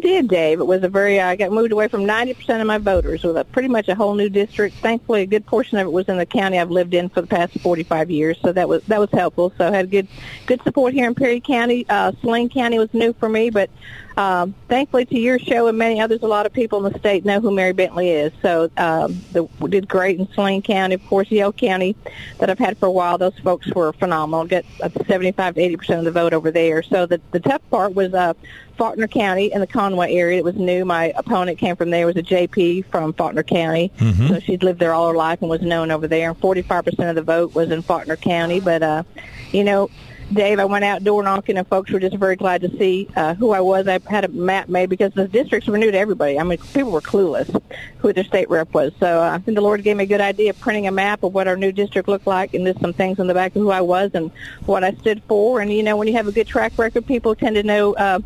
Did, 0.04 0.28
Dave. 0.28 0.60
It 0.60 0.66
was 0.66 0.84
a 0.84 0.90
very. 0.90 1.22
I 1.22 1.38
got 1.38 1.54
moved 1.54 1.72
away 1.72 1.88
from 1.88 2.06
ninety 2.06 2.34
percent 2.34 2.60
of 2.60 2.68
my 2.68 2.78
voters 2.78 3.24
with 3.24 3.38
a 3.38 3.46
pretty 3.46 3.70
much 3.70 3.88
a 3.88 3.96
whole 3.96 4.16
new 4.16 4.28
district. 4.28 4.76
Thankfully, 4.76 5.22
a 5.22 5.26
good 5.26 5.46
portion 5.46 5.78
of 5.78 5.88
it 5.88 5.92
was 5.92 6.10
in 6.10 6.18
the 6.18 6.26
county 6.26 6.60
I've 6.60 6.70
lived 6.70 6.94
in 6.94 7.08
for 7.08 7.22
the 7.22 7.28
past 7.28 7.58
forty-five 7.62 8.12
years, 8.12 8.38
so 8.42 8.52
that 8.52 8.68
was 8.68 8.84
that 8.84 9.00
was 9.00 9.10
helpful. 9.12 9.54
So 9.58 9.66
I 9.66 9.72
had 9.72 9.90
good 9.90 10.10
good 10.46 10.62
support 10.64 10.94
here 10.94 11.08
in 11.08 11.16
Perry 11.16 11.40
County. 11.40 11.86
Uh, 11.88 12.12
Saline 12.22 12.50
County 12.50 12.80
was 12.80 12.94
new 12.94 13.14
for 13.14 13.30
me, 13.30 13.50
but 13.50 13.70
um, 14.18 14.54
thankfully 14.68 15.06
to 15.06 15.20
your 15.20 15.40
show 15.40 15.68
and 15.68 15.78
many 15.78 16.00
others, 16.00 16.22
a 16.22 16.28
lot 16.28 16.46
of 16.46 16.54
people 16.54 16.86
in 16.86 16.92
the 16.92 17.00
state 17.00 17.26
know 17.26 17.40
who 17.40 17.52
Mary 17.52 17.74
Bentley 17.74 18.10
is. 18.10 18.32
So 18.42 18.70
um, 18.78 19.22
the, 19.32 19.44
we 19.60 19.70
did 19.70 19.88
great 19.88 20.20
in 20.20 20.28
Saline 20.34 20.62
County. 20.62 20.96
Of 20.96 21.06
course, 21.08 21.32
Yell 21.32 21.52
County 21.54 21.96
that 22.40 22.50
I've 22.50 22.60
had 22.60 22.78
for 22.78 22.86
a 22.86 22.92
while, 22.92 23.18
those 23.18 23.38
folks 23.40 23.68
were 23.74 23.94
phenomenal. 23.94 24.46
Get 24.46 24.66
up 24.82 24.94
to 24.94 25.06
75 25.06 25.56
to 25.56 25.62
80 25.62 25.78
percent 25.78 26.00
of 26.00 26.06
the 26.06 26.12
vote 26.12 26.34
over 26.34 26.52
there. 26.52 26.84
So 26.84 27.06
the, 27.06 27.20
the 27.32 27.40
tough 27.40 27.62
part 27.70 27.96
was 27.96 28.14
uh, 28.14 28.34
Faulkner 28.78 29.08
County 29.08 29.52
in 29.52 29.62
the 29.62 29.68
Conway 29.68 30.14
area. 30.14 30.38
It 30.40 30.44
was 30.44 30.56
new. 30.56 30.86
My 30.86 31.14
opponent 31.16 31.58
came 31.58 31.76
from 31.76 31.90
there. 31.90 32.06
Was 32.06 32.18
a 32.18 32.24
JP 32.24 32.86
from 32.86 33.14
Faulkner 33.14 33.44
County. 33.44 33.92
Mhm. 33.98 34.30
So 34.30 34.40
she'd 34.40 34.64
lived 34.64 34.80
there 34.80 34.94
all 34.94 35.10
her 35.10 35.16
life 35.16 35.42
and 35.42 35.50
was 35.50 35.62
known 35.62 35.92
over 35.92 36.08
there. 36.08 36.30
And 36.30 36.38
45 36.40 36.86
percent 36.86 37.10
of 37.10 37.16
the 37.16 37.22
vote 37.24 37.56
was 37.56 37.72
in 37.72 37.82
Faulkner 37.82 38.16
County. 38.16 38.60
But 38.60 38.84
uh, 38.84 39.04
you 39.52 39.64
know, 39.64 39.90
Dave, 40.34 40.60
I 40.60 40.66
went 40.66 40.84
out 40.84 41.04
door 41.04 41.24
knocking, 41.24 41.58
and 41.58 41.68
folks 41.68 41.92
were 41.92 42.00
just 42.00 42.16
very 42.16 42.36
glad 42.36 42.62
to 42.62 42.70
see 42.78 43.08
uh, 43.16 43.34
who 43.36 43.52
I 43.52 43.62
was. 43.62 43.88
I 43.88 44.00
had 44.08 44.26
a 44.26 44.28
map 44.28 44.68
made 44.68 44.90
because 44.90 45.14
the 45.14 45.28
districts 45.28 45.68
were 45.68 45.78
new 45.78 45.92
to 45.92 45.98
everybody. 45.98 46.40
I 46.40 46.44
mean, 46.44 46.58
people 46.74 46.92
were 46.92 47.02
clueless 47.02 47.62
who 48.00 48.14
their 48.14 48.24
state 48.24 48.50
rep 48.50 48.74
was. 48.74 48.94
So 49.00 49.22
uh, 49.22 49.30
I 49.30 49.38
think 49.40 49.56
the 49.56 49.62
Lord 49.62 49.84
gave 49.84 49.98
me 49.98 50.06
a 50.06 50.08
good 50.08 50.22
idea 50.22 50.50
of 50.50 50.60
printing 50.60 50.88
a 50.88 50.92
map 50.92 51.24
of 51.24 51.34
what 51.34 51.48
our 51.48 51.56
new 51.56 51.72
district 51.72 52.08
looked 52.08 52.28
like, 52.28 52.54
and 52.54 52.66
there's 52.66 52.80
some 52.80 52.94
things 52.94 53.20
on 53.20 53.28
the 53.28 53.34
back 53.34 53.56
of 53.56 53.62
who 53.62 53.72
I 53.72 53.82
was 53.82 54.12
and 54.14 54.32
what 54.66 54.84
I 54.84 54.94
stood 54.94 55.22
for. 55.24 55.62
And 55.62 55.72
you 55.72 55.84
know, 55.84 55.98
when 55.98 56.08
you 56.08 56.14
have 56.16 56.28
a 56.28 56.32
good 56.32 56.48
track 56.48 56.74
record, 56.78 57.06
people 57.06 57.36
tend 57.36 57.56
to 57.56 57.64
know. 57.64 57.94
Uh, 57.94 58.20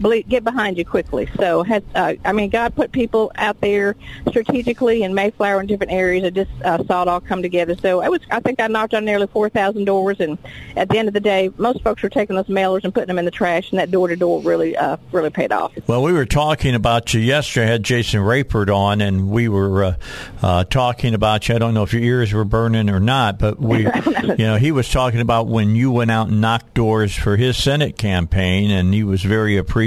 believe, 0.00 0.28
get 0.28 0.44
behind 0.44 0.78
you 0.78 0.84
quickly. 0.84 1.28
So, 1.38 1.62
has, 1.62 1.82
uh, 1.94 2.14
I 2.24 2.32
mean, 2.32 2.50
God 2.50 2.74
put 2.74 2.92
people 2.92 3.32
out 3.36 3.60
there 3.60 3.96
strategically 4.28 5.02
in 5.02 5.14
Mayflower 5.14 5.60
and 5.60 5.68
different 5.68 5.92
areas. 5.92 6.24
I 6.24 6.30
just 6.30 6.50
uh, 6.62 6.84
saw 6.84 7.02
it 7.02 7.08
all 7.08 7.20
come 7.20 7.42
together. 7.42 7.76
So, 7.76 8.00
I 8.00 8.08
was, 8.08 8.20
I 8.30 8.40
think 8.40 8.60
I 8.60 8.66
knocked 8.66 8.94
on 8.94 9.04
nearly 9.04 9.26
four 9.26 9.48
thousand 9.48 9.84
doors, 9.84 10.20
and 10.20 10.38
at 10.76 10.88
the 10.88 10.98
end 10.98 11.08
of 11.08 11.14
the 11.14 11.20
day, 11.20 11.50
most 11.56 11.82
folks 11.82 12.02
were 12.02 12.08
taking 12.08 12.36
those 12.36 12.46
mailers 12.46 12.84
and 12.84 12.92
putting 12.92 13.08
them 13.08 13.18
in 13.18 13.24
the 13.24 13.30
trash, 13.30 13.70
and 13.70 13.78
that 13.78 13.90
door 13.90 14.08
to 14.08 14.16
door 14.16 14.42
really, 14.42 14.76
uh, 14.76 14.96
really 15.12 15.30
paid 15.30 15.52
off. 15.52 15.72
Well, 15.86 16.02
we 16.02 16.12
were 16.12 16.26
talking 16.26 16.74
about 16.74 17.14
you 17.14 17.20
yesterday. 17.20 17.66
I 17.66 17.70
had 17.70 17.82
Jason 17.82 18.20
Rapert 18.20 18.70
on, 18.70 19.00
and 19.00 19.30
we 19.30 19.48
were 19.48 19.84
uh, 19.84 19.96
uh, 20.42 20.64
talking 20.64 21.14
about 21.14 21.48
you. 21.48 21.54
I 21.54 21.58
don't 21.58 21.74
know 21.74 21.82
if 21.82 21.92
your 21.92 22.02
ears 22.02 22.32
were 22.32 22.44
burning 22.44 22.90
or 22.90 23.00
not, 23.00 23.38
but 23.38 23.60
we, 23.60 23.80
you 24.22 24.36
know, 24.36 24.56
he 24.56 24.72
was 24.72 24.88
talking 24.90 25.20
about 25.20 25.46
when 25.46 25.74
you 25.76 25.90
went 25.90 26.10
out 26.10 26.28
and 26.28 26.40
knocked 26.40 26.74
doors 26.74 27.14
for 27.14 27.36
his 27.36 27.56
Senate 27.56 27.96
campaign, 27.96 28.70
and 28.70 28.92
he 28.92 29.04
was 29.04 29.22
very 29.22 29.56
appreciative 29.56 29.83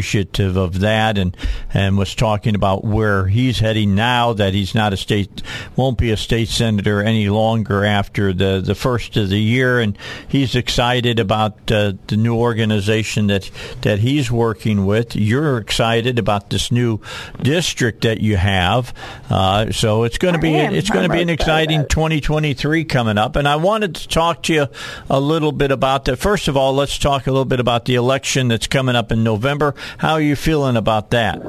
of 0.58 0.80
that, 0.80 1.18
and 1.18 1.36
and 1.74 1.98
was 1.98 2.16
talking 2.16 2.56
about 2.56 2.84
where 2.84 3.28
he's 3.28 3.60
heading 3.60 3.96
now. 3.96 4.34
That 4.34 4.54
he's 4.54 4.76
not 4.76 4.94
a 4.94 4.98
state, 4.98 5.42
won't 5.76 5.98
be 5.98 6.12
a 6.12 6.18
state 6.18 6.50
senator 6.50 7.02
any 7.02 7.30
longer 7.30 7.86
after 7.86 8.34
the 8.34 8.62
the 8.64 8.76
first 8.76 9.18
of 9.18 9.30
the 9.30 9.40
year, 9.40 9.80
and 9.80 9.98
he's 10.28 10.56
excited 10.56 11.20
about 11.20 11.72
uh, 11.72 11.94
the 12.08 12.18
new 12.18 12.36
organization 12.36 13.28
that 13.28 13.50
that 13.82 14.00
he's 14.00 14.32
working 14.32 14.86
with. 14.86 15.16
You're 15.16 15.58
excited 15.58 16.20
about 16.20 16.50
this 16.50 16.72
new 16.72 17.00
district 17.42 18.02
that 18.02 18.22
you 18.22 18.38
have, 18.38 18.94
uh, 19.30 19.72
so 19.72 20.04
it's 20.04 20.18
going 20.18 20.34
to 20.34 20.40
be 20.40 20.56
it's 20.56 20.90
going 20.90 21.08
to 21.08 21.14
be 21.14 21.22
an 21.22 21.30
exciting 21.30 21.88
2023 21.88 22.86
coming 22.86 23.18
up. 23.18 23.36
And 23.36 23.48
I 23.48 23.56
wanted 23.56 23.96
to 23.96 24.08
talk 24.08 24.44
to 24.44 24.54
you 24.54 24.68
a 25.10 25.20
little 25.20 25.52
bit 25.52 25.72
about 25.72 26.06
that. 26.06 26.18
First 26.18 26.48
of 26.48 26.58
all, 26.58 26.74
let's 26.74 26.98
talk 26.98 27.28
a 27.28 27.32
little 27.32 27.46
bit 27.46 27.60
about 27.60 27.86
the 27.86 27.96
election 27.96 28.48
that's 28.48 28.68
coming 28.68 28.96
up 28.96 29.12
in 29.12 29.24
November. 29.24 29.76
How 29.98 30.14
are 30.14 30.22
you 30.22 30.36
feeling 30.36 30.78
about 30.78 31.12
that? 31.12 31.40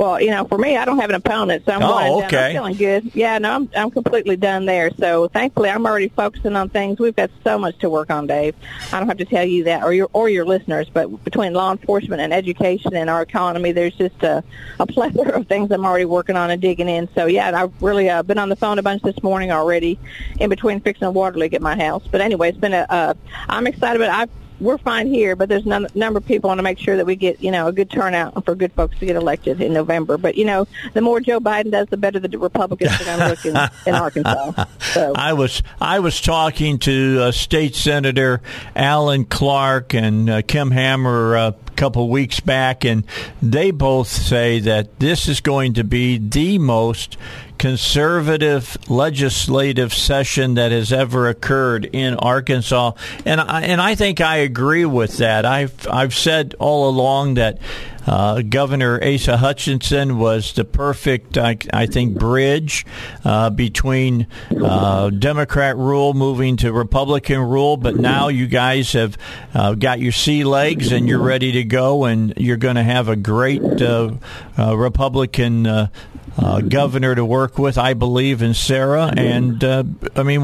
Well, 0.00 0.18
you 0.18 0.30
know, 0.30 0.46
for 0.46 0.56
me, 0.56 0.78
I 0.78 0.86
don't 0.86 0.98
have 0.98 1.10
an 1.10 1.16
opponent, 1.16 1.66
so 1.66 1.72
I'm 1.72 1.82
Oh, 1.82 2.24
okay. 2.24 2.46
I'm 2.46 2.52
feeling 2.52 2.76
good. 2.76 3.14
Yeah, 3.14 3.36
no, 3.36 3.50
I'm 3.52 3.70
I'm 3.76 3.90
completely 3.90 4.34
done 4.34 4.64
there. 4.64 4.90
So 4.98 5.28
thankfully, 5.28 5.68
I'm 5.68 5.84
already 5.84 6.08
focusing 6.08 6.56
on 6.56 6.70
things. 6.70 6.98
We've 6.98 7.14
got 7.14 7.30
so 7.44 7.58
much 7.58 7.78
to 7.80 7.90
work 7.90 8.08
on, 8.10 8.26
Dave. 8.26 8.54
I 8.94 8.98
don't 8.98 9.08
have 9.08 9.18
to 9.18 9.26
tell 9.26 9.44
you 9.44 9.64
that, 9.64 9.82
or 9.82 9.92
your 9.92 10.08
or 10.14 10.30
your 10.30 10.46
listeners. 10.46 10.88
But 10.88 11.22
between 11.22 11.52
law 11.52 11.70
enforcement 11.70 12.22
and 12.22 12.32
education 12.32 12.96
and 12.96 13.10
our 13.10 13.20
economy, 13.20 13.72
there's 13.72 13.94
just 13.94 14.22
a, 14.22 14.42
a 14.78 14.86
plethora 14.94 15.38
of 15.38 15.46
things 15.48 15.70
I'm 15.70 15.84
already 15.84 16.06
working 16.06 16.34
on 16.34 16.50
and 16.50 16.62
digging 16.62 16.88
in. 16.88 17.06
So 17.14 17.26
yeah, 17.26 17.62
I've 17.62 17.82
really 17.82 18.08
uh, 18.08 18.22
been 18.22 18.38
on 18.38 18.48
the 18.48 18.56
phone 18.56 18.78
a 18.78 18.82
bunch 18.82 19.02
this 19.02 19.22
morning 19.22 19.52
already, 19.52 19.98
in 20.38 20.48
between 20.48 20.80
fixing 20.80 21.08
a 21.08 21.10
water 21.10 21.38
leak 21.38 21.52
at 21.52 21.60
my 21.60 21.76
house. 21.76 22.04
But 22.10 22.22
anyway, 22.22 22.48
it's 22.48 22.58
been 22.58 22.72
a. 22.72 22.86
Uh, 22.88 23.14
I'm 23.50 23.66
excited, 23.66 23.98
but 23.98 24.08
I've 24.08 24.30
we're 24.60 24.78
fine 24.78 25.06
here, 25.06 25.34
but 25.36 25.48
there's 25.48 25.66
a 25.66 25.88
number 25.94 26.18
of 26.18 26.26
people 26.26 26.48
want 26.48 26.58
to 26.58 26.62
make 26.62 26.78
sure 26.78 26.96
that 26.96 27.06
we 27.06 27.16
get, 27.16 27.42
you 27.42 27.50
know, 27.50 27.66
a 27.66 27.72
good 27.72 27.90
turnout 27.90 28.44
for 28.44 28.54
good 28.54 28.72
folks 28.72 28.98
to 28.98 29.06
get 29.06 29.16
elected 29.16 29.60
in 29.60 29.72
November. 29.72 30.18
But, 30.18 30.36
you 30.36 30.44
know, 30.44 30.66
the 30.92 31.00
more 31.00 31.20
Joe 31.20 31.40
Biden 31.40 31.70
does, 31.70 31.88
the 31.88 31.96
better 31.96 32.20
the 32.20 32.38
Republicans 32.38 33.00
are 33.00 33.04
going 33.04 33.18
to 33.18 33.28
look 33.28 33.44
in, 33.44 33.56
in 33.86 33.94
Arkansas. 33.94 34.66
So. 34.80 35.12
I 35.14 35.34
was 35.34 35.62
I 35.80 36.00
was 36.00 36.20
talking 36.20 36.78
to 36.80 37.20
uh, 37.22 37.30
State 37.30 37.76
Senator 37.76 38.40
Alan 38.74 39.24
Clark 39.24 39.94
and 39.94 40.28
uh, 40.28 40.42
Kim 40.42 40.72
Hammer 40.72 41.36
uh, 41.36 41.50
a 41.50 41.70
couple 41.76 42.08
weeks 42.08 42.40
back, 42.40 42.84
and 42.84 43.04
they 43.40 43.70
both 43.70 44.08
say 44.08 44.58
that 44.60 44.98
this 44.98 45.28
is 45.28 45.40
going 45.40 45.74
to 45.74 45.84
be 45.84 46.18
the 46.18 46.58
most 46.58 47.16
conservative 47.60 48.78
legislative 48.88 49.92
session 49.92 50.54
that 50.54 50.72
has 50.72 50.94
ever 50.94 51.28
occurred 51.28 51.84
in 51.84 52.14
Arkansas, 52.14 52.92
and 53.26 53.38
I, 53.38 53.60
and 53.60 53.82
I 53.82 53.94
think 53.96 54.22
I 54.22 54.38
agree 54.38 54.86
with 54.86 55.18
that. 55.18 55.44
I've 55.44 55.86
I've 55.86 56.14
said 56.14 56.54
all 56.58 56.88
along 56.88 57.34
that 57.34 57.58
uh, 58.06 58.42
Governor 58.42 58.98
Asa 59.02 59.36
Hutchinson 59.36 60.18
was 60.18 60.52
the 60.54 60.64
perfect, 60.64 61.36
I, 61.36 61.58
I 61.72 61.86
think, 61.86 62.18
bridge 62.18 62.86
uh, 63.24 63.50
between 63.50 64.26
uh, 64.50 65.10
Democrat 65.10 65.76
rule 65.76 66.14
moving 66.14 66.56
to 66.58 66.72
Republican 66.72 67.40
rule. 67.40 67.76
But 67.76 67.96
now 67.96 68.28
you 68.28 68.46
guys 68.46 68.94
have 68.94 69.18
uh, 69.54 69.74
got 69.74 70.00
your 70.00 70.12
sea 70.12 70.44
legs 70.44 70.92
and 70.92 71.08
you're 71.08 71.22
ready 71.22 71.52
to 71.52 71.64
go, 71.64 72.04
and 72.04 72.34
you're 72.36 72.56
going 72.56 72.76
to 72.76 72.82
have 72.82 73.08
a 73.08 73.16
great 73.16 73.62
uh, 73.62 74.14
uh, 74.58 74.76
Republican. 74.76 75.90
Uh, 76.38 76.60
governor 76.60 77.14
to 77.14 77.24
work 77.24 77.58
with, 77.58 77.76
I 77.76 77.94
believe, 77.94 78.40
in 78.40 78.54
Sarah. 78.54 79.12
And 79.14 79.62
uh, 79.62 79.84
I 80.16 80.22
mean, 80.22 80.42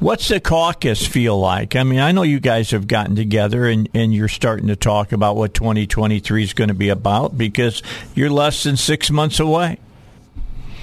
what's 0.00 0.28
the 0.28 0.40
caucus 0.40 1.06
feel 1.06 1.38
like? 1.38 1.76
I 1.76 1.84
mean, 1.84 2.00
I 2.00 2.12
know 2.12 2.22
you 2.22 2.40
guys 2.40 2.70
have 2.70 2.88
gotten 2.88 3.14
together 3.14 3.66
and, 3.66 3.88
and 3.94 4.12
you're 4.12 4.28
starting 4.28 4.68
to 4.68 4.76
talk 4.76 5.12
about 5.12 5.36
what 5.36 5.54
2023 5.54 6.42
is 6.42 6.54
going 6.54 6.68
to 6.68 6.74
be 6.74 6.88
about 6.88 7.36
because 7.38 7.82
you're 8.14 8.30
less 8.30 8.62
than 8.64 8.76
six 8.76 9.10
months 9.10 9.38
away. 9.38 9.78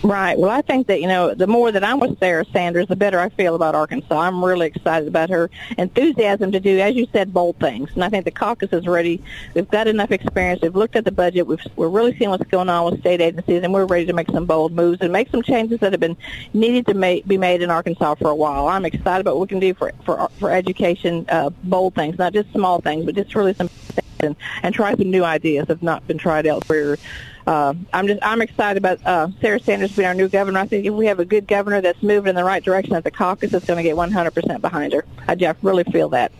Right. 0.05 0.37
Well, 0.37 0.51
I 0.51 0.61
think 0.61 0.85
that, 0.85 1.01
you 1.01 1.07
know, 1.07 1.33
the 1.33 1.47
more 1.47 1.71
that 1.71 1.83
I'm 1.83 1.99
with 1.99 2.19
Sarah 2.19 2.45
Sanders, 2.53 2.87
the 2.87 2.95
better 2.95 3.19
I 3.19 3.29
feel 3.29 3.55
about 3.55 3.73
Arkansas. 3.73 4.15
I'm 4.15 4.45
really 4.45 4.67
excited 4.67 5.07
about 5.07 5.31
her 5.31 5.49
enthusiasm 5.79 6.51
to 6.51 6.59
do, 6.59 6.77
as 6.77 6.93
you 6.93 7.07
said, 7.11 7.33
bold 7.33 7.57
things. 7.59 7.89
And 7.95 8.03
I 8.03 8.09
think 8.09 8.23
the 8.23 8.29
caucus 8.29 8.71
is 8.71 8.85
ready. 8.85 9.19
We've 9.55 9.67
got 9.67 9.87
enough 9.87 10.11
experience. 10.11 10.61
We've 10.61 10.75
looked 10.75 10.95
at 10.95 11.05
the 11.05 11.11
budget. 11.11 11.47
We've, 11.47 11.59
we're 11.75 11.89
really 11.89 12.15
seeing 12.19 12.29
what's 12.29 12.47
going 12.51 12.69
on 12.69 12.85
with 12.85 12.99
state 12.99 13.19
agencies, 13.19 13.63
and 13.63 13.73
we're 13.73 13.87
ready 13.87 14.05
to 14.05 14.13
make 14.13 14.29
some 14.29 14.45
bold 14.45 14.73
moves 14.73 15.01
and 15.01 15.11
make 15.11 15.31
some 15.31 15.41
changes 15.41 15.79
that 15.79 15.91
have 15.91 15.99
been 15.99 16.17
needed 16.53 16.85
to 16.85 16.93
make, 16.93 17.27
be 17.27 17.39
made 17.39 17.63
in 17.63 17.71
Arkansas 17.71 18.13
for 18.13 18.29
a 18.29 18.35
while. 18.35 18.67
I'm 18.67 18.85
excited 18.85 19.21
about 19.21 19.37
what 19.37 19.41
we 19.41 19.47
can 19.47 19.59
do 19.59 19.73
for, 19.73 19.91
for, 20.03 20.29
for 20.37 20.51
education, 20.51 21.25
uh, 21.29 21.49
bold 21.63 21.95
things, 21.95 22.19
not 22.19 22.31
just 22.31 22.51
small 22.51 22.79
things, 22.79 23.05
but 23.05 23.15
just 23.15 23.33
really 23.33 23.55
some 23.55 23.69
things 23.69 24.05
and, 24.19 24.35
and 24.61 24.75
try 24.75 24.95
some 24.95 25.09
new 25.09 25.23
ideas 25.23 25.65
that 25.65 25.73
have 25.73 25.83
not 25.83 26.05
been 26.05 26.19
tried 26.19 26.45
elsewhere 26.45 26.97
uh, 27.47 27.73
I'm 27.93 28.07
just 28.07 28.19
I'm 28.23 28.41
excited 28.41 28.77
about 28.77 29.05
uh, 29.05 29.27
Sarah 29.39 29.59
Sanders 29.59 29.95
being 29.95 30.07
our 30.07 30.13
new 30.13 30.27
governor. 30.27 30.59
I 30.59 30.67
think 30.67 30.85
if 30.85 30.93
we 30.93 31.05
have 31.05 31.19
a 31.19 31.25
good 31.25 31.47
governor 31.47 31.81
that's 31.81 32.01
moving 32.01 32.29
in 32.29 32.35
the 32.35 32.43
right 32.43 32.63
direction, 32.63 32.93
that 32.93 33.03
the 33.03 33.11
caucus 33.11 33.53
is 33.53 33.63
going 33.65 33.77
to 33.77 33.83
get 33.83 33.95
100% 33.95 34.61
behind 34.61 34.93
her. 34.93 35.05
I 35.27 35.35
just 35.35 35.59
really 35.61 35.83
feel 35.83 36.09
that. 36.09 36.31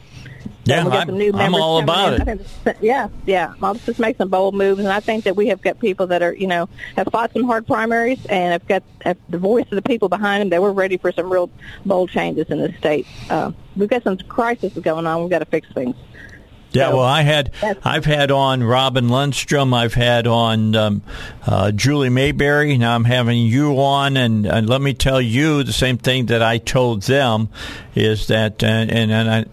Yeah, 0.66 0.84
I'm, 0.84 1.36
I'm 1.36 1.54
all 1.54 1.78
about 1.78 2.28
in. 2.28 2.40
it. 2.66 2.78
yeah, 2.82 3.10
yeah. 3.28 3.54
I'll 3.62 3.76
just 3.76 4.00
make 4.00 4.18
some 4.18 4.30
bold 4.30 4.56
moves, 4.56 4.80
and 4.80 4.88
I 4.88 5.00
think 5.00 5.26
that 5.26 5.36
we 5.36 5.48
have 5.48 5.62
got 5.62 5.80
people 5.80 6.08
that 6.08 6.24
are, 6.24 6.34
you 6.34 6.48
know, 6.48 6.68
have 6.96 7.08
fought 7.12 7.34
some 7.34 7.44
hard 7.44 7.68
primaries 7.68 8.26
and 8.26 8.54
have 8.54 8.68
got 8.68 8.82
have 9.02 9.18
the 9.30 9.38
voice 9.38 9.66
of 9.66 9.76
the 9.76 9.84
people 9.84 10.10
behind 10.10 10.42
them. 10.42 10.50
That 10.50 10.64
we're 10.64 10.72
ready 10.72 10.98
for 10.98 11.12
some 11.12 11.32
real 11.32 11.52
bold 11.86 12.10
changes 12.10 12.48
in 12.50 12.58
this 12.58 12.76
state. 12.78 13.06
Uh, 13.30 13.52
we've 13.76 13.90
got 13.90 14.02
some 14.04 14.18
crisis 14.18 14.74
going 14.74 15.06
on. 15.06 15.22
We've 15.22 15.30
got 15.30 15.40
to 15.40 15.46
fix 15.46 15.72
things. 15.72 15.96
Yeah, 16.76 16.90
well, 16.90 17.04
I 17.04 17.22
had 17.22 17.52
I've 17.84 18.06
had 18.06 18.32
on 18.32 18.64
Robin 18.64 19.08
Lundstrom, 19.08 19.74
I've 19.74 19.94
had 19.94 20.28
on 20.28 20.76
um, 20.76 21.02
uh, 21.46 21.72
Julie 21.72 22.10
Mayberry. 22.10 22.78
Now 22.78 22.96
I'm 22.96 23.06
having 23.06 23.40
you 23.40 23.80
on, 23.80 24.18
and, 24.18 24.46
and, 24.46 24.70
let 24.70 24.82
me 24.82 24.94
tell 24.94 25.22
you 25.22 25.64
the 25.64 25.74
same 25.74 25.98
thing 25.98 26.26
that 26.28 26.42
I 26.42 26.58
told 26.58 27.04
them 27.04 27.50
is 27.94 28.28
that, 28.28 28.64
uh, 28.64 28.68
and, 28.68 29.12
and 29.12 29.30
I. 29.30 29.46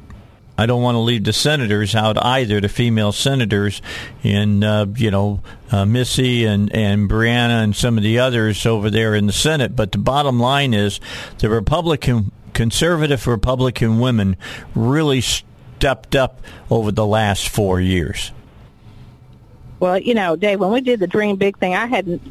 I 0.59 0.67
don't 0.67 0.83
want 0.83 0.97
to 0.97 1.01
leave 1.01 1.25
the 1.25 1.33
senators 1.33 1.95
out 1.95 2.23
either, 2.23 2.61
the 2.61 2.69
female 2.69 3.11
senators, 3.11 3.81
in 4.23 4.63
uh, 4.63 4.85
you 4.97 5.11
know 5.11 5.41
uh, 5.73 5.87
Missy 5.87 6.45
and 6.45 6.73
and 6.77 7.09
Brianna 7.09 7.65
and 7.65 7.75
some 7.75 7.97
of 7.97 8.05
the 8.05 8.19
others 8.19 8.67
over 8.67 8.91
there 8.91 9.15
in 9.15 9.27
the 9.27 9.33
Senate. 9.33 9.75
But 9.75 9.93
the 9.93 9.99
bottom 9.99 10.39
line 10.39 10.75
is, 10.75 11.01
the 11.39 11.49
Republican 11.49 12.33
conservative 12.53 13.27
Republican 13.27 13.99
women 13.99 14.37
really. 14.75 15.23
St- 15.23 15.47
stepped 15.83 16.15
up 16.15 16.41
over 16.71 16.93
the 16.93 17.05
last 17.05 17.49
four 17.49 17.81
years? 17.81 18.31
Well, 19.81 19.99
you 19.99 20.15
know, 20.15 20.37
Dave, 20.37 20.61
when 20.61 20.71
we 20.71 20.81
did 20.81 21.01
the 21.01 21.09
Dream 21.09 21.35
Big 21.35 21.59
thing, 21.59 21.75
I 21.75 21.87
hadn't 21.87 22.23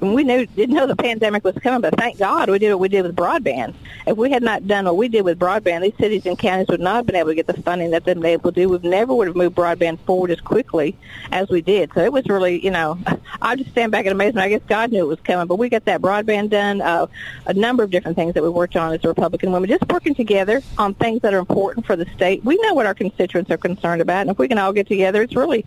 we 0.00 0.24
knew 0.24 0.46
didn't 0.46 0.74
know 0.74 0.86
the 0.86 0.96
pandemic 0.96 1.44
was 1.44 1.56
coming, 1.56 1.80
but 1.80 1.96
thank 1.96 2.18
God 2.18 2.48
we 2.50 2.58
did 2.58 2.70
what 2.70 2.80
we 2.80 2.88
did 2.88 3.02
with 3.02 3.16
broadband. 3.16 3.74
If 4.06 4.16
we 4.16 4.30
had 4.30 4.42
not 4.42 4.66
done 4.66 4.84
what 4.84 4.96
we 4.96 5.08
did 5.08 5.22
with 5.22 5.38
broadband, 5.38 5.82
these 5.82 5.96
cities 5.98 6.24
and 6.26 6.38
counties 6.38 6.68
would 6.68 6.80
not 6.80 6.96
have 6.96 7.06
been 7.06 7.16
able 7.16 7.30
to 7.30 7.34
get 7.34 7.46
the 7.46 7.60
funding 7.62 7.90
that 7.90 8.04
they've 8.04 8.14
been 8.14 8.24
able 8.24 8.52
to 8.52 8.60
do. 8.60 8.68
We 8.68 8.88
never 8.88 9.14
would 9.14 9.26
have 9.26 9.36
moved 9.36 9.56
broadband 9.56 9.98
forward 10.00 10.30
as 10.30 10.40
quickly 10.40 10.96
as 11.32 11.48
we 11.48 11.62
did. 11.62 11.92
So 11.94 12.00
it 12.00 12.12
was 12.12 12.26
really, 12.26 12.64
you 12.64 12.70
know, 12.70 12.98
I 13.42 13.56
just 13.56 13.70
stand 13.70 13.92
back 13.92 14.06
in 14.06 14.12
amazement. 14.12 14.44
I 14.44 14.48
guess 14.50 14.62
God 14.68 14.92
knew 14.92 15.02
it 15.02 15.08
was 15.08 15.20
coming, 15.20 15.46
but 15.46 15.56
we 15.56 15.68
got 15.68 15.84
that 15.86 16.00
broadband 16.00 16.50
done. 16.50 16.80
Uh, 16.80 17.06
a 17.46 17.54
number 17.54 17.82
of 17.82 17.90
different 17.90 18.16
things 18.16 18.34
that 18.34 18.42
we 18.42 18.48
worked 18.48 18.76
on 18.76 18.92
as 18.92 19.04
a 19.04 19.08
Republican 19.08 19.50
women, 19.52 19.68
just 19.68 19.86
working 19.90 20.14
together 20.14 20.62
on 20.76 20.94
things 20.94 21.22
that 21.22 21.34
are 21.34 21.38
important 21.38 21.86
for 21.86 21.96
the 21.96 22.06
state. 22.14 22.44
We 22.44 22.56
know 22.62 22.74
what 22.74 22.86
our 22.86 22.94
constituents 22.94 23.50
are 23.50 23.56
concerned 23.56 24.00
about, 24.00 24.22
and 24.22 24.30
if 24.30 24.38
we 24.38 24.48
can 24.48 24.58
all 24.58 24.72
get 24.72 24.86
together, 24.86 25.22
it's 25.22 25.34
really. 25.34 25.66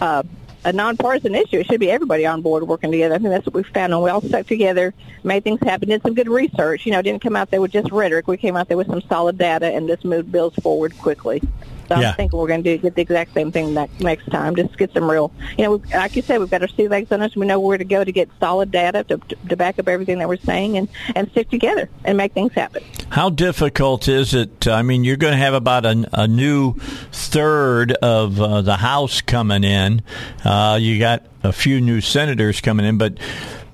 Uh, 0.00 0.22
a 0.64 0.72
nonpartisan 0.72 1.34
issue. 1.34 1.58
It 1.58 1.66
should 1.66 1.80
be 1.80 1.90
everybody 1.90 2.24
on 2.26 2.40
board 2.42 2.66
working 2.66 2.90
together. 2.90 3.14
I 3.14 3.18
think 3.18 3.30
that's 3.30 3.46
what 3.46 3.54
we 3.54 3.62
found, 3.64 3.92
and 3.92 4.02
we 4.02 4.10
all 4.10 4.20
stuck 4.20 4.46
together, 4.46 4.94
made 5.22 5.44
things 5.44 5.60
happen, 5.60 5.88
did 5.88 6.02
some 6.02 6.14
good 6.14 6.28
research. 6.28 6.86
You 6.86 6.92
know, 6.92 7.02
didn't 7.02 7.22
come 7.22 7.36
out 7.36 7.50
there 7.50 7.60
with 7.60 7.72
just 7.72 7.90
rhetoric. 7.90 8.26
We 8.26 8.36
came 8.36 8.56
out 8.56 8.68
there 8.68 8.76
with 8.76 8.88
some 8.88 9.02
solid 9.02 9.38
data, 9.38 9.66
and 9.66 9.86
just 9.88 10.04
moved 10.04 10.32
bills 10.32 10.54
forward 10.56 10.96
quickly. 10.98 11.42
So 11.88 11.98
yeah. 11.98 12.10
I'm 12.10 12.16
thinking 12.16 12.38
we're 12.38 12.48
going 12.48 12.62
to 12.62 12.76
do 12.76 12.82
get 12.82 12.94
the 12.94 13.02
exact 13.02 13.34
same 13.34 13.52
thing 13.52 13.74
next 13.74 14.00
next 14.00 14.26
time. 14.26 14.56
Just 14.56 14.76
get 14.78 14.92
some 14.92 15.10
real, 15.10 15.32
you 15.58 15.64
know, 15.64 15.82
like 15.92 16.16
you 16.16 16.22
said, 16.22 16.38
we've 16.38 16.50
got 16.50 16.62
our 16.62 16.68
sea 16.68 16.88
legs 16.88 17.12
on 17.12 17.22
us. 17.22 17.36
We 17.36 17.46
know 17.46 17.60
where 17.60 17.78
to 17.78 17.84
go 17.84 18.04
to 18.04 18.12
get 18.12 18.28
solid 18.40 18.70
data 18.70 19.04
to, 19.04 19.18
to 19.48 19.56
back 19.56 19.78
up 19.78 19.88
everything 19.88 20.18
that 20.18 20.28
we're 20.28 20.36
saying, 20.36 20.76
and 20.76 20.88
and 21.14 21.30
stick 21.30 21.50
together 21.50 21.88
and 22.04 22.16
make 22.16 22.32
things 22.32 22.52
happen. 22.52 22.82
How 23.10 23.30
difficult 23.30 24.08
is 24.08 24.34
it? 24.34 24.66
I 24.66 24.82
mean, 24.82 25.04
you're 25.04 25.16
going 25.16 25.34
to 25.34 25.38
have 25.38 25.54
about 25.54 25.86
a, 25.86 26.08
a 26.12 26.28
new 26.28 26.74
third 27.12 27.92
of 27.92 28.40
uh, 28.40 28.62
the 28.62 28.76
House 28.76 29.20
coming 29.20 29.64
in. 29.64 30.02
Uh, 30.44 30.78
you 30.80 30.98
got 30.98 31.24
a 31.42 31.52
few 31.52 31.80
new 31.80 32.00
senators 32.00 32.60
coming 32.60 32.86
in, 32.86 32.98
but 32.98 33.18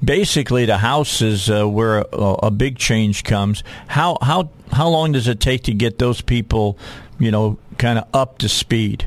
basically 0.02 0.66
the 0.66 0.78
House 0.78 1.22
is 1.22 1.50
uh, 1.50 1.68
where 1.68 1.98
a, 1.98 2.36
a, 2.44 2.50
big 2.50 2.78
change 2.78 3.24
comes. 3.24 3.62
How 3.88 4.18
how 4.20 4.50
how 4.72 4.88
long 4.88 5.12
does 5.12 5.28
it 5.28 5.40
take 5.40 5.64
to 5.64 5.74
get 5.74 5.98
those 5.98 6.20
people, 6.20 6.78
you 7.20 7.30
know, 7.30 7.58
kind 7.78 7.98
of 7.98 8.06
up 8.12 8.38
to 8.38 8.48
speed? 8.48 9.06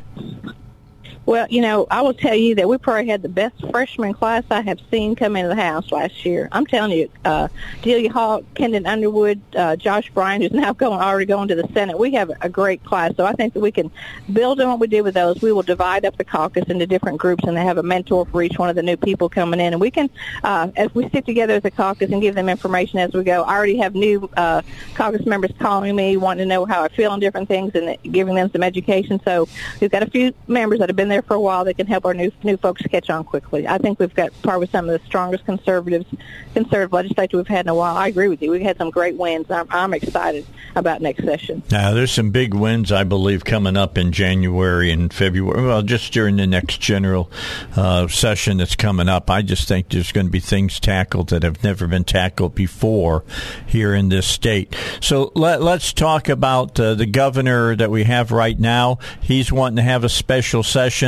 Well, 1.26 1.48
you 1.50 1.62
know, 1.62 1.88
I 1.90 2.02
will 2.02 2.14
tell 2.14 2.36
you 2.36 2.56
that 2.56 2.68
we 2.68 2.78
probably 2.78 3.08
had 3.08 3.22
the 3.22 3.30
best 3.30 3.56
freshman 3.72 4.14
class 4.14 4.44
I 4.52 4.60
have 4.62 4.80
seen 4.92 5.16
come 5.16 5.38
into 5.38 5.48
the 5.48 5.56
house 5.56 5.90
last 5.90 6.26
year. 6.26 6.50
I'm 6.52 6.66
telling 6.66 6.92
you, 6.92 7.10
uh, 7.24 7.48
Delia 7.82 8.12
Haak, 8.12 8.44
Kendon 8.56 8.86
Underwood, 8.86 9.40
uh, 9.56 9.78
Josh 9.78 10.10
Bryant, 10.10 10.44
who's 10.44 10.52
now 10.52 10.74
going 10.84 11.00
already 11.00 11.26
going 11.26 11.48
to 11.48 11.56
the 11.56 11.68
Senate. 11.74 11.98
We 11.98 12.12
have 12.16 12.30
a 12.42 12.50
great 12.50 12.84
class, 12.84 13.16
so 13.16 13.26
I 13.26 13.32
think 13.34 13.54
that 13.54 13.62
we 13.62 13.72
can 13.72 13.90
build 14.34 14.60
on 14.60 14.68
what 14.68 14.80
we 14.80 14.88
did 14.88 15.04
with 15.04 15.14
those. 15.14 15.42
We 15.42 15.54
will 15.54 15.62
divide 15.62 16.04
up 16.04 16.18
the 16.18 16.26
caucus 16.26 16.66
into 16.68 16.86
different 16.86 17.20
groups, 17.20 17.46
and 17.46 17.56
they 17.56 17.64
have 17.64 17.78
a 17.78 17.84
mentor 17.84 18.26
for 18.26 18.44
each 18.44 18.60
one 18.60 18.70
of 18.70 18.76
the 18.76 18.84
new 18.84 18.98
people 18.98 19.30
coming 19.30 19.62
in, 19.62 19.72
and 19.72 19.80
we 19.80 19.92
can, 19.92 20.10
uh, 20.44 20.72
as 20.76 20.94
we 20.94 21.08
stick 21.08 21.26
together 21.26 21.54
as 21.54 21.64
a 21.64 21.72
caucus 21.72 22.12
and 22.12 22.22
give 22.22 22.36
them 22.36 22.50
information 22.50 23.00
as 23.00 23.14
we 23.14 23.24
go. 23.24 23.44
I 23.44 23.56
already 23.56 23.78
have 23.78 23.96
new 23.96 24.30
uh, 24.36 24.62
caucus 24.94 25.26
members 25.26 25.52
calling 25.58 25.96
me, 25.96 26.18
wanting 26.18 26.44
to 26.44 26.50
know 26.50 26.66
how 26.66 26.84
I 26.84 26.90
feel 26.90 27.12
on 27.12 27.22
different 27.22 27.48
things, 27.48 27.74
and 27.76 27.98
giving 28.12 28.36
them 28.36 28.52
some 28.52 28.62
education. 28.62 29.22
So 29.24 29.48
we've 29.80 29.90
got 29.90 30.04
a 30.04 30.10
few 30.10 30.34
members 30.48 30.80
that 30.80 30.90
have 30.90 30.98
been 30.98 31.13
there 31.14 31.22
for 31.22 31.36
a 31.36 31.40
while 31.40 31.64
that 31.66 31.76
can 31.76 31.88
help 31.88 32.06
our 32.06 32.14
new 32.14 32.32
new 32.44 32.58
folks 32.58 32.82
catch 32.84 33.10
on 33.10 33.24
quickly. 33.24 33.68
I 33.68 33.78
think 33.78 34.00
we've 34.00 34.14
got 34.14 34.32
probably 34.42 34.68
some 34.68 34.90
of 34.90 35.00
the 35.00 35.06
strongest 35.06 35.46
conservatives, 35.46 36.06
conservative 36.54 36.92
legislature 36.92 37.38
we've 37.38 37.48
had 37.48 37.66
in 37.66 37.70
a 37.70 37.76
while. 37.76 37.96
I 37.96 38.08
agree 38.08 38.28
with 38.28 38.42
you. 38.42 38.52
We've 38.52 38.62
had 38.62 38.78
some 38.78 38.90
great 38.90 39.16
wins. 39.16 39.50
I'm, 39.50 39.68
I'm 39.70 39.94
excited 39.94 40.46
about 40.76 41.02
next 41.02 41.24
session. 41.24 41.62
Now, 41.70 41.94
there's 41.94 42.12
some 42.12 42.32
big 42.32 42.54
wins, 42.54 42.92
I 42.92 43.04
believe, 43.04 43.46
coming 43.46 43.78
up 43.78 43.98
in 43.98 44.12
January 44.12 44.92
and 44.92 45.14
February. 45.14 45.66
Well, 45.66 45.84
just 45.84 46.12
during 46.12 46.38
the 46.38 46.48
next 46.48 46.82
general 46.82 47.32
uh, 47.76 48.08
session 48.08 48.58
that's 48.58 48.76
coming 48.76 49.08
up, 49.08 49.30
I 49.30 49.42
just 49.44 49.68
think 49.68 49.90
there's 49.90 50.12
going 50.12 50.28
to 50.28 50.32
be 50.32 50.40
things 50.40 50.80
tackled 50.80 51.30
that 51.30 51.44
have 51.44 51.64
never 51.64 51.88
been 51.88 52.04
tackled 52.04 52.56
before 52.56 53.24
here 53.68 53.94
in 53.94 54.10
this 54.10 54.26
state. 54.26 54.76
So 55.00 55.32
let, 55.36 55.62
us 55.62 55.94
talk 55.94 56.30
about 56.30 56.80
uh, 56.80 56.96
the 56.96 57.06
governor 57.06 57.76
that 57.76 57.92
we 57.92 58.04
have 58.04 58.32
right 58.32 58.60
now. 58.60 58.98
He's 59.22 59.52
wanting 59.52 59.78
to 59.78 59.84
have 59.84 60.04
a 60.04 60.10
special 60.10 60.64
session. 60.64 61.03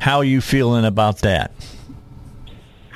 How 0.00 0.18
are 0.18 0.24
you 0.24 0.40
feeling 0.40 0.84
about 0.84 1.20
that? 1.20 1.50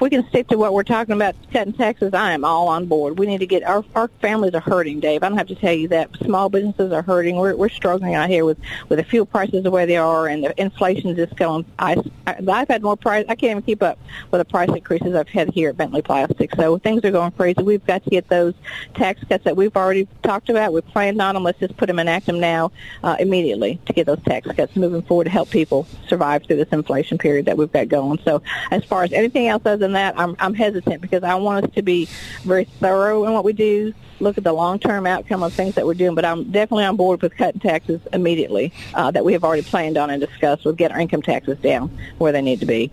We 0.03 0.11
can 0.11 0.27
stick 0.29 0.49
to 0.49 0.59
what 0.59 0.75
we're 0.75 0.83
talking 0.83 1.15
about, 1.15 1.37
cutting 1.53 1.73
taxes, 1.73 2.13
I 2.13 2.33
am 2.33 2.45
all 2.45 2.67
on 2.67 2.87
board. 2.87 3.21
We 3.21 3.27
need 3.27 3.39
to 3.39 3.47
get 3.47 3.63
our 3.63 3.85
our 3.95 4.09
families 4.21 4.53
are 4.53 4.61
hurting, 4.61 4.99
Dave. 4.99 5.23
I 5.23 5.29
don't 5.29 5.39
have 5.39 5.47
to 5.47 5.55
tell 5.55 5.73
you 5.73 5.87
that. 5.89 6.11
Small 6.17 6.49
businesses 6.49 6.93
are 6.93 7.03
hurting. 7.03 7.37
We're 7.37 7.55
we're 7.55 7.69
struggling 7.69 8.17
out 8.17 8.29
here 8.29 8.45
with 8.45 8.59
with 8.89 8.99
the 8.99 9.05
fuel 9.05 9.27
prices 9.27 9.63
the 9.63 9.71
way 9.71 9.87
they 9.87 9.97
are, 9.97 10.27
and 10.27 10.43
the 10.43 10.61
inflation 10.61 11.11
is 11.11 11.17
just 11.17 11.37
going. 11.37 11.65
I 11.79 11.97
I've 12.27 12.69
had 12.69 12.83
more 12.83 12.97
price. 12.97 13.25
I 13.29 13.37
can't 13.37 13.53
even 13.53 13.63
keep 13.63 13.81
up 13.81 13.97
with 14.33 14.41
the 14.41 14.45
price 14.45 14.69
increases 14.71 15.15
I've 15.15 15.29
had 15.29 15.51
here 15.51 15.69
at 15.69 15.77
Bentley 15.77 16.03
Plastics. 16.03 16.57
So 16.57 16.79
things 16.79 17.05
are 17.05 17.13
going 17.13 17.31
crazy. 17.33 17.63
We've 17.63 17.87
got 17.87 18.03
to 18.03 18.11
get 18.11 18.29
those 18.29 18.55
tax 18.95 19.23
cuts 19.29 19.45
that 19.45 19.57
we've 19.57 19.77
already 19.77 20.09
talked 20.25 20.49
about. 20.49 20.73
We've 20.73 20.87
planned 20.87 21.23
on 21.23 21.35
them. 21.35 21.45
Let's 21.45 21.61
just 21.61 21.77
put 21.77 21.87
them 21.87 22.01
enact 22.01 22.27
them 22.27 22.41
now 22.41 22.73
uh, 23.05 23.17
immediately 23.21 23.79
to 23.87 23.93
get 23.93 24.07
those 24.07 24.23
tax 24.25 24.49
cuts 24.49 24.75
moving 24.75 25.03
forward 25.03 25.25
to 25.25 25.31
help 25.31 25.51
people 25.51 25.87
survive 26.09 26.45
through 26.45 26.57
this 26.57 26.69
inflation 26.73 27.19
period 27.19 27.47
that 27.47 27.57
we've 27.57 27.73
got 27.73 27.89
going. 27.89 28.19
So 28.25 28.43
as 28.73 28.85
far 28.85 29.05
as 29.05 29.13
anything 29.13 29.47
else 29.47 29.63
other 29.65 29.77
than 29.77 29.92
than 29.93 30.15
that, 30.15 30.19
I'm, 30.19 30.37
I'm 30.39 30.55
hesitant 30.55 31.01
because 31.01 31.23
I 31.23 31.35
want 31.37 31.67
us 31.67 31.75
to 31.75 31.83
be 31.83 32.09
very 32.43 32.65
thorough 32.65 33.25
in 33.25 33.33
what 33.33 33.45
we 33.45 33.53
do, 33.53 33.95
look 34.21 34.39
at 34.39 34.45
the 34.45 34.53
long-term 34.53 35.07
outcome 35.07 35.43
of 35.43 35.53
things 35.53 35.75
that 35.75 35.87
we're 35.87 35.95
doing. 35.95 36.15
But 36.15 36.25
I'm 36.25 36.51
definitely 36.51 36.85
on 36.85 36.97
board 36.97 37.23
with 37.23 37.37
cutting 37.37 37.61
taxes 37.61 38.01
immediately 38.13 38.73
uh, 38.95 39.11
that 39.11 39.25
we 39.25 39.33
have 39.35 39.45
already 39.45 39.63
planned 39.63 39.97
on 39.97 40.11
and 40.11 40.21
discussed. 40.21 40.65
We'll 40.65 40.75
get 40.75 40.93
our 40.93 41.01
income 41.01 41.23
taxes 41.23 41.59
down 41.59 41.97
where 42.19 42.33
they 42.33 42.43
need 42.43 42.61
to 42.61 42.67
be. 42.67 42.91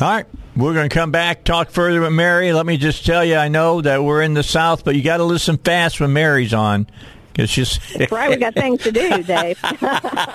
All 0.00 0.08
right. 0.08 0.26
We're 0.54 0.74
going 0.74 0.88
to 0.88 0.94
come 0.94 1.10
back, 1.10 1.44
talk 1.44 1.70
further 1.70 2.00
with 2.02 2.12
Mary. 2.12 2.52
Let 2.52 2.66
me 2.66 2.76
just 2.76 3.06
tell 3.06 3.24
you, 3.24 3.36
I 3.36 3.48
know 3.48 3.80
that 3.80 4.04
we're 4.04 4.20
in 4.20 4.34
the 4.34 4.42
South, 4.42 4.84
but 4.84 4.94
you 4.94 5.02
got 5.02 5.16
to 5.16 5.24
listen 5.24 5.56
fast 5.56 5.98
when 5.98 6.12
Mary's 6.12 6.52
on. 6.52 6.86
She's 7.46 7.78
That's 7.96 8.12
right. 8.12 8.30
We 8.30 8.36
got 8.36 8.54
things 8.54 8.82
to 8.82 8.92
do, 8.92 9.22
Dave. 9.22 9.58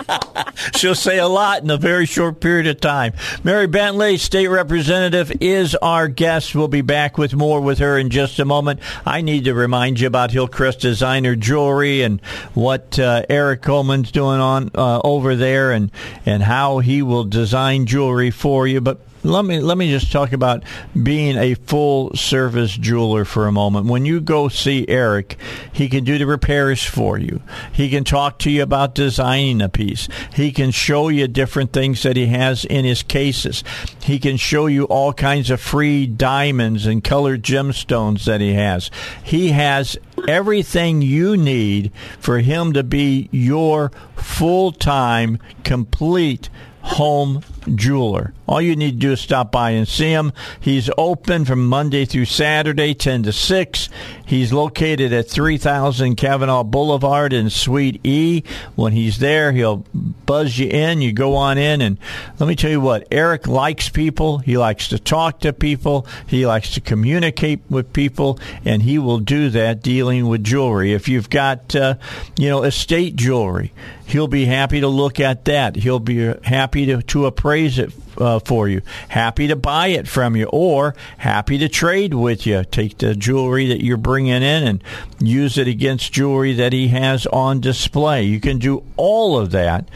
she'll 0.76 0.94
say 0.94 1.18
a 1.18 1.28
lot 1.28 1.62
in 1.62 1.70
a 1.70 1.76
very 1.76 2.06
short 2.06 2.40
period 2.40 2.66
of 2.66 2.80
time. 2.80 3.12
Mary 3.44 3.66
Bentley, 3.66 4.16
state 4.18 4.48
representative, 4.48 5.32
is 5.40 5.74
our 5.76 6.08
guest. 6.08 6.54
We'll 6.54 6.68
be 6.68 6.80
back 6.80 7.18
with 7.18 7.34
more 7.34 7.60
with 7.60 7.78
her 7.78 7.98
in 7.98 8.10
just 8.10 8.38
a 8.38 8.44
moment. 8.44 8.80
I 9.06 9.20
need 9.20 9.44
to 9.44 9.54
remind 9.54 10.00
you 10.00 10.06
about 10.06 10.30
Hillcrest 10.30 10.80
Designer 10.80 11.36
Jewelry 11.36 12.02
and 12.02 12.20
what 12.54 12.98
uh, 12.98 13.24
Eric 13.28 13.62
Coleman's 13.62 14.10
doing 14.10 14.40
on 14.40 14.70
uh, 14.74 15.00
over 15.04 15.36
there, 15.36 15.72
and 15.72 15.90
and 16.26 16.42
how 16.42 16.78
he 16.78 17.02
will 17.02 17.24
design 17.24 17.86
jewelry 17.86 18.30
for 18.30 18.66
you. 18.66 18.80
But 18.80 19.00
let 19.24 19.44
me 19.44 19.60
let 19.60 19.76
me 19.76 19.90
just 19.90 20.12
talk 20.12 20.32
about 20.32 20.64
being 21.00 21.36
a 21.36 21.54
full 21.54 22.14
service 22.14 22.76
jeweler 22.76 23.24
for 23.24 23.46
a 23.46 23.52
moment. 23.52 23.86
When 23.86 24.04
you 24.04 24.20
go 24.20 24.48
see 24.48 24.86
Eric, 24.88 25.38
he 25.72 25.88
can 25.88 26.04
do 26.04 26.18
the 26.18 26.26
repairs 26.26 26.82
for 26.82 27.18
you. 27.18 27.42
He 27.72 27.90
can 27.90 28.04
talk 28.04 28.38
to 28.40 28.50
you 28.50 28.62
about 28.62 28.94
designing 28.94 29.60
a 29.60 29.68
piece. 29.68 30.08
He 30.34 30.52
can 30.52 30.70
show 30.70 31.08
you 31.08 31.28
different 31.28 31.72
things 31.72 32.02
that 32.02 32.16
he 32.16 32.26
has 32.26 32.64
in 32.64 32.84
his 32.84 33.02
cases. 33.02 33.64
He 34.02 34.18
can 34.18 34.36
show 34.36 34.66
you 34.66 34.84
all 34.84 35.12
kinds 35.12 35.50
of 35.50 35.60
free 35.60 36.06
diamonds 36.06 36.86
and 36.86 37.02
colored 37.02 37.42
gemstones 37.42 38.24
that 38.24 38.40
he 38.40 38.54
has. 38.54 38.90
He 39.22 39.48
has 39.48 39.96
everything 40.26 41.02
you 41.02 41.36
need 41.36 41.92
for 42.18 42.38
him 42.38 42.72
to 42.72 42.82
be 42.82 43.28
your 43.32 43.90
full-time 44.16 45.38
complete 45.64 46.48
home 46.82 47.42
jeweler. 47.76 48.32
All 48.46 48.62
you 48.62 48.76
need 48.76 48.92
to 48.92 48.96
do 48.98 49.12
is 49.12 49.20
stop 49.20 49.52
by 49.52 49.70
and 49.70 49.86
see 49.86 50.10
him. 50.10 50.32
He's 50.60 50.90
open 50.96 51.44
from 51.44 51.68
Monday 51.68 52.04
through 52.04 52.24
Saturday, 52.24 52.94
10 52.94 53.24
to 53.24 53.32
6. 53.32 53.88
He's 54.24 54.52
located 54.52 55.12
at 55.12 55.28
3000 55.28 56.16
Kavanaugh 56.16 56.64
Boulevard 56.64 57.32
in 57.32 57.50
Suite 57.50 58.00
E. 58.04 58.42
When 58.74 58.92
he's 58.92 59.18
there, 59.18 59.52
he'll 59.52 59.84
buzz 59.94 60.58
you 60.58 60.68
in. 60.68 61.02
You 61.02 61.12
go 61.12 61.34
on 61.34 61.58
in, 61.58 61.80
and 61.80 61.98
let 62.38 62.46
me 62.46 62.56
tell 62.56 62.70
you 62.70 62.80
what 62.80 63.08
Eric 63.10 63.46
likes 63.46 63.88
people. 63.88 64.38
He 64.38 64.56
likes 64.56 64.88
to 64.88 64.98
talk 64.98 65.40
to 65.40 65.52
people. 65.52 66.06
He 66.26 66.46
likes 66.46 66.72
to 66.74 66.80
communicate 66.80 67.60
with 67.68 67.92
people, 67.92 68.38
and 68.64 68.82
he 68.82 68.98
will 68.98 69.18
do 69.18 69.50
that 69.50 69.82
dealing 69.82 70.26
with 70.28 70.44
jewelry. 70.44 70.92
If 70.92 71.08
you've 71.08 71.30
got, 71.30 71.74
uh, 71.74 71.94
you 72.38 72.48
know, 72.48 72.62
estate 72.62 73.16
jewelry, 73.16 73.72
he'll 74.08 74.28
be 74.28 74.46
happy 74.46 74.80
to 74.80 74.88
look 74.88 75.20
at 75.20 75.44
that. 75.46 75.76
He'll 75.76 76.00
be 76.00 76.34
happy 76.42 76.86
to, 76.86 77.02
to 77.02 77.26
appraise 77.26 77.57
it 77.58 77.92
uh, 78.18 78.38
for 78.40 78.68
you, 78.68 78.82
happy 79.08 79.48
to 79.48 79.56
buy 79.56 79.88
it 79.88 80.06
from 80.06 80.36
you, 80.36 80.46
or 80.52 80.94
happy 81.18 81.58
to 81.58 81.68
trade 81.68 82.14
with 82.14 82.46
you. 82.46 82.64
Take 82.64 82.98
the 82.98 83.14
jewelry 83.14 83.66
that 83.66 83.84
you're 83.84 83.96
bringing 83.96 84.42
in 84.42 84.62
and 84.64 84.84
use 85.18 85.58
it 85.58 85.66
against 85.66 86.12
jewelry 86.12 86.54
that 86.54 86.72
he 86.72 86.88
has 86.88 87.26
on 87.26 87.60
display. 87.60 88.22
You 88.22 88.40
can 88.40 88.58
do 88.58 88.84
all 88.96 89.38
of 89.38 89.50
that 89.50 89.88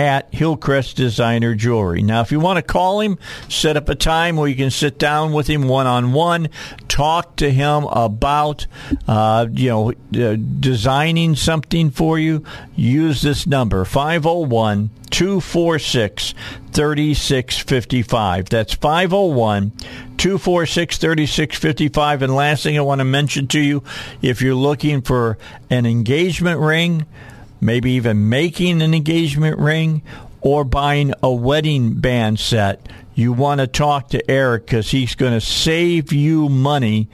at 0.00 0.32
Hillcrest 0.32 0.96
Designer 0.96 1.54
Jewelry. 1.54 2.00
Now, 2.00 2.22
if 2.22 2.32
you 2.32 2.40
want 2.40 2.56
to 2.56 2.62
call 2.62 3.00
him, 3.00 3.18
set 3.50 3.76
up 3.76 3.90
a 3.90 3.94
time 3.94 4.36
where 4.36 4.48
you 4.48 4.56
can 4.56 4.70
sit 4.70 4.98
down 4.98 5.34
with 5.34 5.46
him 5.46 5.68
one 5.68 5.86
on 5.86 6.14
one, 6.14 6.48
talk 6.88 7.36
to 7.36 7.50
him 7.50 7.84
about, 7.84 8.66
uh, 9.06 9.46
you 9.52 9.68
know, 9.68 9.90
uh, 9.90 10.36
designing 10.58 11.36
something 11.36 11.90
for 11.90 12.18
you. 12.18 12.42
Use 12.74 13.20
this 13.20 13.46
number 13.46 13.84
501 13.84 14.88
246 15.10 16.32
3655. 16.72 18.48
That's 18.48 18.72
501 18.72 19.72
246 20.16 20.96
3655. 20.96 22.22
And 22.22 22.34
last 22.34 22.62
thing 22.62 22.78
I 22.78 22.80
want 22.80 23.00
to 23.00 23.04
mention 23.04 23.48
to 23.48 23.60
you 23.60 23.82
if 24.22 24.40
you're 24.40 24.54
looking 24.54 25.02
for 25.02 25.36
an 25.68 25.84
engagement 25.84 26.58
ring, 26.58 27.04
maybe 27.60 27.92
even 27.92 28.28
making 28.28 28.82
an 28.82 28.94
engagement 28.94 29.58
ring 29.58 30.02
or 30.40 30.64
buying 30.64 31.12
a 31.22 31.32
wedding 31.32 31.94
band 32.00 32.40
set, 32.40 32.88
you 33.14 33.32
want 33.32 33.60
to 33.60 33.66
talk 33.66 34.08
to 34.08 34.30
Eric 34.30 34.66
because 34.66 34.90
he's 34.90 35.14
going 35.14 35.32
to 35.32 35.40
save 35.40 36.12
you 36.12 36.48
money 36.48 37.08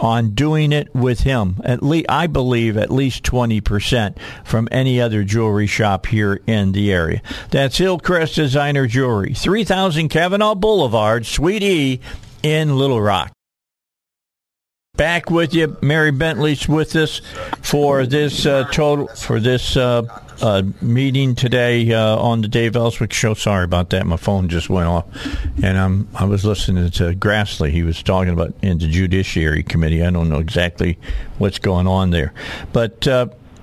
on 0.00 0.30
doing 0.30 0.72
it 0.72 0.92
with 0.94 1.20
him. 1.20 1.60
At 1.64 1.82
least, 1.82 2.06
I 2.08 2.26
believe, 2.26 2.76
at 2.76 2.90
least 2.90 3.22
20% 3.22 4.16
from 4.44 4.68
any 4.72 5.00
other 5.00 5.22
jewelry 5.22 5.66
shop 5.66 6.06
here 6.06 6.40
in 6.46 6.72
the 6.72 6.92
area. 6.92 7.22
That's 7.50 7.78
Hillcrest 7.78 8.34
Designer 8.34 8.86
Jewelry, 8.86 9.34
3000 9.34 10.08
Kavanaugh 10.08 10.56
Boulevard, 10.56 11.26
Suite 11.26 11.62
E 11.62 12.00
in 12.42 12.76
Little 12.76 13.00
Rock. 13.00 13.32
Back 14.96 15.28
with 15.28 15.54
you, 15.54 15.76
Mary 15.82 16.12
Bentley's 16.12 16.68
with 16.68 16.94
us 16.94 17.20
for 17.62 18.06
this 18.06 18.46
uh, 18.46 18.62
total 18.70 19.08
for 19.08 19.40
this 19.40 19.76
uh, 19.76 20.02
uh, 20.40 20.62
meeting 20.80 21.34
today 21.34 21.92
uh, 21.92 22.16
on 22.16 22.42
the 22.42 22.48
Dave 22.48 22.76
Elswick 22.76 23.12
show. 23.12 23.34
Sorry 23.34 23.64
about 23.64 23.90
that, 23.90 24.06
my 24.06 24.16
phone 24.16 24.48
just 24.48 24.70
went 24.70 24.86
off, 24.86 25.06
and 25.60 25.76
um, 25.76 26.06
I 26.14 26.26
was 26.26 26.44
listening 26.44 26.88
to 26.92 27.12
Grassley. 27.12 27.72
He 27.72 27.82
was 27.82 28.04
talking 28.04 28.32
about 28.32 28.54
in 28.62 28.78
the 28.78 28.86
Judiciary 28.86 29.64
Committee. 29.64 30.04
I 30.04 30.10
don't 30.10 30.28
know 30.28 30.38
exactly 30.38 30.96
what's 31.38 31.58
going 31.58 31.88
on 31.88 32.10
there, 32.10 32.32
but. 32.72 33.08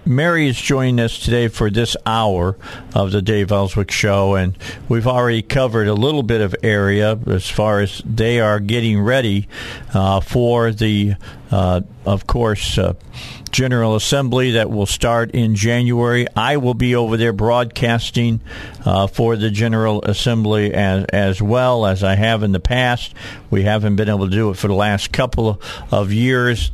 Mary 0.05 0.47
is 0.47 0.59
joining 0.59 0.99
us 0.99 1.19
today 1.19 1.47
for 1.47 1.69
this 1.69 1.95
hour 2.07 2.57
of 2.95 3.11
the 3.11 3.21
Dave 3.21 3.51
Elswick 3.51 3.91
Show, 3.91 4.33
and 4.33 4.57
we've 4.89 5.05
already 5.05 5.43
covered 5.43 5.87
a 5.87 5.93
little 5.93 6.23
bit 6.23 6.41
of 6.41 6.55
area 6.63 7.19
as 7.27 7.47
far 7.47 7.81
as 7.81 8.01
they 8.03 8.39
are 8.39 8.59
getting 8.59 8.99
ready 8.99 9.47
uh, 9.93 10.19
for 10.19 10.71
the, 10.71 11.13
uh, 11.51 11.81
of 12.03 12.25
course, 12.25 12.79
uh, 12.79 12.93
General 13.51 13.95
Assembly 13.95 14.51
that 14.51 14.71
will 14.71 14.87
start 14.87 15.31
in 15.31 15.53
January. 15.53 16.25
I 16.35 16.57
will 16.57 16.73
be 16.73 16.95
over 16.95 17.15
there 17.15 17.33
broadcasting 17.33 18.41
uh, 18.83 19.05
for 19.05 19.35
the 19.35 19.51
General 19.51 20.01
Assembly 20.03 20.73
as, 20.73 21.05
as 21.05 21.41
well 21.43 21.85
as 21.85 22.03
I 22.03 22.15
have 22.15 22.41
in 22.41 22.53
the 22.53 22.59
past. 22.59 23.13
We 23.51 23.63
haven't 23.63 23.97
been 23.97 24.09
able 24.09 24.25
to 24.25 24.31
do 24.35 24.49
it 24.49 24.57
for 24.57 24.67
the 24.67 24.73
last 24.73 25.11
couple 25.11 25.61
of 25.91 26.11
years 26.11 26.71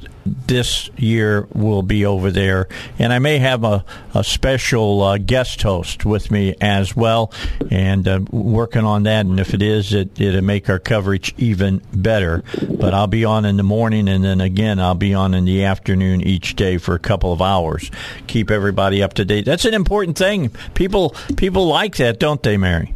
this 0.48 0.90
year 0.98 1.48
will 1.54 1.82
be 1.82 2.06
over 2.06 2.32
there. 2.32 2.68
And 3.00 3.14
I 3.14 3.20
may 3.20 3.38
have 3.40 3.64
a, 3.64 3.86
a 4.14 4.24
special 4.24 5.02
uh, 5.02 5.18
guest 5.18 5.62
host 5.62 6.06
with 6.06 6.32
me 6.32 6.56
as 6.62 6.96
well, 6.96 7.32
and 7.72 8.08
uh, 8.08 8.20
working 8.32 8.86
on 8.86 9.04
that. 9.04 9.26
And 9.26 9.40
if 9.40 9.54
it 9.54 9.62
is, 9.62 9.94
it, 9.94 10.20
it'll 10.20 10.42
make 10.42 10.70
our 10.70 10.80
coverage 10.80 11.34
even 11.38 11.82
better. 11.94 12.44
But 12.70 12.94
I'll 12.94 13.08
be 13.08 13.26
on 13.26 13.46
in 13.46 13.58
the 13.58 13.64
morning, 13.64 14.08
and 14.08 14.24
then 14.24 14.42
again, 14.42 14.80
I'll 14.80 14.96
be 14.96 15.14
on 15.14 15.34
in 15.34 15.46
the 15.46 15.64
afternoon 15.64 16.22
each 16.22 16.56
day 16.56 16.78
for 16.78 16.96
a 16.96 17.00
couple 17.00 17.32
of 17.32 17.42
hours. 17.42 17.90
Keep 18.28 18.52
everybody 18.52 19.04
up 19.04 19.14
to 19.16 19.26
date. 19.26 19.46
That's 19.46 19.66
an 19.66 19.74
important 19.74 20.18
thing. 20.18 20.52
People 20.74 21.16
people 21.36 21.68
like 21.68 21.98
that, 21.98 22.20
don't 22.20 22.42
they, 22.42 22.58
Mary? 22.58 22.94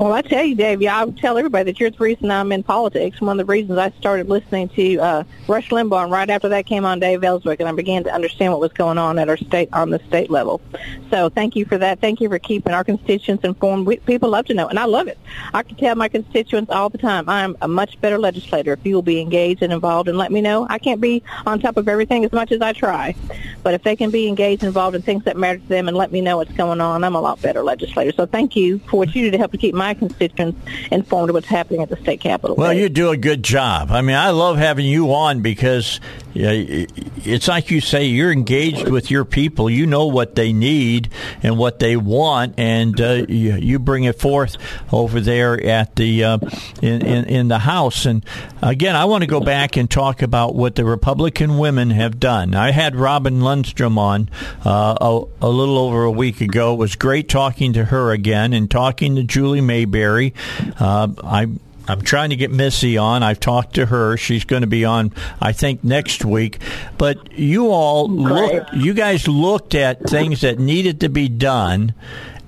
Well, 0.00 0.14
I 0.14 0.22
tell 0.22 0.42
you, 0.42 0.54
Dave, 0.54 0.82
I 0.86 1.04
would 1.04 1.18
tell 1.18 1.36
everybody 1.36 1.64
that 1.64 1.78
you're 1.78 1.90
the 1.90 1.98
reason 1.98 2.30
I'm 2.30 2.52
in 2.52 2.62
politics. 2.62 3.20
One 3.20 3.38
of 3.38 3.46
the 3.46 3.52
reasons 3.52 3.76
I 3.76 3.90
started 3.90 4.30
listening 4.30 4.70
to 4.70 4.96
uh, 4.96 5.24
Rush 5.46 5.68
Limbaugh, 5.68 6.04
and 6.04 6.10
right 6.10 6.30
after 6.30 6.48
that 6.48 6.64
came 6.64 6.86
on 6.86 7.00
Dave 7.00 7.22
Elswick, 7.22 7.60
and 7.60 7.68
I 7.68 7.72
began 7.72 8.04
to 8.04 8.10
understand 8.10 8.54
what 8.54 8.62
was 8.62 8.72
going 8.72 8.96
on 8.96 9.18
at 9.18 9.28
our 9.28 9.36
state 9.36 9.68
on 9.74 9.90
the 9.90 9.98
state 10.08 10.30
level. 10.30 10.62
So, 11.10 11.28
thank 11.28 11.54
you 11.54 11.66
for 11.66 11.76
that. 11.76 12.00
Thank 12.00 12.22
you 12.22 12.30
for 12.30 12.38
keeping 12.38 12.72
our 12.72 12.82
constituents 12.82 13.44
informed. 13.44 13.86
We, 13.86 13.98
people 13.98 14.30
love 14.30 14.46
to 14.46 14.54
know, 14.54 14.68
and 14.68 14.78
I 14.78 14.86
love 14.86 15.06
it. 15.06 15.18
I 15.52 15.62
can 15.62 15.76
tell 15.76 15.94
my 15.96 16.08
constituents 16.08 16.70
all 16.70 16.88
the 16.88 16.96
time 16.96 17.28
I'm 17.28 17.54
a 17.60 17.68
much 17.68 18.00
better 18.00 18.16
legislator 18.16 18.72
if 18.72 18.86
you 18.86 18.94
will 18.94 19.02
be 19.02 19.20
engaged 19.20 19.62
and 19.62 19.70
involved 19.70 20.08
and 20.08 20.16
let 20.16 20.32
me 20.32 20.40
know. 20.40 20.66
I 20.70 20.78
can't 20.78 21.02
be 21.02 21.22
on 21.44 21.60
top 21.60 21.76
of 21.76 21.88
everything 21.88 22.24
as 22.24 22.32
much 22.32 22.52
as 22.52 22.62
I 22.62 22.72
try, 22.72 23.14
but 23.62 23.74
if 23.74 23.82
they 23.82 23.96
can 23.96 24.10
be 24.10 24.28
engaged 24.28 24.62
and 24.62 24.68
involved 24.68 24.96
in 24.96 25.02
things 25.02 25.24
that 25.24 25.36
matter 25.36 25.58
to 25.58 25.68
them 25.68 25.88
and 25.88 25.96
let 25.96 26.10
me 26.10 26.22
know 26.22 26.38
what's 26.38 26.52
going 26.52 26.80
on, 26.80 27.04
I'm 27.04 27.16
a 27.16 27.20
lot 27.20 27.42
better 27.42 27.62
legislator. 27.62 28.12
So, 28.12 28.24
thank 28.24 28.56
you 28.56 28.78
for 28.78 28.96
what 28.96 29.14
you 29.14 29.24
do 29.24 29.30
to 29.32 29.36
help 29.36 29.52
to 29.52 29.58
keep 29.58 29.74
my 29.74 29.89
constituents 29.94 30.58
informed 30.90 31.30
of 31.30 31.34
what's 31.34 31.46
happening 31.46 31.82
at 31.82 31.88
the 31.88 31.96
state 31.96 32.20
capitol. 32.20 32.56
Well, 32.56 32.72
you 32.72 32.88
do 32.88 33.10
a 33.10 33.16
good 33.16 33.42
job. 33.42 33.90
I 33.90 34.02
mean, 34.02 34.16
I 34.16 34.30
love 34.30 34.56
having 34.58 34.86
you 34.86 35.12
on 35.12 35.40
because 35.40 36.00
yeah, 36.32 36.50
it's 36.52 37.48
like 37.48 37.70
you 37.70 37.80
say, 37.80 38.04
you're 38.04 38.30
engaged 38.30 38.88
with 38.88 39.10
your 39.10 39.24
people. 39.24 39.68
You 39.68 39.86
know 39.86 40.06
what 40.06 40.36
they 40.36 40.52
need 40.52 41.10
and 41.42 41.58
what 41.58 41.80
they 41.80 41.96
want, 41.96 42.54
and 42.58 43.00
uh, 43.00 43.24
you, 43.28 43.54
you 43.56 43.78
bring 43.78 44.04
it 44.04 44.18
forth 44.18 44.56
over 44.92 45.20
there 45.20 45.60
at 45.60 45.96
the 45.96 46.24
uh, 46.24 46.38
in, 46.80 47.04
in 47.04 47.24
in 47.24 47.48
the 47.48 47.58
House. 47.58 48.06
And 48.06 48.24
again, 48.62 48.94
I 48.94 49.06
want 49.06 49.22
to 49.22 49.26
go 49.26 49.40
back 49.40 49.76
and 49.76 49.90
talk 49.90 50.22
about 50.22 50.54
what 50.54 50.76
the 50.76 50.84
Republican 50.84 51.58
women 51.58 51.90
have 51.90 52.20
done. 52.20 52.54
I 52.54 52.70
had 52.70 52.94
Robin 52.94 53.40
Lundstrum 53.40 53.98
on 53.98 54.30
uh, 54.64 54.96
a, 55.00 55.22
a 55.42 55.48
little 55.48 55.78
over 55.78 56.04
a 56.04 56.12
week 56.12 56.40
ago. 56.40 56.74
It 56.74 56.78
was 56.78 56.94
great 56.94 57.28
talking 57.28 57.72
to 57.72 57.86
her 57.86 58.12
again 58.12 58.52
and 58.52 58.70
talking 58.70 59.16
to 59.16 59.24
Julie 59.24 59.60
Mayberry. 59.60 60.32
Uh, 60.78 61.08
I 61.24 61.48
I'm 61.90 62.02
trying 62.02 62.30
to 62.30 62.36
get 62.36 62.52
Missy 62.52 62.96
on. 62.96 63.22
I've 63.22 63.40
talked 63.40 63.74
to 63.74 63.86
her. 63.86 64.16
She's 64.16 64.44
going 64.44 64.62
to 64.62 64.68
be 64.68 64.84
on, 64.84 65.12
I 65.40 65.52
think, 65.52 65.82
next 65.82 66.24
week. 66.24 66.60
But 66.96 67.36
you 67.38 67.68
all 67.70 68.08
look, 68.08 68.68
you 68.72 68.94
guys 68.94 69.26
looked 69.26 69.74
at 69.74 70.08
things 70.08 70.42
that 70.42 70.58
needed 70.58 71.00
to 71.00 71.08
be 71.08 71.28
done, 71.28 71.94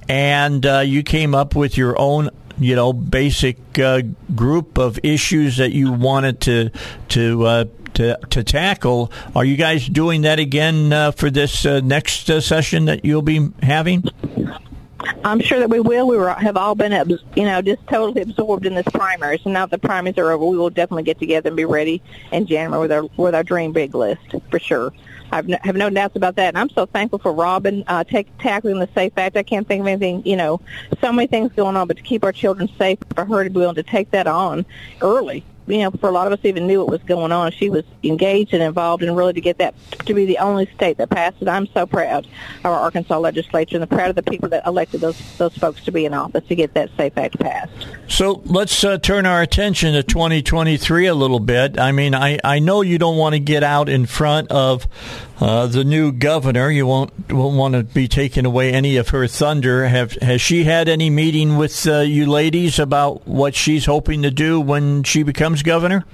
and 0.08 0.64
uh, 0.64 0.78
you 0.80 1.02
came 1.02 1.34
up 1.34 1.56
with 1.56 1.76
your 1.76 1.98
own, 1.98 2.30
you 2.58 2.76
know, 2.76 2.92
basic 2.92 3.56
uh, 3.78 4.02
group 4.34 4.78
of 4.78 4.98
issues 5.02 5.56
that 5.56 5.72
you 5.72 5.92
wanted 5.92 6.40
to 6.42 6.70
to. 7.08 7.46
Uh, 7.46 7.64
to, 7.94 8.18
to 8.30 8.42
tackle. 8.42 9.12
Are 9.36 9.44
you 9.44 9.58
guys 9.58 9.86
doing 9.86 10.22
that 10.22 10.38
again 10.38 10.94
uh, 10.94 11.10
for 11.10 11.28
this 11.28 11.66
uh, 11.66 11.80
next 11.80 12.30
uh, 12.30 12.40
session 12.40 12.86
that 12.86 13.04
you'll 13.04 13.20
be 13.20 13.50
having? 13.62 14.04
I'm 15.24 15.40
sure 15.40 15.58
that 15.60 15.70
we 15.70 15.80
will. 15.80 16.06
We 16.06 16.16
have 16.16 16.56
all 16.56 16.74
been, 16.74 16.92
you 17.36 17.44
know, 17.44 17.62
just 17.62 17.86
totally 17.86 18.22
absorbed 18.22 18.66
in 18.66 18.74
this 18.74 18.86
primary. 18.92 19.38
So 19.38 19.50
now 19.50 19.66
that 19.66 19.80
the 19.80 19.86
primaries 19.86 20.18
are 20.18 20.30
over, 20.30 20.44
we 20.44 20.56
will 20.56 20.70
definitely 20.70 21.04
get 21.04 21.18
together 21.18 21.48
and 21.48 21.56
be 21.56 21.64
ready 21.64 22.02
in 22.30 22.46
January 22.46 22.80
with 22.80 22.92
our 22.92 23.04
with 23.16 23.34
our 23.34 23.42
dream 23.42 23.72
big 23.72 23.94
list 23.94 24.22
for 24.50 24.58
sure. 24.58 24.92
I 25.30 25.36
have 25.36 25.48
no, 25.48 25.56
have 25.62 25.76
no 25.76 25.88
doubts 25.88 26.14
about 26.14 26.36
that. 26.36 26.48
And 26.48 26.58
I'm 26.58 26.68
so 26.68 26.84
thankful 26.84 27.18
for 27.18 27.32
Robin 27.32 27.84
uh, 27.86 28.04
take, 28.04 28.36
tackling 28.38 28.78
the 28.78 28.88
Safe 28.94 29.16
Act. 29.16 29.36
I 29.36 29.42
can't 29.42 29.66
think 29.66 29.80
of 29.80 29.86
anything, 29.86 30.26
you 30.26 30.36
know, 30.36 30.60
so 31.00 31.10
many 31.10 31.26
things 31.26 31.52
going 31.52 31.74
on, 31.74 31.88
but 31.88 31.96
to 31.96 32.02
keep 32.02 32.22
our 32.22 32.32
children 32.32 32.68
safe, 32.76 32.98
for 33.14 33.24
her 33.24 33.42
to 33.42 33.48
be 33.48 33.56
willing 33.56 33.76
to 33.76 33.82
take 33.82 34.10
that 34.10 34.26
on 34.26 34.66
early 35.00 35.42
you 35.66 35.78
know, 35.78 35.90
for 35.90 36.08
a 36.08 36.12
lot 36.12 36.26
of 36.26 36.32
us 36.32 36.44
even 36.44 36.66
knew 36.66 36.80
what 36.80 36.90
was 36.90 37.02
going 37.02 37.32
on. 37.32 37.52
She 37.52 37.70
was 37.70 37.84
engaged 38.02 38.52
and 38.52 38.62
involved, 38.62 39.02
and 39.02 39.16
really 39.16 39.32
to 39.34 39.40
get 39.40 39.58
that 39.58 39.74
to 40.06 40.14
be 40.14 40.24
the 40.24 40.38
only 40.38 40.66
state 40.74 40.98
that 40.98 41.10
passed 41.10 41.40
it. 41.40 41.48
I'm 41.48 41.66
so 41.68 41.86
proud 41.86 42.26
of 42.64 42.66
our 42.66 42.78
Arkansas 42.78 43.18
legislature 43.18 43.76
and 43.76 43.82
the 43.82 43.86
proud 43.86 44.10
of 44.10 44.16
the 44.16 44.22
people 44.22 44.48
that 44.50 44.66
elected 44.66 45.00
those 45.00 45.18
those 45.38 45.56
folks 45.56 45.84
to 45.84 45.92
be 45.92 46.04
in 46.04 46.14
office 46.14 46.44
to 46.48 46.54
get 46.54 46.74
that 46.74 46.90
Safe 46.96 47.16
Act 47.16 47.38
passed. 47.38 47.72
So 48.08 48.42
let's 48.44 48.84
uh, 48.84 48.98
turn 48.98 49.26
our 49.26 49.42
attention 49.42 49.94
to 49.94 50.02
2023 50.02 51.06
a 51.06 51.14
little 51.14 51.40
bit. 51.40 51.78
I 51.78 51.92
mean, 51.92 52.14
I, 52.14 52.38
I 52.44 52.58
know 52.58 52.82
you 52.82 52.98
don't 52.98 53.16
want 53.16 53.34
to 53.34 53.38
get 53.38 53.62
out 53.62 53.88
in 53.88 54.06
front 54.06 54.50
of 54.50 54.86
uh, 55.42 55.66
the 55.66 55.82
new 55.82 56.12
governor. 56.12 56.70
You 56.70 56.86
won't 56.86 57.12
won't 57.32 57.56
want 57.56 57.74
to 57.74 57.82
be 57.82 58.06
taking 58.06 58.46
away 58.46 58.72
any 58.72 58.96
of 58.96 59.08
her 59.08 59.26
thunder. 59.26 59.88
Have 59.88 60.12
has 60.22 60.40
she 60.40 60.62
had 60.62 60.88
any 60.88 61.10
meeting 61.10 61.56
with 61.56 61.84
uh, 61.86 62.00
you 62.00 62.26
ladies 62.26 62.78
about 62.78 63.26
what 63.26 63.56
she's 63.56 63.86
hoping 63.86 64.22
to 64.22 64.30
do 64.30 64.60
when 64.60 65.02
she 65.02 65.24
becomes 65.24 65.51
governor? 65.60 66.04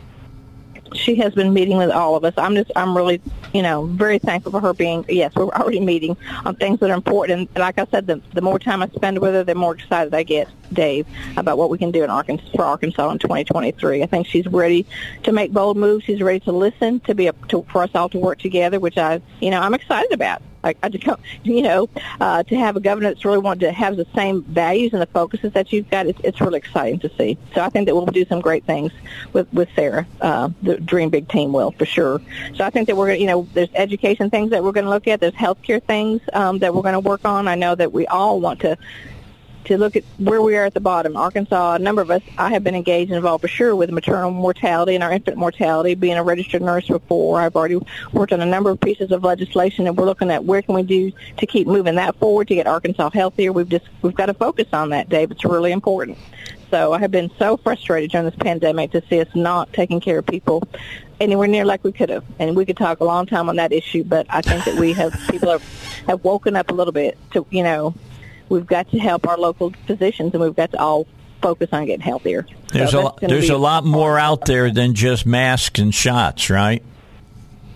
she 0.94 1.14
has 1.16 1.34
been 1.34 1.52
meeting 1.52 1.76
with 1.76 1.90
all 1.90 2.16
of 2.16 2.24
us. 2.24 2.34
I'm 2.36 2.54
just, 2.54 2.70
I'm 2.76 2.96
really, 2.96 3.20
you 3.52 3.62
know, 3.62 3.86
very 3.86 4.18
thankful 4.18 4.52
for 4.52 4.60
her 4.60 4.74
being, 4.74 5.04
yes, 5.08 5.34
we're 5.34 5.48
already 5.48 5.80
meeting 5.80 6.16
on 6.44 6.56
things 6.56 6.80
that 6.80 6.90
are 6.90 6.94
important. 6.94 7.50
And 7.54 7.60
like 7.60 7.78
I 7.78 7.86
said, 7.90 8.06
the, 8.06 8.20
the 8.32 8.40
more 8.40 8.58
time 8.58 8.82
I 8.82 8.88
spend 8.88 9.18
with 9.18 9.34
her, 9.34 9.44
the 9.44 9.54
more 9.54 9.74
excited 9.74 10.14
I 10.14 10.22
get, 10.22 10.48
Dave, 10.72 11.06
about 11.36 11.58
what 11.58 11.70
we 11.70 11.78
can 11.78 11.90
do 11.90 12.04
in 12.04 12.10
Arkansas, 12.10 12.48
for 12.54 12.64
Arkansas 12.64 13.10
in 13.10 13.18
2023. 13.18 14.02
I 14.02 14.06
think 14.06 14.26
she's 14.26 14.46
ready 14.46 14.86
to 15.24 15.32
make 15.32 15.52
bold 15.52 15.76
moves. 15.76 16.04
She's 16.04 16.20
ready 16.20 16.40
to 16.40 16.52
listen, 16.52 17.00
to 17.00 17.14
be 17.14 17.26
a, 17.26 17.32
to, 17.48 17.64
for 17.70 17.82
us 17.82 17.90
all 17.94 18.08
to 18.10 18.18
work 18.18 18.38
together, 18.38 18.80
which 18.80 18.98
I, 18.98 19.20
you 19.40 19.50
know, 19.50 19.60
I'm 19.60 19.74
excited 19.74 20.12
about. 20.12 20.42
I, 20.64 20.74
I 20.82 20.88
just, 20.88 21.06
you 21.42 21.62
know, 21.62 21.88
uh, 22.20 22.42
to 22.44 22.56
have 22.56 22.76
a 22.76 22.80
governor 22.80 23.08
that's 23.10 23.24
really 23.24 23.38
wanted 23.38 23.60
to 23.60 23.72
have 23.72 23.96
the 23.96 24.06
same 24.14 24.42
values 24.42 24.92
and 24.92 25.02
the 25.02 25.06
focuses 25.06 25.52
that 25.52 25.72
you've 25.72 25.90
got, 25.90 26.06
it's, 26.06 26.20
it's 26.24 26.40
really 26.40 26.58
exciting 26.58 26.98
to 27.00 27.10
see. 27.16 27.38
So 27.54 27.62
I 27.62 27.68
think 27.68 27.86
that 27.86 27.94
we'll 27.94 28.06
do 28.06 28.24
some 28.26 28.40
great 28.40 28.64
things 28.64 28.92
with 29.32 29.52
with 29.52 29.68
Sarah. 29.74 30.06
Uh, 30.20 30.50
the 30.62 30.78
Dream 30.78 31.10
Big 31.10 31.28
team 31.28 31.52
will 31.52 31.72
for 31.72 31.86
sure. 31.86 32.20
So 32.54 32.64
I 32.64 32.70
think 32.70 32.86
that 32.88 32.96
we're 32.96 33.12
you 33.14 33.26
know, 33.26 33.48
there's 33.54 33.70
education 33.74 34.30
things 34.30 34.50
that 34.50 34.62
we're 34.62 34.72
going 34.72 34.84
to 34.84 34.90
look 34.90 35.08
at. 35.08 35.20
There's 35.20 35.34
healthcare 35.34 35.82
things 35.82 36.20
um, 36.32 36.58
that 36.58 36.74
we're 36.74 36.82
going 36.82 36.94
to 36.94 37.00
work 37.00 37.24
on. 37.24 37.48
I 37.48 37.54
know 37.54 37.74
that 37.74 37.92
we 37.92 38.06
all 38.06 38.40
want 38.40 38.60
to 38.60 38.76
to 39.64 39.76
look 39.76 39.96
at 39.96 40.04
where 40.18 40.40
we 40.40 40.56
are 40.56 40.64
at 40.64 40.74
the 40.74 40.80
bottom. 40.80 41.16
Arkansas, 41.16 41.74
a 41.74 41.78
number 41.78 42.00
of 42.00 42.10
us, 42.10 42.22
I 42.38 42.50
have 42.50 42.64
been 42.64 42.74
engaged 42.74 43.10
and 43.10 43.16
involved 43.16 43.42
for 43.42 43.48
sure 43.48 43.76
with 43.76 43.90
maternal 43.90 44.30
mortality 44.30 44.94
and 44.94 45.04
our 45.04 45.12
infant 45.12 45.36
mortality. 45.36 45.94
Being 45.94 46.16
a 46.16 46.22
registered 46.22 46.62
nurse 46.62 46.86
before, 46.88 47.40
I've 47.40 47.56
already 47.56 47.78
worked 48.12 48.32
on 48.32 48.40
a 48.40 48.46
number 48.46 48.70
of 48.70 48.80
pieces 48.80 49.10
of 49.12 49.24
legislation, 49.24 49.86
and 49.86 49.96
we're 49.96 50.06
looking 50.06 50.30
at 50.30 50.44
where 50.44 50.62
can 50.62 50.74
we 50.74 50.82
do 50.82 51.12
to 51.36 51.46
keep 51.46 51.66
moving 51.66 51.96
that 51.96 52.16
forward 52.16 52.48
to 52.48 52.54
get 52.54 52.66
Arkansas 52.66 53.10
healthier. 53.10 53.52
We've 53.52 53.68
just 53.68 53.86
we've 54.02 54.14
got 54.14 54.26
to 54.26 54.34
focus 54.34 54.68
on 54.72 54.90
that, 54.90 55.08
Dave. 55.08 55.30
It's 55.30 55.44
really 55.44 55.72
important. 55.72 56.18
So 56.70 56.92
I 56.92 56.98
have 56.98 57.10
been 57.10 57.30
so 57.38 57.56
frustrated 57.56 58.10
during 58.10 58.26
this 58.26 58.36
pandemic 58.36 58.90
to 58.92 59.02
see 59.08 59.20
us 59.20 59.28
not 59.34 59.72
taking 59.72 60.00
care 60.00 60.18
of 60.18 60.26
people 60.26 60.68
anywhere 61.20 61.48
near 61.48 61.64
like 61.64 61.82
we 61.82 61.92
could 61.92 62.10
have. 62.10 62.24
And 62.38 62.54
we 62.54 62.66
could 62.66 62.76
talk 62.76 63.00
a 63.00 63.04
long 63.04 63.26
time 63.26 63.48
on 63.48 63.56
that 63.56 63.72
issue, 63.72 64.04
but 64.04 64.26
I 64.28 64.42
think 64.42 64.64
that 64.64 64.78
we 64.78 64.92
have 64.92 65.18
people 65.30 65.50
have 65.50 65.62
have 66.06 66.24
woken 66.24 66.56
up 66.56 66.70
a 66.70 66.74
little 66.74 66.92
bit 66.92 67.18
to 67.32 67.46
you 67.50 67.62
know 67.62 67.94
we've 68.48 68.66
got 68.66 68.90
to 68.90 68.98
help 68.98 69.26
our 69.26 69.38
local 69.38 69.72
physicians, 69.86 70.34
and 70.34 70.42
we've 70.42 70.56
got 70.56 70.72
to 70.72 70.78
all 70.78 71.06
focus 71.40 71.68
on 71.72 71.86
getting 71.86 72.00
healthier. 72.00 72.46
There's 72.72 72.90
So 72.90 73.08
a 73.08 73.26
there's 73.26 73.50
a 73.50 73.56
lot 73.58 73.84
more 73.84 74.18
out 74.18 74.44
there 74.46 74.70
than 74.70 74.94
just 74.94 75.26
masks 75.26 75.78
and 75.78 75.94
shots, 75.94 76.50
right? 76.50 76.82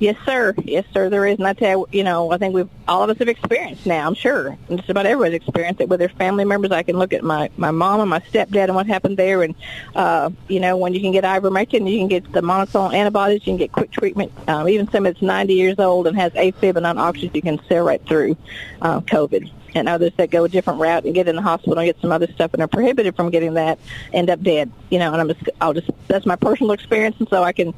Yes, 0.02 0.16
sir. 0.26 0.52
Yes, 0.64 0.84
sir. 0.92 1.08
There 1.10 1.24
is, 1.28 1.38
and 1.38 1.46
I 1.46 1.52
tell 1.52 1.70
you, 1.78 1.98
you 1.98 2.02
know, 2.02 2.32
I 2.32 2.36
think 2.36 2.56
we've 2.56 2.68
all 2.88 3.04
of 3.04 3.10
us 3.10 3.18
have 3.18 3.28
experienced 3.28 3.86
now. 3.86 4.04
I'm 4.04 4.14
sure, 4.14 4.58
and 4.68 4.78
just 4.78 4.90
about 4.90 5.06
everybody's 5.06 5.36
experienced 5.36 5.80
it 5.80 5.88
with 5.88 6.00
their 6.00 6.08
family 6.08 6.44
members. 6.44 6.72
I 6.72 6.82
can 6.82 6.98
look 6.98 7.12
at 7.12 7.22
my 7.22 7.50
my 7.56 7.70
mom 7.70 8.00
and 8.00 8.10
my 8.10 8.18
stepdad 8.18 8.64
and 8.64 8.74
what 8.74 8.88
happened 8.88 9.16
there, 9.16 9.44
and 9.44 9.54
uh, 9.94 10.30
you 10.48 10.58
know, 10.58 10.76
when 10.76 10.92
you 10.92 11.00
can 11.00 11.12
get 11.12 11.22
ivermectin, 11.22 11.88
you 11.88 11.98
can 12.00 12.08
get 12.08 12.32
the 12.32 12.40
monoclonal 12.40 12.92
antibodies, 12.92 13.46
you 13.46 13.52
can 13.52 13.58
get 13.58 13.70
quick 13.70 13.92
treatment. 13.92 14.32
Um, 14.48 14.68
even 14.68 14.90
somebody 14.90 15.12
that's 15.12 15.22
90 15.22 15.54
years 15.54 15.78
old 15.78 16.08
and 16.08 16.16
has 16.16 16.32
AFib 16.32 16.74
and 16.74 16.82
non-oxygen, 16.82 17.30
you 17.32 17.42
can 17.42 17.60
sail 17.68 17.84
right 17.84 18.04
through 18.04 18.36
uh, 18.80 19.02
COVID. 19.02 19.52
And 19.74 19.88
others 19.88 20.12
that 20.18 20.30
go 20.30 20.44
a 20.44 20.48
different 20.48 20.80
route 20.80 21.04
and 21.04 21.14
get 21.14 21.28
in 21.28 21.36
the 21.36 21.42
hospital 21.42 21.78
and 21.78 21.86
get 21.86 22.00
some 22.00 22.12
other 22.12 22.26
stuff 22.32 22.52
and 22.52 22.62
are 22.62 22.68
prohibited 22.68 23.16
from 23.16 23.30
getting 23.30 23.54
that 23.54 23.78
end 24.12 24.28
up 24.28 24.42
dead. 24.42 24.70
You 24.90 24.98
know, 24.98 25.12
and 25.12 25.20
I'm 25.20 25.28
just, 25.28 25.48
I'll 25.60 25.72
just, 25.72 25.90
that's 26.08 26.26
my 26.26 26.36
personal 26.36 26.72
experience, 26.72 27.16
and 27.18 27.28
so 27.28 27.42
I 27.42 27.52
can 27.52 27.72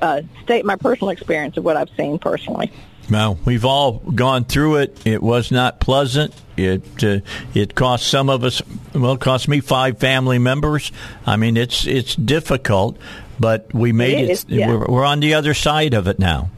uh, 0.00 0.22
state 0.42 0.64
my 0.64 0.76
personal 0.76 1.10
experience 1.10 1.56
of 1.56 1.64
what 1.64 1.76
I've 1.76 1.90
seen 1.96 2.18
personally. 2.18 2.72
Well, 3.10 3.38
we've 3.44 3.64
all 3.64 3.98
gone 3.98 4.46
through 4.46 4.76
it. 4.76 5.06
It 5.06 5.22
was 5.22 5.52
not 5.52 5.78
pleasant. 5.78 6.34
It 6.56 7.04
uh, 7.04 7.20
it 7.54 7.74
cost 7.74 8.08
some 8.08 8.28
of 8.28 8.42
us. 8.42 8.62
Well, 8.94 9.12
it 9.12 9.20
cost 9.20 9.46
me 9.46 9.60
five 9.60 9.98
family 9.98 10.38
members. 10.38 10.90
I 11.24 11.36
mean, 11.36 11.56
it's 11.56 11.86
it's 11.86 12.16
difficult, 12.16 12.98
but 13.38 13.72
we 13.72 13.92
made 13.92 14.28
It 14.28 14.30
it. 14.30 14.44
yeah. 14.48 14.68
we're, 14.68 14.86
we're 14.86 15.04
on 15.04 15.20
the 15.20 15.34
other 15.34 15.54
side 15.54 15.94
of 15.94 16.08
it 16.08 16.18
now. 16.18 16.50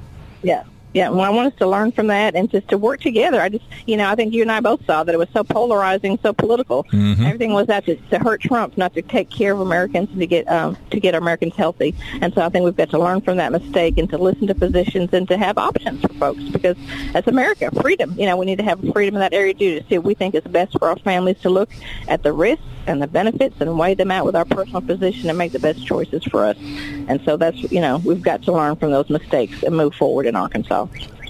Yeah. 0.43 0.63
Yeah, 0.95 1.11
well, 1.11 1.21
I 1.21 1.29
want 1.29 1.53
us 1.53 1.59
to 1.59 1.67
learn 1.67 1.93
from 1.93 2.07
that 2.07 2.35
and 2.35 2.51
just 2.51 2.69
to 2.69 2.79
work 2.79 3.01
together. 3.01 3.41
I 3.41 3.51
just, 3.51 3.65
you 3.87 3.97
know, 3.97 4.09
I 4.09 4.15
think 4.15 4.33
you 4.33 4.43
and 4.43 4.51
I 4.51 4.61
both 4.61 4.85
saw 4.87 5.05
that 5.05 5.15
it 5.15 5.19
was 5.19 5.29
so 5.35 5.45
polarizing, 5.45 6.19
so 6.23 6.33
political. 6.33 6.85
Mhm. 6.85 7.27
Everything 7.27 7.53
was 7.53 7.69
out 7.69 7.85
to, 7.85 7.97
to 7.97 8.19
hurt 8.19 8.41
Trump, 8.41 8.79
not 8.79 8.95
to 8.95 9.03
take 9.03 9.29
care 9.29 9.53
of 9.53 9.61
Americans 9.61 10.09
and 10.11 10.21
to 10.21 10.27
get 10.27 10.49
um, 10.49 10.77
to 10.91 10.99
get 10.99 11.15
Americans 11.15 11.55
healthy. 11.55 11.95
And 12.23 12.33
so 12.33 12.41
I 12.41 12.49
think 12.49 12.65
we've 12.65 12.77
got 12.77 12.91
to 12.91 12.99
learn 12.99 13.21
from 13.21 13.37
that 13.37 13.53
mistake 13.53 13.99
and 13.99 14.09
to 14.11 14.19
listen 14.19 14.47
to 14.47 14.55
physicians 14.55 15.11
and 15.13 15.29
to 15.29 15.37
have 15.37 15.59
options 15.59 16.01
for 16.01 16.13
folks 16.15 16.43
because 16.45 16.77
as 17.15 17.27
America, 17.27 17.71
freedom. 17.83 18.15
You 18.19 18.27
know, 18.27 18.37
we 18.37 18.47
need 18.47 18.59
to 18.59 18.65
have 18.65 18.81
freedom 18.93 19.15
in 19.17 19.21
that 19.21 19.35
area 19.35 19.55
too 19.55 19.81
to 19.81 19.87
see 19.89 19.99
what 19.99 20.07
we 20.07 20.15
think 20.15 20.35
is 20.35 20.43
best 20.45 20.79
for 20.79 20.89
our 20.89 20.99
families 20.99 21.39
to 21.43 21.51
look 21.51 21.71
at 22.09 22.23
the 22.23 22.33
risks 22.33 22.65
and 22.89 23.03
the 23.03 23.07
benefits 23.07 23.61
and 23.61 23.79
weigh 23.79 23.95
them 23.95 24.11
out 24.11 24.25
with 24.25 24.35
our 24.35 24.45
personal 24.45 24.81
physician 24.81 25.29
and 25.29 25.39
make 25.39 25.53
the 25.53 25.59
best 25.59 25.87
choices 25.87 26.25
for 26.25 26.45
us. 26.45 26.57
And 26.59 27.21
so 27.25 27.37
that's, 27.37 27.71
you 27.71 27.81
know, 27.81 27.99
we've 27.99 28.23
got 28.23 28.43
to 28.45 28.53
learn 28.53 28.77
from 28.77 28.91
those 28.91 29.09
mistakes 29.11 29.63
and 29.63 29.77
move 29.77 29.95
forward 29.95 30.27
in 30.27 30.35
Arkansas. 30.35 30.87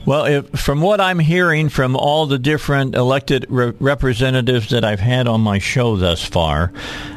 Well, 0.07 0.25
if, 0.25 0.49
from 0.61 0.81
what 0.81 1.01
I'm 1.01 1.19
hearing 1.19 1.69
from 1.69 1.97
all 1.97 2.27
the 2.27 2.39
different 2.39 2.95
elected 2.95 3.45
re- 3.51 3.75
representatives 3.79 4.71
that 4.71 4.85
I've 4.85 5.01
had 5.01 5.29
on 5.29 5.43
my 5.43 5.59
show 5.59 5.97
thus 5.97 6.25
far, 6.25 6.73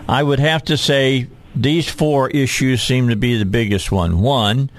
I 0.09 0.21
would 0.21 0.39
have 0.39 0.63
to 0.65 0.75
say 0.75 1.27
these 1.55 1.87
four 1.87 2.29
issues 2.29 2.81
seem 2.81 3.09
to 3.09 3.15
be 3.15 3.37
the 3.37 3.45
biggest 3.45 3.91
one. 3.91 4.19
One, 4.19 4.69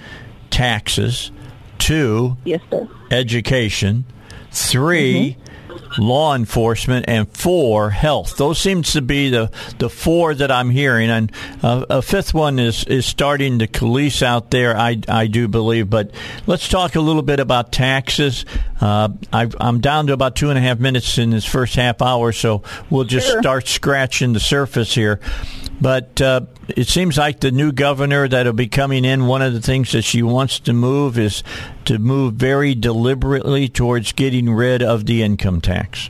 taxes. 0.51 1.31
Two, 1.79 2.37
yes, 2.43 2.61
sir. 2.69 2.87
education. 3.11 4.05
3 4.51 5.35
mm-hmm. 5.35 5.52
Law 5.97 6.35
enforcement. 6.35 7.05
And 7.07 7.27
four, 7.29 7.89
health. 7.89 8.37
Those 8.37 8.59
seems 8.59 8.93
to 8.93 9.01
be 9.01 9.29
the, 9.29 9.51
the 9.79 9.89
four 9.89 10.33
that 10.35 10.51
I'm 10.51 10.69
hearing. 10.69 11.09
And 11.09 11.31
uh, 11.61 11.85
a 11.89 12.01
fifth 12.01 12.33
one 12.33 12.59
is, 12.59 12.83
is 12.85 13.05
starting 13.05 13.59
to 13.59 13.67
coalesce 13.67 14.21
out 14.23 14.51
there, 14.51 14.77
I, 14.77 14.99
I 15.07 15.27
do 15.27 15.47
believe. 15.47 15.89
But 15.89 16.11
let's 16.47 16.67
talk 16.67 16.95
a 16.95 17.01
little 17.01 17.21
bit 17.21 17.39
about 17.39 17.71
taxes. 17.71 18.45
Uh, 18.81 19.09
I've, 19.31 19.55
I'm 19.59 19.79
down 19.79 20.07
to 20.07 20.13
about 20.13 20.35
two 20.35 20.49
and 20.49 20.57
a 20.57 20.61
half 20.61 20.79
minutes 20.79 21.17
in 21.17 21.29
this 21.29 21.45
first 21.45 21.75
half 21.75 22.01
hour, 22.01 22.31
so 22.31 22.63
we'll 22.89 23.03
just 23.05 23.27
Sure. 23.27 23.41
start 23.41 23.67
scratching 23.67 24.33
the 24.33 24.39
surface 24.39 24.93
here. 24.93 25.19
But 25.79 26.21
uh, 26.21 26.41
it 26.69 26.87
seems 26.87 27.17
like 27.17 27.39
the 27.39 27.51
new 27.51 27.71
governor 27.71 28.27
that'll 28.27 28.53
be 28.53 28.67
coming 28.67 29.05
in, 29.05 29.27
one 29.27 29.41
of 29.41 29.53
the 29.53 29.61
things 29.61 29.91
that 29.91 30.03
she 30.03 30.21
wants 30.21 30.59
to 30.61 30.73
move 30.73 31.17
is 31.17 31.43
to 31.85 31.99
move 31.99 32.35
very 32.35 32.75
deliberately 32.75 33.67
towards 33.67 34.11
getting 34.11 34.53
rid 34.53 34.81
of 34.81 35.05
the 35.05 35.21
income 35.21 35.61
tax. 35.61 36.09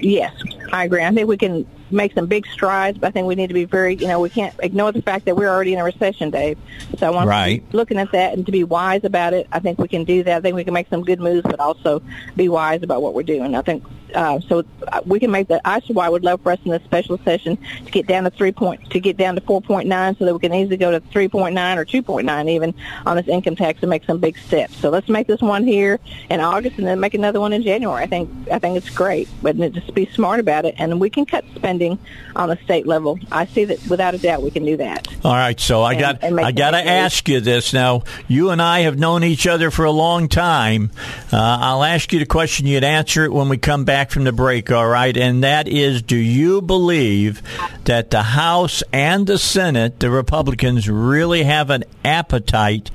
Yes, 0.00 0.34
I 0.72 0.84
agree. 0.84 1.04
I 1.04 1.12
think 1.12 1.28
we 1.28 1.36
can 1.36 1.64
make 1.92 2.12
some 2.14 2.26
big 2.26 2.46
strides, 2.46 2.98
but 2.98 3.08
I 3.08 3.10
think 3.10 3.26
we 3.26 3.34
need 3.36 3.48
to 3.48 3.54
be 3.54 3.66
very, 3.66 3.94
you 3.94 4.08
know, 4.08 4.18
we 4.18 4.30
can't 4.30 4.54
ignore 4.60 4.90
the 4.90 5.02
fact 5.02 5.26
that 5.26 5.36
we're 5.36 5.48
already 5.48 5.74
in 5.74 5.78
a 5.78 5.84
recession, 5.84 6.30
Dave. 6.30 6.58
So 6.98 7.06
I 7.06 7.10
want 7.10 7.28
Right. 7.28 7.64
to 7.64 7.70
be 7.70 7.76
looking 7.76 7.98
at 7.98 8.10
that 8.12 8.32
and 8.32 8.44
to 8.46 8.50
be 8.50 8.64
wise 8.64 9.04
about 9.04 9.32
it. 9.34 9.46
I 9.52 9.60
think 9.60 9.78
we 9.78 9.86
can 9.88 10.02
do 10.04 10.24
that. 10.24 10.38
I 10.38 10.40
think 10.40 10.56
we 10.56 10.64
can 10.64 10.74
make 10.74 10.88
some 10.88 11.02
good 11.04 11.20
moves, 11.20 11.42
but 11.42 11.60
also 11.60 12.02
be 12.34 12.48
wise 12.48 12.82
about 12.82 13.02
what 13.02 13.14
we're 13.14 13.22
doing. 13.22 13.54
I 13.54 13.62
think 13.62 13.84
uh, 14.14 14.40
so. 14.40 14.64
uh, 14.88 15.00
We 15.06 15.18
can 15.20 15.30
make 15.30 15.48
the. 15.48 15.60
I 15.66 15.80
I 16.00 16.08
would 16.08 16.24
love 16.24 16.40
for 16.42 16.52
us 16.52 16.58
in 16.64 16.70
this 16.70 16.82
special 16.84 17.18
session 17.24 17.58
to 17.84 17.90
get 17.90 18.06
down 18.06 18.24
to 18.24 18.30
three 18.30 18.52
point 18.52 18.90
to 18.90 19.00
get 19.00 19.16
down 19.16 19.34
to 19.34 19.40
four 19.40 19.60
point 19.60 19.88
nine, 19.88 20.16
so 20.16 20.24
that 20.24 20.32
we 20.34 20.40
can 20.40 20.54
easily 20.54 20.76
go 20.76 20.90
to 20.90 21.00
three 21.12 21.28
point 21.28 21.54
nine 21.54 21.78
or 21.78 21.84
two 21.84 22.02
point 22.02 22.26
nine 22.26 22.48
even 22.48 22.74
on 23.06 23.16
this 23.16 23.28
income 23.28 23.56
tax 23.56 23.80
and 23.82 23.90
make 23.90 24.04
some 24.04 24.18
big 24.18 24.36
steps. 24.38 24.76
So 24.78 24.90
let's 24.90 25.08
make 25.08 25.26
this 25.26 25.40
one 25.40 25.64
here 25.64 25.98
in 26.30 26.40
August 26.40 26.78
and 26.78 26.86
then 26.86 27.00
make 27.00 27.14
another 27.14 27.40
one 27.40 27.52
in 27.52 27.62
January. 27.62 28.02
I 28.02 28.06
think 28.06 28.30
I 28.50 28.58
think 28.58 28.76
it's 28.76 28.90
great, 28.90 29.28
but 29.42 29.56
just 29.72 29.92
be 29.94 30.06
smart 30.06 30.40
about 30.40 30.64
it, 30.64 30.74
and 30.78 31.00
we 31.00 31.10
can 31.10 31.26
cut 31.26 31.44
spending 31.54 31.98
on 32.36 32.48
the 32.48 32.56
state 32.64 32.86
level. 32.86 33.18
I 33.30 33.46
see 33.46 33.64
that 33.66 33.78
without 33.88 34.14
a 34.14 34.18
doubt 34.18 34.42
we 34.42 34.50
can 34.50 34.64
do 34.64 34.76
that. 34.78 35.06
All 35.24 35.32
right, 35.34 35.58
so 35.58 35.82
I 35.82 35.92
And- 35.92 36.00
got 36.00 36.18
and 36.22 36.40
I 36.40 36.52
got 36.52 36.70
to 36.72 36.78
some 36.78 36.84
big 36.86 36.92
moves. 36.92 37.04
ask 37.14 37.28
you 37.28 37.40
this 37.40 37.72
now. 37.72 38.02
You 38.28 38.50
and 38.50 38.60
I 38.62 38.80
have 38.80 38.98
known 38.98 39.22
each 39.24 39.46
other 39.46 39.70
for 39.70 39.84
a 39.84 39.90
long 39.92 40.28
time. 40.28 40.90
Uh, 41.32 41.36
I'll 41.60 41.84
ask 41.84 42.12
you 42.12 42.18
the 42.18 42.26
question. 42.26 42.66
You'd 42.66 42.84
answer 42.84 43.24
it 43.24 43.32
when 43.32 43.48
we 43.48 43.58
come 43.58 43.84
back 43.84 44.01
back 44.02 44.10
from 44.10 44.24
the 44.24 44.32
break, 44.32 44.72
all 44.72 44.88
right? 44.88 45.16
And 45.16 45.44
that 45.44 45.68
is 45.68 46.02
do 46.02 46.16
you 46.16 46.60
believe 46.60 47.40
that 47.84 48.10
the 48.10 48.24
House 48.24 48.82
and 48.92 49.28
the 49.28 49.38
Senate, 49.38 50.00
the 50.00 50.10
Republicans, 50.10 50.88
really 50.88 51.44
have 51.44 51.70
an 51.70 51.84
appetite 52.04 52.90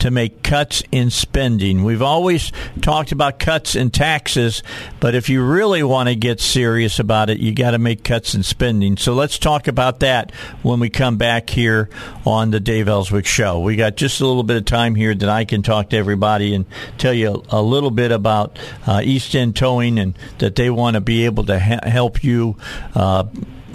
to 0.00 0.10
make 0.10 0.42
cuts 0.42 0.82
in 0.90 1.10
spending. 1.10 1.84
We've 1.84 2.02
always 2.02 2.52
talked 2.80 3.12
about 3.12 3.38
cuts 3.38 3.74
in 3.74 3.90
taxes, 3.90 4.62
but 4.98 5.14
if 5.14 5.28
you 5.28 5.44
really 5.44 5.82
want 5.82 6.08
to 6.08 6.14
get 6.14 6.40
serious 6.40 6.98
about 6.98 7.30
it, 7.30 7.38
you 7.38 7.54
got 7.54 7.72
to 7.72 7.78
make 7.78 8.04
cuts 8.04 8.34
in 8.34 8.42
spending. 8.42 8.96
So 8.96 9.14
let's 9.14 9.38
talk 9.38 9.68
about 9.68 10.00
that 10.00 10.34
when 10.62 10.80
we 10.80 10.90
come 10.90 11.16
back 11.16 11.50
here 11.50 11.88
on 12.26 12.50
the 12.50 12.60
Dave 12.60 12.88
Elswick 12.88 13.26
Show. 13.26 13.60
We 13.60 13.76
got 13.76 13.96
just 13.96 14.20
a 14.20 14.26
little 14.26 14.42
bit 14.42 14.56
of 14.56 14.64
time 14.64 14.94
here 14.94 15.14
that 15.14 15.28
I 15.28 15.44
can 15.44 15.62
talk 15.62 15.90
to 15.90 15.96
everybody 15.96 16.54
and 16.54 16.66
tell 16.98 17.14
you 17.14 17.44
a, 17.50 17.60
little 17.60 17.90
bit 17.90 18.10
about 18.10 18.58
uh, 18.86 19.00
East 19.04 19.36
End 19.36 19.54
Towing 19.54 19.98
and 19.98 20.18
that 20.38 20.56
they 20.56 20.70
want 20.70 20.94
to 20.94 21.00
be 21.00 21.24
able 21.26 21.44
to 21.44 21.58
ha- 21.58 21.88
help 21.88 22.24
you. 22.24 22.56
Uh, 22.94 23.24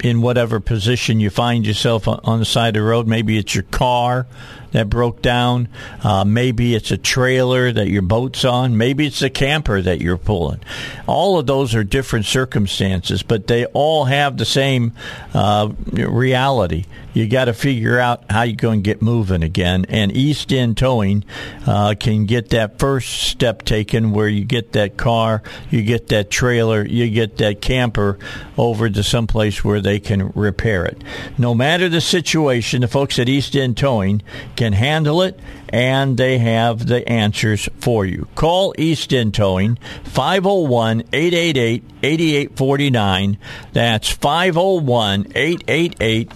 in 0.04 0.22
whatever 0.22 0.60
position 0.60 1.20
you 1.20 1.30
find 1.30 1.66
yourself 1.66 2.08
on 2.08 2.40
the 2.40 2.46
side 2.46 2.76
of 2.76 2.82
the 2.82 2.88
road. 2.88 3.08
Maybe 3.08 3.38
it's 3.38 3.56
your 3.56 3.64
car 3.64 4.28
that 4.76 4.90
broke 4.90 5.22
down. 5.22 5.68
Uh, 6.04 6.24
maybe 6.24 6.76
it's 6.76 6.92
a 6.92 6.98
trailer 6.98 7.72
that 7.72 7.88
your 7.88 8.02
boat's 8.02 8.46
on. 8.46 8.78
Maybe 8.78 9.08
it's 9.08 9.22
a 9.22 9.30
camper 9.30 9.82
that 9.82 10.02
you're 10.02 10.18
pulling. 10.18 10.60
All 11.08 11.40
of 11.40 11.48
those 11.48 11.76
are 11.76 11.84
different 11.84 12.26
circumstances, 12.26 13.24
but 13.24 13.48
they 13.48 13.66
all 13.68 14.06
have 14.06 14.38
the 14.38 14.46
same 14.46 14.94
uh, 15.34 15.72
reality. 15.92 16.86
You 17.16 17.30
got 17.30 17.46
to 17.46 17.54
figure 17.54 17.98
out 17.98 18.30
how 18.30 18.42
you're 18.42 18.58
going 18.58 18.84
to 18.84 18.84
get 18.84 19.02
moving 19.02 19.42
again. 19.42 19.86
And 19.88 20.16
East 20.16 20.52
End 20.52 20.76
Towing 20.76 21.24
uh, 21.66 21.96
can 21.98 22.26
get 22.26 22.50
that 22.50 22.78
first 22.78 23.24
step 23.24 23.64
taken 23.64 24.12
where 24.12 24.28
you 24.28 24.44
get 24.44 24.74
that 24.74 24.98
car, 24.98 25.42
you 25.70 25.82
get 25.82 26.10
that 26.10 26.30
trailer, 26.30 26.86
you 26.86 27.10
get 27.10 27.38
that 27.38 27.62
camper 27.62 28.20
over 28.58 28.90
to 28.90 29.02
someplace 29.02 29.64
where 29.64 29.80
they 29.80 29.98
can 29.98 30.30
repair 30.36 30.84
it. 30.86 31.02
No 31.38 31.56
matter 31.56 31.88
the 31.88 32.02
situation, 32.02 32.82
the 32.82 32.90
folks 32.90 33.18
at 33.18 33.30
East 33.30 33.56
End 33.56 33.78
Towing 33.78 34.22
can 34.58 34.74
handle 34.74 35.22
it 35.22 35.40
and 35.70 36.18
they 36.18 36.38
have 36.38 36.86
the 36.86 37.08
answers 37.08 37.70
for 37.80 38.06
you. 38.06 38.28
Call 38.36 38.76
East 38.78 39.14
End 39.14 39.34
Towing 39.34 39.78
501 40.04 41.04
888 41.14 41.84
8849. 42.04 43.38
That's 43.72 44.10
501 44.10 45.32
888 45.34 46.32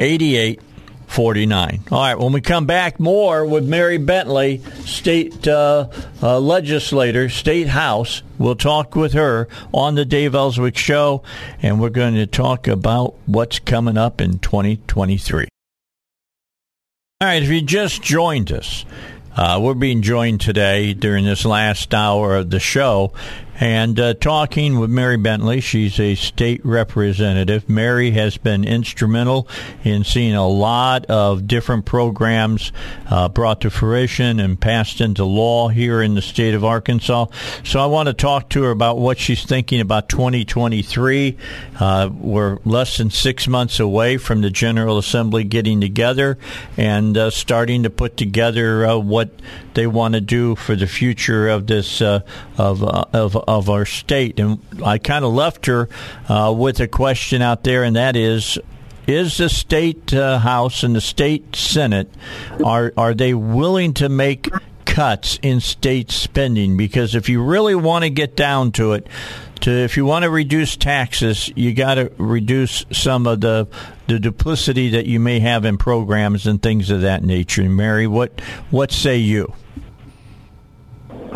8849. 0.00 1.80
All 1.90 2.00
right, 2.00 2.18
when 2.18 2.32
we 2.32 2.40
come 2.40 2.66
back, 2.66 3.00
more 3.00 3.44
with 3.46 3.66
Mary 3.66 3.98
Bentley, 3.98 4.62
state 4.84 5.46
uh, 5.46 5.88
uh, 6.22 6.38
legislator, 6.38 7.28
state 7.28 7.68
house. 7.68 8.22
We'll 8.38 8.56
talk 8.56 8.94
with 8.94 9.12
her 9.14 9.48
on 9.72 9.94
the 9.94 10.04
Dave 10.04 10.34
Elswick 10.34 10.76
Show, 10.76 11.22
and 11.62 11.80
we're 11.80 11.90
going 11.90 12.14
to 12.14 12.26
talk 12.26 12.68
about 12.68 13.14
what's 13.26 13.58
coming 13.58 13.96
up 13.96 14.20
in 14.20 14.38
2023. 14.38 15.48
All 17.20 17.28
right, 17.28 17.42
if 17.42 17.48
you 17.48 17.62
just 17.62 18.02
joined 18.02 18.52
us, 18.52 18.84
uh, 19.36 19.58
we're 19.62 19.74
being 19.74 20.02
joined 20.02 20.40
today 20.40 20.94
during 20.94 21.24
this 21.24 21.44
last 21.44 21.92
hour 21.94 22.36
of 22.36 22.50
the 22.50 22.60
show 22.60 23.12
and 23.58 23.98
uh, 23.98 24.14
talking 24.14 24.78
with 24.78 24.90
Mary 24.90 25.16
Bentley. 25.16 25.60
She's 25.60 25.98
a 25.98 26.14
state 26.14 26.64
representative. 26.64 27.68
Mary 27.68 28.10
has 28.12 28.36
been 28.36 28.64
instrumental 28.64 29.48
in 29.82 30.04
seeing 30.04 30.34
a 30.34 30.46
lot 30.46 31.06
of 31.06 31.46
different 31.46 31.86
programs 31.86 32.72
uh, 33.08 33.28
brought 33.28 33.62
to 33.62 33.70
fruition 33.70 34.40
and 34.40 34.60
passed 34.60 35.00
into 35.00 35.24
law 35.24 35.68
here 35.68 36.02
in 36.02 36.14
the 36.14 36.22
state 36.22 36.54
of 36.54 36.64
Arkansas. 36.64 37.26
So 37.64 37.80
I 37.80 37.86
want 37.86 38.08
to 38.08 38.12
talk 38.12 38.50
to 38.50 38.62
her 38.64 38.70
about 38.70 38.98
what 38.98 39.18
she's 39.18 39.44
thinking 39.44 39.80
about 39.80 40.08
2023. 40.08 41.36
Uh, 41.78 42.10
we're 42.12 42.58
less 42.64 42.98
than 42.98 43.10
six 43.10 43.48
months 43.48 43.80
away 43.80 44.18
from 44.18 44.42
the 44.42 44.50
General 44.50 44.98
Assembly 44.98 45.44
getting 45.44 45.80
together 45.80 46.38
and 46.76 47.16
uh, 47.16 47.30
starting 47.30 47.84
to 47.84 47.90
put 47.90 48.16
together 48.16 48.84
uh, 48.84 48.96
what 48.96 49.30
they 49.74 49.86
want 49.86 50.14
to 50.14 50.20
do 50.20 50.56
for 50.56 50.74
the 50.74 50.86
future 50.86 51.48
of 51.48 51.66
this 51.66 52.00
uh, 52.00 52.20
of 52.56 52.82
of 52.82 53.36
of 53.46 53.70
our 53.70 53.84
state. 53.84 54.38
And 54.38 54.60
I 54.84 54.98
kind 54.98 55.24
of 55.24 55.32
left 55.32 55.66
her 55.66 55.88
uh, 56.28 56.54
with 56.56 56.80
a 56.80 56.88
question 56.88 57.42
out 57.42 57.64
there, 57.64 57.84
and 57.84 57.96
that 57.96 58.16
is. 58.16 58.58
Is 59.06 59.36
the 59.36 59.48
state 59.48 60.12
uh, 60.12 60.40
house 60.40 60.82
and 60.82 60.96
the 60.96 61.00
state 61.00 61.54
senate 61.54 62.10
are 62.64 62.92
are 62.96 63.14
they 63.14 63.34
willing 63.34 63.94
to 63.94 64.08
make 64.08 64.48
cuts 64.84 65.38
in 65.42 65.60
state 65.60 66.10
spending? 66.10 66.76
Because 66.76 67.14
if 67.14 67.28
you 67.28 67.40
really 67.40 67.76
want 67.76 68.02
to 68.02 68.10
get 68.10 68.34
down 68.34 68.72
to 68.72 68.94
it, 68.94 69.06
to 69.60 69.70
if 69.70 69.96
you 69.96 70.04
want 70.04 70.24
to 70.24 70.30
reduce 70.30 70.76
taxes, 70.76 71.52
you 71.54 71.74
got 71.74 71.94
to 71.94 72.10
reduce 72.18 72.84
some 72.90 73.26
of 73.26 73.40
the 73.40 73.68
the 74.06 74.18
duplicity 74.18 74.90
that 74.90 75.06
you 75.06 75.20
may 75.20 75.40
have 75.40 75.64
in 75.64 75.78
programs 75.78 76.46
and 76.46 76.62
things 76.62 76.90
of 76.90 77.02
that 77.02 77.22
nature. 77.22 77.62
And 77.62 77.76
Mary, 77.76 78.06
what 78.06 78.40
what 78.70 78.90
say 78.90 79.18
you? 79.18 79.52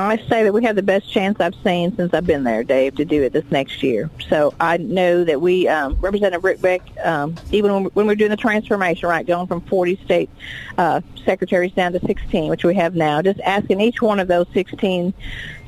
I 0.00 0.16
say 0.28 0.44
that 0.44 0.54
we 0.54 0.64
have 0.64 0.76
the 0.76 0.82
best 0.82 1.10
chance 1.10 1.38
I've 1.40 1.54
seen 1.62 1.94
since 1.94 2.14
I've 2.14 2.26
been 2.26 2.42
there, 2.42 2.64
Dave, 2.64 2.96
to 2.96 3.04
do 3.04 3.22
it 3.22 3.34
this 3.34 3.44
next 3.50 3.82
year. 3.82 4.08
So 4.28 4.54
I 4.58 4.78
know 4.78 5.24
that 5.24 5.42
we, 5.42 5.68
um, 5.68 5.94
Representative 6.00 6.42
Rick 6.42 6.90
um, 7.04 7.34
even 7.52 7.72
when, 7.72 7.84
when 7.86 8.06
we're 8.06 8.14
doing 8.14 8.30
the 8.30 8.36
transformation, 8.36 9.08
right, 9.08 9.26
going 9.26 9.46
from 9.46 9.60
40 9.60 10.00
state 10.04 10.30
uh, 10.78 11.02
secretaries 11.26 11.72
down 11.72 11.92
to 11.92 12.00
16, 12.00 12.48
which 12.48 12.64
we 12.64 12.74
have 12.76 12.94
now, 12.94 13.20
just 13.20 13.40
asking 13.40 13.82
each 13.82 14.00
one 14.00 14.20
of 14.20 14.28
those 14.28 14.46
16 14.54 15.12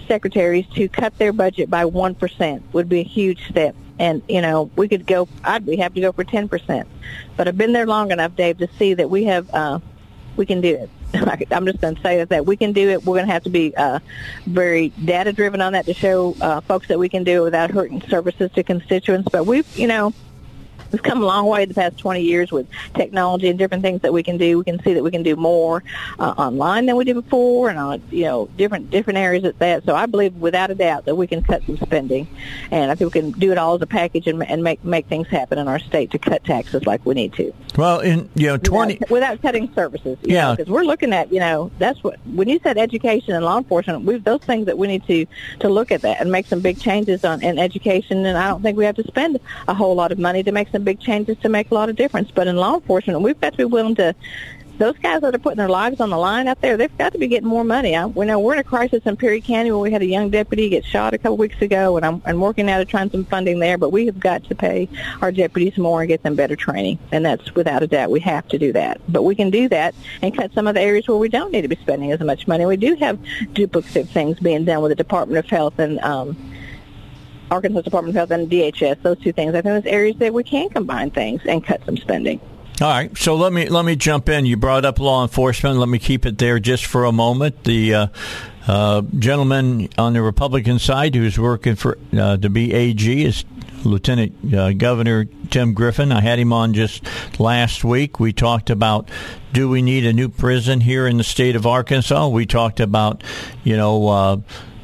secretaries 0.08 0.66
to 0.68 0.88
cut 0.88 1.16
their 1.18 1.34
budget 1.34 1.68
by 1.68 1.84
1% 1.84 2.62
would 2.72 2.88
be 2.88 3.00
a 3.00 3.04
huge 3.04 3.46
step. 3.48 3.76
And, 3.98 4.22
you 4.28 4.40
know, 4.40 4.70
we 4.76 4.88
could 4.88 5.06
go, 5.06 5.28
I'd 5.44 5.66
be 5.66 5.76
happy 5.76 5.96
to 5.96 6.00
go 6.00 6.12
for 6.12 6.24
10%. 6.24 6.86
But 7.36 7.48
I've 7.48 7.58
been 7.58 7.72
there 7.72 7.86
long 7.86 8.10
enough, 8.10 8.34
Dave, 8.34 8.58
to 8.58 8.68
see 8.78 8.94
that 8.94 9.10
we 9.10 9.24
have, 9.24 9.52
uh, 9.54 9.78
we 10.36 10.46
can 10.46 10.62
do 10.62 10.74
it. 10.74 10.90
I'm 11.50 11.66
just 11.66 11.80
going 11.80 11.96
to 11.96 12.02
say 12.02 12.18
that, 12.18 12.30
that 12.30 12.46
we 12.46 12.56
can 12.56 12.72
do 12.72 12.88
it. 12.90 13.04
We're 13.04 13.16
going 13.16 13.26
to 13.26 13.32
have 13.32 13.44
to 13.44 13.50
be 13.50 13.74
uh, 13.76 13.98
very 14.46 14.88
data 15.04 15.32
driven 15.32 15.60
on 15.60 15.74
that 15.74 15.86
to 15.86 15.94
show 15.94 16.36
uh, 16.40 16.60
folks 16.62 16.88
that 16.88 16.98
we 16.98 17.08
can 17.08 17.24
do 17.24 17.42
it 17.42 17.44
without 17.44 17.70
hurting 17.70 18.02
services 18.02 18.50
to 18.52 18.62
constituents. 18.62 19.28
But 19.30 19.46
we've, 19.46 19.66
you 19.76 19.86
know, 19.86 20.14
we've 20.92 21.02
come 21.02 21.22
a 21.22 21.26
long 21.26 21.46
way 21.46 21.64
the 21.64 21.74
past 21.74 21.98
20 21.98 22.20
years 22.20 22.52
with 22.52 22.66
technology 22.94 23.48
and 23.48 23.58
different 23.58 23.82
things 23.82 24.02
that 24.02 24.12
we 24.12 24.22
can 24.22 24.36
do. 24.36 24.58
We 24.58 24.64
can 24.64 24.82
see 24.82 24.94
that 24.94 25.02
we 25.02 25.10
can 25.10 25.22
do 25.22 25.36
more 25.36 25.82
uh, 26.18 26.34
online 26.36 26.86
than 26.86 26.96
we 26.96 27.04
did 27.04 27.14
before, 27.14 27.70
and 27.70 27.78
on 27.78 28.02
you 28.10 28.24
know 28.24 28.48
different 28.56 28.90
different 28.90 29.18
areas 29.18 29.44
at 29.44 29.58
that. 29.58 29.84
So 29.84 29.96
I 29.96 30.06
believe 30.06 30.34
without 30.36 30.70
a 30.70 30.74
doubt 30.74 31.06
that 31.06 31.14
we 31.14 31.26
can 31.26 31.42
cut 31.42 31.64
some 31.64 31.76
spending, 31.78 32.28
and 32.70 32.90
I 32.90 32.94
think 32.94 33.14
we 33.14 33.20
can 33.20 33.30
do 33.32 33.52
it 33.52 33.58
all 33.58 33.74
as 33.74 33.82
a 33.82 33.86
package 33.86 34.26
and, 34.26 34.42
and 34.44 34.62
make 34.62 34.84
make 34.84 35.06
things 35.06 35.28
happen 35.28 35.58
in 35.58 35.68
our 35.68 35.78
state 35.78 36.10
to 36.12 36.18
cut 36.18 36.44
taxes 36.44 36.86
like 36.86 37.04
we 37.06 37.14
need 37.14 37.32
to. 37.34 37.52
Well, 37.76 38.00
in 38.00 38.28
you 38.34 38.48
know 38.48 38.58
20 38.58 38.94
without, 38.94 39.10
without 39.10 39.42
cutting 39.42 39.72
services. 39.74 40.18
Yeah, 40.22 40.54
because 40.54 40.70
we're 40.70 40.84
looking 40.84 41.12
at 41.12 41.32
you 41.32 41.40
know 41.40 41.70
that's 41.78 42.02
what 42.04 42.20
when 42.26 42.48
you 42.48 42.60
said 42.62 42.78
education 42.78 43.34
and 43.34 43.44
law 43.44 43.58
enforcement, 43.58 44.04
we 44.04 44.18
those 44.18 44.40
things 44.40 44.66
that 44.66 44.78
we 44.78 44.88
need 44.88 45.04
to 45.06 45.26
to 45.60 45.68
look 45.68 45.90
at 45.90 46.02
that 46.02 46.20
and 46.20 46.30
make 46.30 46.46
some 46.46 46.60
big 46.60 46.78
changes 46.78 47.24
on 47.24 47.42
in 47.42 47.58
education. 47.58 48.24
And 48.26 48.36
I 48.36 48.48
don't 48.48 48.62
think 48.62 48.76
we 48.76 48.84
have 48.84 48.96
to 48.96 49.06
spend 49.06 49.38
a 49.68 49.74
whole 49.74 49.94
lot 49.94 50.12
of 50.12 50.18
money 50.18 50.42
to 50.42 50.52
make 50.52 50.68
some 50.68 50.81
big 50.82 51.00
changes 51.00 51.38
to 51.38 51.48
make 51.48 51.70
a 51.70 51.74
lot 51.74 51.88
of 51.88 51.96
difference. 51.96 52.30
But 52.30 52.46
in 52.46 52.56
law 52.56 52.74
enforcement, 52.74 53.20
we've 53.20 53.40
got 53.40 53.52
to 53.52 53.58
be 53.58 53.64
willing 53.64 53.94
to. 53.96 54.14
Those 54.78 54.96
guys 54.98 55.20
that 55.20 55.32
are 55.32 55.38
putting 55.38 55.58
their 55.58 55.68
lives 55.68 56.00
on 56.00 56.10
the 56.10 56.16
line 56.16 56.48
out 56.48 56.60
there, 56.60 56.76
they've 56.76 56.98
got 56.98 57.12
to 57.12 57.18
be 57.18 57.28
getting 57.28 57.46
more 57.46 57.62
money. 57.62 57.94
I, 57.94 58.06
we 58.06 58.24
know 58.24 58.40
we're 58.40 58.54
in 58.54 58.58
a 58.58 58.64
crisis 58.64 59.02
in 59.04 59.16
Perry 59.16 59.40
County 59.40 59.70
where 59.70 59.78
we 59.78 59.92
had 59.92 60.02
a 60.02 60.06
young 60.06 60.30
deputy 60.30 60.70
get 60.70 60.84
shot 60.84 61.14
a 61.14 61.18
couple 61.18 61.36
weeks 61.36 61.60
ago, 61.60 61.96
and 61.98 62.06
I'm, 62.06 62.22
I'm 62.24 62.40
working 62.40 62.66
now 62.66 62.78
to 62.78 62.84
try 62.84 63.06
some 63.08 63.24
funding 63.26 63.60
there. 63.60 63.76
But 63.78 63.90
we 63.90 64.06
have 64.06 64.18
got 64.18 64.42
to 64.44 64.54
pay 64.56 64.88
our 65.20 65.30
deputies 65.30 65.76
more 65.76 66.00
and 66.00 66.08
get 66.08 66.22
them 66.22 66.34
better 66.34 66.56
training, 66.56 66.98
and 67.12 67.24
that's 67.24 67.54
without 67.54 67.82
a 67.82 67.86
doubt 67.86 68.10
we 68.10 68.18
have 68.20 68.48
to 68.48 68.58
do 68.58 68.72
that. 68.72 69.00
But 69.08 69.22
we 69.22 69.34
can 69.34 69.50
do 69.50 69.68
that 69.68 69.94
and 70.22 70.34
cut 70.34 70.52
some 70.54 70.66
of 70.66 70.74
the 70.74 70.80
areas 70.80 71.06
where 71.06 71.18
we 71.18 71.28
don't 71.28 71.52
need 71.52 71.62
to 71.62 71.68
be 71.68 71.76
spending 71.76 72.10
as 72.10 72.20
much 72.20 72.48
money. 72.48 72.64
We 72.64 72.78
do 72.78 72.94
have 72.96 73.18
duplicative 73.52 74.08
things 74.08 74.40
being 74.40 74.64
done 74.64 74.80
with 74.82 74.90
the 74.90 74.96
Department 74.96 75.38
of 75.38 75.48
Health 75.50 75.78
and. 75.78 76.00
um 76.00 76.36
Arkansas 77.52 77.82
Department 77.82 78.16
of 78.16 78.18
Health 78.18 78.30
and 78.30 78.50
DHS, 78.50 79.02
those 79.02 79.18
two 79.20 79.32
things. 79.32 79.50
I 79.50 79.60
think 79.60 79.84
there's 79.84 79.86
areas 79.86 80.16
that 80.16 80.32
we 80.32 80.42
can 80.42 80.70
combine 80.70 81.10
things 81.10 81.42
and 81.44 81.62
cut 81.62 81.84
some 81.84 81.98
spending. 81.98 82.40
All 82.80 82.88
right, 82.88 83.16
so 83.16 83.36
let 83.36 83.52
me 83.52 83.68
let 83.68 83.84
me 83.84 83.94
jump 83.94 84.28
in. 84.30 84.46
You 84.46 84.56
brought 84.56 84.84
up 84.84 84.98
law 84.98 85.22
enforcement. 85.22 85.76
Let 85.76 85.88
me 85.88 85.98
keep 85.98 86.24
it 86.24 86.38
there 86.38 86.58
just 86.58 86.86
for 86.86 87.04
a 87.04 87.12
moment. 87.12 87.64
The 87.64 87.94
uh, 87.94 88.06
uh, 88.66 89.02
gentleman 89.18 89.90
on 89.98 90.14
the 90.14 90.22
Republican 90.22 90.78
side 90.78 91.14
who's 91.14 91.38
working 91.38 91.76
for 91.76 91.98
uh, 92.16 92.38
to 92.38 92.48
be 92.48 92.72
AG 92.72 93.24
is 93.24 93.44
Lieutenant 93.84 94.54
uh, 94.54 94.72
Governor 94.72 95.26
Tim 95.50 95.74
Griffin. 95.74 96.10
I 96.10 96.22
had 96.22 96.38
him 96.38 96.52
on 96.52 96.72
just 96.72 97.04
last 97.38 97.84
week. 97.84 98.18
We 98.18 98.32
talked 98.32 98.70
about 98.70 99.10
do 99.52 99.68
we 99.68 99.82
need 99.82 100.06
a 100.06 100.12
new 100.12 100.30
prison 100.30 100.80
here 100.80 101.06
in 101.06 101.18
the 101.18 101.24
state 101.24 101.54
of 101.54 101.66
Arkansas? 101.66 102.28
We 102.28 102.46
talked 102.46 102.80
about 102.80 103.22
you 103.62 103.76
know. 103.76 104.08
Uh, 104.08 104.36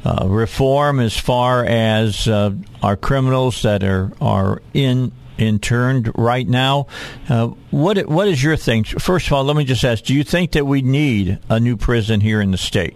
uh, 0.05 0.25
reform 0.27 0.99
as 0.99 1.17
far 1.17 1.65
as 1.65 2.27
uh, 2.27 2.51
our 2.81 2.95
criminals 2.95 3.61
that 3.63 3.83
are 3.83 4.11
are 4.21 4.61
in 4.73 5.11
interned 5.37 6.11
right 6.15 6.47
now. 6.47 6.87
Uh, 7.27 7.47
what 7.71 8.07
what 8.07 8.27
is 8.27 8.43
your 8.43 8.55
thing? 8.55 8.83
First 8.83 9.27
of 9.27 9.33
all, 9.33 9.43
let 9.43 9.55
me 9.55 9.65
just 9.65 9.83
ask: 9.83 10.03
Do 10.03 10.13
you 10.13 10.23
think 10.23 10.51
that 10.51 10.65
we 10.65 10.81
need 10.81 11.39
a 11.49 11.59
new 11.59 11.77
prison 11.77 12.21
here 12.21 12.41
in 12.41 12.51
the 12.51 12.57
state? 12.57 12.95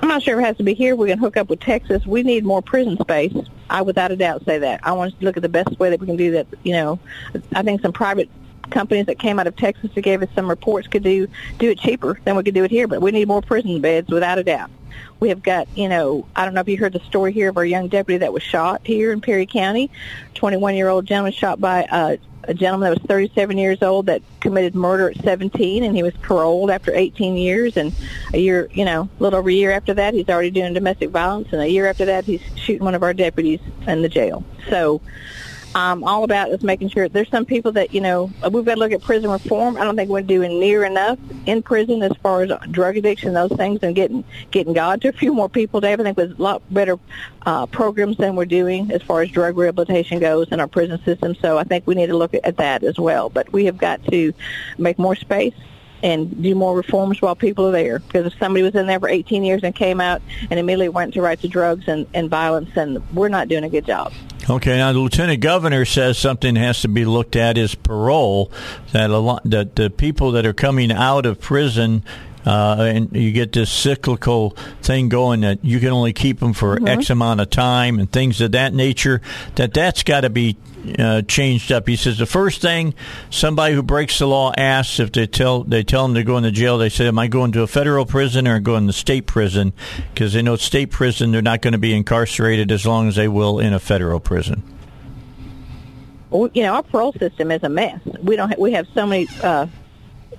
I'm 0.00 0.08
not 0.08 0.22
sure 0.24 0.34
if 0.34 0.44
it 0.44 0.46
has 0.46 0.56
to 0.56 0.64
be 0.64 0.74
here. 0.74 0.96
We 0.96 1.08
can 1.08 1.18
hook 1.18 1.36
up 1.36 1.48
with 1.48 1.60
Texas. 1.60 2.04
We 2.04 2.24
need 2.24 2.44
more 2.44 2.60
prison 2.60 2.98
space. 2.98 3.34
I 3.70 3.82
without 3.82 4.10
a 4.10 4.16
doubt 4.16 4.44
say 4.44 4.58
that. 4.58 4.80
I 4.82 4.92
want 4.92 5.18
to 5.18 5.24
look 5.24 5.36
at 5.36 5.42
the 5.42 5.48
best 5.48 5.78
way 5.78 5.90
that 5.90 6.00
we 6.00 6.06
can 6.06 6.16
do 6.16 6.32
that. 6.32 6.48
You 6.64 6.72
know, 6.72 6.98
I 7.54 7.62
think 7.62 7.82
some 7.82 7.92
private 7.92 8.28
companies 8.70 9.06
that 9.06 9.18
came 9.18 9.38
out 9.38 9.46
of 9.46 9.54
Texas 9.54 9.90
that 9.94 10.00
gave 10.00 10.22
us 10.22 10.28
some 10.34 10.48
reports 10.48 10.88
could 10.88 11.04
do 11.04 11.28
do 11.58 11.70
it 11.70 11.78
cheaper 11.78 12.18
than 12.24 12.36
we 12.36 12.42
could 12.42 12.54
do 12.54 12.64
it 12.64 12.70
here. 12.70 12.88
But 12.88 13.00
we 13.00 13.12
need 13.12 13.28
more 13.28 13.42
prison 13.42 13.80
beds 13.80 14.10
without 14.10 14.38
a 14.38 14.44
doubt. 14.44 14.70
We 15.20 15.28
have 15.28 15.42
got, 15.42 15.68
you 15.76 15.88
know, 15.88 16.26
I 16.34 16.44
don't 16.44 16.54
know 16.54 16.60
if 16.60 16.68
you 16.68 16.76
heard 16.76 16.92
the 16.92 17.00
story 17.00 17.32
here 17.32 17.48
of 17.48 17.56
our 17.56 17.64
young 17.64 17.88
deputy 17.88 18.18
that 18.18 18.32
was 18.32 18.42
shot 18.42 18.80
here 18.84 19.12
in 19.12 19.20
Perry 19.20 19.46
County. 19.46 19.90
21 20.34 20.74
year 20.74 20.88
old 20.88 21.06
gentleman 21.06 21.32
shot 21.32 21.60
by 21.60 21.84
uh, 21.84 22.16
a 22.44 22.54
gentleman 22.54 22.90
that 22.90 23.00
was 23.00 23.08
37 23.08 23.56
years 23.56 23.82
old 23.82 24.06
that 24.06 24.22
committed 24.40 24.74
murder 24.74 25.10
at 25.10 25.16
17, 25.22 25.84
and 25.84 25.94
he 25.94 26.02
was 26.02 26.14
paroled 26.14 26.70
after 26.70 26.94
18 26.94 27.36
years. 27.36 27.76
And 27.76 27.94
a 28.32 28.38
year, 28.38 28.68
you 28.72 28.84
know, 28.84 29.08
a 29.18 29.22
little 29.22 29.38
over 29.38 29.48
a 29.48 29.52
year 29.52 29.70
after 29.70 29.94
that, 29.94 30.14
he's 30.14 30.28
already 30.28 30.50
doing 30.50 30.72
domestic 30.74 31.10
violence, 31.10 31.52
and 31.52 31.62
a 31.62 31.68
year 31.68 31.86
after 31.86 32.04
that, 32.06 32.24
he's 32.24 32.42
shooting 32.56 32.84
one 32.84 32.94
of 32.94 33.02
our 33.02 33.14
deputies 33.14 33.60
in 33.86 34.02
the 34.02 34.08
jail. 34.08 34.44
So 34.68 35.00
um, 35.74 36.04
all 36.04 36.24
about 36.24 36.50
is 36.50 36.62
making 36.62 36.90
sure 36.90 37.08
there's 37.08 37.30
some 37.30 37.44
people 37.44 37.72
that 37.72 37.94
you 37.94 38.00
know 38.00 38.32
we've 38.50 38.64
got 38.64 38.74
to 38.74 38.80
look 38.80 38.92
at 38.92 39.02
prison 39.02 39.30
reform. 39.30 39.76
I 39.76 39.84
don't 39.84 39.96
think 39.96 40.10
we're 40.10 40.22
doing 40.22 40.60
near 40.60 40.84
enough 40.84 41.18
in 41.46 41.62
prison 41.62 42.02
as 42.02 42.12
far 42.22 42.42
as 42.42 42.52
drug 42.70 42.96
addiction, 42.96 43.32
those 43.34 43.52
things, 43.52 43.80
and 43.82 43.94
getting 43.94 44.24
getting 44.50 44.72
God 44.72 45.00
to 45.02 45.08
a 45.08 45.12
few 45.12 45.32
more 45.32 45.48
people. 45.48 45.80
Dave, 45.80 46.00
I 46.00 46.02
think 46.02 46.16
with 46.16 46.38
a 46.38 46.42
lot 46.42 46.62
better 46.70 46.98
uh, 47.46 47.66
programs 47.66 48.16
than 48.16 48.36
we're 48.36 48.44
doing 48.44 48.90
as 48.92 49.02
far 49.02 49.22
as 49.22 49.30
drug 49.30 49.56
rehabilitation 49.56 50.18
goes 50.18 50.48
in 50.52 50.60
our 50.60 50.68
prison 50.68 51.02
system. 51.04 51.34
So 51.34 51.58
I 51.58 51.64
think 51.64 51.86
we 51.86 51.94
need 51.94 52.08
to 52.08 52.16
look 52.16 52.34
at 52.34 52.56
that 52.58 52.82
as 52.82 52.98
well. 52.98 53.30
But 53.30 53.52
we 53.52 53.64
have 53.64 53.78
got 53.78 54.04
to 54.06 54.32
make 54.78 54.98
more 54.98 55.16
space 55.16 55.54
and 56.02 56.42
do 56.42 56.54
more 56.54 56.76
reforms 56.76 57.22
while 57.22 57.36
people 57.36 57.66
are 57.68 57.72
there. 57.72 57.98
Because 58.00 58.26
if 58.26 58.38
somebody 58.38 58.62
was 58.62 58.74
in 58.74 58.86
there 58.86 59.00
for 59.00 59.08
18 59.08 59.44
years 59.44 59.62
and 59.62 59.74
came 59.74 60.00
out 60.00 60.22
and 60.50 60.58
immediately 60.58 60.88
went 60.88 61.14
to 61.14 61.22
right 61.22 61.40
to 61.40 61.48
drugs 61.48 61.84
and, 61.86 62.06
and 62.14 62.28
violence, 62.28 62.70
then 62.74 63.02
we're 63.12 63.28
not 63.28 63.48
doing 63.48 63.64
a 63.64 63.68
good 63.68 63.86
job. 63.86 64.12
Okay, 64.50 64.76
now 64.76 64.92
the 64.92 64.98
lieutenant 64.98 65.40
governor 65.40 65.84
says 65.84 66.18
something 66.18 66.56
has 66.56 66.82
to 66.82 66.88
be 66.88 67.04
looked 67.04 67.36
at 67.36 67.56
is 67.56 67.76
parole. 67.76 68.50
That 68.90 69.10
a 69.10 69.18
lot 69.18 69.42
that 69.44 69.76
the 69.76 69.88
people 69.88 70.32
that 70.32 70.44
are 70.44 70.52
coming 70.52 70.90
out 70.90 71.26
of 71.26 71.40
prison 71.40 72.02
uh, 72.44 72.76
and 72.80 73.14
you 73.14 73.32
get 73.32 73.52
this 73.52 73.70
cyclical 73.70 74.50
thing 74.82 75.08
going 75.08 75.40
that 75.42 75.64
you 75.64 75.78
can 75.80 75.90
only 75.90 76.12
keep 76.12 76.40
them 76.40 76.52
for 76.52 76.76
Mm-hmm. 76.76 76.88
X 76.88 77.10
amount 77.10 77.40
of 77.40 77.50
time 77.50 77.98
and 77.98 78.10
things 78.10 78.40
of 78.40 78.52
that 78.52 78.72
nature. 78.74 79.20
That 79.56 79.74
that's 79.74 80.02
got 80.02 80.22
to 80.22 80.30
be 80.30 80.56
uh, 80.98 81.22
changed 81.22 81.70
up. 81.70 81.86
He 81.86 81.96
says 81.96 82.18
the 82.18 82.26
first 82.26 82.60
thing 82.60 82.94
somebody 83.30 83.74
who 83.74 83.82
breaks 83.82 84.18
the 84.18 84.26
law 84.26 84.52
asks 84.56 84.98
if 84.98 85.12
they 85.12 85.26
tell 85.26 85.62
they 85.64 85.84
tell 85.84 86.02
them 86.02 86.14
they're 86.14 86.24
going 86.24 86.42
to 86.44 86.50
jail, 86.50 86.78
they 86.78 86.88
say, 86.88 87.06
"Am 87.06 87.18
I 87.18 87.28
going 87.28 87.52
to 87.52 87.62
a 87.62 87.66
federal 87.66 88.06
prison 88.06 88.48
or 88.48 88.58
going 88.58 88.86
to 88.86 88.92
state 88.92 89.26
prison?" 89.26 89.72
Because 90.12 90.32
they 90.32 90.42
know 90.42 90.56
state 90.56 90.90
prison 90.90 91.30
they're 91.30 91.42
not 91.42 91.60
going 91.62 91.72
to 91.72 91.78
be 91.78 91.94
incarcerated 91.94 92.72
as 92.72 92.84
long 92.86 93.06
as 93.06 93.16
they 93.16 93.28
will 93.28 93.58
in 93.60 93.72
a 93.72 93.78
federal 93.78 94.18
prison. 94.18 94.62
Well, 96.30 96.50
you 96.54 96.62
know, 96.62 96.74
our 96.74 96.82
parole 96.82 97.12
system 97.12 97.50
is 97.50 97.62
a 97.62 97.68
mess. 97.68 98.00
We 98.22 98.36
don't. 98.36 98.48
Ha- 98.48 98.56
we 98.58 98.72
have 98.72 98.86
so 98.94 99.06
many. 99.06 99.28
Uh, 99.42 99.66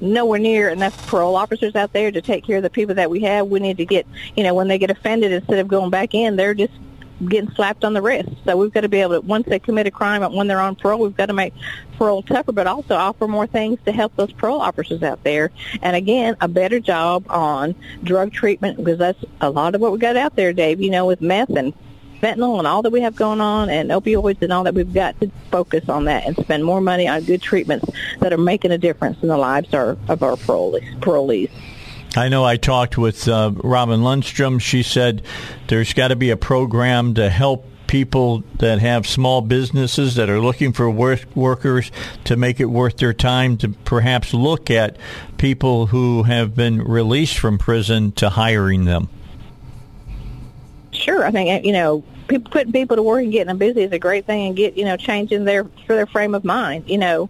nowhere 0.03 0.39
near 0.39 0.69
enough 0.69 1.07
parole 1.07 1.35
officers 1.35 1.75
out 1.75 1.93
there 1.93 2.11
to 2.11 2.21
take 2.21 2.45
care 2.45 2.57
of 2.57 2.63
the 2.63 2.69
people 2.69 2.95
that 2.95 3.09
we 3.09 3.21
have. 3.21 3.47
We 3.47 3.59
need 3.59 3.77
to 3.77 3.85
get, 3.85 4.05
you 4.35 4.43
know, 4.43 4.53
when 4.53 4.67
they 4.67 4.77
get 4.77 4.91
offended, 4.91 5.31
instead 5.31 5.59
of 5.59 5.67
going 5.67 5.89
back 5.89 6.13
in, 6.13 6.35
they're 6.35 6.53
just 6.53 6.73
getting 7.29 7.51
slapped 7.51 7.85
on 7.85 7.93
the 7.93 8.01
wrist. 8.01 8.29
So 8.43 8.57
we've 8.57 8.73
got 8.73 8.81
to 8.81 8.89
be 8.89 8.99
able 8.99 9.21
to, 9.21 9.21
once 9.21 9.47
they 9.47 9.59
commit 9.59 9.87
a 9.87 9.91
crime 9.91 10.23
and 10.23 10.33
when 10.33 10.47
they're 10.47 10.59
on 10.59 10.75
parole, 10.75 10.99
we've 10.99 11.15
got 11.15 11.27
to 11.27 11.33
make 11.33 11.53
parole 11.97 12.21
tougher, 12.21 12.51
but 12.51 12.67
also 12.67 12.95
offer 12.95 13.27
more 13.27 13.47
things 13.47 13.79
to 13.85 13.91
help 13.91 14.15
those 14.15 14.33
parole 14.33 14.59
officers 14.59 15.03
out 15.03 15.23
there. 15.23 15.51
And 15.81 15.95
again, 15.95 16.35
a 16.41 16.47
better 16.47 16.79
job 16.79 17.25
on 17.29 17.75
drug 18.03 18.33
treatment 18.33 18.77
because 18.77 18.99
that's 18.99 19.23
a 19.41 19.49
lot 19.49 19.75
of 19.75 19.81
what 19.81 19.91
we 19.91 19.99
got 19.99 20.17
out 20.17 20.35
there, 20.35 20.53
Dave, 20.53 20.81
you 20.81 20.89
know, 20.89 21.05
with 21.05 21.21
meth 21.21 21.49
and 21.49 21.73
fentanyl 22.23 22.57
and 22.57 22.67
all 22.67 22.81
that 22.81 22.91
we 22.91 23.01
have 23.01 23.15
going 23.15 23.41
on 23.41 23.69
and 23.69 23.89
opioids 23.89 24.41
and 24.41 24.53
all 24.53 24.63
that 24.63 24.73
we've 24.73 24.93
got 24.93 25.19
to 25.19 25.29
focus 25.51 25.89
on 25.89 26.05
that 26.05 26.25
and 26.25 26.37
spend 26.37 26.63
more 26.63 26.79
money 26.79 27.07
on 27.07 27.23
good 27.23 27.41
treatments 27.41 27.85
that 28.19 28.31
are 28.31 28.37
making 28.37 28.71
a 28.71 28.77
difference 28.77 29.21
in 29.21 29.27
the 29.27 29.37
lives 29.37 29.67
of 29.67 29.73
our, 29.73 29.97
of 30.07 30.23
our 30.23 30.35
parolees. 30.35 30.99
parolees. 30.99 31.51
I 32.15 32.29
know 32.29 32.45
I 32.45 32.57
talked 32.57 32.97
with 32.97 33.27
uh, 33.27 33.51
Robin 33.55 34.03
Lundstrum. 34.03 34.59
She 34.59 34.83
said 34.83 35.23
there's 35.67 35.93
got 35.93 36.09
to 36.09 36.15
be 36.15 36.29
a 36.29 36.37
program 36.37 37.15
to 37.15 37.29
help 37.29 37.65
people 37.87 38.43
that 38.59 38.79
have 38.79 39.05
small 39.05 39.41
businesses 39.41 40.15
that 40.15 40.29
are 40.29 40.39
looking 40.39 40.73
for 40.73 40.89
work- 40.89 41.25
workers 41.35 41.91
to 42.23 42.35
make 42.35 42.59
it 42.59 42.65
worth 42.65 42.97
their 42.97 43.13
time 43.13 43.57
to 43.57 43.69
perhaps 43.69 44.33
look 44.33 44.71
at 44.71 44.95
people 45.37 45.87
who 45.87 46.23
have 46.23 46.55
been 46.55 46.81
released 46.81 47.37
from 47.37 47.57
prison 47.57 48.11
to 48.11 48.29
hiring 48.29 48.85
them. 48.85 49.09
Sure, 50.91 51.25
I 51.25 51.31
think 51.31 51.65
you 51.65 51.73
know 51.73 52.03
people 52.27 52.51
putting 52.51 52.71
people 52.71 52.95
to 52.95 53.03
work 53.03 53.23
and 53.23 53.31
getting 53.31 53.47
them 53.47 53.57
busy 53.57 53.83
is 53.83 53.91
a 53.91 53.99
great 53.99 54.25
thing, 54.25 54.47
and 54.47 54.55
get 54.55 54.77
you 54.77 54.85
know 54.85 54.97
changing 54.97 55.45
their 55.45 55.65
for 55.85 55.95
their 55.95 56.07
frame 56.07 56.35
of 56.35 56.43
mind. 56.43 56.89
You 56.89 56.97
know, 56.97 57.29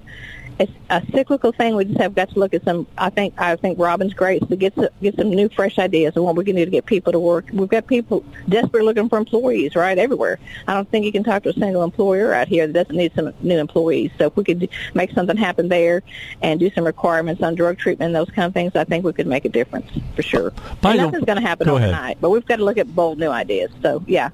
it's 0.60 0.72
a 0.90 1.02
cyclical 1.12 1.52
thing. 1.52 1.76
We 1.76 1.86
just 1.86 2.00
have 2.00 2.16
got 2.16 2.30
to 2.30 2.40
look 2.40 2.54
at 2.54 2.64
some. 2.64 2.86
I 2.98 3.10
think 3.10 3.34
I 3.40 3.56
think 3.56 3.80
Robin's 3.80 4.14
great 4.14 4.48
to 4.50 4.56
get 4.56 4.76
some, 4.76 4.90
get 5.02 5.16
some 5.16 5.30
new 5.30 5.50
fresh 5.50 5.80
ideas 5.80 6.16
of 6.16 6.24
what 6.24 6.36
we 6.36 6.46
can 6.46 6.56
do 6.56 6.66
to 6.66 6.72
get 6.72 6.86
people 6.86 7.12
to 7.12 7.20
work. 7.20 7.46
We've 7.52 7.70
got 7.70 7.88
people 7.88 8.24
desperate 8.48 8.84
looking 8.84 9.10
for 9.10 9.18
employees 9.18 9.76
right 9.76 9.98
everywhere. 9.98 10.40
I 10.68 10.74
don't 10.74 10.90
think 10.90 11.06
you 11.06 11.12
can 11.12 11.24
talk 11.24 11.44
to 11.44 11.50
a 11.50 11.54
single 11.54 11.84
employer 11.84 12.34
out 12.34 12.48
here 12.48 12.68
that 12.68 12.74
doesn't 12.74 12.96
need 12.96 13.14
some 13.16 13.34
new 13.42 13.58
employees. 13.58 14.12
So 14.18 14.28
if 14.28 14.36
we 14.36 14.44
could 14.44 14.70
make 14.94 15.12
something 15.12 15.38
happen 15.38 15.70
there 15.70 16.04
and 16.42 16.60
do 16.60 16.70
some 16.72 16.86
requirements 16.86 17.42
on 17.42 17.56
drug 17.56 17.78
treatment 17.78 18.08
and 18.08 18.16
those 18.16 18.34
kind 18.34 18.46
of 18.46 18.54
things, 18.54 18.76
I 18.76 18.84
think 18.84 19.06
we 19.06 19.14
could 19.14 19.28
make 19.28 19.46
a 19.46 19.50
difference 19.50 19.90
for 20.16 20.22
sure. 20.22 20.54
And 20.84 20.98
nothing's 20.98 21.26
going 21.26 21.42
to 21.42 21.48
happen 21.48 21.66
Go 21.66 21.78
ahead. 21.78 21.90
overnight, 21.90 22.22
but 22.22 22.30
we've 22.30 22.46
got 22.46 22.58
to 22.58 22.64
look 22.64 22.78
at 22.78 22.94
bold 22.94 23.18
new 23.18 23.30
ideas. 23.30 23.72
So 23.82 24.04
yeah, 24.08 24.30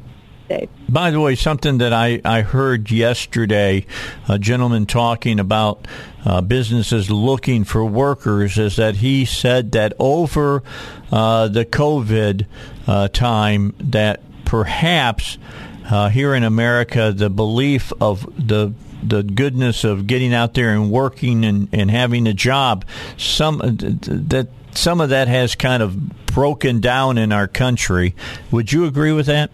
Dave. 0.49 0.69
By 0.89 1.11
the 1.11 1.19
way, 1.19 1.35
something 1.35 1.77
that 1.77 1.93
I, 1.93 2.19
I 2.25 2.41
heard 2.41 2.91
yesterday, 2.91 3.85
a 4.27 4.39
gentleman 4.39 4.85
talking 4.85 5.39
about 5.39 5.87
uh, 6.25 6.41
businesses 6.41 7.09
looking 7.09 7.63
for 7.63 7.85
workers, 7.85 8.57
is 8.57 8.75
that 8.77 8.97
he 8.97 9.25
said 9.25 9.71
that 9.73 9.93
over 9.99 10.63
uh, 11.11 11.47
the 11.47 11.65
COVID 11.65 12.45
uh, 12.87 13.07
time, 13.09 13.75
that 13.79 14.21
perhaps 14.45 15.37
uh, 15.89 16.09
here 16.09 16.33
in 16.33 16.43
America, 16.43 17.13
the 17.15 17.29
belief 17.29 17.93
of 18.01 18.25
the 18.37 18.73
the 19.01 19.23
goodness 19.23 19.85
of 19.85 20.07
getting 20.07 20.33
out 20.33 20.55
there 20.55 20.71
and 20.71 20.91
working 20.91 21.45
and, 21.45 21.69
and 21.71 21.89
having 21.89 22.27
a 22.27 22.33
job, 22.33 22.83
some 23.17 23.59
that 23.59 24.49
some 24.71 25.01
of 25.01 25.09
that 25.09 25.27
has 25.27 25.55
kind 25.55 25.81
of 25.81 26.25
broken 26.25 26.79
down 26.79 27.17
in 27.17 27.31
our 27.31 27.47
country. 27.47 28.15
Would 28.51 28.71
you 28.71 28.85
agree 28.85 29.11
with 29.11 29.27
that? 29.27 29.51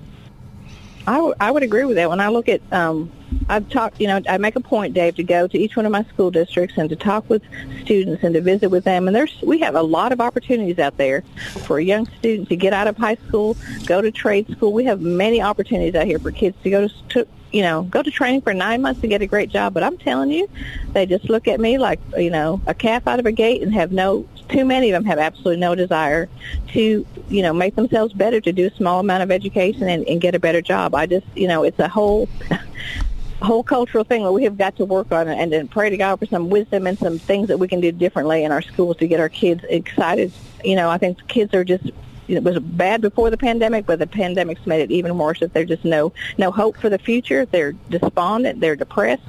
I, 1.08 1.16
w- 1.16 1.36
I 1.40 1.52
would 1.52 1.64
agree 1.64 1.86
with 1.86 1.98
that. 1.98 2.10
When 2.10 2.20
I 2.20 2.30
look 2.30 2.50
at, 2.50 2.62
um, 2.72 3.12
I've 3.48 3.70
talked, 3.70 4.00
you 4.00 4.08
know, 4.08 4.22
I 4.28 4.38
make 4.38 4.56
a 4.56 4.60
point, 4.60 4.94
Dave, 4.94 5.16
to 5.16 5.24
go 5.24 5.48
to 5.48 5.58
each 5.58 5.76
one 5.76 5.86
of 5.86 5.92
my 5.92 6.04
school 6.06 6.32
districts 6.32 6.78
and 6.78 6.90
to 6.90 6.96
talk 6.96 7.30
with 7.30 7.44
students 7.82 8.24
and 8.24 8.34
to 8.34 8.42
visit 8.42 8.70
with 8.70 8.84
them. 8.86 9.08
And 9.08 9.16
there's, 9.16 9.40
we 9.42 9.60
have 9.60 9.76
a 9.76 9.84
lot 9.84 10.12
of 10.12 10.20
opportunities 10.20 10.80
out 10.80 10.98
there 10.98 11.22
for 11.66 11.78
a 11.78 11.84
young 11.84 12.08
student 12.18 12.50
to 12.50 12.56
get 12.56 12.74
out 12.74 12.88
of 12.88 12.98
high 12.98 13.16
school, 13.28 13.56
go 13.86 14.02
to 14.02 14.12
trade 14.12 14.50
school. 14.50 14.74
We 14.74 14.86
have 14.86 15.02
many 15.02 15.42
opportunities 15.42 15.96
out 15.96 16.08
here 16.08 16.20
for 16.20 16.32
kids 16.32 16.58
to 16.64 16.70
go 16.70 16.88
to, 16.88 16.94
to 17.10 17.28
you 17.52 17.62
know, 17.62 17.84
go 17.84 18.04
to 18.04 18.12
training 18.12 18.42
for 18.42 18.54
nine 18.54 18.82
months 18.82 19.00
to 19.02 19.08
get 19.08 19.22
a 19.22 19.28
great 19.28 19.50
job. 19.50 19.74
But 19.74 19.84
I'm 19.84 19.98
telling 19.98 20.30
you, 20.30 20.50
they 20.92 21.06
just 21.06 21.30
look 21.30 21.48
at 21.48 21.60
me 21.60 21.78
like, 21.78 22.02
you 22.18 22.30
know, 22.30 22.62
a 22.68 22.74
calf 22.74 23.08
out 23.08 23.20
of 23.20 23.26
a 23.26 23.32
gate 23.32 23.62
and 23.62 23.74
have 23.74 23.94
no, 23.94 24.28
too 24.50 24.66
many 24.66 24.90
of 24.90 24.94
them 24.94 25.06
have 25.06 25.20
absolutely 25.20 25.58
no 25.58 25.76
desire 25.76 26.30
to, 26.70 27.06
you 27.30 27.42
know, 27.42 27.54
make 27.54 27.76
themselves 27.76 28.14
better, 28.14 28.40
to 28.42 28.52
do 28.52 28.68
a 28.68 28.72
small 28.72 29.00
amount 29.00 29.24
of 29.24 29.32
education 29.32 29.88
and, 29.90 30.08
and 30.08 30.22
get 30.22 30.36
a 30.36 30.40
better 30.40 30.62
job. 30.62 30.96
I 30.96 31.06
just, 31.06 31.26
you 31.36 31.48
know, 31.48 31.64
it's 31.64 31.80
a 31.80 31.88
whole, 31.88 32.30
whole 33.42 33.64
cultural 33.64 34.04
thing 34.04 34.24
that 34.24 34.32
we 34.32 34.44
have 34.44 34.58
got 34.58 34.76
to 34.78 34.86
work 34.86 35.12
on 35.12 35.28
and 35.28 35.52
then 35.52 35.68
pray 35.68 35.90
to 35.90 35.98
God 35.98 36.20
for 36.20 36.26
some 36.26 36.50
wisdom 36.50 36.88
and 36.88 36.98
some 36.98 37.20
things 37.20 37.48
that 37.48 37.58
we 37.58 37.68
can 37.68 37.82
do 37.82 37.92
differently 37.92 38.44
in 38.44 38.52
our 38.52 38.62
schools 38.62 38.98
to 38.98 39.08
get 39.08 39.20
our 39.20 39.30
kids 39.30 39.64
excited. 39.70 40.32
You 40.64 40.76
know, 40.76 40.90
I 40.90 40.98
think 40.98 41.28
kids 41.28 41.54
are 41.54 41.64
just 41.64 41.90
it 42.28 42.44
was 42.44 42.60
bad 42.60 43.02
before 43.02 43.30
the 43.30 43.38
pandemic, 43.38 43.86
but 43.86 44.00
the 44.00 44.08
pandemic's 44.08 44.66
made 44.66 44.82
it 44.82 44.92
even 44.92 45.18
worse. 45.18 45.40
That 45.40 45.54
there's 45.54 45.68
just 45.68 45.86
no 45.86 46.14
no 46.38 46.52
hope 46.52 46.78
for 46.78 46.90
the 46.90 46.98
future. 46.98 47.46
They're 47.46 47.74
despondent. 47.90 48.60
They're 48.60 48.76
depressed, 48.76 49.24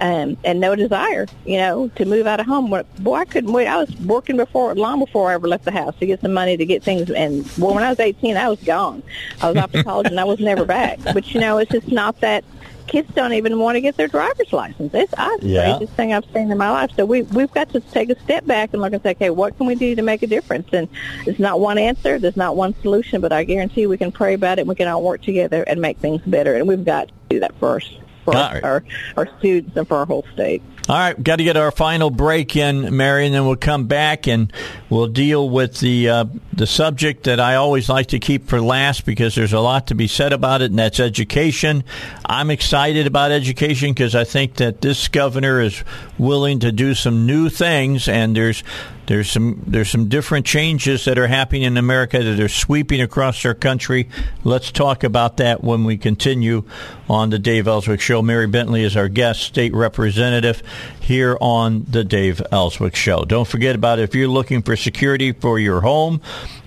um, 0.00 0.36
and 0.44 0.60
no 0.60 0.74
desire, 0.74 1.26
you 1.46 1.58
know, 1.58 1.88
to 1.96 2.04
move 2.04 2.26
out 2.26 2.40
of 2.40 2.46
home. 2.46 2.74
Boy, 2.98 3.14
I 3.14 3.24
couldn't 3.24 3.52
wait. 3.52 3.66
I 3.66 3.78
was 3.78 3.94
working 4.00 4.36
before 4.36 4.74
long 4.74 4.98
before 4.98 5.30
I 5.30 5.34
ever 5.34 5.48
left 5.48 5.64
the 5.64 5.70
house 5.70 5.96
to 6.00 6.06
get 6.06 6.20
some 6.20 6.32
money 6.32 6.56
to 6.56 6.66
get 6.66 6.82
things. 6.82 7.10
And 7.10 7.48
well, 7.58 7.74
when 7.74 7.84
I 7.84 7.90
was 7.90 8.00
18, 8.00 8.36
I 8.36 8.48
was 8.48 8.60
gone. 8.62 9.02
I 9.40 9.48
was 9.48 9.56
off 9.56 9.72
to 9.72 9.84
college, 9.84 10.08
and 10.08 10.18
I 10.18 10.24
was 10.24 10.40
never 10.40 10.64
back. 10.64 10.98
But 11.04 11.32
you 11.32 11.40
know, 11.40 11.58
it's 11.58 11.70
just 11.70 11.88
not 11.88 12.20
that 12.20 12.44
kids 12.86 13.12
don't 13.14 13.32
even 13.32 13.58
want 13.58 13.76
to 13.76 13.80
get 13.80 13.96
their 13.96 14.08
driver's 14.08 14.52
license. 14.52 14.92
It's 14.94 15.12
I, 15.16 15.36
the 15.40 15.46
Yeah. 15.48 15.70
craziest 15.70 15.92
thing 15.94 16.12
I've 16.12 16.24
seen 16.32 16.50
in 16.50 16.58
my 16.58 16.70
life. 16.70 16.90
So 16.96 17.04
we 17.04 17.22
we've 17.22 17.52
got 17.52 17.70
to 17.70 17.80
take 17.80 18.10
a 18.10 18.18
step 18.20 18.46
back 18.46 18.70
and 18.72 18.82
look 18.82 18.92
and 18.92 19.02
say, 19.02 19.10
okay, 19.10 19.30
what 19.30 19.56
can 19.56 19.66
we 19.66 19.74
do 19.74 19.94
to 19.96 20.02
make 20.02 20.22
a 20.22 20.26
difference? 20.26 20.68
And 20.72 20.88
it's 21.26 21.38
not 21.38 21.60
one 21.60 21.78
answer, 21.78 22.18
there's 22.18 22.36
not 22.36 22.56
one 22.56 22.74
solution, 22.82 23.20
but 23.20 23.32
I 23.32 23.44
guarantee 23.44 23.86
we 23.86 23.96
can 23.98 24.12
pray 24.12 24.34
about 24.34 24.58
it. 24.58 24.62
and 24.62 24.68
We 24.68 24.74
can 24.74 24.88
all 24.88 25.02
work 25.02 25.22
together 25.22 25.62
and 25.66 25.80
make 25.80 25.98
things 25.98 26.22
better. 26.26 26.54
And 26.56 26.68
we've 26.68 26.84
got 26.84 27.08
to 27.08 27.14
do 27.30 27.40
that 27.40 27.54
first. 27.58 27.98
for 28.24 28.34
right. 28.34 28.62
our, 28.62 28.84
our 29.16 29.28
students 29.38 29.76
and 29.76 29.86
for 29.88 29.96
our 29.96 30.06
whole 30.06 30.24
state. 30.32 30.62
All 30.88 30.96
right, 30.96 31.22
got 31.22 31.36
to 31.36 31.44
get 31.44 31.56
our 31.56 31.70
final 31.70 32.10
break 32.10 32.56
in, 32.56 32.96
Mary, 32.96 33.24
and 33.26 33.32
then 33.32 33.46
we'll 33.46 33.54
come 33.54 33.86
back 33.86 34.26
and 34.26 34.52
we'll 34.90 35.06
deal 35.06 35.48
with 35.48 35.78
the 35.78 36.08
uh, 36.08 36.24
the 36.52 36.66
subject 36.66 37.24
that 37.24 37.38
I 37.38 37.54
always 37.54 37.88
like 37.88 38.08
to 38.08 38.18
keep 38.18 38.48
for 38.48 38.60
last 38.60 39.06
because 39.06 39.36
there's 39.36 39.52
a 39.52 39.60
lot 39.60 39.86
to 39.86 39.94
be 39.94 40.08
said 40.08 40.32
about 40.32 40.60
it, 40.60 40.72
and 40.72 40.78
that's 40.78 40.98
education. 40.98 41.84
I'm 42.26 42.50
excited 42.50 43.06
about 43.06 43.30
education 43.30 43.90
because 43.90 44.16
I 44.16 44.24
think 44.24 44.56
that 44.56 44.80
this 44.80 45.06
governor 45.06 45.60
is 45.60 45.84
willing 46.18 46.58
to 46.60 46.72
do 46.72 46.94
some 46.94 47.26
new 47.26 47.48
things, 47.48 48.08
and 48.08 48.36
there's 48.36 48.64
there's 49.06 49.30
some 49.30 49.62
there's 49.66 49.90
some 49.90 50.08
different 50.08 50.46
changes 50.46 51.04
that 51.04 51.18
are 51.18 51.26
happening 51.26 51.62
in 51.62 51.76
America 51.76 52.22
that 52.22 52.40
are 52.40 52.48
sweeping 52.48 53.00
across 53.00 53.44
our 53.44 53.54
country. 53.54 54.08
Let's 54.42 54.70
talk 54.70 55.04
about 55.04 55.36
that 55.36 55.62
when 55.62 55.84
we 55.84 55.96
continue 55.96 56.64
on 57.08 57.30
the 57.30 57.38
Dave 57.38 57.68
Elswick 57.68 58.00
Show. 58.00 58.22
Mary 58.22 58.46
Bentley 58.46 58.82
is 58.82 58.96
our 58.96 59.08
guest, 59.08 59.42
state 59.42 59.74
representative 59.74 60.62
here 61.00 61.36
on 61.40 61.84
the 61.88 62.04
Dave 62.04 62.42
Elswick 62.50 62.94
Show. 62.94 63.24
Don't 63.24 63.46
forget 63.46 63.74
about 63.74 63.98
if 63.98 64.14
you're 64.14 64.28
looking 64.28 64.62
for 64.62 64.76
security 64.76 65.32
for 65.32 65.58
your 65.58 65.80
home 65.80 66.20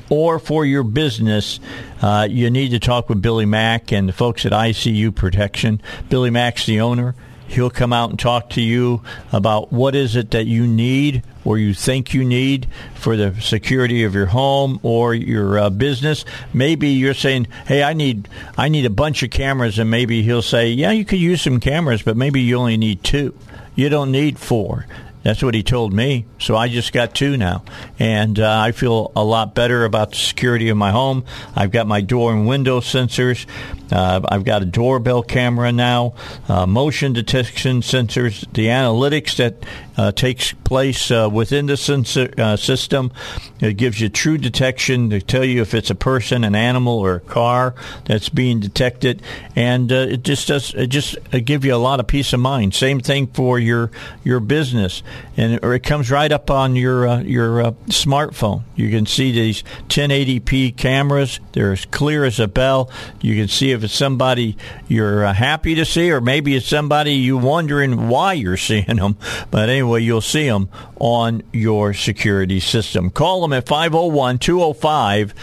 or 0.09 0.39
for 0.39 0.65
your 0.65 0.83
business, 0.83 1.59
uh, 2.01 2.27
you 2.29 2.49
need 2.49 2.69
to 2.69 2.79
talk 2.79 3.09
with 3.09 3.21
Billy 3.21 3.45
Mack 3.45 3.91
and 3.91 4.07
the 4.09 4.13
folks 4.13 4.45
at 4.45 4.51
ICU 4.51 5.15
Protection. 5.15 5.81
Billy 6.09 6.29
Mack's 6.29 6.65
the 6.65 6.81
owner. 6.81 7.15
He'll 7.47 7.69
come 7.69 7.93
out 7.93 8.09
and 8.09 8.17
talk 8.17 8.49
to 8.51 8.61
you 8.61 9.03
about 9.31 9.71
what 9.71 9.95
is 9.95 10.15
it 10.15 10.31
that 10.31 10.45
you 10.45 10.65
need 10.65 11.23
or 11.43 11.59
you 11.59 11.75
think 11.75 12.13
you 12.13 12.23
need 12.25 12.67
for 12.95 13.15
the 13.15 13.39
security 13.39 14.03
of 14.03 14.15
your 14.15 14.25
home 14.25 14.79
or 14.81 15.13
your 15.13 15.59
uh, 15.59 15.69
business. 15.69 16.25
Maybe 16.53 16.89
you're 16.89 17.13
saying, 17.13 17.47
"Hey, 17.67 17.83
I 17.83 17.93
need 17.93 18.27
I 18.57 18.67
need 18.67 18.85
a 18.85 18.89
bunch 18.89 19.21
of 19.21 19.29
cameras," 19.29 19.77
and 19.77 19.91
maybe 19.91 20.23
he'll 20.23 20.41
say, 20.41 20.69
"Yeah, 20.69 20.91
you 20.91 21.05
could 21.05 21.19
use 21.19 21.43
some 21.43 21.59
cameras, 21.59 22.01
but 22.01 22.17
maybe 22.17 22.41
you 22.41 22.57
only 22.57 22.77
need 22.77 23.03
two. 23.03 23.35
You 23.75 23.89
don't 23.89 24.11
need 24.11 24.39
four. 24.39 24.85
That's 25.25 25.41
what 25.41 25.55
he 25.55 25.63
told 25.63 25.91
me. 25.91 26.27
So 26.37 26.55
I 26.55 26.67
just 26.67 26.93
got 26.93 27.15
two 27.15 27.35
now. 27.35 27.63
And 27.97 28.39
uh, 28.39 28.59
I 28.59 28.71
feel 28.73 29.11
a 29.15 29.23
lot 29.23 29.55
better 29.55 29.83
about 29.83 30.11
the 30.11 30.17
security 30.17 30.69
of 30.69 30.77
my 30.77 30.91
home. 30.91 31.25
I've 31.55 31.71
got 31.71 31.87
my 31.87 32.01
door 32.01 32.31
and 32.31 32.47
window 32.47 32.79
sensors. 32.79 33.47
Uh, 33.91 34.21
I've 34.29 34.43
got 34.43 34.61
a 34.61 34.65
doorbell 34.65 35.23
camera 35.23 35.71
now, 35.71 36.13
uh, 36.47 36.67
motion 36.67 37.13
detection 37.13 37.81
sensors, 37.81 38.41
the 38.53 38.67
analytics 38.67 39.37
that 39.37 39.65
uh, 39.97 40.11
takes 40.11 40.53
place 40.63 41.09
uh, 41.11 41.29
within 41.31 41.67
the 41.67 41.77
sensor 41.77 42.33
uh, 42.37 42.57
system. 42.57 43.11
It 43.59 43.73
gives 43.73 44.01
you 44.01 44.09
true 44.09 44.37
detection 44.37 45.09
to 45.11 45.21
tell 45.21 45.45
you 45.45 45.61
if 45.61 45.73
it's 45.73 45.89
a 45.89 45.95
person, 45.95 46.43
an 46.43 46.55
animal, 46.55 46.99
or 46.99 47.15
a 47.15 47.19
car 47.19 47.75
that's 48.05 48.29
being 48.29 48.59
detected, 48.59 49.21
and 49.55 49.91
uh, 49.91 50.07
it 50.09 50.23
just 50.23 50.47
does 50.47 50.73
it 50.73 50.87
just 50.87 51.17
uh, 51.33 51.39
give 51.43 51.63
you 51.63 51.73
a 51.73 51.77
lot 51.77 51.99
of 51.99 52.07
peace 52.07 52.33
of 52.33 52.39
mind. 52.39 52.73
Same 52.73 52.99
thing 52.99 53.27
for 53.27 53.57
your 53.57 53.91
your 54.23 54.39
business, 54.39 55.01
and 55.37 55.53
it, 55.53 55.63
or 55.63 55.73
it 55.73 55.83
comes 55.83 56.11
right 56.11 56.31
up 56.31 56.51
on 56.51 56.75
your 56.75 57.21
your 57.21 57.71
smartphone. 57.87 58.63
You 58.75 58.89
can 58.89 59.05
see 59.05 59.31
these 59.31 59.63
1080p 59.87 60.75
cameras; 60.75 61.39
they're 61.53 61.71
as 61.71 61.85
clear 61.85 62.25
as 62.25 62.39
a 62.39 62.47
bell. 62.47 62.89
You 63.21 63.35
can 63.35 63.47
see 63.47 63.71
if 63.71 63.83
it's 63.83 63.93
somebody 63.93 64.57
you're 64.87 65.25
happy 65.33 65.75
to 65.75 65.85
see, 65.85 66.11
or 66.11 66.19
maybe 66.19 66.55
it's 66.55 66.67
somebody 66.67 67.13
you're 67.13 67.39
wondering 67.39 68.09
why 68.09 68.33
you're 68.33 68.57
seeing 68.65 68.97
them. 68.97 69.15
But 69.51 69.69
anyway, 69.69 69.84
you'll 69.93 70.21
see 70.21 70.47
them 70.47 70.69
on 70.99 71.43
your 71.51 71.93
security 71.93 72.59
system. 72.59 73.09
Call 73.09 73.41
them 73.41 73.53
at 73.53 73.67
501 73.67 74.39
205 74.39 75.33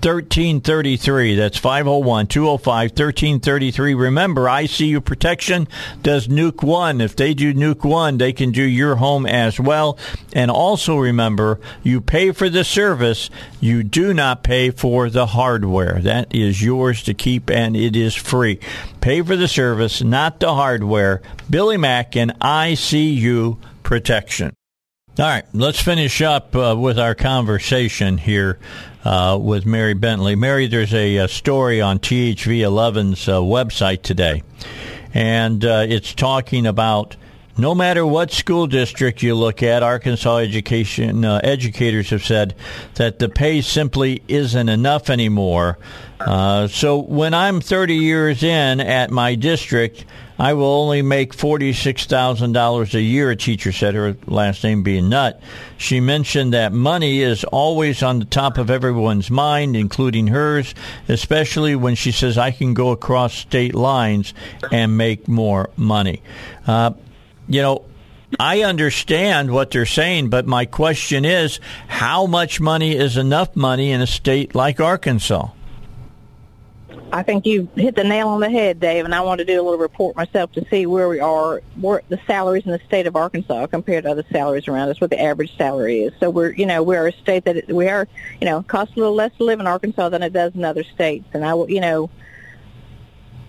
1333. 0.00 1.34
That's 1.34 1.58
501 1.58 2.28
205 2.28 2.90
1333. 2.90 3.94
Remember, 3.94 4.44
ICU 4.44 5.04
Protection 5.04 5.66
does 6.04 6.28
Nuke 6.28 6.62
One. 6.62 7.00
If 7.00 7.16
they 7.16 7.34
do 7.34 7.52
Nuke 7.52 7.84
One, 7.84 8.18
they 8.18 8.32
can 8.32 8.52
do 8.52 8.62
your 8.62 8.96
home 8.96 9.26
as 9.26 9.58
well. 9.58 9.98
And 10.32 10.52
also 10.52 10.96
remember, 10.98 11.58
you 11.82 12.00
pay 12.00 12.30
for 12.30 12.48
the 12.48 12.62
service, 12.62 13.28
you 13.60 13.82
do 13.82 14.14
not 14.14 14.44
pay 14.44 14.70
for 14.70 15.10
the 15.10 15.26
hardware. 15.26 15.98
That 16.00 16.32
is 16.32 16.62
yours 16.62 17.02
to 17.04 17.14
keep 17.14 17.50
and 17.50 17.76
it 17.76 17.96
is 17.96 18.14
free. 18.14 18.60
Pay 19.00 19.22
for 19.22 19.34
the 19.34 19.48
service, 19.48 20.00
not 20.00 20.38
the 20.38 20.54
hardware. 20.54 21.22
Billy 21.50 21.76
Mack 21.76 22.14
and 22.14 22.38
ICU 22.38 23.58
Protection. 23.88 24.52
All 25.18 25.24
right, 25.24 25.46
let's 25.54 25.80
finish 25.80 26.20
up 26.20 26.54
uh, 26.54 26.76
with 26.78 26.98
our 26.98 27.14
conversation 27.14 28.18
here 28.18 28.58
uh, 29.02 29.38
with 29.40 29.64
Mary 29.64 29.94
Bentley. 29.94 30.36
Mary, 30.36 30.66
there's 30.66 30.92
a, 30.92 31.16
a 31.16 31.26
story 31.26 31.80
on 31.80 31.98
THV11's 31.98 33.26
uh, 33.26 33.38
website 33.38 34.02
today, 34.02 34.42
and 35.14 35.64
uh, 35.64 35.86
it's 35.88 36.12
talking 36.12 36.66
about 36.66 37.16
no 37.56 37.74
matter 37.74 38.04
what 38.04 38.30
school 38.30 38.66
district 38.66 39.22
you 39.22 39.34
look 39.34 39.62
at, 39.62 39.82
Arkansas 39.82 40.36
education 40.36 41.24
uh, 41.24 41.40
educators 41.42 42.10
have 42.10 42.22
said 42.22 42.54
that 42.96 43.18
the 43.18 43.30
pay 43.30 43.62
simply 43.62 44.22
isn't 44.28 44.68
enough 44.68 45.08
anymore. 45.08 45.78
Uh, 46.20 46.68
so 46.68 46.98
when 46.98 47.32
I'm 47.32 47.62
30 47.62 47.94
years 47.94 48.42
in 48.42 48.80
at 48.80 49.10
my 49.10 49.34
district, 49.34 50.04
I 50.38 50.54
will 50.54 50.66
only 50.66 51.02
make 51.02 51.34
$46,000 51.34 52.94
a 52.94 53.02
year, 53.02 53.30
a 53.30 53.36
teacher 53.36 53.72
said, 53.72 53.94
her 53.94 54.16
last 54.26 54.62
name 54.62 54.84
being 54.84 55.08
Nutt. 55.08 55.40
She 55.78 55.98
mentioned 55.98 56.54
that 56.54 56.72
money 56.72 57.22
is 57.22 57.42
always 57.44 58.02
on 58.04 58.20
the 58.20 58.24
top 58.24 58.56
of 58.56 58.70
everyone's 58.70 59.30
mind, 59.30 59.76
including 59.76 60.28
hers, 60.28 60.74
especially 61.08 61.74
when 61.74 61.96
she 61.96 62.12
says, 62.12 62.38
I 62.38 62.52
can 62.52 62.72
go 62.72 62.90
across 62.90 63.34
state 63.34 63.74
lines 63.74 64.32
and 64.70 64.96
make 64.96 65.26
more 65.26 65.70
money. 65.76 66.22
Uh, 66.66 66.92
you 67.48 67.62
know, 67.62 67.84
I 68.38 68.62
understand 68.62 69.50
what 69.50 69.70
they're 69.70 69.86
saying, 69.86 70.28
but 70.28 70.46
my 70.46 70.66
question 70.66 71.24
is 71.24 71.60
how 71.88 72.26
much 72.26 72.60
money 72.60 72.94
is 72.94 73.16
enough 73.16 73.56
money 73.56 73.90
in 73.90 74.00
a 74.00 74.06
state 74.06 74.54
like 74.54 74.80
Arkansas? 74.80 75.48
I 77.10 77.22
think 77.22 77.46
you 77.46 77.68
hit 77.74 77.94
the 77.96 78.04
nail 78.04 78.28
on 78.28 78.40
the 78.40 78.50
head, 78.50 78.80
Dave, 78.80 79.04
and 79.04 79.14
I 79.14 79.22
want 79.22 79.38
to 79.38 79.44
do 79.44 79.54
a 79.60 79.62
little 79.62 79.78
report 79.78 80.14
myself 80.16 80.52
to 80.52 80.66
see 80.68 80.84
where 80.84 81.08
we 81.08 81.20
are, 81.20 81.62
where 81.80 82.02
the 82.08 82.20
salaries 82.26 82.66
in 82.66 82.72
the 82.72 82.80
state 82.86 83.06
of 83.06 83.16
Arkansas 83.16 83.66
compared 83.68 84.04
to 84.04 84.10
other 84.10 84.24
salaries 84.30 84.68
around 84.68 84.90
us, 84.90 85.00
what 85.00 85.10
the 85.10 85.20
average 85.20 85.56
salary 85.56 86.02
is. 86.02 86.12
So 86.20 86.28
we're, 86.28 86.52
you 86.52 86.66
know, 86.66 86.82
we're 86.82 87.06
a 87.06 87.12
state 87.12 87.44
that 87.46 87.56
it, 87.56 87.68
we 87.68 87.88
are, 87.88 88.06
you 88.40 88.44
know, 88.44 88.62
costs 88.62 88.94
a 88.96 88.98
little 88.98 89.14
less 89.14 89.32
to 89.38 89.44
live 89.44 89.58
in 89.58 89.66
Arkansas 89.66 90.10
than 90.10 90.22
it 90.22 90.32
does 90.34 90.54
in 90.54 90.64
other 90.64 90.84
states, 90.84 91.26
and 91.32 91.44
I, 91.44 91.54
will- 91.54 91.70
you 91.70 91.80
know, 91.80 92.10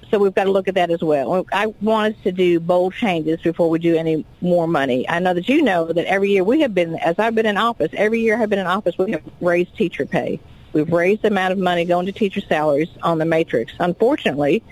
so 0.09 0.17
we've 0.17 0.33
got 0.33 0.45
to 0.45 0.51
look 0.51 0.67
at 0.67 0.75
that 0.75 0.89
as 0.89 1.01
well. 1.01 1.45
I 1.51 1.67
want 1.81 2.15
us 2.15 2.23
to 2.23 2.31
do 2.31 2.59
bold 2.59 2.93
changes 2.93 3.41
before 3.41 3.69
we 3.69 3.77
do 3.77 3.95
any 3.95 4.25
more 4.41 4.67
money. 4.67 5.07
I 5.07 5.19
know 5.19 5.33
that 5.35 5.47
you 5.47 5.61
know 5.61 5.85
that 5.91 6.05
every 6.05 6.31
year 6.31 6.43
we 6.43 6.61
have 6.61 6.73
been, 6.73 6.95
as 6.95 7.19
I've 7.19 7.35
been 7.35 7.45
in 7.45 7.57
office, 7.57 7.91
every 7.93 8.21
year 8.21 8.41
I've 8.41 8.49
been 8.49 8.57
in 8.59 8.65
office, 8.65 8.97
we 8.97 9.11
have 9.11 9.21
raised 9.39 9.75
teacher 9.77 10.05
pay. 10.07 10.39
We've 10.73 10.91
raised 10.91 11.23
the 11.23 11.29
amount 11.29 11.53
of 11.53 11.57
money 11.57 11.85
going 11.85 12.05
to 12.05 12.11
teacher 12.11 12.41
salaries 12.41 12.89
on 13.01 13.17
the 13.17 13.25
matrix. 13.25 13.73
Unfortunately, 13.79 14.63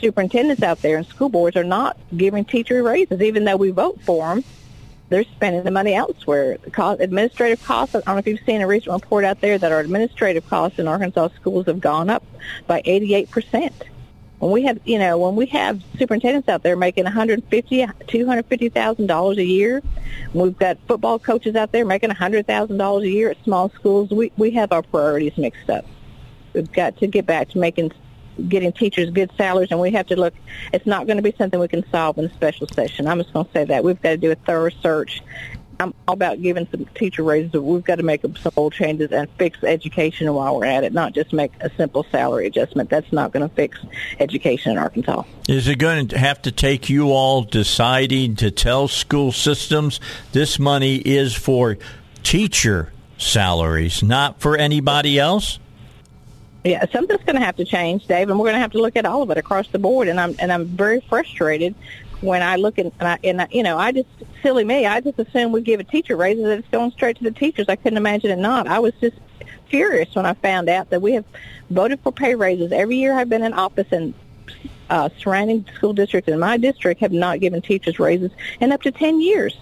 superintendents 0.00 0.62
out 0.62 0.82
there 0.82 0.98
and 0.98 1.06
school 1.06 1.28
boards 1.28 1.56
are 1.56 1.64
not 1.64 1.96
giving 2.16 2.44
teacher 2.44 2.82
raises, 2.82 3.20
even 3.22 3.44
though 3.44 3.56
we 3.56 3.70
vote 3.70 4.00
for 4.02 4.34
them. 4.34 4.44
They're 5.08 5.24
spending 5.24 5.62
the 5.62 5.70
money 5.70 5.94
elsewhere. 5.94 6.58
The 6.58 6.70
cost, 6.70 7.00
administrative 7.00 7.62
costs, 7.62 7.94
I 7.94 8.00
don't 8.00 8.16
know 8.16 8.18
if 8.18 8.26
you've 8.26 8.40
seen 8.44 8.60
a 8.60 8.66
recent 8.66 8.92
report 8.92 9.24
out 9.24 9.40
there 9.40 9.56
that 9.56 9.70
our 9.70 9.78
administrative 9.78 10.48
costs 10.48 10.78
in 10.78 10.88
Arkansas 10.88 11.28
schools 11.36 11.66
have 11.66 11.80
gone 11.80 12.10
up 12.10 12.24
by 12.66 12.82
88 12.84 13.30
percent 13.30 13.84
when 14.38 14.50
we 14.50 14.62
have 14.64 14.78
you 14.84 14.98
know 14.98 15.18
when 15.18 15.36
we 15.36 15.46
have 15.46 15.82
superintendents 15.98 16.48
out 16.48 16.62
there 16.62 16.76
making 16.76 17.04
150 17.04 17.86
250,000 18.06 19.06
dollars 19.06 19.38
a 19.38 19.44
year 19.44 19.82
we've 20.34 20.58
got 20.58 20.78
football 20.86 21.18
coaches 21.18 21.56
out 21.56 21.72
there 21.72 21.84
making 21.84 22.08
100,000 22.08 22.76
dollars 22.76 23.04
a 23.04 23.08
year 23.08 23.30
at 23.30 23.42
small 23.44 23.70
schools 23.70 24.10
we 24.10 24.30
we 24.36 24.50
have 24.50 24.72
our 24.72 24.82
priorities 24.82 25.36
mixed 25.38 25.70
up. 25.70 25.84
We've 26.52 26.70
got 26.72 26.96
to 26.98 27.06
get 27.06 27.26
back 27.26 27.50
to 27.50 27.58
making 27.58 27.92
getting 28.48 28.72
teachers 28.72 29.10
good 29.10 29.30
salaries 29.38 29.70
and 29.70 29.80
we 29.80 29.90
have 29.92 30.06
to 30.06 30.16
look 30.16 30.34
it's 30.72 30.84
not 30.84 31.06
going 31.06 31.16
to 31.16 31.22
be 31.22 31.34
something 31.38 31.58
we 31.58 31.68
can 31.68 31.88
solve 31.90 32.18
in 32.18 32.26
a 32.26 32.34
special 32.34 32.66
session. 32.68 33.06
I'm 33.06 33.18
just 33.18 33.32
going 33.32 33.46
to 33.46 33.52
say 33.52 33.64
that. 33.64 33.82
We've 33.82 34.00
got 34.00 34.10
to 34.10 34.16
do 34.18 34.30
a 34.30 34.34
thorough 34.34 34.70
search 34.82 35.22
I'm 35.78 35.94
all 36.08 36.14
about 36.14 36.40
giving 36.40 36.66
some 36.70 36.86
teacher 36.94 37.22
raises, 37.22 37.52
but 37.52 37.62
we've 37.62 37.84
got 37.84 37.96
to 37.96 38.02
make 38.02 38.22
some 38.22 38.52
bold 38.54 38.72
changes 38.72 39.12
and 39.12 39.28
fix 39.38 39.62
education 39.62 40.32
while 40.32 40.56
we're 40.56 40.64
at 40.64 40.84
it, 40.84 40.92
not 40.92 41.12
just 41.12 41.32
make 41.32 41.52
a 41.60 41.70
simple 41.76 42.04
salary 42.10 42.46
adjustment. 42.46 42.88
That's 42.88 43.12
not 43.12 43.32
going 43.32 43.46
to 43.46 43.54
fix 43.54 43.78
education 44.18 44.72
in 44.72 44.78
Arkansas. 44.78 45.24
Is 45.48 45.68
it 45.68 45.76
going 45.76 46.08
to 46.08 46.18
have 46.18 46.40
to 46.42 46.52
take 46.52 46.88
you 46.88 47.12
all 47.12 47.42
deciding 47.42 48.36
to 48.36 48.50
tell 48.50 48.88
school 48.88 49.32
systems 49.32 50.00
this 50.32 50.58
money 50.58 50.96
is 50.96 51.34
for 51.34 51.76
teacher 52.22 52.92
salaries, 53.18 54.02
not 54.02 54.40
for 54.40 54.56
anybody 54.56 55.18
else? 55.18 55.58
Yeah, 56.64 56.84
something's 56.90 57.22
going 57.22 57.36
to 57.36 57.44
have 57.44 57.56
to 57.56 57.64
change, 57.64 58.06
Dave, 58.06 58.28
and 58.28 58.40
we're 58.40 58.46
going 58.46 58.56
to 58.56 58.60
have 58.60 58.72
to 58.72 58.80
look 58.80 58.96
at 58.96 59.06
all 59.06 59.22
of 59.22 59.30
it 59.30 59.38
across 59.38 59.68
the 59.68 59.78
board. 59.78 60.08
And 60.08 60.18
I'm 60.18 60.34
and 60.40 60.52
I'm 60.52 60.64
very 60.64 61.00
frustrated 61.00 61.76
when 62.20 62.42
I 62.42 62.56
look 62.56 62.78
at 62.78 62.86
and 62.86 63.08
I, 63.08 63.18
and 63.22 63.42
I, 63.42 63.48
you 63.50 63.62
know 63.62 63.78
I 63.78 63.92
just 63.92 64.08
silly 64.42 64.64
me, 64.64 64.86
I 64.86 65.00
just 65.00 65.18
assume 65.18 65.52
we 65.52 65.60
give 65.60 65.80
a 65.80 65.84
teacher 65.84 66.16
raises 66.16 66.44
it's 66.46 66.68
going 66.68 66.90
straight 66.92 67.16
to 67.18 67.24
the 67.24 67.30
teachers. 67.30 67.66
I 67.68 67.76
couldn't 67.76 67.98
imagine 67.98 68.30
it 68.30 68.38
not. 68.38 68.66
I 68.66 68.78
was 68.78 68.94
just 69.00 69.16
furious 69.68 70.14
when 70.14 70.26
I 70.26 70.34
found 70.34 70.68
out 70.68 70.90
that 70.90 71.02
we 71.02 71.12
have 71.12 71.24
voted 71.70 72.00
for 72.00 72.12
pay 72.12 72.34
raises 72.34 72.72
every 72.72 72.96
year 72.96 73.14
I've 73.14 73.28
been 73.28 73.42
in 73.42 73.52
office 73.52 73.88
and 73.90 74.14
uh, 74.88 75.08
surrounding 75.18 75.66
school 75.74 75.92
districts 75.92 76.30
in 76.30 76.38
my 76.38 76.56
district 76.56 77.00
have 77.00 77.12
not 77.12 77.40
given 77.40 77.60
teachers 77.60 77.98
raises 77.98 78.30
in 78.60 78.72
up 78.72 78.82
to 78.82 78.92
10 78.92 79.20
years. 79.20 79.56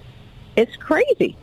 It's 0.56 0.76
crazy. 0.76 1.36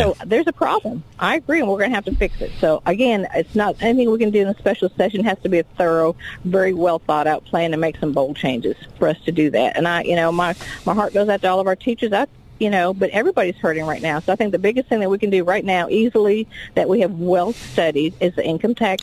So 0.00 0.16
there's 0.24 0.46
a 0.46 0.52
problem. 0.52 1.04
I 1.18 1.36
agree, 1.36 1.60
and 1.60 1.68
we're 1.68 1.78
going 1.78 1.90
to 1.90 1.94
have 1.94 2.04
to 2.06 2.14
fix 2.14 2.40
it. 2.40 2.50
So 2.60 2.82
again, 2.86 3.28
it's 3.34 3.54
not 3.54 3.76
anything 3.80 4.10
we 4.10 4.18
can 4.18 4.30
do 4.30 4.40
in 4.40 4.48
a 4.48 4.58
special 4.58 4.90
session. 4.90 5.20
It 5.20 5.26
has 5.26 5.38
to 5.40 5.48
be 5.48 5.58
a 5.58 5.64
thorough, 5.64 6.16
very 6.44 6.72
well 6.72 6.98
thought 6.98 7.26
out 7.26 7.44
plan 7.44 7.70
to 7.72 7.76
make 7.76 7.96
some 7.98 8.12
bold 8.12 8.36
changes 8.36 8.76
for 8.98 9.08
us 9.08 9.18
to 9.24 9.32
do 9.32 9.50
that. 9.50 9.76
And 9.76 9.86
I, 9.86 10.02
you 10.02 10.16
know, 10.16 10.32
my 10.32 10.54
my 10.86 10.94
heart 10.94 11.14
goes 11.14 11.28
out 11.28 11.42
to 11.42 11.48
all 11.48 11.60
of 11.60 11.66
our 11.66 11.76
teachers. 11.76 12.12
I, 12.12 12.26
you 12.58 12.70
know, 12.70 12.94
but 12.94 13.10
everybody's 13.10 13.56
hurting 13.56 13.86
right 13.86 14.02
now. 14.02 14.20
So 14.20 14.32
I 14.32 14.36
think 14.36 14.52
the 14.52 14.58
biggest 14.58 14.88
thing 14.88 15.00
that 15.00 15.10
we 15.10 15.18
can 15.18 15.30
do 15.30 15.42
right 15.44 15.64
now, 15.64 15.88
easily, 15.88 16.46
that 16.74 16.88
we 16.88 17.00
have 17.00 17.12
well 17.12 17.52
studied, 17.52 18.14
is 18.20 18.34
the 18.34 18.44
income 18.44 18.74
tax 18.74 19.02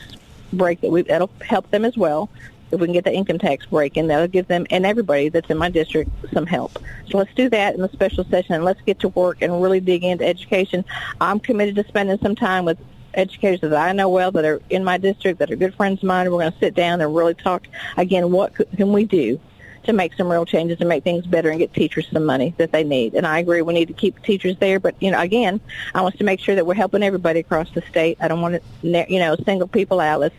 break 0.54 0.82
that 0.82 0.90
we 0.90 1.04
that'll 1.04 1.30
help 1.42 1.70
them 1.70 1.86
as 1.86 1.96
well 1.96 2.30
if 2.72 2.80
we 2.80 2.88
can 2.88 2.94
get 2.94 3.04
the 3.04 3.14
income 3.14 3.40
tax 3.40 3.66
break 3.66 3.98
and 3.98 4.10
that'll 4.10 4.28
give 4.28 4.48
them 4.48 4.66
and 4.70 4.86
everybody 4.86 5.30
that's 5.30 5.50
in 5.50 5.58
my 5.58 5.70
district 5.70 6.12
some 6.34 6.46
help. 6.46 6.80
So 7.10 7.18
let's 7.18 7.34
do 7.34 7.50
that 7.50 7.76
in 7.76 7.82
the 7.82 7.90
special 7.90 8.24
session 8.26 8.56
and 8.56 8.64
let's 8.64 8.82
get 8.82 9.00
to 9.00 9.10
work 9.10 9.42
and 9.42 9.62
really 9.62 9.80
dig 9.80 10.04
into 10.04 10.26
education. 10.26 10.86
I'm 11.20 11.40
committed 11.40 11.76
to 11.76 11.88
spending 11.88 12.18
some 12.20 12.36
time 12.36 12.66
with 12.66 12.78
educators 13.14 13.62
that 13.62 13.74
I 13.74 13.92
know 13.92 14.10
well 14.10 14.32
that 14.32 14.46
are 14.46 14.62
in 14.70 14.84
my 14.84 14.98
district 14.98 15.40
that 15.40 15.52
are 15.52 15.56
good 15.56 15.74
friends 15.76 16.00
of 16.00 16.08
mine. 16.08 16.30
We're 16.30 16.40
going 16.40 16.52
to 16.52 16.60
sit 16.60 16.76
down 16.76 17.02
and 17.02 17.16
really 17.16 17.34
talk 17.34 17.68
again 17.98 18.32
what 18.32 18.54
can 18.56 18.92
we 18.94 19.06
do 19.06 19.40
to 19.84 19.94
make 19.94 20.14
some 20.14 20.30
real 20.30 20.46
changes 20.46 20.78
and 20.80 20.90
make 20.90 21.04
things 21.04 21.26
better 21.26 21.50
and 21.50 21.60
get 21.60 21.74
teachers 21.74 22.08
some 22.12 22.26
money 22.26 22.54
that 22.58 22.72
they 22.72 22.84
need. 22.84 23.14
And 23.16 23.26
I 23.26 23.40
agree 23.40 23.62
we 23.62 23.74
need 23.74 23.88
to 23.88 23.94
keep 23.94 24.22
teachers 24.24 24.58
there, 24.58 24.80
but 24.80 24.96
you 25.00 25.10
know, 25.12 25.20
again, 25.20 25.60
I 25.96 26.02
want 26.02 26.18
to 26.18 26.24
make 26.24 26.40
sure 26.40 26.56
that 26.56 26.66
we're 26.66 26.76
helping 26.76 27.02
everybody 27.02 27.40
across 27.40 27.72
the 27.72 27.82
state. 27.90 28.18
I 28.22 28.28
don't 28.28 28.42
want 28.42 28.62
to, 28.84 29.06
you 29.10 29.20
know, 29.20 29.36
single 29.46 29.68
people 29.68 30.00
out. 30.00 30.20
Let's 30.20 30.36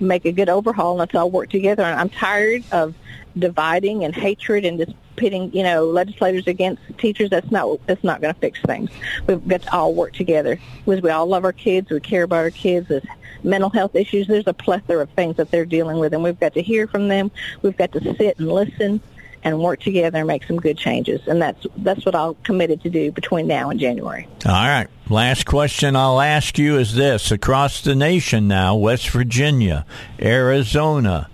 make 0.00 0.24
a 0.24 0.32
good 0.32 0.48
overhaul 0.48 0.92
and 0.92 0.98
let's 0.98 1.14
all 1.14 1.30
work 1.30 1.50
together. 1.50 1.82
And 1.82 1.98
I'm 1.98 2.08
tired 2.08 2.64
of 2.72 2.94
dividing 3.38 4.04
and 4.04 4.14
hatred 4.14 4.64
and 4.64 4.78
just 4.78 4.92
pitting, 5.16 5.52
you 5.54 5.62
know, 5.62 5.84
legislators 5.84 6.46
against 6.46 6.82
teachers. 6.98 7.30
That's 7.30 7.50
not 7.50 7.84
that's 7.86 8.02
not 8.02 8.20
going 8.20 8.34
to 8.34 8.40
fix 8.40 8.60
things. 8.62 8.90
We've 9.26 9.46
got 9.46 9.62
to 9.62 9.72
all 9.74 9.94
work 9.94 10.14
together 10.14 10.58
because 10.84 11.02
we 11.02 11.10
all 11.10 11.26
love 11.26 11.44
our 11.44 11.52
kids. 11.52 11.90
We 11.90 12.00
care 12.00 12.24
about 12.24 12.38
our 12.38 12.50
kids. 12.50 12.88
There's 12.88 13.04
mental 13.42 13.70
health 13.70 13.94
issues. 13.94 14.26
There's 14.26 14.46
a 14.46 14.54
plethora 14.54 15.02
of 15.02 15.10
things 15.10 15.36
that 15.36 15.50
they're 15.50 15.64
dealing 15.64 15.98
with, 15.98 16.12
and 16.12 16.22
we've 16.22 16.40
got 16.40 16.54
to 16.54 16.62
hear 16.62 16.86
from 16.86 17.08
them. 17.08 17.30
We've 17.62 17.76
got 17.76 17.92
to 17.92 18.00
sit 18.16 18.38
and 18.38 18.50
listen 18.50 19.00
and 19.42 19.58
work 19.58 19.80
together 19.80 20.18
and 20.18 20.26
make 20.26 20.44
some 20.44 20.56
good 20.56 20.76
changes. 20.76 21.20
And 21.26 21.40
that's 21.40 21.66
that's 21.78 22.04
what 22.04 22.14
I'm 22.14 22.34
committed 22.36 22.82
to 22.82 22.90
do 22.90 23.12
between 23.12 23.46
now 23.46 23.70
and 23.70 23.80
January. 23.80 24.26
All 24.46 24.52
right. 24.52 24.88
Last 25.08 25.46
question 25.46 25.96
I'll 25.96 26.20
ask 26.20 26.58
you 26.58 26.78
is 26.78 26.94
this: 26.94 27.30
across 27.30 27.82
the 27.82 27.94
nation 27.94 28.48
now, 28.48 28.76
West 28.76 29.10
Virginia, 29.10 29.86
Arizona. 30.20 31.28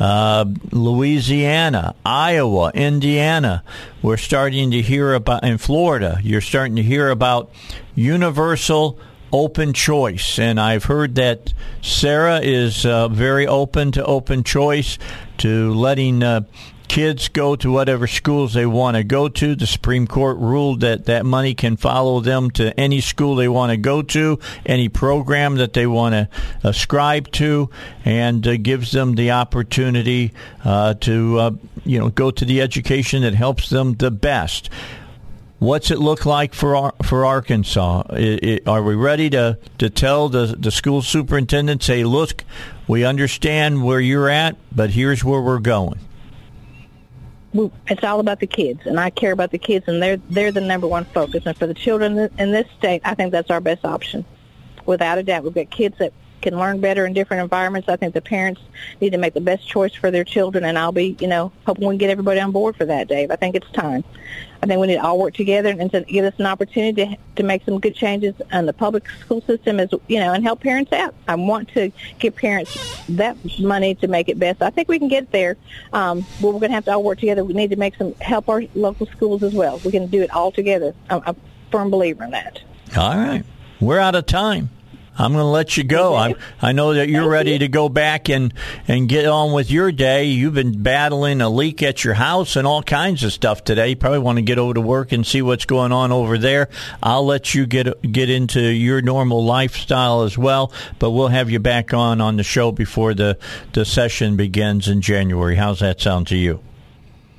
Uh, 0.00 0.46
Louisiana, 0.72 1.94
Iowa, 2.04 2.72
Indiana. 2.74 3.62
We're 4.00 4.16
starting 4.16 4.72
to 4.72 4.82
hear 4.82 5.14
about 5.14 5.44
in 5.44 5.58
Florida. 5.58 6.18
You're 6.24 6.40
starting 6.40 6.74
to 6.74 6.82
hear 6.82 7.08
about 7.08 7.52
universal 7.94 8.98
open 9.32 9.72
choice, 9.72 10.38
and 10.38 10.60
I've 10.60 10.84
heard 10.84 11.14
that 11.14 11.54
Sarah 11.80 12.40
is 12.40 12.84
uh, 12.84 13.08
very 13.08 13.46
open 13.46 13.92
to 13.92 14.04
open 14.04 14.44
choice, 14.44 14.98
to 15.38 15.72
letting 15.72 16.22
uh, 16.22 16.42
kids 16.92 17.28
go 17.28 17.56
to 17.56 17.72
whatever 17.72 18.06
schools 18.06 18.52
they 18.52 18.66
want 18.66 18.98
to 18.98 19.02
go 19.02 19.26
to. 19.26 19.54
The 19.54 19.66
Supreme 19.66 20.06
Court 20.06 20.36
ruled 20.36 20.80
that 20.80 21.06
that 21.06 21.24
money 21.24 21.54
can 21.54 21.78
follow 21.78 22.20
them 22.20 22.50
to 22.50 22.78
any 22.78 23.00
school 23.00 23.34
they 23.34 23.48
want 23.48 23.70
to 23.70 23.78
go 23.78 24.02
to, 24.02 24.38
any 24.66 24.90
program 24.90 25.56
that 25.56 25.72
they 25.72 25.86
want 25.86 26.12
to 26.12 26.28
ascribe 26.62 27.32
to, 27.32 27.70
and 28.04 28.46
uh, 28.46 28.58
gives 28.58 28.92
them 28.92 29.14
the 29.14 29.30
opportunity 29.30 30.34
uh, 30.66 30.92
to 31.00 31.38
uh, 31.38 31.50
you 31.86 31.98
know 31.98 32.10
go 32.10 32.30
to 32.30 32.44
the 32.44 32.60
education 32.60 33.22
that 33.22 33.32
helps 33.32 33.70
them 33.70 33.94
the 33.94 34.10
best. 34.10 34.68
What's 35.60 35.90
it 35.90 35.98
look 35.98 36.26
like 36.26 36.52
for 36.52 36.92
for 37.02 37.24
Arkansas? 37.24 38.02
It, 38.10 38.44
it, 38.44 38.68
are 38.68 38.82
we 38.82 38.96
ready 38.96 39.30
to, 39.30 39.56
to 39.78 39.88
tell 39.88 40.28
the 40.28 40.54
the 40.58 40.70
school 40.70 41.00
superintendent, 41.00 41.82
say, 41.82 42.04
look, 42.04 42.44
we 42.86 43.02
understand 43.02 43.82
where 43.82 44.00
you're 44.00 44.28
at, 44.28 44.56
but 44.70 44.90
here's 44.90 45.24
where 45.24 45.40
we're 45.40 45.58
going? 45.58 45.98
It's 47.54 48.04
all 48.04 48.20
about 48.20 48.40
the 48.40 48.46
kids, 48.46 48.80
and 48.86 48.98
I 48.98 49.10
care 49.10 49.32
about 49.32 49.50
the 49.50 49.58
kids, 49.58 49.86
and 49.88 50.02
they're 50.02 50.16
they're 50.30 50.52
the 50.52 50.60
number 50.60 50.86
one 50.86 51.04
focus. 51.06 51.44
And 51.46 51.56
for 51.56 51.66
the 51.66 51.74
children 51.74 52.30
in 52.38 52.52
this 52.52 52.66
state, 52.78 53.02
I 53.04 53.14
think 53.14 53.32
that's 53.32 53.50
our 53.50 53.60
best 53.60 53.84
option, 53.84 54.24
without 54.86 55.18
a 55.18 55.22
doubt. 55.22 55.44
We've 55.44 55.54
got 55.54 55.70
kids 55.70 55.98
that 55.98 56.12
can 56.42 56.58
learn 56.58 56.80
better 56.80 57.06
in 57.06 57.12
different 57.12 57.42
environments. 57.42 57.88
I 57.88 57.96
think 57.96 58.14
the 58.14 58.20
parents 58.20 58.60
need 59.00 59.10
to 59.10 59.18
make 59.18 59.34
the 59.34 59.40
best 59.40 59.66
choice 59.66 59.94
for 59.94 60.10
their 60.10 60.24
children, 60.24 60.64
and 60.64 60.78
I'll 60.78 60.92
be, 60.92 61.16
you 61.20 61.28
know, 61.28 61.52
hoping 61.66 61.86
we 61.86 61.94
can 61.94 61.98
get 61.98 62.10
everybody 62.10 62.40
on 62.40 62.52
board 62.52 62.76
for 62.76 62.84
that, 62.84 63.08
Dave. 63.08 63.30
I 63.30 63.36
think 63.36 63.54
it's 63.54 63.70
time. 63.70 64.04
I 64.62 64.66
think 64.66 64.80
we 64.80 64.86
need 64.86 64.94
to 64.94 65.02
all 65.02 65.18
work 65.18 65.34
together 65.34 65.70
and 65.70 65.90
to 65.90 66.02
give 66.02 66.24
us 66.24 66.34
an 66.38 66.46
opportunity 66.46 67.04
to, 67.04 67.16
to 67.36 67.42
make 67.42 67.64
some 67.64 67.80
good 67.80 67.96
changes 67.96 68.34
in 68.52 68.66
the 68.66 68.72
public 68.72 69.08
school 69.20 69.40
system, 69.40 69.80
as 69.80 69.90
you 70.06 70.20
know, 70.20 70.32
and 70.32 70.44
help 70.44 70.60
parents 70.60 70.92
out. 70.92 71.14
I 71.26 71.34
want 71.34 71.68
to 71.70 71.90
give 72.18 72.36
parents 72.36 73.04
that 73.08 73.36
money 73.58 73.96
to 73.96 74.08
make 74.08 74.28
it 74.28 74.38
best. 74.38 74.62
I 74.62 74.70
think 74.70 74.88
we 74.88 74.98
can 74.98 75.08
get 75.08 75.32
there, 75.32 75.56
um, 75.92 76.24
but 76.40 76.48
we're 76.48 76.60
going 76.60 76.70
to 76.70 76.74
have 76.74 76.84
to 76.84 76.92
all 76.92 77.02
work 77.02 77.18
together. 77.18 77.44
We 77.44 77.54
need 77.54 77.70
to 77.70 77.76
make 77.76 77.96
some 77.96 78.14
help 78.20 78.48
our 78.48 78.62
local 78.74 79.06
schools 79.06 79.42
as 79.42 79.52
well. 79.52 79.80
We 79.84 79.90
can 79.90 80.06
do 80.06 80.22
it 80.22 80.30
all 80.30 80.52
together. 80.52 80.94
I'm 81.10 81.22
a 81.26 81.34
firm 81.70 81.90
believer 81.90 82.22
in 82.24 82.30
that. 82.30 82.60
All 82.96 83.16
right, 83.16 83.44
we're 83.80 83.98
out 83.98 84.14
of 84.14 84.26
time. 84.26 84.70
I'm 85.18 85.32
going 85.32 85.42
to 85.42 85.48
let 85.48 85.76
you 85.76 85.84
go. 85.84 86.14
I 86.14 86.34
I 86.60 86.72
know 86.72 86.94
that 86.94 87.08
you're 87.08 87.28
ready 87.28 87.58
to 87.58 87.68
go 87.68 87.88
back 87.88 88.30
and 88.30 88.52
and 88.88 89.08
get 89.08 89.26
on 89.26 89.52
with 89.52 89.70
your 89.70 89.92
day. 89.92 90.24
You've 90.24 90.54
been 90.54 90.82
battling 90.82 91.40
a 91.40 91.50
leak 91.50 91.82
at 91.82 92.02
your 92.02 92.14
house 92.14 92.56
and 92.56 92.66
all 92.66 92.82
kinds 92.82 93.22
of 93.22 93.32
stuff 93.32 93.62
today. 93.62 93.90
You 93.90 93.96
probably 93.96 94.20
want 94.20 94.38
to 94.38 94.42
get 94.42 94.58
over 94.58 94.74
to 94.74 94.80
work 94.80 95.12
and 95.12 95.26
see 95.26 95.42
what's 95.42 95.66
going 95.66 95.92
on 95.92 96.12
over 96.12 96.38
there. 96.38 96.68
I'll 97.02 97.26
let 97.26 97.54
you 97.54 97.66
get 97.66 98.00
get 98.10 98.30
into 98.30 98.60
your 98.60 99.02
normal 99.02 99.44
lifestyle 99.44 100.22
as 100.22 100.38
well, 100.38 100.72
but 100.98 101.10
we'll 101.10 101.28
have 101.28 101.50
you 101.50 101.58
back 101.58 101.92
on 101.92 102.20
on 102.20 102.36
the 102.36 102.42
show 102.42 102.72
before 102.72 103.12
the 103.12 103.38
the 103.74 103.84
session 103.84 104.36
begins 104.36 104.88
in 104.88 105.02
January. 105.02 105.56
How's 105.56 105.80
that 105.80 106.00
sound 106.00 106.26
to 106.28 106.36
you? 106.36 106.60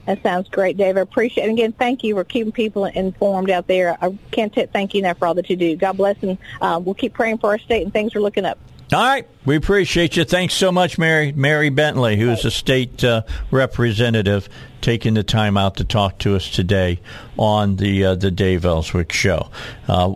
That 0.06 0.22
sounds 0.22 0.50
great, 0.50 0.76
Dave. 0.76 0.98
I 0.98 1.02
appreciate 1.02 1.44
it. 1.46 1.50
And 1.50 1.58
again, 1.58 1.72
thank 1.74 2.04
you 2.04 2.16
for 2.16 2.24
keeping 2.24 2.52
people 2.52 2.86
informed 2.86 3.50
out 3.50 3.68
there. 3.68 3.98
I 4.02 4.18
can't 4.32 4.54
t- 4.54 4.66
thank 4.66 4.94
you 4.94 5.00
enough 5.00 5.18
for 5.18 5.28
all 5.28 5.34
that 5.36 5.50
you 5.50 5.56
do. 5.56 5.76
God 5.76 5.98
bless, 5.98 6.22
and 6.22 6.38
uh, 6.62 6.82
we'll 6.84 6.96
keep 6.96 7.14
praying 7.14 7.38
for 7.38 7.52
our 7.52 7.60
state, 7.60 7.84
and 7.84 7.94
things 7.94 8.16
are 8.16 8.22
looking 8.22 8.46
up. 8.46 8.58
All 8.92 9.02
right, 9.02 9.28
we 9.46 9.56
appreciate 9.56 10.18
you. 10.18 10.24
Thanks 10.24 10.54
so 10.54 10.72
much, 10.72 11.00
Mary 11.00 11.32
Mary 11.32 11.70
Bentley, 11.70 12.18
who's 12.18 12.46
a 12.46 12.52
state 12.52 13.04
uh, 13.04 13.24
representative, 13.50 14.50
taking 14.82 15.16
the 15.16 15.24
time 15.24 15.58
out 15.58 15.78
to 15.78 15.84
talk 15.84 16.20
to 16.20 16.36
us 16.36 16.50
today 16.52 17.00
on 17.38 17.78
the 17.78 18.06
uh, 18.06 18.16
the 18.16 18.30
Dave 18.30 18.66
Elswick 18.66 19.12
Show. 19.12 19.50
Uh, 19.88 20.14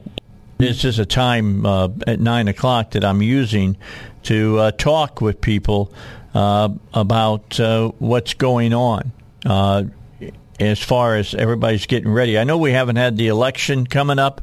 this 0.58 0.86
is 0.86 1.00
a 1.00 1.06
time 1.06 1.66
uh, 1.66 1.88
at 2.06 2.20
nine 2.20 2.48
o'clock 2.48 2.92
that 2.92 3.04
I'm 3.04 3.22
using 3.22 3.78
to 4.24 4.60
uh, 4.60 4.72
talk 4.72 5.22
with 5.22 5.40
people 5.40 5.92
uh, 6.36 6.70
about 6.94 7.58
what's 8.00 8.34
going 8.36 8.74
on 8.74 9.12
uh, 9.48 9.84
as 10.60 10.80
far 10.80 11.16
as 11.16 11.34
everybody's 11.34 11.86
getting 11.86 12.12
ready. 12.12 12.38
I 12.38 12.44
know 12.44 12.58
we 12.58 12.72
haven't 12.72 12.98
had 12.98 13.18
the 13.18 13.28
election 13.28 13.88
coming 13.88 14.20
up. 14.20 14.42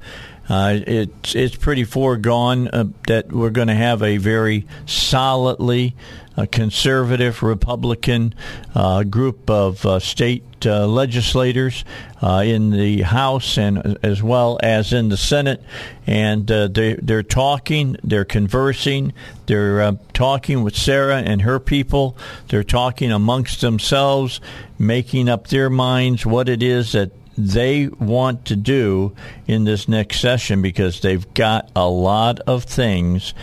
Uh, 0.49 0.79
it's 0.87 1.35
it's 1.35 1.57
pretty 1.57 1.85
foregone 1.85 2.69
uh, 2.69 2.85
that 3.07 3.33
we're 3.33 3.51
going 3.51 3.69
to 3.69 3.75
have 3.75 4.03
a 4.03 4.19
very 4.19 4.67
solidly 4.85 5.97
uh, 6.37 6.47
conservative 6.51 7.43
Republican 7.43 8.35
uh, 8.75 9.05
group 9.05 9.49
of 9.49 9.85
uh, 9.87 9.99
state 9.99 10.45
uh, 10.67 10.87
legislators 10.87 11.85
in 12.23 12.71
the 12.71 13.03
House 13.03 13.59
and 13.59 13.99
as 14.03 14.23
well 14.23 14.59
as 14.63 14.93
in 14.95 15.11
the 15.11 15.17
Senate, 15.17 15.63
and 16.07 16.47
they 16.47 16.95
they're 16.95 17.23
talking, 17.23 17.97
they're 18.03 18.25
conversing, 18.25 19.13
they're 19.47 19.93
talking 20.15 20.63
with 20.63 20.75
Sarah 20.75 21.19
and 21.19 21.43
her 21.43 21.61
people. 21.61 22.17
They're 22.49 22.65
talking 22.65 23.13
amongst 23.13 23.61
themselves, 23.61 24.41
making 24.79 25.29
up 25.29 25.49
their 25.49 25.69
minds 25.69 26.25
what 26.25 26.49
it 26.49 26.63
is 26.63 26.93
that 26.93 27.11
they 27.37 27.89
want 27.89 28.45
to 28.47 28.57
do 28.57 29.15
in 29.47 29.65
this 29.65 29.89
next 29.89 30.21
session 30.21 30.63
because 30.63 31.01
they've 31.01 31.33
got 31.35 31.71
a 31.75 31.89
lot 31.89 32.41
of 32.41 32.65
things 32.65 33.35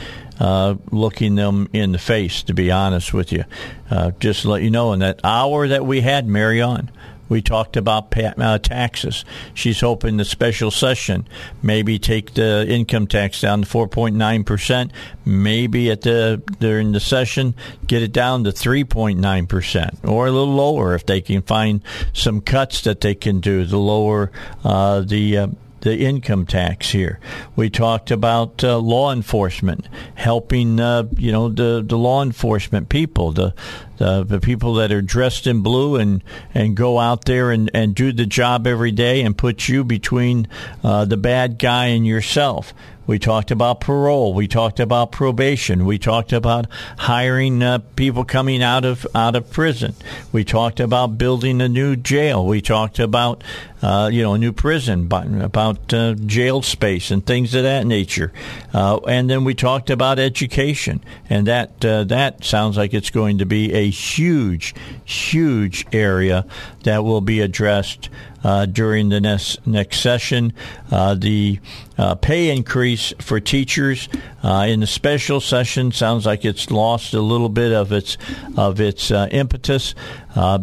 uh, 0.42 0.74
looking 0.92 1.36
them 1.36 1.70
in 1.72 1.92
the 1.92 2.00
face, 2.00 2.42
to 2.42 2.54
be 2.54 2.72
honest 2.72 3.14
with 3.14 3.32
you. 3.32 3.46
Uh, 3.92 4.10
just 4.20 4.42
to 4.42 4.50
let 4.50 4.64
you 4.64 4.72
know, 4.72 4.92
in 4.92 5.00
that 5.00 5.20
hour 5.24 5.68
that 5.68 5.86
we 5.86 6.02
had 6.02 6.28
Mary 6.28 6.60
on, 6.60 6.90
we 7.30 7.44
talked 7.44 7.78
about 7.78 8.12
uh, 8.18 8.58
taxes. 8.58 9.24
She's 9.54 9.82
hoping 9.82 10.18
the 10.18 10.26
special 10.26 10.72
session 10.72 11.28
maybe 11.62 12.00
take 12.00 12.34
the 12.34 12.66
income 12.68 13.06
tax 13.06 13.40
down 13.40 13.62
to 13.62 13.68
4.9 13.68 14.46
percent. 14.46 14.92
Maybe 15.26 15.92
at 15.92 16.02
the 16.02 16.42
during 16.60 16.92
the 16.92 17.00
session 17.00 17.54
get 17.86 18.02
it 18.02 18.12
down 18.12 18.44
to 18.46 18.50
3.9 18.50 19.48
percent, 19.48 20.00
or 20.04 20.26
a 20.26 20.32
little 20.32 20.56
lower 20.56 20.96
if 20.96 21.06
they 21.06 21.22
can 21.22 21.44
find 21.44 21.84
some 22.14 22.42
cuts 22.42 22.82
that 22.82 23.00
they 23.00 23.14
can 23.14 23.40
do 23.42 23.64
to 23.66 23.78
lower 23.78 24.32
uh, 24.66 25.02
the 25.02 25.38
uh, 25.38 25.48
the 25.82 26.00
income 26.00 26.46
tax 26.46 26.92
here. 26.92 27.20
We 27.56 27.70
talked 27.70 28.12
about 28.12 28.64
uh, 28.64 28.78
law 28.78 29.12
enforcement 29.12 29.88
helping, 30.16 30.80
uh, 30.80 31.04
you 31.18 31.32
know, 31.32 31.50
the, 31.50 31.84
the 31.86 31.98
law 31.98 32.24
enforcement 32.24 32.90
people, 32.90 33.32
the 33.32 33.54
the, 34.02 34.24
the 34.24 34.40
people 34.40 34.74
that 34.76 34.92
are 34.92 35.04
dressed 35.04 35.46
in 35.46 35.62
blue 35.62 35.96
and, 35.96 36.24
and 36.56 36.76
go 36.76 36.98
out 36.98 37.26
there 37.26 37.52
and, 37.52 37.70
and 37.72 37.94
do 37.94 38.12
the 38.12 38.26
job 38.26 38.66
every 38.66 38.90
day 38.90 39.22
and 39.22 39.38
put 39.38 39.70
you 39.70 39.84
between 39.84 40.48
uh, 40.84 41.06
the 41.06 41.18
bad 41.18 41.60
guy 41.60 41.88
and 41.88 42.08
yourself. 42.08 42.74
We 43.06 43.20
talked 43.20 43.52
about 43.52 43.82
parole. 43.82 44.34
We 44.34 44.48
talked 44.48 44.80
about 44.80 45.12
probation. 45.12 45.86
We 45.86 46.00
talked 46.00 46.34
about 46.34 46.66
hiring 46.98 47.62
uh, 47.62 47.80
people 47.96 48.24
coming 48.24 48.64
out 48.64 48.86
of 48.86 49.06
out 49.14 49.36
of 49.36 49.52
prison. 49.52 49.96
We 50.32 50.44
talked 50.46 50.80
about 50.80 51.18
building 51.18 51.62
a 51.62 51.68
new 51.68 51.96
jail. 51.96 52.46
We 52.46 52.62
talked 52.62 53.00
about 53.00 53.44
uh, 53.82 54.10
you 54.12 54.22
know 54.22 54.34
a 54.34 54.38
new 54.38 54.52
prison, 54.52 55.12
about 55.12 55.94
uh, 55.94 56.14
jail 56.14 56.62
space 56.62 57.12
and 57.12 57.26
things 57.26 57.56
of 57.56 57.64
that 57.64 57.86
nature. 57.86 58.32
Uh, 58.74 58.98
and 59.08 59.30
then 59.30 59.44
we 59.44 59.54
talked 59.54 59.90
about 59.90 60.20
education, 60.20 61.04
and 61.30 61.48
that 61.48 61.84
uh, 61.84 62.04
that 62.06 62.44
sounds 62.44 62.78
like 62.78 62.94
it's 62.94 63.10
going 63.10 63.40
to 63.40 63.46
be 63.46 63.74
a 63.74 63.90
huge, 63.90 64.76
huge 65.04 65.86
area 65.92 66.46
that 66.84 67.04
will 67.04 67.22
be 67.22 67.42
addressed 67.42 68.10
uh, 68.44 68.66
during 68.66 69.10
the 69.10 69.22
next, 69.22 69.66
next 69.68 70.00
session. 70.00 70.54
Uh, 70.90 71.14
the 71.14 71.60
uh, 71.98 72.16
pay 72.16 72.50
increase 72.50 73.14
for 73.20 73.40
teachers 73.40 74.10
uh, 74.44 74.66
in 74.68 74.80
the 74.80 74.88
special 74.88 75.40
session 75.40 75.92
sounds 75.92 76.26
like 76.26 76.44
it's 76.46 76.72
lost 76.72 77.14
a 77.14 77.22
little 77.22 77.50
bit 77.50 77.72
of 77.72 77.92
its 77.92 78.18
of 78.58 78.80
its 78.80 79.12
uh, 79.12 79.28
impetus 79.32 79.94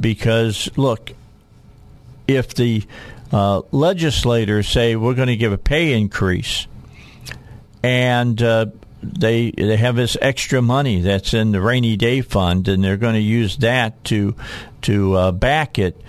because 0.00 0.68
look, 0.76 1.12
if 2.28 2.54
the 2.54 2.84
legislators 3.72 4.68
say 4.68 4.94
we're 4.94 5.14
going 5.14 5.28
to 5.28 5.36
give 5.36 5.52
a 5.52 5.58
pay 5.58 5.92
increase 5.92 6.66
and 7.82 8.38
they 9.02 9.50
they 9.52 9.76
have 9.76 9.96
this 9.96 10.16
extra 10.20 10.60
money 10.62 11.00
that's 11.00 11.34
in 11.34 11.52
the 11.52 11.60
rainy 11.60 11.96
day 11.96 12.20
fund, 12.20 12.68
and 12.68 12.82
they're 12.82 12.96
going 12.96 13.14
to 13.14 13.20
use 13.20 13.56
that 13.58 14.02
to 14.04 14.34
to 14.82 15.14
uh, 15.14 15.32
back 15.32 15.78
it 15.78 16.00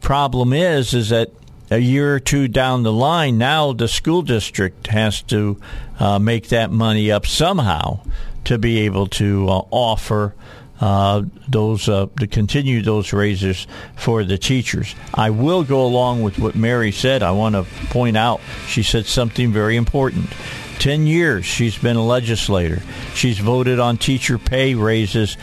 problem 0.00 0.52
is 0.52 0.92
is 0.92 1.08
that 1.10 1.30
a 1.70 1.78
year 1.78 2.14
or 2.14 2.20
two 2.20 2.48
down 2.48 2.82
the 2.82 2.92
line, 2.92 3.38
now 3.38 3.72
the 3.72 3.88
school 3.88 4.20
district 4.20 4.88
has 4.88 5.22
to 5.22 5.58
uh, 5.98 6.18
make 6.18 6.48
that 6.48 6.70
money 6.70 7.10
up 7.10 7.24
somehow 7.24 8.00
to 8.44 8.58
be 8.58 8.80
able 8.80 9.06
to 9.06 9.48
uh, 9.48 9.62
offer 9.70 10.34
uh, 10.82 11.22
those 11.48 11.88
uh, 11.88 12.06
to 12.18 12.26
continue 12.26 12.82
those 12.82 13.12
raises 13.12 13.68
for 13.96 14.24
the 14.24 14.36
teachers. 14.36 14.94
I 15.14 15.30
will 15.30 15.62
go 15.62 15.86
along 15.86 16.22
with 16.22 16.40
what 16.40 16.56
Mary 16.56 16.90
said. 16.90 17.22
I 17.22 17.30
want 17.30 17.54
to 17.54 17.62
point 17.90 18.16
out 18.16 18.40
she 18.66 18.82
said 18.82 19.06
something 19.06 19.52
very 19.52 19.76
important. 19.76 20.28
Ten 20.80 21.06
years 21.06 21.44
she's 21.44 21.78
been 21.78 21.96
a 21.96 22.04
legislator. 22.04 22.82
She's 23.14 23.38
voted 23.38 23.78
on 23.78 23.96
teacher 23.96 24.38
pay 24.38 24.74
raises 24.74 25.36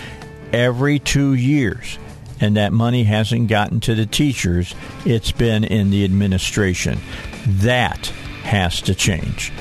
every 0.52 1.00
two 1.00 1.34
years 1.34 1.98
and 2.42 2.58
that 2.58 2.74
money 2.74 3.04
hasn't 3.04 3.48
gotten 3.48 3.80
to 3.82 3.96
the 3.96 4.06
teachers, 4.06 4.74
it's 5.06 5.32
been 5.32 5.64
in 5.64 5.90
the 5.90 6.06
administration. 6.06 7.00
That 7.46 8.08
has 8.44 8.82
to 8.84 8.96
change. 8.96 9.52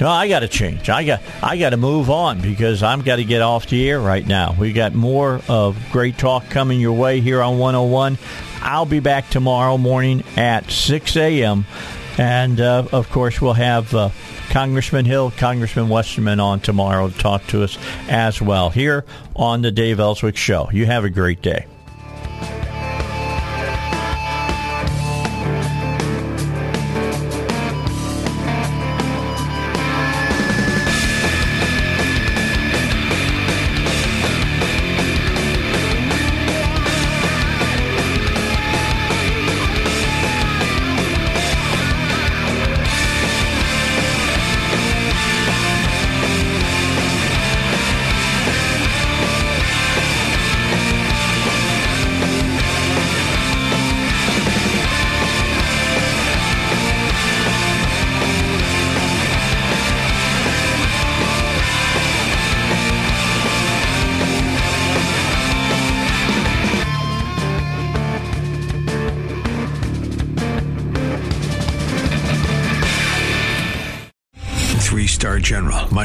No, 0.00 0.10
I 0.10 0.28
got 0.28 0.40
to 0.40 0.48
change. 0.48 0.90
I 0.90 1.04
got 1.04 1.22
I 1.42 1.56
got 1.56 1.70
to 1.70 1.78
move 1.78 2.10
on 2.10 2.40
because 2.40 2.82
I'm 2.82 3.00
got 3.00 3.16
to 3.16 3.24
get 3.24 3.40
off 3.40 3.66
the 3.66 3.88
air 3.88 3.98
right 3.98 4.26
now. 4.26 4.54
We 4.58 4.72
got 4.72 4.94
more 4.94 5.40
of 5.48 5.78
great 5.90 6.18
talk 6.18 6.50
coming 6.50 6.80
your 6.80 6.92
way 6.92 7.20
here 7.20 7.40
on 7.40 7.58
101. 7.58 8.18
I'll 8.60 8.84
be 8.84 9.00
back 9.00 9.30
tomorrow 9.30 9.78
morning 9.78 10.22
at 10.36 10.70
6 10.70 11.16
a.m. 11.16 11.64
And 12.18 12.60
uh, 12.60 12.88
of 12.92 13.10
course, 13.10 13.40
we'll 13.40 13.54
have 13.54 13.94
uh, 13.94 14.10
Congressman 14.50 15.04
Hill, 15.04 15.32
Congressman 15.36 15.88
Westerman 15.88 16.40
on 16.40 16.60
tomorrow 16.60 17.08
to 17.08 17.18
talk 17.18 17.46
to 17.48 17.62
us 17.62 17.78
as 18.08 18.40
well 18.40 18.70
here 18.70 19.04
on 19.34 19.62
the 19.62 19.70
Dave 19.70 19.98
Elswick 20.00 20.36
Show. 20.36 20.68
You 20.72 20.86
have 20.86 21.04
a 21.04 21.10
great 21.10 21.42
day. 21.42 21.66